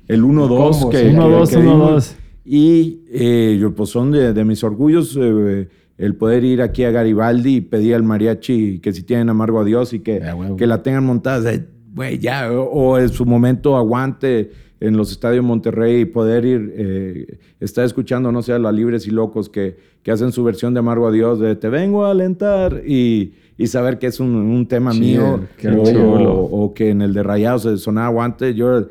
el 0.07 0.23
1-2 0.23 0.89
que, 0.91 1.11
1-2, 1.11 2.13
Y 2.45 3.01
eh, 3.11 3.57
yo, 3.59 3.75
pues 3.75 3.89
son 3.89 4.11
de, 4.11 4.45
mis 4.45 4.63
orgullos 4.63 5.17
el 5.17 6.15
poder 6.15 6.45
ir 6.45 6.61
aquí 6.61 6.85
a 6.85 6.91
Garibaldi 6.91 7.57
y 7.57 7.61
pedir 7.61 7.95
al 7.95 8.03
mariachi 8.03 8.79
que 8.79 8.93
si 8.93 9.03
tienen 9.03 9.29
Amargo 9.29 9.59
a 9.59 9.65
Dios 9.65 9.91
y 9.91 9.99
que, 9.99 10.21
que 10.57 10.67
la 10.67 10.83
tengan 10.83 11.05
montada, 11.05 11.51
güey, 11.93 12.17
ya, 12.17 12.49
o 12.49 12.97
en 12.97 13.09
su 13.09 13.25
momento 13.25 13.75
aguante 13.75 14.51
en 14.81 14.97
los 14.97 15.11
estadios 15.11 15.45
Monterrey 15.45 16.01
y 16.01 16.05
poder 16.05 16.43
ir, 16.43 16.73
eh, 16.75 17.39
estar 17.59 17.85
escuchando, 17.85 18.31
no 18.31 18.41
sé, 18.41 18.51
a 18.51 18.59
las 18.59 18.73
Libres 18.73 19.05
y 19.07 19.11
Locos 19.11 19.47
que, 19.47 19.77
que 20.01 20.11
hacen 20.11 20.31
su 20.31 20.43
versión 20.43 20.73
de 20.73 20.79
Amargo 20.79 21.07
a 21.07 21.11
Dios, 21.11 21.39
de 21.39 21.55
Te 21.55 21.69
vengo 21.69 22.03
a 22.03 22.11
alentar 22.11 22.81
y, 22.85 23.35
y 23.57 23.67
saber 23.67 23.99
que 23.99 24.07
es 24.07 24.19
un, 24.19 24.35
un 24.35 24.67
tema 24.67 24.91
mío 24.91 25.41
o, 25.85 26.73
que 26.73 26.89
en 26.89 27.03
el 27.03 27.13
de 27.13 27.21
Rayados 27.21 27.61
se 27.61 27.77
sonaba 27.77 28.07
aguante, 28.07 28.55
yo, 28.55 28.87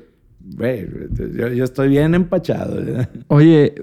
yo, 0.56 1.64
estoy 1.64 1.88
bien 1.88 2.14
empachado. 2.14 2.80
Oye, 3.26 3.74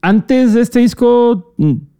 antes 0.00 0.54
de 0.54 0.60
este 0.60 0.78
disco 0.78 1.52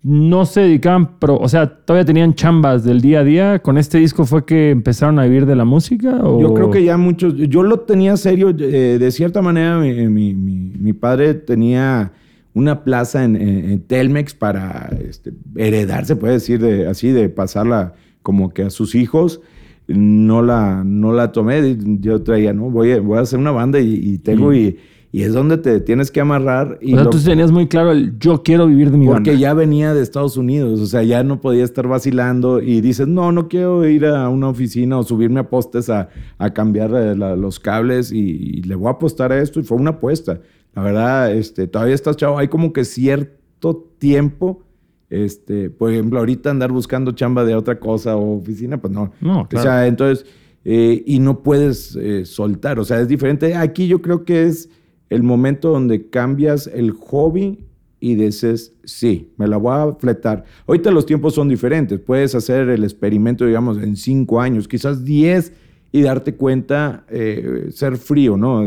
no 0.03 0.47
se 0.47 0.63
dedicaban, 0.63 1.19
pero, 1.19 1.37
o 1.37 1.49
sea, 1.49 1.69
todavía 1.69 2.07
tenían 2.07 2.35
chambas 2.35 2.85
del 2.85 3.03
día 3.03 3.21
a 3.21 3.25
día. 3.25 3.59
¿Con 3.59 3.77
este 3.77 3.99
disco 3.99 4.25
fue 4.25 4.47
que 4.47 4.71
empezaron 4.71 5.19
a 5.19 5.25
vivir 5.25 5.45
de 5.45 5.55
la 5.55 5.67
música? 5.67 6.19
Yo 6.23 6.55
creo 6.55 6.71
que 6.71 6.83
ya 6.85 6.97
muchos, 6.97 7.35
yo 7.37 7.63
lo 7.63 7.81
tenía 7.81 8.17
serio, 8.17 8.49
eh, 8.59 8.97
de 8.99 9.11
cierta 9.11 9.43
manera 9.43 9.79
mi, 9.79 10.35
mi, 10.35 10.93
padre 10.95 11.35
tenía 11.35 12.13
una 12.55 12.83
plaza 12.83 13.25
en, 13.25 13.83
Telmex 13.87 14.35
para 14.35 14.91
este, 15.07 15.33
heredar, 15.57 16.07
se 16.07 16.17
puede 16.17 16.35
decir, 16.35 16.61
de, 16.61 16.87
así, 16.89 17.11
de 17.11 17.29
pasarla 17.29 17.93
como 18.23 18.55
que 18.55 18.63
a 18.63 18.71
sus 18.71 18.95
hijos. 18.95 19.41
No 19.87 20.41
la, 20.41 20.85
no 20.85 21.13
la 21.13 21.33
tomé, 21.33 21.77
yo 22.01 22.23
traía, 22.23 22.53
no, 22.53 22.71
voy 22.71 22.93
a, 22.93 23.01
voy 23.01 23.19
a 23.19 23.23
hacer 23.23 23.41
una 23.41 23.51
banda 23.51 23.81
y, 23.81 24.19
tengo 24.19 24.55
y 24.55 24.79
y 25.13 25.23
es 25.23 25.33
donde 25.33 25.59
te 25.59 25.81
tienes 25.81 26.11
que 26.11 26.21
amarrar. 26.21 26.79
Y 26.81 26.95
o 26.95 26.99
sea, 26.99 27.11
tú 27.11 27.19
tenías 27.19 27.51
muy 27.51 27.67
claro 27.67 27.91
el 27.91 28.17
yo 28.19 28.43
quiero 28.45 28.69
vivir 28.69 28.93
de 28.93 28.99
mi 28.99 29.07
Porque 29.07 29.39
ya 29.39 29.55
venía 29.55 29.93
de 29.93 30.03
Estados 30.03 30.37
Unidos, 30.37 30.81
o 30.81 30.87
sea, 30.87 31.03
ya 31.03 31.25
no 31.25 31.41
podía 31.41 31.65
estar 31.65 31.89
vacilando 31.89 32.61
y 32.61 32.81
dices, 32.81 33.09
no, 33.09 33.33
no 33.33 33.49
quiero 33.49 33.87
ir 33.89 34.07
a 34.07 34.29
una 34.29 34.49
oficina 34.49 34.99
o 34.99 35.03
subirme 35.03 35.41
a 35.41 35.49
postes 35.49 35.91
a, 35.91 36.11
a 36.39 36.51
cambiar 36.51 36.93
eh, 36.95 37.17
los 37.17 37.59
cables 37.59 38.13
y, 38.13 38.63
le 38.63 38.75
voy 38.77 38.89
a 38.89 38.93
apostar 38.93 39.33
a 39.33 39.39
esto. 39.39 39.59
Y 39.59 39.65
fue 39.65 39.79
una 39.79 39.91
apuesta. 39.91 40.41
La 40.75 40.83
verdad, 40.83 41.33
este, 41.33 41.67
todavía 41.67 41.95
estás 41.95 42.17
chavo. 42.17 42.39
Hay 42.39 42.47
como 42.47 42.73
que 42.73 42.85
cierto 42.85 43.89
tiempo, 43.99 44.63
este, 45.09 45.71
por 45.71 45.91
ejemplo, 45.91 46.21
ahorita 46.21 46.51
andar 46.51 46.71
buscando 46.71 47.11
chamba 47.13 47.45
de 47.45 47.57
otra 47.57 47.81
cosa 47.81 48.17
o 48.17 48.37
oficina, 48.37 48.81
pues 48.81 48.93
no. 48.93 49.13
No, 49.21 49.49
claro. 49.49 49.61
O 49.61 49.63
sea, 49.63 49.87
entonces, 49.89 50.25
eh, 50.65 51.03
y 51.05 51.19
no 51.19 51.43
puedes 51.43 51.97
eh, 51.97 52.25
soltar. 52.27 52.79
O 52.79 52.85
sea, 52.85 53.01
es 53.01 53.09
diferente. 53.09 53.57
Aquí 53.57 53.89
yo 53.89 54.01
creo 54.03 54.25
que 54.25 54.45
es 54.45 54.69
el 55.11 55.23
momento 55.23 55.71
donde 55.71 56.09
cambias 56.09 56.69
el 56.69 56.93
hobby 56.93 57.59
y 58.01 58.15
dices, 58.15 58.73
sí, 58.85 59.31
me 59.37 59.47
la 59.47 59.59
voy 59.59 59.75
a 59.75 59.93
fletar. 59.93 60.45
Ahorita 60.67 60.91
los 60.91 61.05
tiempos 61.05 61.35
son 61.35 61.49
diferentes. 61.49 62.01
Puedes 62.01 62.35
hacer 62.35 62.71
el 62.71 62.83
experimento, 62.83 63.45
digamos, 63.45 63.77
en 63.77 63.97
cinco 63.97 64.41
años, 64.41 64.67
quizás 64.67 65.05
diez, 65.05 65.53
y 65.93 66.03
darte 66.03 66.35
cuenta, 66.37 67.05
eh, 67.09 67.69
ser 67.73 67.97
frío, 67.97 68.37
¿no? 68.37 68.65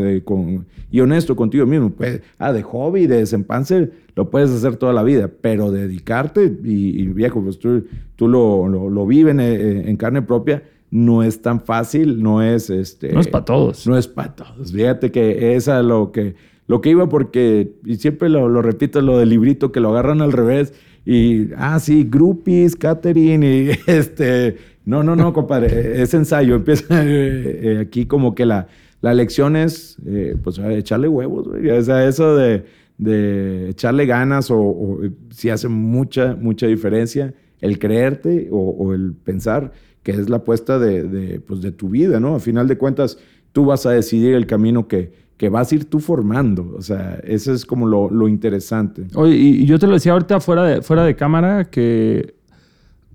y 0.91 0.99
honesto 0.99 1.35
contigo 1.35 1.65
mismo. 1.65 1.89
Pues, 1.89 2.21
ah, 2.37 2.51
de 2.51 2.61
hobby, 2.63 3.07
de 3.07 3.17
desempance, 3.17 3.91
lo 4.15 4.29
puedes 4.29 4.51
hacer 4.51 4.75
toda 4.75 4.93
la 4.93 5.03
vida, 5.03 5.29
pero 5.41 5.71
dedicarte, 5.71 6.53
y, 6.63 7.07
viejo, 7.07 7.41
pues 7.41 7.59
tú, 7.59 7.85
tú 8.15 8.27
lo, 8.27 8.67
lo, 8.67 9.07
vives 9.07 9.35
eh, 9.39 9.83
en 9.85 9.95
carne 9.95 10.21
propia, 10.21 10.63
no 10.93 11.23
es 11.23 11.41
tan 11.41 11.59
fácil, 11.59 12.21
no 12.21 12.43
es 12.43 12.69
este. 12.69 13.11
No 13.13 13.19
es 13.19 13.27
para 13.27 13.45
todos. 13.45 13.87
No 13.87 13.97
es 13.97 14.07
para 14.07 14.35
todos. 14.35 14.71
Fíjate 14.71 15.11
que 15.11 15.55
esa 15.55 15.79
es 15.79 15.85
lo 15.85 16.11
que, 16.11 16.35
lo 16.67 16.81
que 16.81 16.91
iba 16.91 17.09
porque, 17.09 17.73
y 17.83 17.95
siempre 17.95 18.29
lo, 18.29 18.61
repito, 18.61 19.01
lo 19.01 19.17
del 19.17 19.29
librito, 19.29 19.71
que 19.71 19.79
lo 19.79 19.89
agarran 19.89 20.21
al 20.21 20.31
revés 20.31 20.71
y, 21.03 21.51
ah, 21.57 21.79
sí, 21.79 22.07
groupies, 22.07 22.75
catering 22.75 23.41
y 23.41 23.69
este. 23.87 24.57
No, 24.85 25.01
no, 25.01 25.15
no, 25.15 25.33
compadre, 25.33 25.99
es 25.99 26.13
ensayo. 26.13 26.53
Empieza 26.53 27.03
eh, 27.03 27.59
eh, 27.63 27.77
aquí 27.87 28.05
como 28.05 28.35
que 28.35 28.45
la, 28.45 28.67
la 29.01 29.15
lección 29.15 29.55
es, 29.55 29.97
eh, 30.05 30.35
pues, 30.43 30.59
echarle 30.59 31.07
huevos, 31.07 31.47
güey. 31.47 31.71
O 31.71 31.81
sea, 31.81 32.07
eso 32.07 32.35
de, 32.35 32.65
de 32.99 33.69
echarle 33.69 34.05
ganas 34.05 34.51
o, 34.51 34.99
si 35.31 35.49
hace 35.49 35.69
mucha, 35.69 36.35
mucha 36.35 36.67
diferencia 36.67 37.33
el 37.61 37.79
creerte 37.79 38.49
o, 38.51 38.59
o 38.59 38.93
el 38.93 39.13
pensar 39.13 39.71
que 40.03 40.11
es 40.11 40.29
la 40.29 40.37
apuesta 40.37 40.77
de, 40.77 41.41
pues 41.47 41.61
de 41.61 41.71
tu 41.71 41.89
vida, 41.89 42.19
¿no? 42.19 42.35
A 42.35 42.39
final 42.39 42.67
de 42.67 42.77
cuentas, 42.77 43.17
tú 43.53 43.65
vas 43.65 43.85
a 43.85 43.91
decidir 43.91 44.33
el 44.35 44.45
camino 44.45 44.87
que, 44.87 45.13
que 45.37 45.49
vas 45.49 45.71
a 45.71 45.75
ir 45.75 45.85
tú 45.85 45.99
formando. 45.99 46.73
O 46.77 46.81
sea, 46.81 47.19
eso 47.23 47.53
es 47.53 47.65
como 47.65 47.87
lo, 47.87 48.27
interesante. 48.27 49.07
Oye, 49.15 49.35
y 49.35 49.65
yo 49.65 49.79
te 49.79 49.87
lo 49.87 49.93
decía 49.93 50.11
ahorita 50.11 50.41
fuera 50.41 50.63
de, 50.65 50.81
fuera 50.81 51.05
de 51.05 51.15
cámara, 51.15 51.65
que 51.65 52.35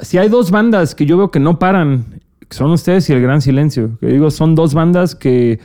si 0.01 0.16
hay 0.16 0.30
dos 0.30 0.51
bandas 0.51 0.95
que 0.95 1.05
yo 1.05 1.18
veo 1.18 1.30
que 1.30 1.41
no 1.41 1.59
paran, 1.59 2.07
son 2.51 2.70
ustedes 2.70 3.09
y 3.11 3.12
El 3.12 3.20
Gran 3.20 3.43
Silencio. 3.43 3.99
Que 4.01 4.07
digo, 4.07 4.30
son 4.30 4.55
dos 4.55 4.72
bandas 4.72 5.14
que, 5.14 5.61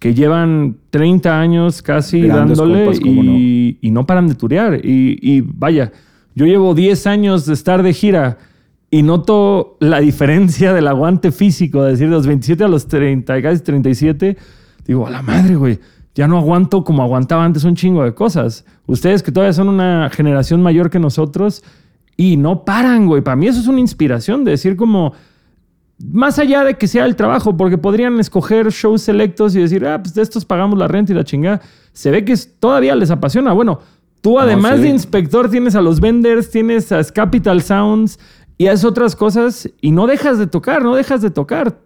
que 0.00 0.12
llevan 0.12 0.76
30 0.90 1.40
años 1.40 1.82
casi 1.82 2.26
dándole 2.26 2.90
y, 2.96 3.10
no. 3.22 3.78
y, 3.80 3.90
no. 3.92 4.06
paran 4.06 4.26
de 4.26 4.34
turear. 4.34 4.84
Y, 4.84 5.18
y 5.22 5.40
vaya, 5.40 5.92
yo 6.34 6.46
llevo 6.46 6.74
10 6.74 7.06
años 7.06 7.46
de 7.46 7.54
estar 7.54 7.84
de 7.84 7.92
gira 7.92 8.38
y 8.94 9.02
noto 9.02 9.76
la 9.80 9.98
diferencia 9.98 10.72
del 10.72 10.86
aguante 10.86 11.32
físico, 11.32 11.82
de 11.82 11.90
decir, 11.90 12.08
de 12.08 12.14
los 12.14 12.28
27 12.28 12.62
a 12.62 12.68
los 12.68 12.86
30, 12.86 13.42
casi 13.42 13.60
37. 13.60 14.36
Digo, 14.86 15.04
a 15.04 15.10
la 15.10 15.20
madre, 15.20 15.56
güey, 15.56 15.80
ya 16.14 16.28
no 16.28 16.38
aguanto 16.38 16.84
como 16.84 17.02
aguantaba 17.02 17.44
antes 17.44 17.64
un 17.64 17.74
chingo 17.74 18.04
de 18.04 18.14
cosas. 18.14 18.64
Ustedes 18.86 19.24
que 19.24 19.32
todavía 19.32 19.52
son 19.52 19.68
una 19.68 20.10
generación 20.10 20.62
mayor 20.62 20.90
que 20.90 21.00
nosotros 21.00 21.64
y 22.16 22.36
no 22.36 22.64
paran, 22.64 23.08
güey. 23.08 23.20
Para 23.20 23.34
mí 23.34 23.48
eso 23.48 23.58
es 23.58 23.66
una 23.66 23.80
inspiración 23.80 24.44
de 24.44 24.52
decir 24.52 24.76
como, 24.76 25.12
más 25.98 26.38
allá 26.38 26.62
de 26.62 26.74
que 26.74 26.86
sea 26.86 27.04
el 27.04 27.16
trabajo, 27.16 27.56
porque 27.56 27.76
podrían 27.76 28.20
escoger 28.20 28.68
shows 28.68 29.02
selectos 29.02 29.56
y 29.56 29.60
decir, 29.60 29.84
ah, 29.88 30.00
pues 30.00 30.14
de 30.14 30.22
estos 30.22 30.44
pagamos 30.44 30.78
la 30.78 30.86
renta 30.86 31.10
y 31.10 31.16
la 31.16 31.24
chingada. 31.24 31.60
Se 31.92 32.12
ve 32.12 32.24
que 32.24 32.36
todavía 32.60 32.94
les 32.94 33.10
apasiona. 33.10 33.52
Bueno, 33.54 33.80
tú 34.20 34.38
además 34.38 34.80
de 34.80 34.88
inspector 34.88 35.50
tienes 35.50 35.74
a 35.74 35.80
los 35.80 35.98
vendors, 35.98 36.48
tienes 36.48 36.92
a 36.92 37.02
Capital 37.02 37.60
Sounds 37.60 38.20
y 38.58 38.66
haces 38.66 38.84
otras 38.84 39.16
cosas 39.16 39.70
y 39.80 39.90
no 39.90 40.06
dejas 40.06 40.38
de 40.38 40.46
tocar, 40.46 40.82
no 40.82 40.94
dejas 40.94 41.22
de 41.22 41.30
tocar. 41.30 41.78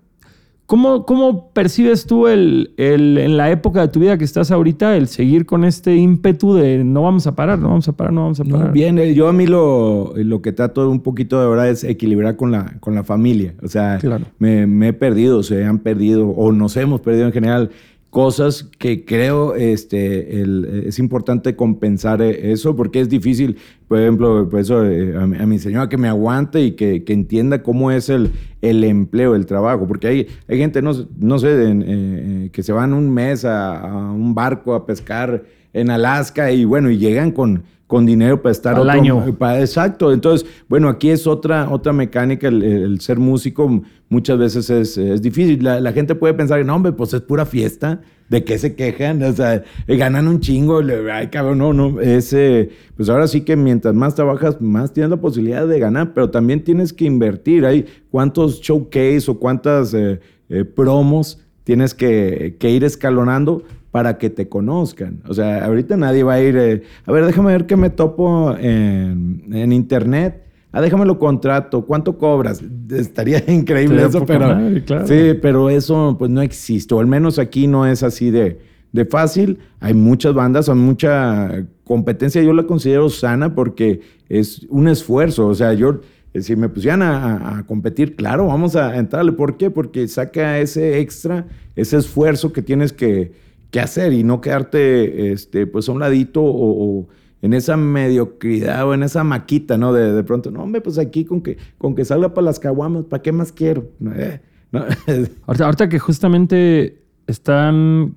¿Cómo, 0.66 1.06
¿Cómo, 1.06 1.50
percibes 1.54 2.04
tú 2.04 2.26
el, 2.28 2.74
el, 2.76 3.16
en 3.16 3.38
la 3.38 3.50
época 3.50 3.80
de 3.80 3.88
tu 3.88 4.00
vida 4.00 4.18
que 4.18 4.24
estás 4.24 4.50
ahorita 4.50 4.98
el 4.98 5.08
seguir 5.08 5.46
con 5.46 5.64
este 5.64 5.96
ímpetu 5.96 6.52
de 6.52 6.84
no 6.84 7.00
vamos 7.00 7.26
a 7.26 7.34
parar, 7.34 7.58
no 7.58 7.68
vamos 7.70 7.88
a 7.88 7.92
parar, 7.92 8.12
no 8.12 8.24
vamos 8.24 8.40
a 8.40 8.44
parar? 8.44 8.72
bien, 8.72 8.98
eh, 8.98 9.14
yo 9.14 9.28
a 9.28 9.32
mí 9.32 9.46
lo, 9.46 10.12
lo 10.14 10.42
que 10.42 10.52
trato 10.52 10.90
un 10.90 11.00
poquito 11.00 11.38
de 11.38 11.46
ahora 11.46 11.70
es 11.70 11.84
equilibrar 11.84 12.36
con 12.36 12.50
la, 12.52 12.76
con 12.80 12.94
la 12.94 13.02
familia. 13.02 13.54
O 13.62 13.68
sea, 13.68 13.98
me, 14.38 14.66
me, 14.66 14.88
he 14.88 14.92
perdido, 14.92 15.42
se 15.42 15.64
han 15.64 15.78
perdido 15.78 16.28
o 16.28 16.52
nos 16.52 16.76
hemos 16.76 17.00
perdido 17.00 17.24
en 17.24 17.32
general 17.32 17.70
cosas 18.10 18.64
que 18.78 19.04
creo 19.04 19.54
este, 19.54 20.42
es 20.88 20.98
importante 20.98 21.54
compensar 21.56 22.22
eh, 22.22 22.52
eso 22.52 22.74
porque 22.74 23.00
es 23.00 23.08
difícil, 23.08 23.58
por 23.86 23.98
ejemplo, 23.98 24.48
por 24.48 24.60
eso, 24.60 24.84
eh, 24.84 25.14
a, 25.16 25.26
mi 25.26 25.58
señora 25.58 25.88
que 25.88 25.98
me 25.98 26.08
aguante 26.08 26.62
y 26.62 26.72
que, 26.72 27.04
entienda 27.08 27.62
cómo 27.62 27.90
es 27.90 28.08
el, 28.08 28.30
el, 28.62 28.82
empleo, 28.84 29.34
el 29.34 29.46
trabajo, 29.46 29.86
porque 29.86 30.06
hay, 30.06 30.26
hay 30.48 30.58
gente, 30.58 30.80
no, 30.80 30.92
no 31.18 31.38
sé, 31.38 31.48
eh, 31.52 32.50
que 32.52 32.62
se 32.62 32.72
van 32.72 32.94
un 32.94 33.12
mes 33.12 33.44
a 33.44 34.12
un 34.12 34.34
barco 34.34 34.74
a 34.74 34.86
pescar 34.86 35.44
en 35.72 35.90
Alaska 35.90 36.50
y 36.50 36.64
bueno, 36.64 36.90
y 36.90 36.98
llegan 36.98 37.30
con 37.30 37.64
con 37.88 38.04
dinero 38.04 38.42
para 38.42 38.52
estar 38.52 38.76
al 38.76 38.90
año. 38.90 39.24
exacto. 39.56 40.12
Entonces, 40.12 40.46
bueno, 40.68 40.90
aquí 40.90 41.08
es 41.08 41.26
otra, 41.26 41.70
otra 41.70 41.92
mecánica. 41.94 42.46
El, 42.46 43.00
ser 43.00 43.18
músico 43.18 43.82
muchas 44.10 44.38
veces 44.38 44.70
es, 44.70 45.22
difícil. 45.22 45.64
La, 45.64 45.92
gente 45.92 46.14
puede 46.14 46.34
pensar, 46.34 46.64
no, 46.64 46.76
hombre, 46.76 46.92
pues 46.92 47.14
es 47.14 47.22
pura 47.22 47.46
fiesta. 47.46 48.02
¿De 48.28 48.44
qué 48.44 48.58
se 48.58 48.74
quejan? 48.76 49.22
O 49.28 49.32
sea, 49.32 49.64
eh, 49.86 49.96
ganan 49.96 50.28
un 50.28 50.40
chingo. 50.40 50.82
Ay, 51.10 51.28
cabrón, 51.28 51.58
no, 51.58 51.72
no. 51.72 51.98
Ese, 51.98 52.68
pues 52.94 53.08
ahora 53.08 53.26
sí 53.26 53.40
que 53.40 53.56
mientras 53.56 53.94
más 53.94 54.14
trabajas, 54.14 54.60
más 54.60 54.92
tienes 54.92 55.08
la 55.08 55.16
posibilidad 55.16 55.66
de 55.66 55.78
ganar, 55.80 56.12
pero 56.12 56.28
también 56.28 56.62
tienes 56.62 56.92
que 56.92 57.06
invertir. 57.06 57.64
Hay 57.64 57.86
cuántos 58.10 58.60
showcase 58.60 59.30
o 59.30 59.38
cuántas 59.38 59.94
eh, 59.94 60.20
eh, 60.50 60.64
promos 60.64 61.42
tienes 61.64 61.94
que, 61.94 62.56
que 62.58 62.70
ir 62.70 62.84
escalonando 62.84 63.62
para 63.98 64.16
que 64.16 64.30
te 64.30 64.48
conozcan. 64.48 65.22
O 65.26 65.34
sea, 65.34 65.64
ahorita 65.64 65.96
nadie 65.96 66.22
va 66.22 66.34
a 66.34 66.40
ir, 66.40 66.56
eh, 66.56 66.82
a 67.04 67.10
ver, 67.10 67.26
déjame 67.26 67.50
ver 67.50 67.66
qué 67.66 67.76
me 67.76 67.90
topo 67.90 68.54
en, 68.56 69.72
internet. 69.72 70.44
Ah, 70.70 70.80
déjame 70.80 71.04
lo 71.04 71.18
contrato. 71.18 71.84
¿Cuánto 71.84 72.16
cobras? 72.16 72.62
Estaría 72.90 73.42
increíble 73.48 74.04
eso, 74.04 74.24
pero 74.24 74.56
sí, 75.04 75.36
pero 75.42 75.68
eso 75.68 76.14
pues 76.16 76.30
no 76.30 76.42
existe. 76.42 76.94
O 76.94 77.00
al 77.00 77.08
menos 77.08 77.40
aquí 77.40 77.66
no 77.66 77.86
es 77.86 78.04
así 78.04 78.30
de, 78.30 78.60
de 78.92 79.04
fácil. 79.04 79.58
Hay 79.80 79.94
muchas 79.94 80.32
bandas, 80.32 80.68
hay 80.68 80.76
mucha 80.76 81.66
competencia. 81.82 82.40
Yo 82.40 82.52
la 82.52 82.68
considero 82.68 83.08
sana 83.08 83.52
porque 83.52 84.02
es 84.28 84.64
un 84.70 84.86
esfuerzo. 84.86 85.48
O 85.48 85.56
sea, 85.56 85.72
yo 85.72 86.02
eh, 86.34 86.40
si 86.40 86.54
me 86.54 86.68
pusieran 86.68 87.02
a, 87.02 87.58
a, 87.58 87.66
competir, 87.66 88.14
claro, 88.14 88.46
vamos 88.46 88.76
a 88.76 88.96
entrarle. 88.96 89.32
¿Por 89.32 89.56
qué? 89.56 89.72
Porque 89.72 90.06
saca 90.06 90.60
ese 90.60 91.00
extra, 91.00 91.48
ese 91.74 91.96
esfuerzo 91.96 92.52
que 92.52 92.62
tienes 92.62 92.92
que, 92.92 93.47
qué 93.70 93.80
hacer 93.80 94.12
y 94.12 94.24
no 94.24 94.40
quedarte 94.40 95.32
este, 95.32 95.66
pues 95.66 95.88
a 95.88 95.92
un 95.92 96.00
ladito 96.00 96.42
o, 96.42 97.08
en 97.40 97.54
esa 97.54 97.76
mediocridad 97.76 98.88
o 98.88 98.94
en 98.94 99.02
esa 99.02 99.22
maquita, 99.22 99.78
¿no? 99.78 99.92
De, 99.92 100.12
de, 100.12 100.24
pronto, 100.24 100.50
no, 100.50 100.64
hombre, 100.64 100.80
pues 100.80 100.98
aquí 100.98 101.24
con 101.24 101.40
que, 101.40 101.56
con 101.78 101.94
que 101.94 102.04
salga 102.04 102.34
para 102.34 102.46
las 102.46 102.58
caguamas, 102.58 103.04
¿para 103.04 103.22
qué 103.22 103.30
más 103.30 103.52
quiero? 103.52 103.90
Eh, 104.16 104.40
ahorita, 105.46 105.88
que 105.88 105.98
justamente 105.98 107.02
están 107.26 108.16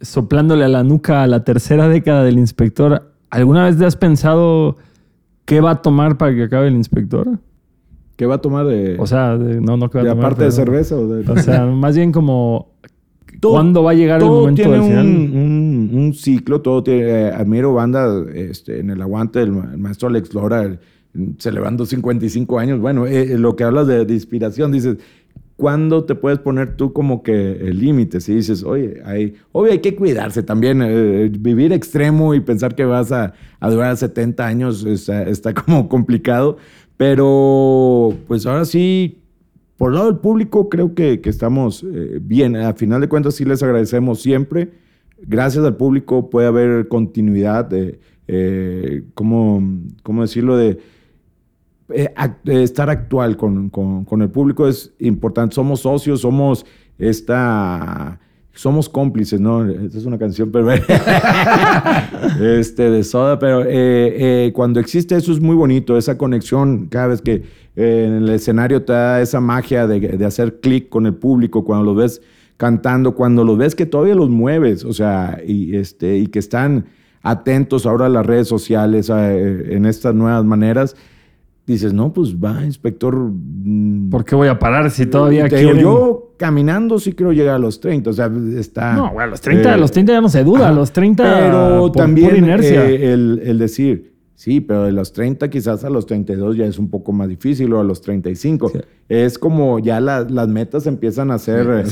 soplándole 0.00 0.64
a 0.64 0.68
la 0.68 0.82
nuca 0.82 1.22
a 1.22 1.26
la 1.26 1.44
tercera 1.44 1.88
década 1.88 2.24
del 2.24 2.38
inspector, 2.38 3.12
¿alguna 3.28 3.64
vez 3.64 3.78
te 3.78 3.84
has 3.84 3.96
pensado 3.96 4.78
qué 5.44 5.60
va 5.60 5.72
a 5.72 5.82
tomar 5.82 6.18
para 6.18 6.34
que 6.34 6.44
acabe 6.44 6.68
el 6.68 6.74
inspector? 6.74 7.38
¿Qué 8.16 8.26
va 8.26 8.36
a 8.36 8.38
tomar 8.38 8.66
de...? 8.66 8.96
O 8.98 9.06
sea, 9.06 9.36
no, 9.36 9.76
no, 9.76 9.88
¿qué 9.90 9.98
va 9.98 10.04
a 10.04 10.08
tomar? 10.08 10.26
aparte 10.26 10.44
de 10.44 10.52
cerveza? 10.52 10.96
O, 10.96 11.06
de... 11.06 11.30
o 11.30 11.36
sea, 11.36 11.64
más 11.66 11.96
bien 11.96 12.12
como 12.12 12.72
¿Cuándo 13.40 13.82
va 13.82 13.92
a 13.92 13.94
llegar 13.94 14.20
el 14.22 14.28
momento 14.28 14.70
del 14.70 14.82
final? 14.82 15.06
Un, 15.06 15.90
un, 15.92 16.14
ciclo, 16.14 16.60
todo 16.60 16.82
tiene. 16.82 17.02
Eh, 17.02 17.30
admiro 17.30 17.72
banda 17.72 18.24
este, 18.34 18.80
en 18.80 18.90
el 18.90 19.00
aguante 19.00 19.38
del 19.40 19.52
maestro 19.52 20.08
Alex 20.08 20.34
Lora, 20.34 20.78
celebrando 21.38 21.86
55 21.86 22.58
años. 22.58 22.80
Bueno, 22.80 23.06
eh, 23.06 23.32
eh, 23.32 23.38
lo 23.38 23.56
que 23.56 23.64
hablas 23.64 23.86
de, 23.86 24.02
inspiración, 24.12 24.72
dices, 24.72 24.98
¿cuándo 25.56 26.04
te 26.04 26.14
puedes 26.14 26.38
poner 26.38 26.76
tú 26.76 26.92
como 26.92 27.22
que 27.22 27.52
el 27.52 27.78
límite? 27.78 28.20
Si 28.20 28.34
dices, 28.34 28.64
oye, 28.64 29.00
hay, 29.04 29.34
obvio 29.52 29.72
hay 29.72 29.80
que 29.80 29.94
cuidarse 29.94 30.42
también. 30.42 30.80
vivir 31.40 31.72
extremo 31.72 32.34
y 32.34 32.40
pensar 32.40 32.74
que 32.74 32.84
vas 32.84 33.12
a, 33.12 33.34
a 33.60 33.70
durar 33.70 33.96
70 33.96 34.46
años 34.46 34.84
está, 34.84 35.22
está 35.22 35.54
como 35.54 35.88
complicado. 35.88 36.56
Pero, 36.96 38.14
pues 38.26 38.44
ahora 38.44 38.66
sí 38.66 39.19
por 39.80 39.92
el 39.92 39.94
lado 39.94 40.08
del 40.08 40.20
público, 40.20 40.68
creo 40.68 40.94
que, 40.94 41.22
estamos 41.24 41.82
eh, 41.84 42.18
bien. 42.20 42.54
A 42.54 42.74
final 42.74 43.00
de 43.00 43.08
cuentas, 43.08 43.36
sí 43.36 43.46
les 43.46 43.62
agradecemos 43.62 44.20
siempre. 44.20 44.72
Gracias 45.22 45.64
al 45.64 45.78
público 45.78 46.28
puede 46.28 46.48
haber 46.48 46.86
continuidad 46.86 47.64
de, 47.64 47.98
eh, 48.28 49.04
¿cómo, 49.14 49.62
decirlo? 50.20 50.58
De, 50.58 50.80
eh, 51.94 52.12
estar 52.44 52.90
actual 52.90 53.38
con, 53.38 53.70
con, 53.70 54.20
el 54.20 54.28
público 54.28 54.68
es 54.68 54.92
importante. 54.98 55.54
Somos 55.54 55.80
socios, 55.80 56.20
somos 56.20 56.66
esta 56.98 58.20
somos 58.52 58.88
cómplices, 58.88 59.40
¿no? 59.40 59.68
Esta 59.68 59.98
es 59.98 60.04
una 60.04 60.18
canción 60.18 60.50
pero 60.50 60.70
este, 62.40 62.90
de 62.90 63.04
soda, 63.04 63.38
pero 63.38 63.64
cuando 64.52 64.80
existe 64.80 65.16
eso 65.16 65.32
es 65.32 65.40
muy 65.40 65.56
bonito, 65.56 65.96
esa 65.96 66.18
conexión 66.18 66.86
cada 66.88 67.08
vez 67.08 67.22
que 67.22 67.44
en 67.76 68.14
el 68.14 68.28
escenario 68.30 68.82
te 68.82 68.92
da 68.92 69.20
esa 69.20 69.40
magia 69.40 69.86
de, 69.86 70.24
hacer 70.24 70.60
clic 70.60 70.88
con 70.88 71.06
el 71.06 71.14
público 71.14 71.64
cuando 71.64 71.84
los 71.84 71.96
ves 71.96 72.22
cantando, 72.56 73.14
cuando 73.14 73.44
los 73.44 73.56
ves 73.56 73.74
que 73.74 73.86
todavía 73.86 74.14
los 74.14 74.28
mueves, 74.28 74.84
o 74.84 74.92
sea, 74.92 75.40
y, 75.46 75.76
este, 75.76 76.18
y 76.18 76.26
que 76.26 76.38
están 76.38 76.86
atentos 77.22 77.86
ahora 77.86 78.06
a 78.06 78.08
las 78.10 78.26
redes 78.26 78.48
sociales, 78.48 79.08
en 79.10 79.86
estas 79.86 80.14
nuevas 80.14 80.44
maneras, 80.44 80.96
dices, 81.66 81.92
no, 81.92 82.12
pues 82.12 82.36
va, 82.36 82.64
inspector. 82.64 83.14
Mm, 83.16 84.10
¿Por 84.10 84.24
qué 84.24 84.34
voy 84.34 84.48
a 84.48 84.58
parar 84.58 84.90
si 84.90 85.06
todavía 85.06 85.48
quiero? 85.48 85.74
Yo 85.76 86.34
caminando 86.36 86.98
sí 86.98 87.12
quiero 87.12 87.32
llegar 87.32 87.56
a 87.56 87.58
los 87.58 87.80
30, 87.80 88.10
o 88.10 88.12
sea, 88.12 88.30
está... 88.56 88.94
No, 88.94 89.18
a 89.18 89.26
los 89.26 89.40
30, 89.40 89.74
a 89.74 89.76
los 89.76 89.90
30 89.90 90.12
ya 90.12 90.20
no 90.20 90.28
se 90.28 90.42
duda, 90.42 90.68
a 90.68 90.72
los 90.72 90.90
30 90.90 91.22
Pero 91.22 91.92
también 91.92 92.36
inercia. 92.36 92.88
Eh, 92.88 93.12
el, 93.12 93.42
el 93.44 93.58
decir, 93.58 94.10
Sí, 94.40 94.62
pero 94.62 94.84
de 94.84 94.92
los 94.92 95.12
30 95.12 95.50
quizás 95.50 95.84
a 95.84 95.90
los 95.90 96.06
32 96.06 96.56
ya 96.56 96.64
es 96.64 96.78
un 96.78 96.88
poco 96.88 97.12
más 97.12 97.28
difícil 97.28 97.74
o 97.74 97.80
a 97.80 97.84
los 97.84 98.00
35. 98.00 98.72
Es 99.06 99.38
como 99.38 99.80
ya 99.80 100.00
las 100.00 100.48
metas 100.48 100.86
empiezan 100.86 101.30
a 101.30 101.38
ser 101.38 101.84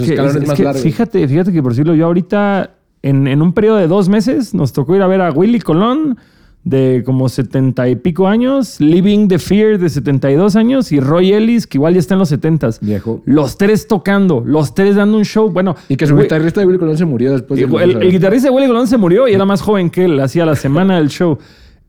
más 0.46 0.80
Fíjate, 0.80 1.28
fíjate 1.28 1.52
que 1.52 1.62
por 1.62 1.72
decirlo 1.72 1.94
yo 1.94 2.06
ahorita 2.06 2.70
en, 3.02 3.42
un 3.42 3.52
periodo 3.52 3.76
de 3.76 3.86
dos 3.86 4.08
meses 4.08 4.54
nos 4.54 4.72
tocó 4.72 4.96
ir 4.96 5.02
a 5.02 5.06
ver 5.06 5.20
a 5.20 5.30
Willy 5.30 5.60
Colón 5.60 6.16
de 6.68 7.02
como 7.04 7.28
70 7.28 7.88
y 7.88 7.96
pico 7.96 8.28
años, 8.28 8.78
Living 8.78 9.28
the 9.28 9.38
Fear 9.38 9.78
de 9.78 9.88
72 9.88 10.54
años 10.54 10.92
y 10.92 11.00
Roy 11.00 11.32
Ellis 11.32 11.66
que 11.66 11.78
igual 11.78 11.94
ya 11.94 12.00
está 12.00 12.14
en 12.14 12.20
los 12.20 12.28
70. 12.28 12.70
Viejo. 12.82 13.22
Los 13.24 13.56
tres 13.56 13.88
tocando, 13.88 14.42
los 14.44 14.74
tres 14.74 14.96
dando 14.96 15.16
un 15.16 15.24
show. 15.24 15.50
Bueno. 15.50 15.76
Y 15.88 15.96
que 15.96 16.06
su 16.06 16.16
guitarrista 16.16 16.60
de 16.60 16.66
Willy 16.66 16.78
Colón 16.78 16.98
se 16.98 17.06
murió 17.06 17.32
después. 17.32 17.58
De 17.58 17.84
el, 17.84 18.02
el, 18.02 18.12
guitarrista 18.12 18.48
de 18.48 18.54
Willy 18.54 18.66
Colón 18.66 18.86
se 18.86 18.98
murió 18.98 19.26
y 19.28 19.32
era 19.32 19.46
más 19.46 19.62
joven 19.62 19.88
que 19.88 20.04
él, 20.04 20.20
hacía 20.20 20.44
la 20.44 20.56
semana 20.56 20.96
del 20.96 21.08
show. 21.08 21.38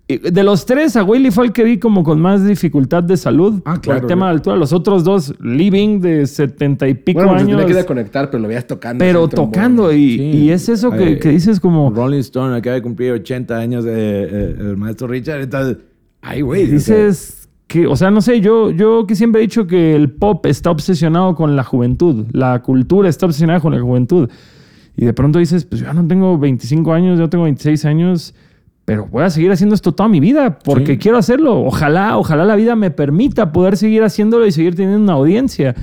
De 0.09 0.43
los 0.43 0.65
tres, 0.65 0.95
a 0.95 1.03
Willy 1.03 1.29
fue 1.29 1.45
el 1.45 1.53
que 1.53 1.63
vi 1.63 1.77
como 1.77 2.03
con 2.03 2.19
más 2.19 2.43
dificultad 2.43 3.03
de 3.03 3.15
salud. 3.15 3.61
Ah, 3.63 3.79
claro. 3.79 3.81
Por 3.83 3.95
el 3.97 4.07
tema 4.07 4.25
de 4.25 4.31
altura. 4.31 4.55
Los 4.55 4.73
otros 4.73 5.03
dos, 5.03 5.35
Living 5.39 5.99
de 5.99 6.25
setenta 6.25 6.87
y 6.87 6.95
pico 6.95 7.19
bueno, 7.19 7.33
pues 7.33 7.43
años. 7.43 7.61
Tenía 7.61 7.81
que 7.81 7.85
conectar, 7.85 8.31
pero 8.31 8.41
lo 8.41 8.47
veías 8.47 8.65
tocando. 8.65 8.97
Pero 8.97 9.27
tocando. 9.27 9.93
Y, 9.93 10.49
es 10.49 10.67
eso 10.67 10.89
que, 10.89 11.17
dices 11.17 11.59
como. 11.59 11.91
Rolling 11.91 12.21
Stone 12.21 12.57
acaba 12.57 12.73
de 12.73 12.81
cumplir 12.81 13.11
80 13.11 13.55
años 13.55 13.83
de, 13.83 13.91
eh, 13.93 14.55
el 14.59 14.77
maestro 14.77 15.07
Richard. 15.07 15.41
Entonces, 15.41 15.77
ay, 16.21 16.41
güey. 16.41 16.65
Dices 16.65 17.47
que, 17.67 17.85
o 17.85 17.95
sea, 17.95 18.09
no 18.09 18.21
sé, 18.21 18.41
yo, 18.41 18.71
yo 18.71 19.05
que 19.05 19.13
siempre 19.13 19.41
he 19.41 19.43
dicho 19.43 19.67
que 19.67 19.95
el 19.95 20.09
pop 20.09 20.43
está 20.47 20.71
obsesionado 20.71 21.35
con 21.35 21.55
la 21.55 21.63
juventud. 21.63 22.25
La 22.31 22.63
cultura 22.63 23.09
está 23.09 23.27
obsesionada 23.27 23.59
con 23.59 23.75
la 23.75 23.79
juventud. 23.79 24.27
Y 24.97 25.05
de 25.05 25.13
pronto 25.13 25.37
dices, 25.37 25.65
pues 25.65 25.81
yo 25.81 25.93
no 25.93 26.07
tengo 26.07 26.39
25 26.39 26.93
años, 26.93 27.19
yo 27.19 27.29
tengo 27.29 27.43
26 27.43 27.85
años 27.85 28.33
pero 28.89 29.05
voy 29.05 29.23
a 29.23 29.29
seguir 29.29 29.51
haciendo 29.51 29.75
esto 29.75 29.91
toda 29.91 30.09
mi 30.09 30.19
vida 30.19 30.57
porque 30.57 30.97
quiero 30.97 31.19
hacerlo. 31.19 31.61
Ojalá, 31.61 32.17
ojalá 32.17 32.43
la 32.43 32.55
vida 32.55 32.75
me 32.75 32.89
permita 32.89 33.51
poder 33.51 33.77
seguir 33.77 34.01
haciéndolo 34.01 34.47
y 34.47 34.51
seguir 34.51 34.73
teniendo 34.73 35.03
una 35.03 35.13
audiencia. 35.13 35.75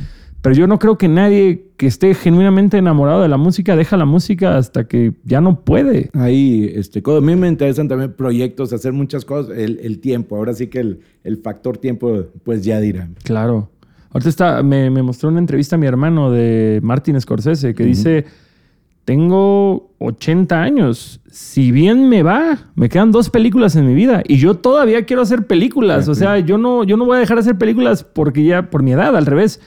Pero 0.43 0.57
yo 0.57 0.67
no 0.67 0.81
creo 0.81 0.99
que 0.99 1.07
nadie 1.07 1.67
que 1.77 1.87
esté 1.87 2.15
genuinamente 2.15 2.79
enamorado 2.79 3.23
de 3.23 3.29
la 3.29 3.37
música 3.37 3.77
deja 3.77 3.97
la 3.97 4.07
música 4.07 4.59
hasta 4.59 4.89
que 4.89 5.13
ya 5.23 5.41
no 5.41 5.61
puede. 5.61 6.11
Ahí, 6.15 6.69
este, 6.75 7.01
a 7.07 7.21
mí 7.21 7.37
me 7.37 7.47
interesan 7.47 7.87
también 7.87 8.13
proyectos, 8.13 8.73
hacer 8.73 8.93
muchas 8.93 9.25
cosas, 9.25 9.57
el, 9.57 10.01
tiempo. 10.01 10.35
Ahora 10.35 10.53
sí 10.53 10.67
que 10.67 10.81
el, 10.81 11.37
factor 11.45 11.79
tiempo, 11.79 12.25
pues 12.43 12.65
ya 12.65 12.81
dirán. 12.81 13.15
Claro. 13.23 13.71
Ahorita 14.11 14.31
está, 14.31 14.63
me, 14.65 14.91
mostró 14.91 15.29
una 15.29 15.39
entrevista 15.39 15.77
a 15.77 15.79
mi 15.79 15.87
hermano 15.87 16.33
de 16.33 16.81
Martin 16.83 17.21
Scorsese 17.21 17.73
que 17.73 17.85
dice 17.85 18.25
tengo 19.07 19.95
80 19.99 20.61
años. 20.61 21.21
Si 21.31 21.71
bien 21.71 22.09
me 22.09 22.25
va, 22.25 22.73
me 22.75 22.89
quedan 22.89 23.13
dos 23.13 23.31
películas 23.31 23.77
en 23.77 23.87
mi 23.87 23.95
vida 23.95 24.23
y 24.27 24.37
yo 24.39 24.55
todavía 24.55 25.07
quiero 25.07 25.23
hacer 25.23 25.47
películas. 25.47 26.09
O 26.09 26.15
sea, 26.15 26.41
yo 26.41 26.59
no, 26.59 26.83
yo 26.83 26.97
no 26.97 27.07
voy 27.07 27.17
a 27.17 27.21
dejar 27.21 27.37
de 27.37 27.43
hacer 27.43 27.57
películas 27.57 28.03
porque 28.03 28.45
ya 28.45 28.69
por 28.69 28.83
mi 28.83 28.93
edad, 28.93 29.17
al 29.17 29.25
revés. 29.25 29.61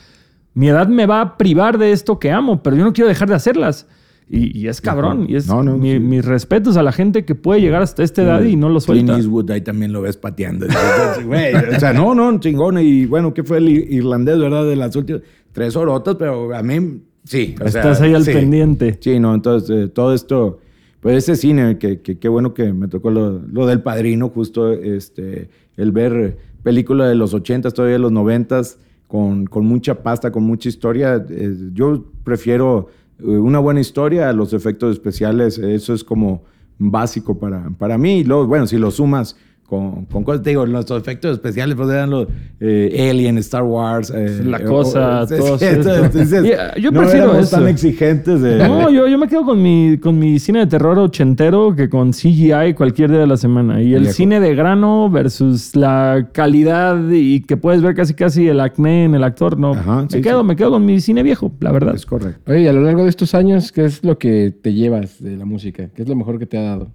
Mi 0.54 0.68
edad 0.68 0.90
me 0.90 1.06
va 1.06 1.22
a 1.22 1.38
privar 1.38 1.78
de 1.78 1.94
esto 1.94 2.20
que 2.20 2.32
amo, 2.32 2.62
pero 2.62 2.76
yo 2.76 2.84
no 2.84 2.92
quiero 2.92 3.08
dejar 3.08 3.30
de 3.30 3.36
hacerlas. 3.36 3.88
Y, 4.32 4.68
es 4.68 4.82
cabrón. 4.82 5.26
Y 5.28 5.38
es 5.38 5.48
mis 5.50 6.24
respetos 6.24 6.76
a 6.78 6.84
la 6.84 6.92
gente 6.92 7.24
que 7.24 7.34
puede 7.34 7.62
llegar 7.62 7.82
hasta 7.82 8.04
esta 8.04 8.22
edad 8.22 8.44
y 8.44 8.58
no 8.58 8.70
lo 8.70 8.80
suelta. 8.80 9.06
Clint 9.06 9.20
Eastwood 9.20 9.50
ahí 9.50 9.62
también 9.62 9.94
lo 9.94 10.02
ves 10.02 10.18
pateando. 10.18 10.68
o 11.76 11.80
sea, 11.80 11.94
no, 11.94 12.14
no, 12.14 12.40
chingón. 12.40 12.78
Y 12.80 13.06
bueno, 13.06 13.34
¿qué 13.34 13.44
fue 13.44 13.58
el 13.58 13.70
irlandés, 13.70 14.38
verdad? 14.38 14.66
De 14.66 14.76
las 14.76 14.96
últimas 14.96 15.22
tres 15.52 15.76
orotas, 15.76 16.16
pero 16.20 16.54
a 16.54 16.62
mí 16.62 17.02
Sí. 17.30 17.54
Estás 17.64 18.02
ahí 18.02 18.16
al 18.16 18.26
pendiente. 18.26 18.98
Sí, 19.00 19.20
no, 19.20 19.36
entonces 19.36 19.70
eh, 19.70 19.88
todo 19.88 20.16
esto, 20.16 20.62
pues 21.00 21.16
ese 21.16 21.36
cine, 21.36 21.78
que 21.78 22.02
qué 22.02 22.28
bueno 22.28 22.56
que 22.56 22.74
me 22.74 22.88
tocó 22.88 23.12
lo, 23.12 23.68
del 23.68 23.84
padrino, 23.84 24.30
justo 24.30 24.74
este, 24.74 25.48
el 25.78 25.92
ver 25.92 26.40
películas 26.64 27.08
de 27.08 27.14
los 27.14 27.36
ochentas, 27.36 27.76
todavía 27.76 27.94
de 27.94 28.00
los 28.00 28.12
noventas, 28.12 28.80
con, 29.06 29.46
con 29.46 29.64
mucha 29.68 30.02
pasta, 30.02 30.32
con 30.32 30.42
mucha 30.44 30.70
historia. 30.70 31.24
Eh, 31.30 31.56
yo 31.72 32.04
prefiero 32.24 32.88
eh, 33.20 33.26
una 33.26 33.60
buena 33.60 33.80
historia 33.80 34.28
a 34.30 34.34
los 34.34 34.52
efectos 34.54 34.94
especiales, 34.94 35.60
eso 35.60 35.94
es 35.94 36.04
como 36.04 36.42
básico 36.80 37.38
para, 37.38 37.70
para 37.78 38.00
mí. 38.00 38.22
Y 38.22 38.24
luego, 38.24 38.48
bueno, 38.48 38.66
si 38.66 38.80
lo 38.80 38.90
sumas 38.90 39.36
con, 39.70 40.06
con 40.06 40.24
cosas, 40.24 40.42
te 40.42 40.50
digo, 40.50 40.66
nuestros 40.66 41.00
efectos 41.02 41.34
especiales 41.34 41.76
pues 41.76 41.90
eran 41.90 42.10
los 42.10 42.28
eh, 42.60 43.10
Alien, 43.10 43.38
Star 43.38 43.64
Wars. 43.64 44.12
Eh, 44.14 44.42
la 44.44 44.64
cosa, 44.64 45.26
todo 45.28 45.58
Yo 46.80 46.92
prefiero 46.92 47.38
eso. 47.38 47.58
tan 47.58 47.68
exigentes. 47.68 48.42
De... 48.42 48.68
No, 48.68 48.90
yo, 48.90 49.08
yo 49.08 49.18
me 49.18 49.28
quedo 49.28 49.46
con 49.46 49.62
mi, 49.62 49.98
con 50.00 50.18
mi 50.18 50.40
cine 50.40 50.60
de 50.60 50.68
terror 50.68 50.98
ochentero 50.98 51.76
que 51.76 51.88
con 51.88 52.12
CGI 52.12 52.74
cualquier 52.76 53.12
día 53.12 53.20
de 53.20 53.28
la 53.28 53.38
semana. 53.38 53.82
Y 53.82 53.94
el 53.94 54.08
cine 54.08 54.40
de 54.40 54.56
grano 54.56 55.10
versus 55.10 55.76
la 55.76 56.30
calidad 56.34 56.98
y 57.12 57.42
que 57.42 57.56
puedes 57.56 57.82
ver 57.82 57.94
casi 57.94 58.16
casi 58.16 58.48
el 58.48 58.60
acné 58.60 59.06
en 59.06 59.14
el 59.14 59.24
actor. 59.24 59.60
No, 59.60 59.76
me, 60.12 60.22
quedo, 60.22 60.44
me 60.44 60.56
quedo 60.56 60.72
con 60.72 60.86
mi 60.86 61.00
cine 61.00 61.22
viejo, 61.22 61.52
la 61.60 61.72
verdad. 61.72 61.94
Es 61.94 62.06
correcto. 62.06 62.52
Oye, 62.52 62.68
a 62.68 62.74
lo 62.74 62.82
largo 62.82 63.04
de 63.04 63.10
estos 63.10 63.36
años, 63.36 63.72
¿qué 63.72 63.86
es 63.86 64.04
lo 64.04 64.18
que 64.18 64.52
te 64.52 64.74
llevas 64.74 65.22
de 65.22 65.38
la 65.38 65.46
música? 65.46 65.90
¿Qué 65.94 66.02
es 66.02 66.10
lo 66.10 66.16
mejor 66.16 66.40
que 66.40 66.48
te 66.48 66.58
ha 66.58 66.64
dado? 66.64 66.92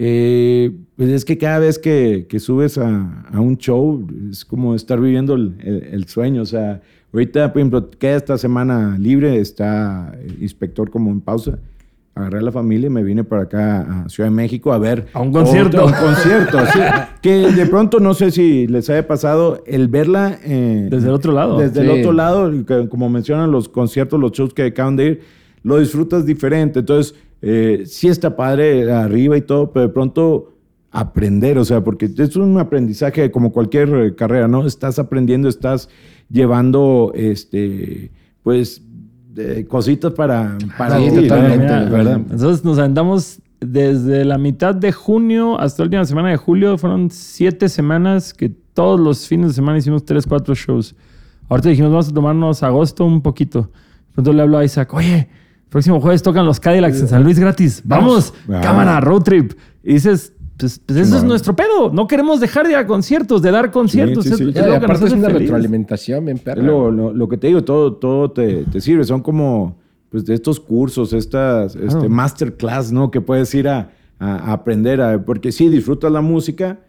Eh, 0.00 0.70
pues 0.94 1.08
es 1.08 1.24
que 1.24 1.36
cada 1.38 1.58
vez 1.58 1.76
que, 1.76 2.24
subes 2.38 2.78
a, 2.78 3.32
un 3.32 3.56
show 3.58 4.06
es 4.30 4.44
como 4.44 4.76
estar 4.76 5.00
viviendo 5.00 5.34
el, 5.34 6.04
sueño. 6.06 6.42
O 6.42 6.46
sea, 6.46 6.80
ahorita, 7.12 7.52
por 7.52 7.60
ejemplo, 7.60 7.90
queda 7.90 8.16
esta 8.16 8.38
semana 8.38 8.96
libre, 8.96 9.40
está 9.40 10.16
el 10.22 10.40
inspector 10.40 10.88
como 10.88 11.10
en 11.10 11.20
pausa. 11.20 11.58
Agarré 12.14 12.38
a 12.38 12.42
la 12.42 12.52
familia 12.52 12.86
y 12.86 12.90
me 12.90 13.02
vine 13.02 13.24
para 13.24 13.42
acá 13.42 14.04
a 14.04 14.08
Ciudad 14.08 14.30
de 14.30 14.36
México 14.36 14.72
a 14.72 14.78
ver. 14.78 15.08
A 15.14 15.20
un 15.20 15.32
concierto. 15.32 15.80
a 15.80 15.86
un 15.86 15.92
concierto, 15.92 16.58
sí. 16.72 16.78
Que 17.22 17.50
de 17.50 17.66
pronto, 17.66 17.98
no 17.98 18.14
sé 18.14 18.30
si 18.30 18.68
les 18.68 18.88
haya 18.90 19.08
pasado 19.08 19.64
el 19.66 19.88
verla. 19.88 20.38
Eh, 20.44 20.86
desde 20.88 21.08
el 21.08 21.14
otro 21.14 21.32
lado. 21.32 21.58
Desde 21.58 21.80
el 21.80 21.90
otro 21.90 22.12
lado, 22.12 22.52
como 22.88 23.08
mencionan 23.08 23.50
los 23.50 23.68
conciertos, 23.68 24.20
los 24.20 24.30
shows 24.30 24.54
que 24.54 24.62
acaban 24.62 24.94
de 24.94 25.06
ir, 25.06 25.20
lo 25.64 25.80
disfrutas 25.80 26.24
diferente. 26.24 26.80
Entonces, 26.80 27.16
eh, 27.42 27.82
sí 27.86 28.08
está 28.08 28.36
padre 28.36 28.90
arriba 28.90 29.36
y 29.36 29.42
todo, 29.42 29.72
pero 29.72 29.88
de 29.88 29.92
pronto 29.92 30.54
aprender, 30.90 31.58
o 31.58 31.64
sea, 31.64 31.84
porque 31.84 32.10
es 32.16 32.36
un 32.36 32.58
aprendizaje 32.58 33.30
como 33.30 33.52
cualquier 33.52 33.88
eh, 33.94 34.14
carrera, 34.14 34.48
¿no? 34.48 34.66
Estás 34.66 34.98
aprendiendo, 34.98 35.48
estás 35.48 35.88
llevando, 36.30 37.12
este, 37.14 38.10
pues, 38.42 38.82
cositas 39.68 40.12
para, 40.14 40.58
para 40.76 40.96
ti, 40.98 41.28
¿verdad? 41.28 42.20
Entonces 42.28 42.64
nos 42.64 42.78
aventamos 42.78 43.40
desde 43.60 44.24
la 44.24 44.38
mitad 44.38 44.74
de 44.74 44.92
junio 44.92 45.58
hasta 45.58 45.82
la 45.82 45.86
última 45.86 46.04
semana 46.04 46.30
de 46.30 46.36
julio, 46.36 46.78
fueron 46.78 47.10
siete 47.10 47.68
semanas 47.68 48.32
que 48.32 48.48
todos 48.48 48.98
los 49.00 49.26
fines 49.26 49.48
de 49.48 49.54
semana 49.54 49.78
hicimos 49.78 50.04
tres, 50.04 50.26
cuatro 50.26 50.54
shows. 50.54 50.94
Ahorita 51.48 51.68
dijimos, 51.70 51.90
vamos 51.90 52.08
a 52.08 52.14
tomarnos 52.14 52.62
agosto 52.62 53.04
un 53.04 53.22
poquito. 53.22 53.70
Entonces 54.10 54.34
le 54.34 54.42
hablo 54.42 54.58
a 54.58 54.64
Isaac, 54.64 54.92
oye, 54.94 55.28
Próximo 55.68 56.00
jueves 56.00 56.22
tocan 56.22 56.46
los 56.46 56.60
Cadillacs 56.60 57.00
en 57.00 57.08
San 57.08 57.22
Luis 57.22 57.38
gratis. 57.38 57.82
Vamos, 57.84 58.32
cámara, 58.46 59.00
road 59.00 59.22
trip. 59.22 59.52
Y 59.82 59.94
dices, 59.94 60.32
pues, 60.58 60.80
pues 60.84 60.98
eso 60.98 61.18
es 61.18 61.24
nuestro 61.24 61.54
pedo. 61.54 61.90
No 61.92 62.06
queremos 62.06 62.40
dejar 62.40 62.66
de 62.66 62.72
ir 62.72 62.78
a 62.78 62.86
conciertos, 62.86 63.42
de 63.42 63.50
dar 63.50 63.70
conciertos. 63.70 64.24
Sí, 64.24 64.34
sí, 64.34 64.58
aparte 64.58 65.06
es 65.06 65.12
una 65.12 65.28
retroalimentación 65.28 66.24
bien 66.24 66.38
perra. 66.38 66.62
Lo, 66.62 67.28
que 67.28 67.36
te 67.36 67.46
digo, 67.48 67.62
todo, 67.62 67.94
todo 67.94 68.30
te, 68.30 68.80
sirve. 68.80 69.04
Son 69.04 69.22
como 69.22 69.76
pues, 70.10 70.24
de 70.24 70.34
estos 70.34 70.58
cursos, 70.58 71.12
estas 71.12 71.76
este, 71.76 72.08
masterclass, 72.08 72.90
¿no? 72.90 73.10
Que 73.10 73.20
puedes 73.20 73.54
ir 73.54 73.68
a, 73.68 73.90
a 74.18 74.52
aprender. 74.52 75.00
A, 75.00 75.22
porque 75.22 75.52
sí, 75.52 75.68
disfrutas 75.68 76.10
la 76.10 76.22
música, 76.22 76.80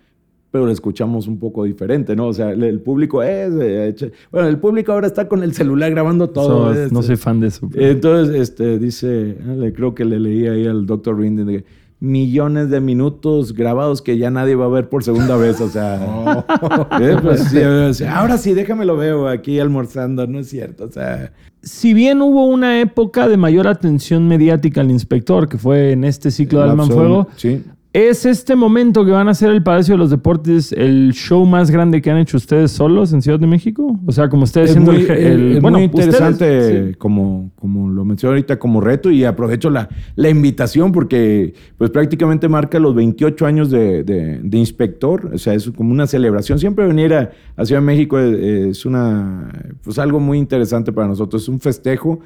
pero 0.51 0.65
lo 0.65 0.71
escuchamos 0.71 1.27
un 1.27 1.37
poco 1.37 1.63
diferente, 1.63 2.15
¿no? 2.15 2.27
O 2.27 2.33
sea, 2.33 2.51
el, 2.51 2.79
público 2.81 3.21
es... 3.21 3.53
Eh, 3.59 4.11
bueno, 4.31 4.47
el 4.47 4.57
público 4.57 4.91
ahora 4.91 5.07
está 5.07 5.27
con 5.27 5.43
el 5.43 5.53
celular 5.53 5.91
grabando 5.91 6.29
todo. 6.29 6.73
no 6.89 7.03
soy 7.03 7.17
fan 7.17 7.39
de 7.39 7.47
eso. 7.47 7.69
Entonces, 7.75 8.35
este, 8.35 8.79
dice, 8.79 9.37
creo 9.75 9.93
que 9.93 10.05
le 10.05 10.19
leí 10.19 10.47
ahí 10.47 10.65
al 10.65 10.85
doctor 10.85 11.17
Rinden 11.19 11.47
de 11.47 11.65
millones 11.99 12.69
de 12.69 12.79
minutos 12.79 13.53
grabados 13.53 14.01
que 14.01 14.17
ya 14.17 14.31
nadie 14.31 14.55
va 14.55 14.65
a 14.65 14.69
ver 14.69 14.89
por 14.89 15.03
segunda 15.03 15.35
vez, 15.35 15.59
o 15.61 15.69
sea... 15.69 16.45
Eh, 16.99 17.17
pues, 17.21 18.01
ahora 18.01 18.37
sí, 18.37 18.53
déjame 18.53 18.85
lo 18.85 18.97
veo 18.97 19.27
aquí 19.27 19.59
almorzando, 19.59 20.25
no 20.27 20.39
es 20.39 20.49
cierto, 20.49 20.85
o 20.85 20.91
sea... 20.91 21.31
Si 21.61 21.93
bien 21.93 22.21
hubo 22.21 22.45
una 22.45 22.79
época 22.79 23.27
de 23.27 23.35
mayor 23.35 23.67
atención 23.67 24.27
mediática 24.27 24.81
al 24.81 24.91
inspector, 24.91 25.49
que 25.49 25.57
fue 25.57 25.91
en 25.91 26.05
este 26.05 26.31
ciclo 26.31 26.61
de 26.61 26.69
Alman 26.69 26.89
Fuego, 26.89 27.27
sí. 27.35 27.63
¿Es 28.07 28.25
este 28.25 28.55
momento 28.55 29.03
que 29.03 29.11
van 29.11 29.27
a 29.27 29.31
hacer 29.31 29.49
el 29.49 29.61
Palacio 29.61 29.95
de 29.95 29.97
los 29.97 30.09
Deportes 30.09 30.71
el 30.71 31.11
show 31.11 31.45
más 31.45 31.69
grande 31.69 32.01
que 32.01 32.09
han 32.09 32.17
hecho 32.17 32.37
ustedes 32.37 32.71
solos 32.71 33.11
en 33.11 33.21
Ciudad 33.21 33.37
de 33.37 33.45
México? 33.45 33.99
O 34.05 34.11
sea, 34.13 34.29
como 34.29 34.43
ustedes 34.43 34.71
siendo 34.71 34.93
el, 34.93 35.57
Es 35.57 35.61
muy 35.61 35.83
interesante, 35.83 36.95
como, 36.97 37.51
como 37.57 37.89
lo 37.89 38.05
mencioné 38.05 38.35
ahorita, 38.35 38.57
como 38.57 38.79
reto 38.79 39.11
y 39.11 39.25
aprovecho 39.25 39.69
la, 39.69 39.89
la 40.15 40.29
invitación 40.29 40.93
porque 40.93 41.53
pues 41.77 41.89
prácticamente 41.89 42.47
marca 42.47 42.79
los 42.79 42.95
28 42.95 43.45
años 43.45 43.69
de, 43.69 44.05
de, 44.05 44.57
inspector. 44.57 45.31
O 45.33 45.37
sea, 45.37 45.53
es 45.53 45.69
como 45.71 45.91
una 45.91 46.07
celebración. 46.07 46.57
Siempre 46.57 46.87
venir 46.87 47.13
a, 47.13 47.31
a 47.57 47.65
Ciudad 47.65 47.81
de 47.81 47.85
México 47.85 48.17
es, 48.17 48.85
una, 48.85 49.51
pues 49.83 49.99
algo 49.99 50.21
muy 50.21 50.37
interesante 50.37 50.93
para 50.93 51.09
nosotros. 51.09 51.41
Es 51.41 51.49
un 51.49 51.59
festejo 51.59 52.21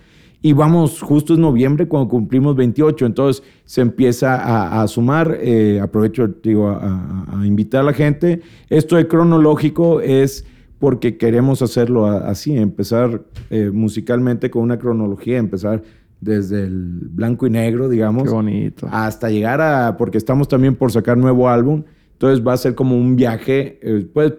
y 0.46 0.52
vamos, 0.52 1.02
justo 1.02 1.34
es 1.34 1.40
noviembre 1.40 1.88
cuando 1.88 2.10
cumplimos 2.10 2.58
28, 2.58 3.06
entonces 3.06 3.44
se 3.64 3.80
empieza 3.80 4.82
a, 4.82 4.86
sumar, 4.90 5.38
eh, 5.40 5.80
aprovecho 5.82 6.28
digo, 6.28 6.68
a, 6.70 7.44
invitar 7.46 7.80
a 7.80 7.84
la 7.86 7.94
gente. 7.94 8.42
Esto 8.70 8.98
de 8.98 9.08
cronológico 9.08 10.02
es 10.02 10.46
porque 10.80 11.16
queremos 11.16 11.62
hacerlo 11.62 12.08
así, 12.08 12.58
empezar 12.58 13.22
eh, 13.50 13.72
musicalmente 13.74 14.52
con 14.52 14.64
una 14.64 14.78
cronología, 14.78 15.38
empezar 15.38 15.82
desde 16.20 16.64
el 16.66 17.08
blanco 17.10 17.48
y 17.48 17.50
negro, 17.50 17.88
digamos. 17.88 18.24
Qué 18.24 18.30
bonito. 18.30 18.90
Hasta 18.92 19.30
llegar 19.30 19.62
a, 19.62 19.96
porque 19.96 20.18
estamos 20.18 20.50
también 20.50 20.76
por 20.76 20.92
sacar 20.92 21.18
nuevo 21.18 21.48
álbum, 21.48 21.84
entonces 22.12 22.46
va 22.46 22.52
a 22.52 22.58
ser 22.58 22.76
como 22.76 22.98
un 22.98 23.16
viaje, 23.16 23.80
eh, 23.82 24.06
pues 24.14 24.34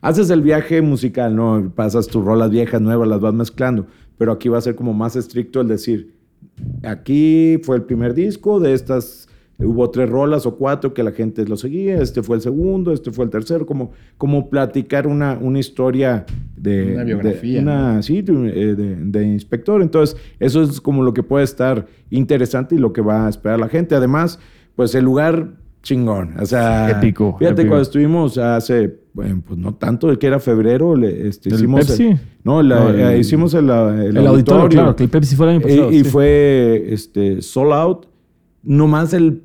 haces 0.00 0.30
el 0.30 0.40
viaje 0.40 0.80
musical, 0.80 1.36
¿no? 1.36 1.70
Pasas 1.74 2.06
tus 2.06 2.24
rolas 2.24 2.48
viejas, 2.48 2.80
nuevas, 2.80 3.06
las 3.06 3.20
vas 3.20 3.34
mezclando 3.34 3.86
pero 4.18 4.32
aquí 4.32 4.48
va 4.48 4.58
a 4.58 4.60
ser 4.62 4.74
como 4.74 4.92
más 4.92 5.16
estricto 5.16 5.60
el 5.60 5.68
decir, 5.68 6.14
aquí 6.82 7.58
fue 7.62 7.76
el 7.76 7.82
primer 7.82 8.14
disco 8.14 8.60
de 8.60 8.72
estas 8.74 9.28
hubo 9.56 9.88
tres 9.88 10.10
rolas 10.10 10.46
o 10.46 10.56
cuatro 10.56 10.92
que 10.94 11.04
la 11.04 11.12
gente 11.12 11.46
lo 11.46 11.56
seguía, 11.56 12.00
este 12.02 12.24
fue 12.24 12.36
el 12.36 12.42
segundo, 12.42 12.92
este 12.92 13.12
fue 13.12 13.24
el 13.24 13.30
tercero, 13.30 13.64
como, 13.66 13.92
como 14.18 14.50
platicar 14.50 15.06
una, 15.06 15.38
una 15.40 15.60
historia 15.60 16.26
de... 16.56 16.94
Una 16.94 17.04
biografía, 17.04 17.52
de- 17.58 17.62
una- 17.62 18.02
sí, 18.02 18.20
de, 18.22 18.32
eh, 18.48 18.74
de- 18.74 18.96
de 18.96 19.24
inspector. 19.26 19.80
Entonces, 19.80 20.16
eso 20.40 20.60
es 20.62 20.80
como 20.80 21.04
lo 21.04 21.14
que 21.14 21.22
puede 21.22 21.44
estar 21.44 21.86
interesante 22.10 22.74
y 22.74 22.78
lo 22.78 22.92
que 22.92 23.00
va 23.00 23.26
a 23.26 23.28
esperar 23.28 23.60
la 23.60 23.68
gente. 23.68 23.94
Además, 23.94 24.40
pues 24.74 24.92
el 24.96 25.04
lugar 25.04 25.52
chingón. 25.84 26.34
O 26.40 26.44
sea, 26.46 26.90
Épico, 26.90 27.36
Fíjate, 27.38 27.60
épico. 27.62 27.68
cuando 27.68 27.82
estuvimos 27.82 28.36
hace, 28.38 28.96
bueno, 29.12 29.40
pues 29.46 29.56
no 29.58 29.74
tanto, 29.74 30.18
que 30.18 30.26
era 30.26 30.40
febrero, 30.40 30.96
le- 30.96 31.28
este, 31.28 31.50
¿El 31.50 31.54
hicimos... 31.54 31.86
Pepsi? 31.86 32.06
el- 32.08 32.20
no, 32.42 32.60
la- 32.62 32.80
No, 32.80 32.90
el- 32.90 33.00
eh, 33.00 33.18
hicimos 33.18 33.54
el, 33.54 33.70
el 33.70 34.16
El, 34.16 34.26
auditorio, 34.26 34.68
claro, 34.68 34.96
que 34.96 35.04
el 35.04 35.10
Pepsi 35.10 35.36
fue 35.36 35.46
el 35.46 35.52
año 35.52 35.60
pasado. 35.60 35.92
y 35.92 36.02
sí. 36.02 36.10
fue 36.10 36.86
este, 36.88 37.40
sold 37.42 37.72
out. 37.72 38.06
Nomás 38.64 39.12
el 39.14 39.42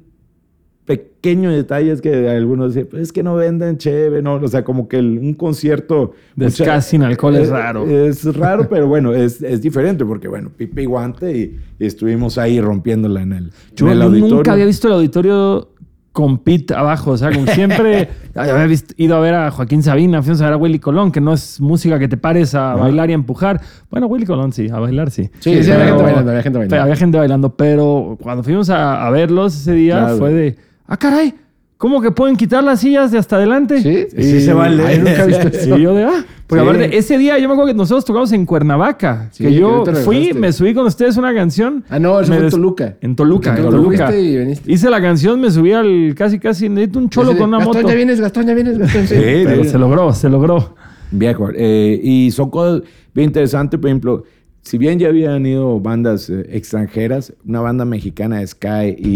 pequeño 0.86 1.52
detalle 1.52 1.92
es 1.92 2.02
que 2.02 2.28
algunos 2.30 2.74
dicen, 2.74 2.88
pues 2.90 3.04
es 3.04 3.12
que 3.14 3.22
no 3.22 3.36
venden 3.36 3.78
chévere, 3.78 4.24
no, 4.24 4.36
o 4.36 4.48
sea, 4.48 4.64
como 4.64 4.88
que 4.88 4.98
un 5.00 5.34
concierto... 5.36 6.14
De 6.36 6.46
mucha- 6.46 6.64
ska 6.64 6.82
sin 6.82 7.04
alcohol 7.04 7.36
es 7.36 7.50
eh, 7.50 7.52
raro. 7.52 7.86
Es 7.88 8.26
raro, 8.36 8.68
pero 8.70 8.88
bueno, 8.88 9.14
es, 9.14 9.42
es 9.44 9.62
diferente 9.62 10.04
porque, 10.04 10.28
bueno, 10.28 10.50
pipe 10.56 10.82
y 10.82 10.86
guante 10.86 11.38
y, 11.38 11.60
y 11.78 11.86
estuvimos 11.86 12.40
ahí 12.40 12.60
rompiéndola 12.60 13.22
en 13.22 13.34
el, 13.34 13.52
Yo 13.76 13.86
en 13.86 13.92
el 13.92 14.02
auditorio. 14.02 14.36
nunca 14.38 14.54
había 14.54 14.66
visto 14.66 14.88
el 14.88 14.94
auditorio 14.96 15.70
con 16.12 16.40
Pete 16.40 16.74
abajo. 16.74 17.12
O 17.12 17.18
sea, 17.18 17.32
como 17.32 17.46
siempre 17.48 18.10
había 18.36 18.66
visto- 18.66 18.94
ido 18.98 19.16
a 19.16 19.20
ver 19.20 19.34
a 19.36 19.52
Joaquín 19.52 19.84
Sabina, 19.84 20.22
fuimos 20.22 20.42
a 20.42 20.46
ver 20.46 20.54
a 20.54 20.58
Willy 20.58 20.80
Colón, 20.80 21.12
que 21.12 21.22
no 21.22 21.34
es 21.34 21.62
música 21.62 22.00
que 22.00 22.08
te 22.08 22.18
pares 22.18 22.56
a 22.56 22.76
bailar 22.76 23.10
y 23.10 23.14
a 23.14 23.16
empujar. 23.16 23.62
Bueno, 23.90 24.08
Willy 24.08 24.26
Colón 24.26 24.52
sí, 24.52 24.68
a 24.70 24.80
bailar 24.80 25.12
sí. 25.12 25.30
Sí, 25.40 25.64
sí, 25.64 25.72
había 25.72 25.86
Pero- 25.86 25.88
gente 25.98 26.04
bailando, 26.04 26.32
había 26.32 26.44
gente 26.44 26.58
bailando. 26.58 26.70
pero 26.70 26.82
había 26.84 26.96
gente 26.96 27.18
bailando, 27.18 27.50
pero 27.56 28.18
cuando 28.22 28.44
fuimos 28.44 28.70
a, 28.70 29.06
a 29.06 29.10
verlos 29.12 29.56
ese 29.56 29.74
día 29.74 30.00
Claro. 30.00 30.18
fue 30.18 30.34
de, 30.34 30.56
ah, 30.88 30.98
caray, 30.98 31.34
¿cómo 31.80 32.02
que 32.02 32.12
pueden 32.12 32.36
quitar 32.36 32.62
las 32.64 32.82
sillas 32.82 33.10
de 33.12 33.18
hasta 33.18 33.38
adelante? 33.38 33.82
¿Sí? 33.82 34.08
Sí 34.22 34.42
se 34.42 34.54
vale. 34.54 34.84
Ay, 34.86 34.98
nunca 35.00 35.24
he 35.24 35.28
visto 35.28 35.48
eso. 35.52 35.76
Sí, 35.76 35.82
yo 35.82 35.96
de, 35.96 36.04
ah. 36.04 36.26
Porque 36.46 36.64
Sí. 36.64 36.70
aparte, 36.70 36.98
ese 36.98 37.18
día 37.18 37.38
yo 37.40 37.48
me 37.48 37.54
acuerdo 37.54 37.72
que 37.72 37.78
nosotros 37.78 38.04
tocamos 38.06 38.32
en 38.34 38.46
Cuernavaca. 38.46 39.30
Sí, 39.32 39.44
que 39.46 39.54
yo 39.54 39.84
fui, 40.04 40.34
me 40.34 40.52
subí 40.52 40.74
con 40.74 40.86
ustedes 40.86 41.16
una 41.18 41.34
canción. 41.34 41.84
Ah, 41.90 42.00
no, 42.00 42.20
eso 42.20 42.28
fue 42.28 42.38
en 42.38 42.42
des- 42.44 42.52
Toluca. 42.52 42.98
En 43.02 43.16
Toluca, 43.16 43.56
en 43.56 43.64
Toluca. 43.70 44.16
y 44.20 44.38
viniste. 44.38 44.72
Hice 44.72 44.90
la 44.90 45.00
canción, 45.02 45.40
me 45.40 45.50
subí 45.52 45.72
al 45.72 46.14
casi, 46.16 46.38
casi, 46.40 46.68
necesito 46.70 47.00
un 47.00 47.10
cholo 47.10 47.32
de, 47.34 47.38
con 47.40 47.50
una 47.50 47.58
Gastón, 47.60 47.78
moto. 47.78 47.88
ya 47.90 47.96
vienes, 47.96 48.20
Gastón, 48.22 48.46
ya 48.48 48.54
vienes, 48.54 48.78
Gastón. 48.78 49.08
Sí. 49.08 49.16
Sí, 49.16 49.22
Pero 49.46 49.64
sí. 49.64 49.70
se 49.70 49.78
logró, 49.80 50.14
se 50.14 50.30
logró. 50.30 50.76
Viejo. 51.12 51.50
eh, 51.56 52.00
y 52.04 52.30
son 52.32 52.50
cosas 52.52 52.82
bien 53.16 53.30
interesantes, 53.30 53.80
por 53.80 53.90
ejemplo, 53.90 54.24
si 54.62 54.78
bien 54.78 55.00
ya 55.00 55.08
habían 55.08 55.46
ido 55.46 55.80
bandas 55.80 56.30
eh, 56.30 56.46
extranjeras, 56.52 57.34
una 57.48 57.62
banda 57.62 57.86
mexicana 57.86 58.40
de 58.40 58.48
Sky 58.48 58.96
y, 58.98 59.10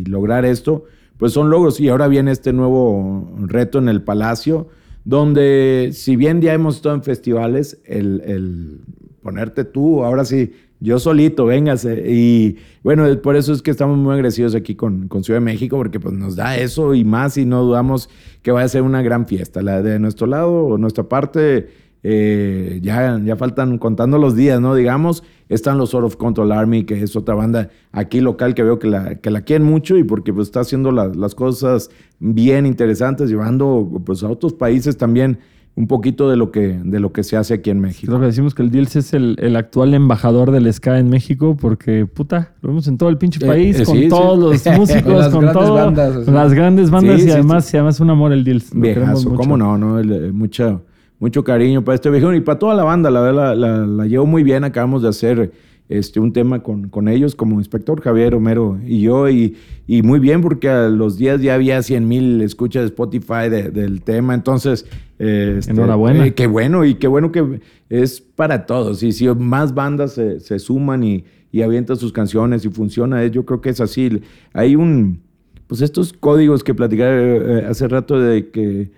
y 0.00 0.04
lograr 0.04 0.44
esto, 0.44 0.84
pues 1.18 1.32
son 1.32 1.50
logros. 1.50 1.78
Y 1.80 1.88
ahora 1.88 2.08
viene 2.08 2.30
este 2.30 2.52
nuevo 2.52 3.30
reto 3.38 3.78
en 3.78 3.88
el 3.88 4.02
Palacio, 4.02 4.68
donde 5.04 5.90
si 5.92 6.16
bien 6.16 6.40
ya 6.40 6.54
hemos 6.54 6.76
estado 6.76 6.94
en 6.94 7.02
festivales, 7.02 7.78
el, 7.84 8.22
el 8.24 8.80
ponerte 9.22 9.64
tú, 9.64 10.04
ahora 10.04 10.24
sí, 10.24 10.52
yo 10.80 10.98
solito, 10.98 11.46
véngase. 11.46 12.04
Y 12.08 12.56
bueno, 12.82 13.04
por 13.20 13.36
eso 13.36 13.52
es 13.52 13.62
que 13.62 13.70
estamos 13.70 13.98
muy 13.98 14.14
agresivos 14.14 14.54
aquí 14.54 14.74
con, 14.74 15.08
con 15.08 15.24
Ciudad 15.24 15.40
de 15.40 15.44
México, 15.44 15.76
porque 15.76 15.98
pues 15.98 16.14
nos 16.14 16.36
da 16.36 16.56
eso 16.56 16.94
y 16.94 17.04
más 17.04 17.36
y 17.36 17.44
no 17.44 17.62
dudamos 17.62 18.08
que 18.42 18.52
vaya 18.52 18.66
a 18.66 18.68
ser 18.68 18.82
una 18.82 19.02
gran 19.02 19.26
fiesta. 19.26 19.60
La 19.62 19.82
de 19.82 19.98
nuestro 19.98 20.26
lado, 20.26 20.78
nuestra 20.78 21.04
parte, 21.04 21.68
eh, 22.02 22.78
ya, 22.82 23.20
ya 23.24 23.36
faltan 23.36 23.78
contando 23.78 24.18
los 24.18 24.36
días, 24.36 24.60
¿no? 24.60 24.74
Digamos, 24.74 25.24
están 25.48 25.78
los 25.78 25.90
Sort 25.90 26.04
of 26.06 26.16
Control 26.16 26.52
Army, 26.52 26.84
que 26.84 27.02
es 27.02 27.16
otra 27.16 27.34
banda 27.34 27.70
aquí 27.92 28.20
local 28.20 28.54
que 28.54 28.62
veo 28.62 28.78
que 28.78 28.88
la, 28.88 29.14
que 29.16 29.30
la 29.30 29.40
quieren 29.42 29.66
mucho 29.66 29.96
y 29.96 30.04
porque 30.04 30.32
pues 30.32 30.48
está 30.48 30.60
haciendo 30.60 30.92
la- 30.92 31.08
las 31.08 31.34
cosas 31.34 31.90
bien 32.20 32.66
interesantes, 32.66 33.30
llevando 33.30 34.00
pues 34.04 34.22
a 34.22 34.28
otros 34.28 34.52
países 34.54 34.96
también 34.96 35.38
un 35.74 35.86
poquito 35.86 36.28
de 36.28 36.36
lo 36.36 36.50
que, 36.50 36.76
de 36.84 36.98
lo 36.98 37.12
que 37.12 37.22
se 37.22 37.36
hace 37.36 37.54
aquí 37.54 37.70
en 37.70 37.78
México. 37.78 38.10
Creo 38.10 38.18
que 38.18 38.26
decimos 38.26 38.52
que 38.52 38.62
el 38.62 38.70
Dils 38.72 38.96
es 38.96 39.14
el, 39.14 39.36
el 39.38 39.54
actual 39.54 39.94
embajador 39.94 40.50
del 40.50 40.72
ska 40.72 40.98
en 40.98 41.08
México 41.08 41.56
porque, 41.56 42.04
puta, 42.04 42.54
lo 42.62 42.70
vemos 42.70 42.88
en 42.88 42.98
todo 42.98 43.08
el 43.10 43.16
pinche 43.16 43.38
Eh, 43.44 43.46
país, 43.46 43.78
eh, 43.78 43.84
con 43.84 43.94
sí, 43.96 44.02
sí. 44.02 44.08
todos 44.08 44.36
los 44.40 44.66
músicos, 44.76 45.28
Con 45.28 45.52
todo, 45.52 45.74
bandas, 45.74 46.10
o 46.10 46.14
sea. 46.16 46.24
con 46.24 46.34
las 46.34 46.52
grandes 46.52 46.90
bandas 46.90 47.20
Sí, 47.22 47.28
y 47.28 47.30
además, 47.30 47.72
y 47.72 47.76
además 47.76 48.00
un 48.00 48.10
amor 48.10 48.32
el 48.32 48.42
queremos 48.44 48.70
Viejazo, 48.74 49.34
cómo 49.34 49.56
no, 49.56 49.78
¿no? 49.78 50.00
El, 50.00 50.10
eh, 50.12 50.32
mucha, 50.32 50.80
mucho 51.18 51.42
cariño 51.44 51.82
para 51.84 51.96
este 51.96 52.10
viejo 52.10 52.32
y 52.34 52.40
para 52.40 52.58
toda 52.58 52.74
la 52.74 52.84
banda, 52.84 53.10
la 53.10 53.20
verdad, 53.20 53.54
la, 53.56 53.78
la, 53.78 53.86
la 53.86 54.06
llevo 54.06 54.26
muy 54.26 54.42
bien. 54.42 54.64
Acabamos 54.64 55.02
de 55.02 55.08
hacer 55.08 55.52
este, 55.88 56.20
un 56.20 56.32
tema 56.32 56.62
con, 56.62 56.88
con 56.90 57.08
ellos 57.08 57.34
como 57.34 57.58
inspector 57.58 58.00
Javier 58.02 58.34
Homero 58.34 58.78
y 58.86 59.00
yo, 59.00 59.28
y, 59.28 59.56
y 59.86 60.02
muy 60.02 60.18
bien 60.20 60.42
porque 60.42 60.68
a 60.68 60.88
los 60.88 61.16
días 61.16 61.40
ya 61.40 61.54
había 61.54 61.82
100 61.82 62.06
mil 62.06 62.42
escuchas 62.42 62.82
de 62.82 62.86
Spotify 62.88 63.48
de- 63.50 63.70
del 63.70 64.02
tema, 64.02 64.34
entonces... 64.34 64.86
eh, 65.18 65.56
este, 65.58 65.72
Enhorabuena. 65.72 66.26
eh, 66.26 66.34
qué 66.34 66.46
bueno, 66.46 66.84
y 66.84 66.94
qué 66.96 67.08
bueno 67.08 67.32
que 67.32 67.60
es 67.88 68.20
para 68.20 68.66
todos. 68.66 69.02
Y 69.02 69.12
si 69.12 69.26
más 69.28 69.74
bandas 69.74 70.12
se, 70.12 70.40
se 70.40 70.58
suman 70.58 71.02
y, 71.02 71.24
y 71.50 71.62
avientan 71.62 71.96
sus 71.96 72.12
canciones 72.12 72.64
y 72.66 72.68
funciona, 72.68 73.24
eh, 73.24 73.30
yo 73.30 73.44
creo 73.46 73.60
que 73.62 73.70
es 73.70 73.80
así. 73.80 74.20
Hay 74.52 74.76
un 74.76 75.20
pues 75.66 75.80
estos 75.82 76.12
códigos 76.12 76.62
que 76.64 76.74
platicaba 76.74 77.10
eh, 77.12 77.64
hace 77.68 77.88
rato 77.88 78.18
de 78.20 78.48
que 78.50 78.90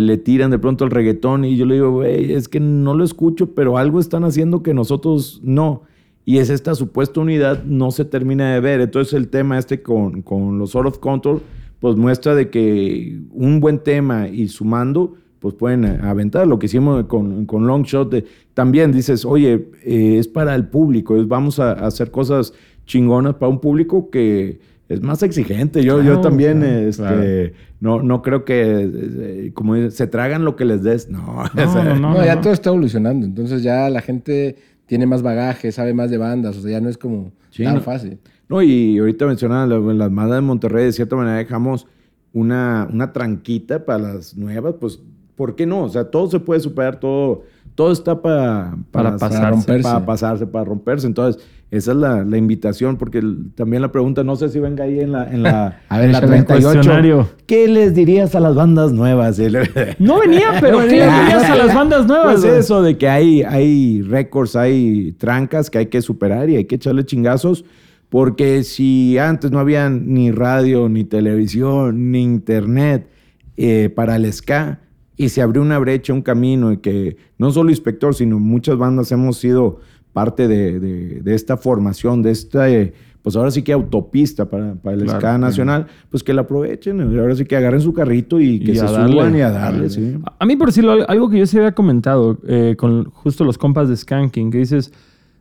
le, 0.00 0.16
tiran 0.18 0.50
de 0.50 0.58
pronto 0.58 0.84
al 0.84 0.90
reggaetón 0.90 1.44
y 1.44 1.56
yo 1.56 1.66
le 1.66 1.74
digo, 1.74 1.90
güey, 1.92 2.32
es 2.32 2.48
que 2.48 2.60
no 2.60 2.94
lo 2.94 3.04
escucho, 3.04 3.54
pero 3.54 3.76
algo 3.78 4.00
están 4.00 4.24
haciendo 4.24 4.62
que 4.62 4.74
nosotros 4.74 5.40
no. 5.44 5.82
Y 6.24 6.38
es 6.38 6.48
esta 6.48 6.74
supuesta 6.74 7.20
unidad 7.20 7.64
no 7.64 7.90
se 7.90 8.04
termina 8.04 8.54
de 8.54 8.60
ver. 8.60 8.80
Entonces 8.80 9.12
el 9.14 9.28
tema 9.28 9.58
este 9.58 9.82
con, 9.82 10.22
con 10.22 10.58
los 10.58 10.70
Sort 10.70 10.88
of 10.88 10.98
Control, 10.98 11.42
pues 11.80 11.96
muestra 11.96 12.34
de 12.34 12.48
que 12.48 13.18
un 13.30 13.60
buen 13.60 13.78
tema 13.78 14.28
y 14.28 14.48
sumando, 14.48 15.14
pues 15.38 15.54
pueden 15.54 15.84
aventar. 15.84 16.46
Lo 16.46 16.58
que 16.58 16.64
hicimos 16.66 17.04
con, 17.04 17.44
con 17.44 17.66
Long 17.66 17.84
Shot, 17.84 18.10
de- 18.10 18.24
también 18.54 18.90
dices, 18.92 19.26
oye, 19.26 19.68
eh, 19.84 20.16
es 20.18 20.26
para 20.28 20.54
el 20.54 20.66
público, 20.68 21.16
es- 21.16 21.28
vamos 21.28 21.58
a 21.60 21.72
hacer 21.72 22.10
cosas 22.10 22.54
chingonas 22.86 23.34
para 23.34 23.50
un 23.50 23.60
público 23.60 24.08
que 24.08 24.60
es 24.94 25.02
más 25.02 25.22
exigente. 25.22 25.82
Yo, 25.84 26.02
yo 26.02 26.20
también, 26.20 26.60
claro, 26.60 26.78
este, 26.88 27.02
claro. 27.02 27.52
no, 27.80 28.02
no 28.02 28.22
creo 28.22 28.44
que, 28.44 28.90
eh, 28.92 29.50
como 29.54 29.74
dice, 29.74 29.90
se 29.90 30.06
tragan 30.06 30.44
lo 30.44 30.56
que 30.56 30.64
les 30.64 30.82
des. 30.82 31.08
No, 31.10 31.24
o 31.38 31.42
No, 31.54 31.72
sea, 31.72 31.84
no, 31.84 31.96
No, 31.96 32.14
no, 32.14 32.24
ya 32.24 32.36
no. 32.36 32.40
todo 32.40 32.52
está 32.52 32.70
evolucionando. 32.70 33.26
Entonces 33.26 33.62
ya 33.62 33.88
la 33.90 34.00
gente 34.00 34.56
tiene 34.86 35.06
más 35.06 35.22
bagaje, 35.22 35.70
sabe 35.72 35.94
más 35.94 36.10
de 36.10 36.18
bandas. 36.18 36.56
O 36.56 36.60
sea, 36.62 36.70
ya 36.72 36.80
no 36.80 36.88
es 36.88 36.98
como 36.98 37.32
Sí, 37.50 37.64
tan 37.64 37.74
no. 37.76 37.80
fácil. 37.80 38.18
No, 38.48 38.62
y 38.62 38.98
ahorita 38.98 39.26
mencionaba 39.26 39.66
la- 39.66 39.76
en 39.76 39.98
las 39.98 40.12
bandas 40.12 40.36
de 40.36 40.40
Monterrey, 40.42 40.84
de 40.86 40.92
cierta 40.92 41.16
manera 41.16 41.36
dejamos 41.38 41.86
una, 42.32 42.88
una 42.92 43.12
tranquita 43.12 43.84
para 43.84 43.98
las 43.98 44.36
nuevas, 44.36 44.74
pues, 44.80 45.00
¿por 45.36 45.54
qué 45.56 45.66
no? 45.66 45.84
O 45.84 45.88
sea, 45.88 46.04
todo 46.10 46.28
se 46.30 46.40
puede 46.40 46.60
superar, 46.60 46.98
todo, 47.00 47.42
todo 47.74 47.92
está 47.92 48.20
para, 48.22 48.76
Para 48.90 49.16
pasarse. 49.16 49.50
romperse. 49.50 49.82
Para 49.82 50.06
pasarse, 50.06 50.46
para 50.46 50.64
romperse. 50.64 51.06
Entonces, 51.06 51.42
esa 51.70 51.90
es 51.90 51.96
la, 51.96 52.22
la 52.24 52.36
invitación, 52.36 52.96
porque 52.96 53.18
el- 53.18 53.50
también 53.56 53.82
la 53.82 53.90
pregunta, 53.90 54.22
no 54.22 54.36
sé 54.36 54.48
si 54.48 54.60
venga 54.60 54.84
ahí 54.84 55.00
en 55.00 55.10
la, 55.12 55.28
en 55.32 55.42
la, 55.42 55.80
A 55.88 55.96
ver, 55.98 56.06
en 56.06 56.12
la 56.12 56.18
échale 56.18 56.36
el 56.38 56.44
38. 56.46 56.72
cuestionario. 56.72 57.28
¿Qué 57.46 57.66
les 57.66 57.94
dirías 57.94 58.34
a 58.36 58.40
las 58.40 58.54
bandas 58.54 58.92
nuevas? 58.92 59.38
No 59.98 60.20
venía, 60.20 60.58
pero 60.60 60.78
¿qué 60.80 60.86
le 60.86 60.92
dirías 61.10 61.50
a 61.50 61.56
las 61.56 61.74
bandas 61.74 62.06
nuevas? 62.06 62.40
Pues 62.40 62.44
eso 62.44 62.80
de 62.82 62.96
que 62.96 63.08
hay, 63.08 63.42
hay 63.42 64.02
récords, 64.02 64.54
hay 64.54 65.12
trancas 65.18 65.68
que 65.68 65.78
hay 65.78 65.86
que 65.86 66.00
superar 66.00 66.48
y 66.50 66.56
hay 66.56 66.64
que 66.66 66.76
echarle 66.76 67.04
chingazos. 67.04 67.64
Porque 68.08 68.62
si 68.62 69.18
antes 69.18 69.50
no 69.50 69.58
había 69.58 69.90
ni 69.90 70.30
radio, 70.30 70.88
ni 70.88 71.02
televisión, 71.02 72.12
ni 72.12 72.22
internet 72.22 73.08
eh, 73.56 73.90
para 73.92 74.14
el 74.14 74.32
ska, 74.32 74.78
y 75.16 75.28
se 75.28 75.42
abrió 75.42 75.62
una 75.62 75.78
brecha, 75.78 76.12
un 76.12 76.22
camino, 76.22 76.72
y 76.72 76.78
que 76.78 77.16
no 77.38 77.50
solo 77.50 77.70
Inspector, 77.70 78.14
sino 78.14 78.38
muchas 78.38 78.76
bandas 78.76 79.10
hemos 79.12 79.36
sido 79.38 79.78
parte 80.12 80.48
de, 80.48 80.80
de- 80.80 81.20
de 81.22 81.34
esta 81.34 81.56
formación, 81.56 82.22
de 82.22 82.30
esta, 82.30 82.68
eh, 82.70 82.92
pues 83.22 83.36
ahora 83.36 83.50
sí 83.50 83.62
que 83.62 83.72
autopista 83.72 84.44
para, 84.50 84.74
para 84.74 84.96
el 84.96 85.04
Claro, 85.04 85.38
nacional, 85.38 85.86
pues 86.10 86.22
que 86.22 86.34
la 86.34 86.42
aprovechen, 86.42 87.00
ahora 87.18 87.34
sí 87.34 87.44
que 87.46 87.56
agarren 87.56 87.80
su 87.80 87.92
carrito 87.92 88.38
y 88.40 88.60
que 88.60 88.72
Y 88.72 88.76
se 88.76 88.84
darle. 88.84 89.12
suban 89.12 89.34
y 89.36 89.40
a 89.40 89.50
darle, 89.50 89.88
sí. 89.90 90.18
A- 90.38 90.44
mí, 90.46 90.56
por 90.56 90.68
decirlo, 90.68 90.92
al- 90.92 91.06
algo 91.08 91.30
que 91.30 91.38
yo 91.38 91.46
se 91.46 91.56
había 91.58 91.72
comentado 91.72 92.38
eh, 92.46 92.74
con 92.78 93.04
justo 93.10 93.44
los 93.44 93.56
compas 93.56 93.88
de 93.88 93.96
Skanking, 93.96 94.50
que 94.50 94.58
dices, 94.58 94.92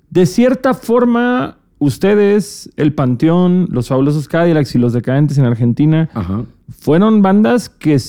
de 0.10 0.26
cierta 0.26 0.74
forma, 0.74 1.58
ustedes, 1.80 2.70
el 2.78 2.94
Panteón, 2.94 3.68
los 3.70 3.90
fabulosos 3.90 4.28
Cadillacs 4.30 4.74
y 4.76 4.80
los 4.80 4.94
decadentes 4.94 5.38
en 5.38 5.46
Argentina, 5.46 6.10
Ajá. 6.14 6.46
fueron 6.70 7.22
bandas 7.22 7.68
que, 7.70 8.00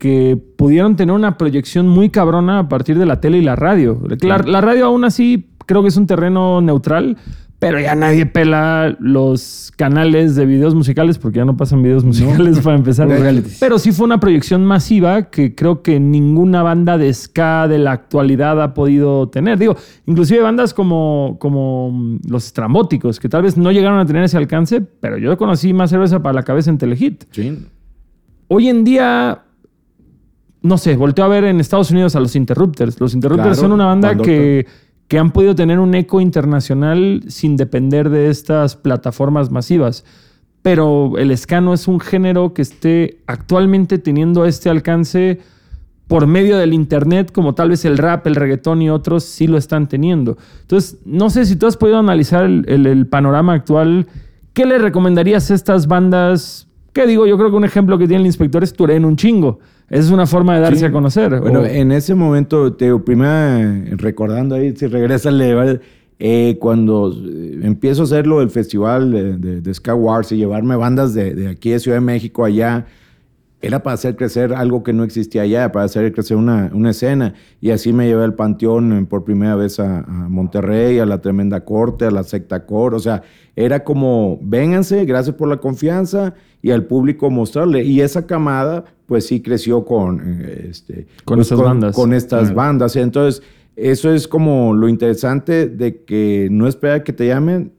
que 0.00 0.36
pudieron 0.56 0.96
tener 0.96 1.14
una 1.14 1.36
proyección 1.36 1.86
muy 1.86 2.08
cabrona 2.08 2.58
a 2.58 2.68
partir 2.68 2.98
de 2.98 3.04
la 3.04 3.20
tele 3.20 3.38
y 3.38 3.42
la 3.42 3.54
radio. 3.54 4.02
La, 4.22 4.38
la 4.38 4.60
radio 4.60 4.86
aún 4.86 5.04
así 5.04 5.50
creo 5.66 5.82
que 5.82 5.88
es 5.88 5.96
un 5.98 6.06
terreno 6.06 6.62
neutral, 6.62 7.18
pero 7.60 7.78
ya 7.78 7.94
nadie 7.94 8.24
pela 8.24 8.96
los 9.00 9.70
canales 9.76 10.34
de 10.34 10.46
videos 10.46 10.74
musicales 10.74 11.18
porque 11.18 11.36
ya 11.36 11.44
no 11.44 11.58
pasan 11.58 11.82
videos 11.82 12.02
musicales 12.02 12.60
para 12.60 12.76
empezar. 12.76 13.06
Pero 13.60 13.78
sí 13.78 13.92
fue 13.92 14.06
una 14.06 14.18
proyección 14.18 14.64
masiva 14.64 15.28
que 15.28 15.54
creo 15.54 15.82
que 15.82 16.00
ninguna 16.00 16.62
banda 16.62 16.96
de 16.96 17.12
ska 17.12 17.68
de 17.68 17.78
la 17.78 17.92
actualidad 17.92 18.62
ha 18.62 18.72
podido 18.72 19.28
tener. 19.28 19.58
Digo, 19.58 19.76
inclusive 20.06 20.40
bandas 20.40 20.72
como, 20.72 21.36
como 21.38 21.90
mm, 21.92 22.20
los 22.30 22.46
estrambóticos, 22.46 23.20
que 23.20 23.28
tal 23.28 23.42
vez 23.42 23.58
no 23.58 23.70
llegaron 23.70 23.98
a 23.98 24.06
tener 24.06 24.24
ese 24.24 24.38
alcance, 24.38 24.80
pero 24.80 25.18
yo 25.18 25.36
conocí 25.36 25.74
más 25.74 25.90
cerveza 25.90 26.22
para 26.22 26.32
la 26.32 26.42
cabeza 26.42 26.70
en 26.70 26.78
Telehit. 26.78 27.24
Sí. 27.30 27.58
Hoy 28.48 28.68
en 28.70 28.84
día, 28.84 29.42
no 30.62 30.78
sé, 30.78 30.96
volteo 30.96 31.24
a 31.24 31.28
ver 31.28 31.44
en 31.44 31.60
Estados 31.60 31.90
Unidos 31.90 32.16
a 32.16 32.20
los 32.20 32.36
Interrupters. 32.36 33.00
Los 33.00 33.14
Interrupters 33.14 33.56
Claro, 33.56 33.60
son 33.60 33.72
una 33.72 33.86
banda 33.86 34.08
que, 34.24 34.66
que 35.08 35.18
han 35.18 35.30
podido 35.30 35.54
tener 35.54 35.78
un 35.78 35.94
eco 35.94 36.20
internacional 36.20 37.22
sin 37.28 37.56
depender 37.56 38.10
de 38.10 38.28
estas 38.30 38.76
plataformas 38.76 39.50
masivas. 39.50 40.04
Pero 40.62 41.16
el 41.16 41.36
ska 41.38 41.60
no 41.62 41.72
es 41.72 41.88
un 41.88 42.00
género 42.00 42.52
que 42.52 42.60
esté 42.62 43.18
actualmente 43.26 43.98
teniendo 43.98 44.44
este 44.44 44.68
alcance 44.68 45.40
por 46.06 46.26
medio 46.26 46.58
del 46.58 46.74
internet, 46.74 47.30
como 47.32 47.54
tal 47.54 47.70
vez 47.70 47.84
el 47.84 47.96
rap, 47.96 48.26
el 48.26 48.34
reggaetón 48.34 48.82
y 48.82 48.90
otros 48.90 49.24
sí 49.24 49.46
lo 49.46 49.56
están 49.56 49.88
teniendo. 49.88 50.36
Entonces, 50.62 50.98
no 51.06 51.30
sé 51.30 51.46
si 51.46 51.56
tú 51.56 51.66
has 51.66 51.76
podido 51.76 51.98
analizar 51.98 52.44
el, 52.44 52.64
el- 52.68 52.86
el 52.86 53.06
panorama 53.06 53.54
actual. 53.54 54.06
¿Qué 54.52 54.66
le 54.66 54.78
recomendarías 54.78 55.50
a 55.50 55.54
estas 55.54 55.86
bandas? 55.86 56.66
¿Qué 56.92 57.06
digo? 57.06 57.26
Yo 57.26 57.38
creo 57.38 57.50
que 57.50 57.56
un 57.56 57.64
ejemplo 57.64 57.96
que 57.96 58.08
tiene 58.08 58.22
el 58.22 58.26
inspector 58.26 58.62
es 58.64 58.74
Turén 58.74 59.04
un 59.04 59.16
chingo. 59.16 59.60
Esa 59.90 60.02
es 60.04 60.10
una 60.10 60.26
forma 60.26 60.54
de 60.54 60.60
darse 60.60 60.78
Sí. 60.80 60.84
a 60.86 60.92
conocer. 60.92 61.40
Bueno, 61.40 61.60
O- 61.60 61.64
en 61.66 61.90
ese 61.92 62.14
momento, 62.14 62.72
te 62.74 62.96
primero 63.00 63.30
eh, 63.30 63.94
recordando 63.96 64.54
ahí, 64.54 64.74
si 64.76 64.86
regresa 64.86 65.30
eh, 66.22 66.56
cuando 66.60 67.12
eh, 67.12 67.60
empiezo 67.62 68.02
a 68.02 68.04
hacer 68.04 68.26
lo 68.26 68.38
del 68.40 68.50
festival 68.50 69.10
de, 69.10 69.36
de, 69.38 69.60
de 69.60 69.74
Ska 69.74 69.94
Wars 69.94 70.30
y 70.32 70.36
llevarme 70.36 70.76
bandas 70.76 71.12
de, 71.14 71.34
de 71.34 71.48
aquí 71.48 71.70
de 71.70 71.80
Ciudad 71.80 71.96
de 71.96 72.02
México 72.02 72.44
allá, 72.44 72.86
era 73.62 73.82
para 73.82 73.94
hacer 73.94 74.16
crecer 74.16 74.54
algo 74.54 74.82
que 74.82 74.92
no 74.94 75.02
existía 75.04 75.42
allá, 75.42 75.70
para 75.72 75.84
hacer 75.84 76.12
crecer 76.14 76.36
una, 76.38 76.70
una 76.72 76.90
escena. 76.90 77.34
Y 77.60 77.70
así 77.72 77.92
me 77.92 78.06
llevé 78.06 78.24
al 78.24 78.34
Panteón 78.34 78.92
eh, 78.92 79.06
por 79.08 79.24
primera 79.24 79.54
vez 79.56 79.80
a, 79.80 79.98
a 80.00 80.28
Monterrey, 80.28 80.98
a 80.98 81.04
la 81.04 81.20
Tremenda 81.20 81.62
Corte, 81.64 82.04
a 82.06 82.10
la 82.10 82.22
Secta 82.22 82.64
Cor. 82.64 82.94
O 82.94 82.98
sea, 83.00 83.22
era 83.56 83.82
como, 83.84 84.38
vénganse, 84.42 85.04
gracias 85.04 85.34
por 85.36 85.48
la 85.48 85.56
confianza 85.58 86.32
y 86.62 86.70
al 86.70 86.84
público 86.84 87.28
mostrarle. 87.30 87.82
Y 87.84 88.00
esa 88.00 88.26
camada, 88.26 88.84
pues 89.10 89.26
sí 89.26 89.40
creció 89.42 89.84
con, 89.84 90.20
eh, 90.24 90.68
este, 90.70 91.08
Con 91.24 91.38
pues, 91.38 91.50
estas 91.50 91.64
bandas. 91.66 91.96
Con 91.96 92.12
estas 92.14 92.54
bandas. 92.54 92.94
Entonces, 92.94 93.42
eso 93.74 94.14
es 94.14 94.28
como 94.28 94.72
lo 94.72 94.88
interesante 94.88 95.66
de 95.66 96.04
que 96.04 96.46
no 96.48 96.68
espera 96.68 97.02
que 97.02 97.12
te 97.12 97.26
llamen, 97.26 97.72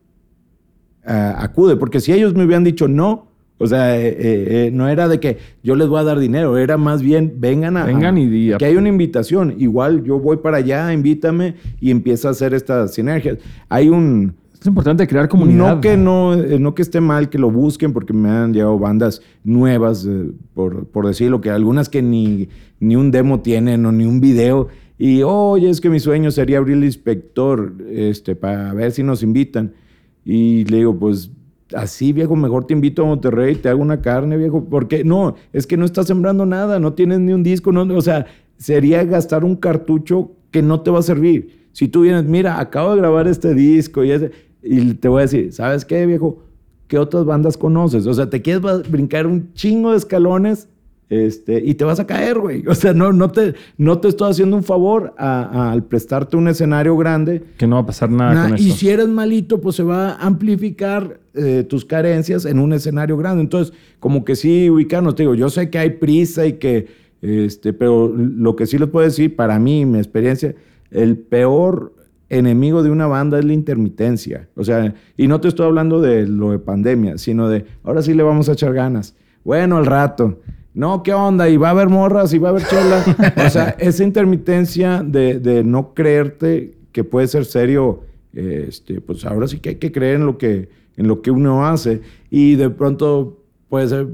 ah, 1.05 1.35
acude. 1.37 1.77
Porque 1.77 2.01
si 2.01 2.11
ellos 2.11 2.35
me 2.35 2.43
hubieran 2.43 2.65
dicho 2.65 2.89
no, 2.89 3.29
o 3.59 3.65
sea, 3.65 3.97
eh, 3.97 4.09
eh, 4.09 4.15
eh, 4.19 4.71
no 4.73 4.89
era 4.89 5.07
de 5.07 5.21
que 5.21 5.37
yo 5.63 5.75
les 5.75 5.87
voy 5.87 6.01
a 6.01 6.03
dar 6.03 6.19
dinero, 6.19 6.57
era 6.57 6.75
más 6.75 7.01
bien 7.01 7.35
vengan 7.37 7.77
a. 7.77 7.85
Vengan 7.85 8.17
y 8.17 8.27
di- 8.27 8.57
Que 8.57 8.65
hay 8.65 8.75
una 8.75 8.89
invitación. 8.89 9.55
Igual 9.57 10.03
yo 10.03 10.19
voy 10.19 10.35
para 10.35 10.57
allá, 10.57 10.91
invítame 10.91 11.55
y 11.79 11.91
empieza 11.91 12.27
a 12.27 12.31
hacer 12.31 12.53
estas 12.53 12.93
sinergias. 12.93 13.37
Hay 13.69 13.87
un. 13.87 14.35
Es 14.61 14.67
importante 14.67 15.07
crear 15.07 15.27
comunidad. 15.27 15.75
No 15.75 15.81
que 15.81 15.97
no, 15.97 16.33
eh, 16.35 16.59
no 16.59 16.75
que 16.75 16.83
esté 16.83 17.01
mal 17.01 17.29
que 17.29 17.39
lo 17.39 17.49
busquen, 17.49 17.93
porque 17.93 18.13
me 18.13 18.29
han 18.29 18.53
llegado 18.53 18.77
bandas 18.77 19.21
nuevas, 19.43 20.05
eh, 20.07 20.31
por, 20.53 20.85
por 20.85 21.07
decirlo, 21.07 21.41
que 21.41 21.49
algunas 21.49 21.89
que 21.89 22.01
ni, 22.03 22.47
ni 22.79 22.95
un 22.95 23.09
demo 23.11 23.39
tienen 23.41 23.85
o 23.87 23.91
ni 23.91 24.05
un 24.05 24.21
video. 24.21 24.67
Y 24.99 25.23
oye, 25.23 25.67
es 25.69 25.81
que 25.81 25.89
mi 25.89 25.99
sueño 25.99 26.29
sería 26.29 26.59
abrir 26.59 26.77
el 26.77 26.83
inspector 26.83 27.73
este, 27.89 28.35
para 28.35 28.71
ver 28.73 28.91
si 28.91 29.01
nos 29.01 29.23
invitan. 29.23 29.73
Y 30.23 30.63
le 30.65 30.77
digo, 30.77 30.95
pues 30.99 31.31
así, 31.75 32.13
viejo, 32.13 32.35
mejor 32.35 32.65
te 32.67 32.73
invito 32.75 33.01
a 33.01 33.07
Monterrey, 33.07 33.55
te 33.55 33.67
hago 33.69 33.81
una 33.81 33.99
carne, 34.01 34.37
viejo. 34.37 34.65
Porque 34.69 35.03
no, 35.03 35.33
es 35.53 35.65
que 35.65 35.75
no 35.75 35.85
estás 35.85 36.05
sembrando 36.05 36.45
nada, 36.45 36.79
no 36.79 36.93
tienes 36.93 37.19
ni 37.19 37.33
un 37.33 37.41
disco. 37.41 37.71
No, 37.71 37.81
o 37.95 38.01
sea, 38.01 38.27
sería 38.57 39.03
gastar 39.05 39.43
un 39.43 39.55
cartucho 39.55 40.33
que 40.51 40.61
no 40.61 40.81
te 40.81 40.91
va 40.91 40.99
a 40.99 41.01
servir. 41.01 41.61
Si 41.71 41.87
tú 41.87 42.01
vienes, 42.01 42.25
mira, 42.25 42.59
acabo 42.59 42.91
de 42.91 42.97
grabar 42.97 43.27
este 43.27 43.55
disco 43.55 44.03
y, 44.03 44.11
ese- 44.11 44.31
y 44.63 44.93
te 44.95 45.07
voy 45.07 45.19
a 45.19 45.21
decir, 45.23 45.51
¿sabes 45.53 45.85
qué, 45.85 46.05
viejo? 46.05 46.43
¿Qué 46.87 46.97
otras 46.97 47.25
bandas 47.25 47.57
conoces? 47.57 48.05
O 48.07 48.13
sea, 48.13 48.29
te 48.29 48.41
quieres 48.41 48.61
brincar 48.89 49.25
un 49.27 49.53
chingo 49.53 49.91
de 49.91 49.97
escalones 49.97 50.67
este, 51.09 51.61
y 51.65 51.73
te 51.75 51.83
vas 51.83 51.99
a 51.99 52.07
caer, 52.07 52.39
güey. 52.39 52.63
O 52.67 52.75
sea, 52.75 52.93
no, 52.93 53.11
no, 53.11 53.31
te, 53.31 53.53
no 53.77 53.99
te 53.99 54.07
estoy 54.07 54.31
haciendo 54.31 54.55
un 54.55 54.63
favor 54.63 55.13
al 55.17 55.83
prestarte 55.83 56.37
un 56.37 56.47
escenario 56.47 56.95
grande. 56.95 57.43
Que 57.57 57.67
no 57.67 57.75
va 57.75 57.81
a 57.81 57.85
pasar 57.85 58.09
nada 58.09 58.33
Nah, 58.33 58.49
con 58.49 58.57
y 58.59 58.67
esto. 58.67 58.75
si 58.75 58.89
eres 58.89 59.07
malito, 59.09 59.59
pues 59.59 59.75
se 59.75 59.83
va 59.83 60.11
a 60.11 60.25
amplificar 60.25 61.19
eh, 61.33 61.65
tus 61.67 61.83
carencias 61.85 62.45
en 62.45 62.59
un 62.59 62.71
escenario 62.73 63.17
grande. 63.17 63.41
Entonces, 63.41 63.73
como 63.99 64.23
que 64.23 64.35
sí, 64.35 64.69
ubicarnos. 64.69 65.15
Te 65.15 65.23
digo, 65.23 65.35
yo 65.35 65.49
sé 65.49 65.69
que 65.69 65.79
hay 65.79 65.91
prisa 65.91 66.45
y 66.45 66.53
que, 66.53 66.87
este, 67.21 67.73
pero 67.73 68.07
lo 68.15 68.55
que 68.55 68.65
sí 68.65 68.77
les 68.77 68.87
puedo 68.89 69.05
decir, 69.05 69.35
para 69.35 69.59
mí, 69.59 69.85
mi 69.85 69.97
experiencia, 69.97 70.55
el 70.91 71.17
peor 71.17 71.93
enemigo 72.31 72.81
de 72.81 72.89
una 72.89 73.07
banda 73.07 73.37
es 73.39 73.45
la 73.45 73.53
intermitencia. 73.53 74.47
O 74.55 74.63
sea, 74.63 74.93
y 75.17 75.27
no 75.27 75.41
te 75.41 75.49
estoy 75.49 75.65
hablando 75.65 76.01
de 76.01 76.25
lo 76.25 76.51
de 76.51 76.59
pandemia, 76.59 77.17
sino 77.17 77.49
de, 77.49 77.65
ahora 77.83 78.01
sí 78.01 78.13
le 78.13 78.23
vamos 78.23 78.47
a 78.47 78.53
echar 78.53 78.73
ganas. 78.73 79.15
Bueno, 79.43 79.77
al 79.77 79.85
rato. 79.85 80.39
No, 80.73 81.03
¿qué 81.03 81.13
onda? 81.13 81.49
Y 81.49 81.57
va 81.57 81.67
a 81.67 81.71
haber 81.71 81.89
morras 81.89 82.33
y 82.33 82.39
va 82.39 82.49
a 82.49 82.51
haber 82.51 82.63
chela. 82.65 83.03
o 83.45 83.49
sea, 83.49 83.69
esa 83.79 84.03
intermitencia 84.03 85.03
de, 85.03 85.39
de 85.39 85.65
no 85.65 85.93
creerte 85.93 86.77
que 86.93 87.03
puede 87.03 87.27
ser 87.27 87.43
serio, 87.43 88.03
este, 88.33 89.01
pues 89.01 89.25
ahora 89.25 89.47
sí 89.49 89.59
que 89.59 89.69
hay 89.69 89.75
que 89.75 89.91
creer 89.91 90.15
en 90.15 90.25
lo 90.25 90.37
que, 90.37 90.69
en 90.95 91.07
lo 91.09 91.21
que 91.21 91.31
uno 91.31 91.65
hace. 91.65 92.01
Y 92.29 92.55
de 92.55 92.69
pronto 92.69 93.43
puede 93.67 93.89
ser, 93.89 94.07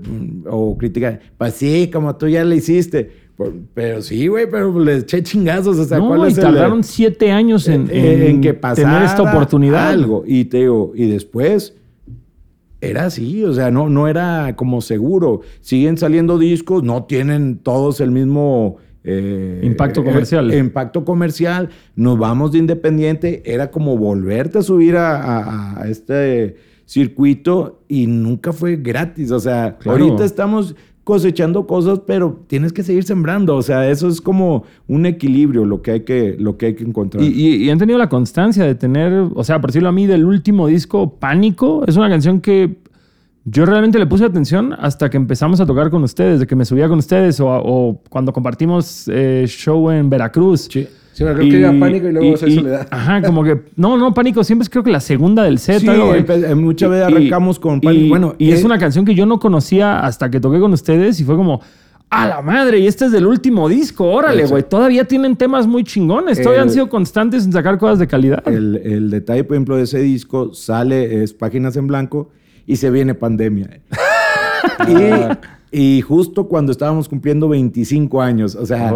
o 0.50 0.76
criticar, 0.76 1.20
pues 1.38 1.54
sí, 1.54 1.92
como 1.94 2.16
tú 2.16 2.28
ya 2.28 2.44
le 2.44 2.56
hiciste. 2.56 3.27
Pero 3.76 4.02
sí, 4.02 4.28
güey, 4.28 4.50
pero 4.50 4.80
le 4.80 4.98
eché 4.98 5.22
chingazos. 5.22 5.78
O 5.78 5.84
sea, 5.86 6.00
no, 6.00 6.08
¿cuál 6.08 6.30
y 6.30 6.34
el- 6.34 6.40
tardaron 6.40 6.84
siete 6.84 7.32
años 7.32 7.68
en, 7.68 7.88
en 7.92 8.42
que 8.42 8.54
pasara 8.56 8.90
tener 8.94 9.04
esta 9.04 9.22
oportunidad. 9.22 9.90
Algo. 9.90 10.24
Y 10.26 10.46
te 10.46 10.58
digo, 10.58 10.92
y 10.96 11.06
después 11.08 11.76
era 12.82 13.06
así, 13.06 13.44
o 13.44 13.54
sea, 13.54 13.72
no, 13.72 13.90
no 13.90 14.08
era 14.08 14.56
como 14.56 14.82
seguro. 14.82 15.42
Siguen 15.62 15.98
saliendo 15.98 16.38
discos, 16.40 16.84
no 16.84 17.04
tienen 17.06 17.58
todos 17.58 18.02
el 18.02 18.12
mismo 18.12 18.78
eh, 19.04 19.62
Impacto 19.64 20.04
comercial. 20.04 20.52
eh, 20.52 20.58
impacto 20.58 21.06
comercial. 21.06 21.70
Nos 21.96 22.18
vamos 22.20 22.52
de 22.52 22.58
independiente. 22.60 23.42
Era 23.46 23.72
como 23.72 23.98
volverte 23.98 24.58
a 24.60 24.62
subir 24.64 24.96
a, 24.98 25.16
a- 25.22 25.82
a 25.84 25.88
este 25.90 26.56
circuito 26.86 27.82
y 27.88 28.08
nunca 28.08 28.52
fue 28.52 28.76
gratis. 28.78 29.32
O 29.32 29.40
sea, 29.40 29.78
Claro. 29.80 30.04
ahorita 30.04 30.26
estamos 30.26 30.76
cosechando 31.08 31.66
cosas, 31.68 32.02
pero 32.06 32.42
tienes 32.48 32.74
que 32.74 32.84
seguir 32.84 33.06
sembrando. 33.06 33.56
O 33.56 33.62
sea, 33.62 33.90
eso 33.90 34.10
es 34.10 34.20
como 34.20 34.66
un 34.90 35.06
equilibrio 35.06 35.64
lo 35.64 35.82
que 35.82 35.92
hay 35.92 36.00
que, 36.02 36.36
lo 36.38 36.58
que, 36.58 36.66
hay 36.66 36.76
que 36.76 36.84
encontrar. 36.84 37.24
Y, 37.24 37.28
y- 37.28 37.64
y 37.64 37.70
han 37.70 37.78
tenido 37.78 37.98
la 37.98 38.10
constancia 38.10 38.66
de 38.66 38.76
tener, 38.76 39.14
o 39.34 39.44
sea, 39.46 39.62
por 39.62 39.70
decirlo 39.70 39.88
a 39.88 39.94
mí, 39.94 40.06
del 40.06 40.26
último 40.26 40.68
disco, 40.68 41.14
Pánico, 41.18 41.86
es 41.88 41.96
una 41.96 42.10
canción 42.10 42.42
que 42.42 42.76
yo 43.46 43.66
realmente 43.66 44.00
le 44.00 44.06
puse 44.06 44.26
atención 44.26 44.74
hasta 44.78 45.10
que 45.10 45.16
empezamos 45.16 45.62
a 45.62 45.66
tocar 45.66 45.90
con 45.90 46.04
ustedes, 46.04 46.42
de 46.42 46.46
que 46.48 46.58
me 46.58 46.66
subía 46.66 46.90
con 46.90 47.00
ustedes 47.00 47.40
o, 47.40 47.48
o 47.48 48.02
cuando 48.10 48.34
compartimos 48.34 49.08
eh, 49.08 49.46
show 49.48 49.90
en 49.90 50.10
Veracruz. 50.10 50.68
Sí. 50.70 50.86
Sí, 51.18 51.24
me 51.24 51.32
acuerdo 51.32 51.50
que 51.50 51.58
iba 51.58 51.74
Pánico 51.80 52.08
y 52.10 52.12
luego 52.12 52.38
Soy 52.38 52.54
Soledad. 52.54 52.88
Ajá, 52.92 53.24
como 53.24 53.44
que, 53.44 53.60
no, 53.76 53.98
no, 53.98 54.14
Pánico 54.14 54.44
siempre 54.44 54.62
es 54.66 54.70
creo 54.70 54.84
que 54.84 54.92
la 54.92 55.00
segunda 55.00 55.42
del 55.42 55.58
set. 55.58 55.80
Sí, 55.80 55.88
algo, 55.88 56.14
muchas 56.56 56.92
veces 56.92 57.10
Y- 57.10 57.12
arrancamos 57.12 57.60
con 57.60 57.82
Pánico. 57.82 58.06
Y, 58.06 58.10
Bueno, 58.10 58.36
y 58.38 58.52
es 58.52 58.62
eh, 58.62 58.66
una 58.68 58.78
canción 58.78 59.04
que 59.04 59.16
yo 59.16 59.26
no 59.26 59.40
conocía 59.40 60.02
hasta 60.02 60.30
que 60.30 60.40
toqué 60.40 60.60
con 60.60 60.74
ustedes 60.74 61.20
y 61.20 61.24
fue 61.24 61.36
como, 61.36 61.60
a 62.12 62.28
la 62.28 62.44
madre, 62.44 62.78
y 62.82 62.86
este 62.86 63.06
es 63.06 63.12
del 63.12 63.26
último 63.26 63.68
disco, 63.68 64.06
órale, 64.06 64.46
güey. 64.46 64.62
Todavía 64.62 65.06
tienen 65.06 65.36
temas 65.36 65.66
muy 65.66 65.84
chingones, 65.84 66.38
todavía 66.40 66.62
El- 66.62 66.68
han 66.68 66.74
sido 66.74 66.88
constantes 66.88 67.46
en 67.46 67.52
sacar 67.52 67.80
cosas 67.80 67.98
de 67.98 68.06
calidad. 68.06 68.48
El, 68.48 68.78
el 68.78 69.10
detalle, 69.10 69.44
por 69.44 69.56
ejemplo, 69.56 69.76
de 69.76 69.86
ese 69.86 69.98
disco 70.00 70.54
sale, 70.54 71.24
es 71.24 71.34
páginas 71.34 71.76
en 71.78 71.88
blanco 71.88 72.30
y 72.68 72.76
se 72.76 72.92
viene 72.92 73.16
pandemia. 73.16 73.82
y, 75.72 75.98
y 75.98 76.02
justo 76.02 76.48
cuando 76.48 76.72
estábamos 76.72 77.10
cumpliendo 77.10 77.50
25 77.50 78.22
años, 78.22 78.56
o 78.56 78.68
sea, 78.68 78.94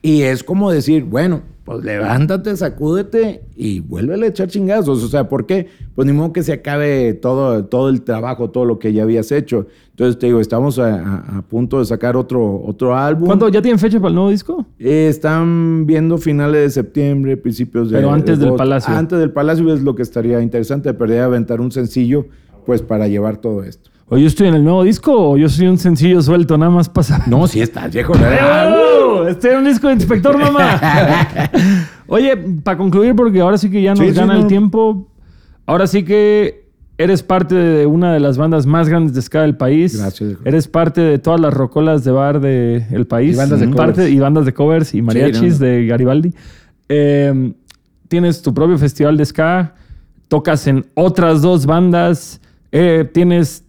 y 0.00 0.22
es 0.22 0.42
como 0.42 0.70
decir, 0.70 1.04
bueno, 1.04 1.42
pues 1.68 1.84
levántate, 1.84 2.56
sacúdete 2.56 3.42
y 3.54 3.80
vuélvele 3.80 4.24
a 4.24 4.28
echar 4.30 4.48
chingazos. 4.48 5.02
O 5.04 5.08
sea, 5.08 5.28
¿por 5.28 5.44
qué? 5.44 5.66
Pues 5.94 6.06
ni 6.06 6.14
modo 6.14 6.32
que 6.32 6.42
se 6.42 6.54
acabe 6.54 7.12
todo, 7.12 7.66
todo 7.66 7.90
el 7.90 8.00
trabajo, 8.00 8.48
todo 8.48 8.64
lo 8.64 8.78
que 8.78 8.94
ya 8.94 9.02
habías 9.02 9.30
hecho. 9.32 9.66
Entonces 9.90 10.18
te 10.18 10.26
digo, 10.28 10.40
estamos 10.40 10.78
a, 10.78 10.94
a- 10.94 11.38
a 11.38 11.42
punto 11.42 11.78
de 11.80 11.84
sacar 11.84 12.16
otro, 12.16 12.62
otro 12.64 12.96
álbum. 12.96 13.26
¿Cuándo 13.26 13.50
ya 13.50 13.60
tienen 13.60 13.78
fecha 13.78 13.98
para 13.98 14.08
el 14.08 14.14
nuevo 14.14 14.30
disco? 14.30 14.64
Eh, 14.78 15.08
están 15.10 15.84
viendo 15.84 16.16
finales 16.16 16.62
de 16.62 16.70
septiembre, 16.70 17.36
principios 17.36 17.90
de. 17.90 17.96
Pero 17.98 18.12
antes 18.12 18.38
de 18.38 18.46
del. 18.46 18.54
Palacio. 18.54 18.94
Antes 18.96 19.18
del 19.18 19.30
Palacio 19.30 19.74
es 19.74 19.82
lo 19.82 19.94
que 19.94 20.02
estaría 20.02 20.40
interesante, 20.40 20.94
perder 20.94 21.20
aventar 21.20 21.60
un 21.60 21.70
sencillo, 21.70 22.24
pues 22.64 22.80
para 22.80 23.08
llevar 23.08 23.36
todo 23.36 23.62
esto. 23.62 23.90
¿O 24.08 24.16
yo 24.16 24.26
estoy 24.26 24.48
en 24.48 24.54
el 24.54 24.64
nuevo 24.64 24.84
disco 24.84 25.12
o 25.32 25.36
yo 25.36 25.50
soy 25.50 25.66
un 25.66 25.76
sencillo 25.76 26.22
suelto 26.22 26.56
nada 26.56 26.70
más 26.70 26.88
pasa? 26.88 27.24
No, 27.26 27.46
sí 27.46 27.60
está, 27.60 27.88
viejo. 27.88 28.14
¡Oh! 29.08 29.26
Estoy 29.28 29.50
en 29.52 29.56
un 29.58 29.64
disco 29.64 29.88
de 29.88 29.94
inspector, 29.94 30.36
mamá. 30.38 30.80
Oye, 32.06 32.36
para 32.62 32.76
concluir, 32.78 33.14
porque 33.14 33.40
ahora 33.40 33.58
sí 33.58 33.70
que 33.70 33.82
ya 33.82 33.90
nos 33.90 34.00
Sí, 34.00 34.10
sí, 34.10 34.14
gana 34.18 34.36
el 34.36 34.46
tiempo. 34.46 35.08
ahora 35.66 35.86
sí 35.86 36.02
que 36.04 36.66
eres 36.96 37.22
parte 37.22 37.54
de 37.54 37.86
una 37.86 38.12
de 38.12 38.20
las 38.20 38.38
bandas 38.38 38.66
más 38.66 38.88
grandes 38.88 39.14
de 39.14 39.22
ska 39.22 39.42
del 39.42 39.56
país. 39.56 39.96
Gracias, 39.98 40.32
hijo. 40.32 40.40
Eres 40.44 40.66
parte 40.66 41.00
de 41.00 41.18
todas 41.18 41.40
las 41.40 41.54
rocolas 41.54 42.02
de 42.04 42.10
bar 42.10 42.40
del 42.40 43.06
país. 43.06 43.34
Y 43.34 43.38
bandas 43.38 43.60
de 43.60 43.70
covers. 43.70 43.98
y 44.08 44.18
bandas 44.18 44.44
de 44.46 44.52
covers 44.54 44.94
y 44.94 45.02
mariachis 45.02 45.60
no. 45.60 45.66
de 45.66 45.86
Garibaldi. 45.86 46.34
Eh, 46.88 47.52
tienes 48.08 48.42
tu 48.42 48.52
propio 48.52 48.78
festival 48.78 49.16
de 49.16 49.24
ska. 49.26 49.74
Tocas 50.28 50.66
en 50.66 50.86
otras 50.94 51.40
dos 51.42 51.66
bandas. 51.66 52.40
eh, 52.72 53.08
tienes 53.14 53.64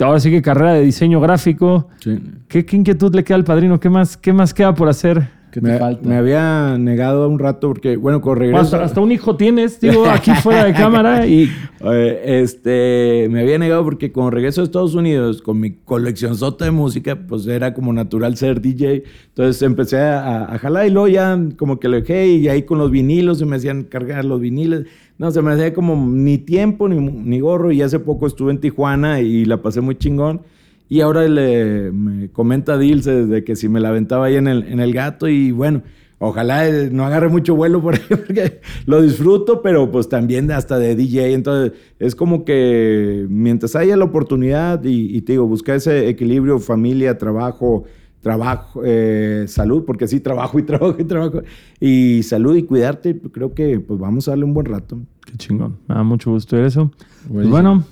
ahora 0.00 0.20
sí 0.20 0.30
que 0.30 0.42
carrera 0.42 0.74
de 0.74 0.82
diseño 0.82 1.20
gráfico. 1.20 1.88
Sí. 2.00 2.20
¿Qué, 2.48 2.64
qué 2.64 2.76
inquietud 2.76 3.14
le 3.14 3.24
queda 3.24 3.36
al 3.36 3.44
padrino? 3.44 3.78
¿Qué 3.78 3.90
más, 3.90 4.16
qué 4.16 4.32
más 4.32 4.52
queda 4.52 4.74
por 4.74 4.88
hacer? 4.88 5.28
¿Qué 5.54 5.60
te 5.60 5.68
Me, 5.68 5.78
falta? 5.78 6.08
me 6.08 6.16
había 6.16 6.76
negado 6.78 7.28
un 7.28 7.38
rato 7.38 7.68
porque, 7.68 7.96
bueno, 7.96 8.20
con 8.20 8.36
regreso... 8.36 8.60
hasta, 8.60 8.82
hasta 8.82 9.00
un 9.00 9.12
hijo 9.12 9.36
tienes, 9.36 9.78
digo, 9.80 10.04
aquí 10.10 10.32
fuera 10.42 10.64
de 10.64 10.72
cámara. 10.72 11.28
Y 11.28 11.48
Eh, 11.80 12.40
este, 12.42 13.28
me 13.30 13.42
había 13.42 13.56
negado 13.56 13.84
porque 13.84 14.10
con 14.10 14.32
regreso 14.32 14.62
a 14.62 14.64
Estados 14.64 14.96
Unidos, 14.96 15.42
con 15.42 15.60
mi 15.60 15.70
colección 15.70 16.34
sota 16.34 16.64
de 16.64 16.72
música, 16.72 17.14
pues 17.28 17.46
era 17.46 17.72
como 17.72 17.92
natural 17.92 18.36
ser 18.36 18.60
DJ. 18.60 19.04
Entonces 19.28 19.62
empecé 19.62 20.00
a, 20.00 20.52
a 20.52 20.58
jalar 20.58 20.88
y 20.88 20.90
luego 20.90 21.06
ya 21.06 21.38
como 21.56 21.78
que 21.78 21.86
lo 21.88 21.98
dejé 22.00 22.26
y 22.26 22.48
ahí 22.48 22.62
con 22.64 22.78
los 22.78 22.90
vinilos 22.90 23.38
se 23.38 23.46
me 23.46 23.54
hacían 23.54 23.84
cargar 23.84 24.24
los 24.24 24.40
vinilos. 24.40 24.86
No, 25.18 25.30
se 25.30 25.40
me 25.40 25.52
hacía 25.52 25.72
como 25.72 25.94
ni 25.94 26.36
tiempo 26.38 26.88
ni, 26.88 26.98
ni 26.98 27.38
gorro 27.38 27.70
y 27.70 27.80
hace 27.80 28.00
poco 28.00 28.26
estuve 28.26 28.50
en 28.50 28.58
Tijuana 28.58 29.20
y 29.20 29.44
la 29.44 29.62
pasé 29.62 29.80
muy 29.80 29.94
chingón. 29.94 30.40
Y 30.88 31.00
ahora 31.00 31.26
le, 31.28 31.90
me 31.92 32.30
comenta 32.30 32.78
Dilce 32.78 33.26
de 33.26 33.44
que 33.44 33.56
si 33.56 33.68
me 33.68 33.80
la 33.80 33.88
aventaba 33.88 34.26
ahí 34.26 34.36
en 34.36 34.48
el, 34.48 34.64
en 34.64 34.80
el 34.80 34.92
gato 34.92 35.28
y 35.28 35.50
bueno, 35.50 35.82
ojalá 36.18 36.68
eh, 36.68 36.90
no 36.92 37.04
agarre 37.04 37.28
mucho 37.28 37.54
vuelo 37.54 37.80
por 37.80 37.94
ahí 37.94 38.02
porque 38.08 38.60
lo 38.86 39.00
disfruto, 39.00 39.62
pero 39.62 39.90
pues 39.90 40.08
también 40.08 40.50
hasta 40.50 40.78
de 40.78 40.94
DJ. 40.94 41.32
Entonces 41.32 41.72
es 41.98 42.14
como 42.14 42.44
que 42.44 43.26
mientras 43.28 43.76
haya 43.76 43.96
la 43.96 44.04
oportunidad 44.04 44.84
y, 44.84 45.16
y 45.16 45.22
te 45.22 45.32
digo, 45.32 45.46
buscar 45.46 45.76
ese 45.76 46.08
equilibrio 46.08 46.58
familia, 46.58 47.16
trabajo, 47.16 47.84
trabajo, 48.24 48.82
eh, 48.84 49.44
salud, 49.46 49.84
porque 49.84 50.08
sí, 50.08 50.18
trabajo 50.18 50.58
y 50.58 50.62
trabajo 50.64 50.96
y 50.98 51.04
trabajo, 51.04 51.42
y 51.78 52.22
salud 52.24 52.56
y 52.56 52.64
cuidarte, 52.64 53.20
creo 53.30 53.54
que 53.54 53.78
pues 53.80 54.00
vamos 54.00 54.26
a 54.26 54.32
darle 54.32 54.44
un 54.44 54.54
buen 54.54 54.66
rato. 54.66 54.98
qué 55.24 55.36
chingón. 55.36 55.76
Me 55.86 55.94
da 55.94 56.02
mucho 56.02 56.30
gusto 56.30 56.56
ver 56.56 56.66
eso. 56.66 56.90
Pues 57.30 57.48
bueno, 57.48 57.84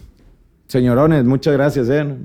Señorones, 0.73 1.23
muchas 1.27 1.52
gracias. 1.52 1.90
Eh. 1.90 2.16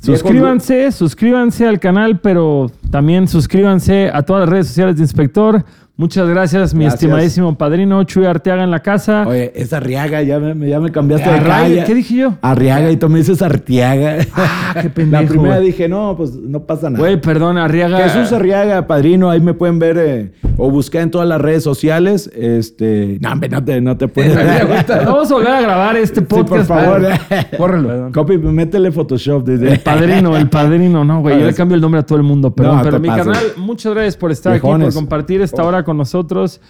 Suscríbanse, 0.00 0.92
suscríbanse 0.92 1.66
al 1.66 1.80
canal, 1.80 2.20
pero 2.20 2.70
también 2.90 3.26
suscríbanse 3.28 4.10
a 4.12 4.22
todas 4.22 4.40
las 4.42 4.48
redes 4.48 4.66
sociales 4.68 4.96
de 4.96 5.02
Inspector. 5.02 5.64
Muchas 5.96 6.28
gracias, 6.28 6.74
mi 6.74 6.80
Gracias. 6.86 7.02
estimadísimo 7.04 7.56
padrino 7.56 8.02
Chuy 8.02 8.24
Arteaga 8.26 8.64
en 8.64 8.72
la 8.72 8.80
casa. 8.80 9.24
Oye, 9.28 9.52
es 9.54 9.72
Arriaga, 9.72 10.22
ya 10.22 10.40
me, 10.40 10.68
ya 10.68 10.80
me 10.80 10.90
cambiaste 10.90 11.30
de 11.30 11.40
calle. 11.40 11.84
¿Qué 11.86 11.94
dije 11.94 12.16
yo? 12.16 12.34
Arriaga 12.42 12.90
y 12.90 12.96
tú 12.96 13.08
me 13.08 13.18
dices 13.18 13.40
Arteaga. 13.42 14.16
Ah, 14.34 14.74
qué 14.82 14.90
pendejo. 14.90 15.22
La 15.22 15.28
primera 15.28 15.60
dije, 15.60 15.88
no, 15.88 16.16
pues 16.16 16.34
no 16.34 16.58
pasa 16.66 16.90
nada. 16.90 16.98
Güey, 16.98 17.20
perdón, 17.20 17.58
Arriaga. 17.58 18.08
Jesús 18.08 18.32
Arriaga, 18.32 18.88
padrino, 18.88 19.30
ahí 19.30 19.40
me 19.40 19.54
pueden 19.54 19.78
ver 19.78 19.96
eh, 19.98 20.32
o 20.56 20.68
buscar 20.68 21.02
en 21.02 21.12
todas 21.12 21.28
las 21.28 21.40
redes 21.40 21.62
sociales. 21.62 22.28
Este, 22.34 23.18
no, 23.20 23.30
hombre, 23.30 23.48
no 23.50 23.64
te, 23.64 23.80
no 23.80 23.96
te 23.96 24.08
puedes. 24.08 24.34
Vamos 25.06 25.30
a 25.30 25.34
volver 25.34 25.52
a 25.52 25.60
grabar 25.60 25.96
este 25.96 26.22
Sí, 26.22 26.26
por 26.26 26.44
podcast. 26.44 26.66
favor. 26.70 27.06
Córrelo. 27.56 28.10
Copy, 28.12 28.36
métele 28.38 28.90
Photoshop. 28.90 29.48
El 29.48 29.78
padrino, 29.78 30.36
el 30.36 30.48
padrino, 30.48 31.04
no, 31.04 31.20
güey. 31.20 31.38
Yo 31.38 31.46
le 31.46 31.54
cambio 31.54 31.76
el 31.76 31.80
nombre 31.80 32.00
a 32.00 32.02
todo 32.04 32.18
el 32.18 32.24
mundo, 32.24 32.52
perdón. 32.52 32.78
No, 32.78 32.82
pero 32.82 32.98
mi 32.98 33.06
pases. 33.06 33.26
canal, 33.26 33.42
muchas 33.58 33.94
gracias 33.94 34.16
por 34.16 34.32
estar 34.32 34.54
aquí, 34.54 34.60
Viejones. 34.62 34.86
por 34.92 34.94
compartir 35.04 35.40
esta 35.40 35.62
hora 35.62 35.83
con 35.84 35.96
nosotros. 35.96 36.60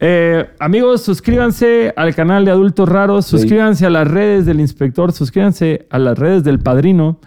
Eh, 0.00 0.48
amigos, 0.60 1.02
suscríbanse 1.02 1.92
al 1.96 2.14
canal 2.14 2.44
de 2.44 2.52
Adultos 2.52 2.88
Raros, 2.88 3.26
suscríbanse 3.26 3.84
a 3.86 3.90
las 3.90 4.06
redes 4.06 4.46
del 4.46 4.60
inspector, 4.60 5.12
suscríbanse 5.12 5.86
a 5.90 5.98
las 5.98 6.18
redes 6.18 6.44
del 6.44 6.60
padrino. 6.60 7.18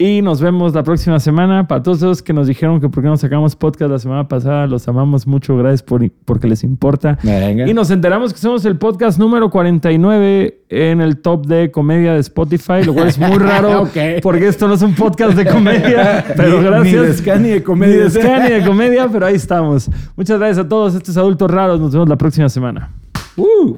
Y 0.00 0.22
nos 0.22 0.40
vemos 0.40 0.74
la 0.74 0.84
próxima 0.84 1.18
semana. 1.18 1.66
Para 1.66 1.82
todos 1.82 1.98
esos 1.98 2.22
que 2.22 2.32
nos 2.32 2.46
dijeron 2.46 2.80
que 2.80 2.88
por 2.88 3.02
qué 3.02 3.08
no 3.08 3.16
sacamos 3.16 3.56
podcast 3.56 3.90
la 3.90 3.98
semana 3.98 4.28
pasada, 4.28 4.68
los 4.68 4.86
amamos 4.86 5.26
mucho. 5.26 5.56
Gracias 5.56 5.82
por, 5.82 6.08
porque 6.24 6.46
les 6.46 6.62
importa. 6.62 7.18
Venga. 7.24 7.66
Y 7.68 7.74
nos 7.74 7.90
enteramos 7.90 8.32
que 8.32 8.38
somos 8.38 8.64
el 8.64 8.78
podcast 8.78 9.18
número 9.18 9.50
49 9.50 10.60
en 10.68 11.00
el 11.00 11.16
top 11.18 11.46
de 11.46 11.72
comedia 11.72 12.12
de 12.14 12.20
Spotify, 12.20 12.84
lo 12.84 12.94
cual 12.94 13.08
es 13.08 13.18
muy 13.18 13.38
raro 13.38 13.82
Ok. 13.82 13.96
porque 14.22 14.46
esto 14.46 14.68
no 14.68 14.74
es 14.74 14.82
un 14.82 14.94
podcast 14.94 15.36
de 15.36 15.44
comedia, 15.46 16.24
pero 16.36 16.58
Ni- 16.60 16.64
gracias. 16.68 16.94
Ni 17.02 17.06
de 17.08 17.12
ska 17.14 17.36
ni 17.40 17.48
de 17.48 17.62
comedia. 17.64 18.04
Ni 18.04 18.10
de 18.10 18.40
ni 18.40 18.50
de 18.60 18.64
comedia, 18.64 19.08
pero 19.10 19.26
ahí 19.26 19.34
estamos. 19.34 19.90
Muchas 20.16 20.38
gracias 20.38 20.64
a 20.64 20.68
todos 20.68 20.94
estos 20.94 21.16
adultos 21.16 21.50
raros. 21.50 21.80
Nos 21.80 21.92
vemos 21.92 22.08
la 22.08 22.16
próxima 22.16 22.48
semana. 22.48 22.90
Uh. 23.36 23.76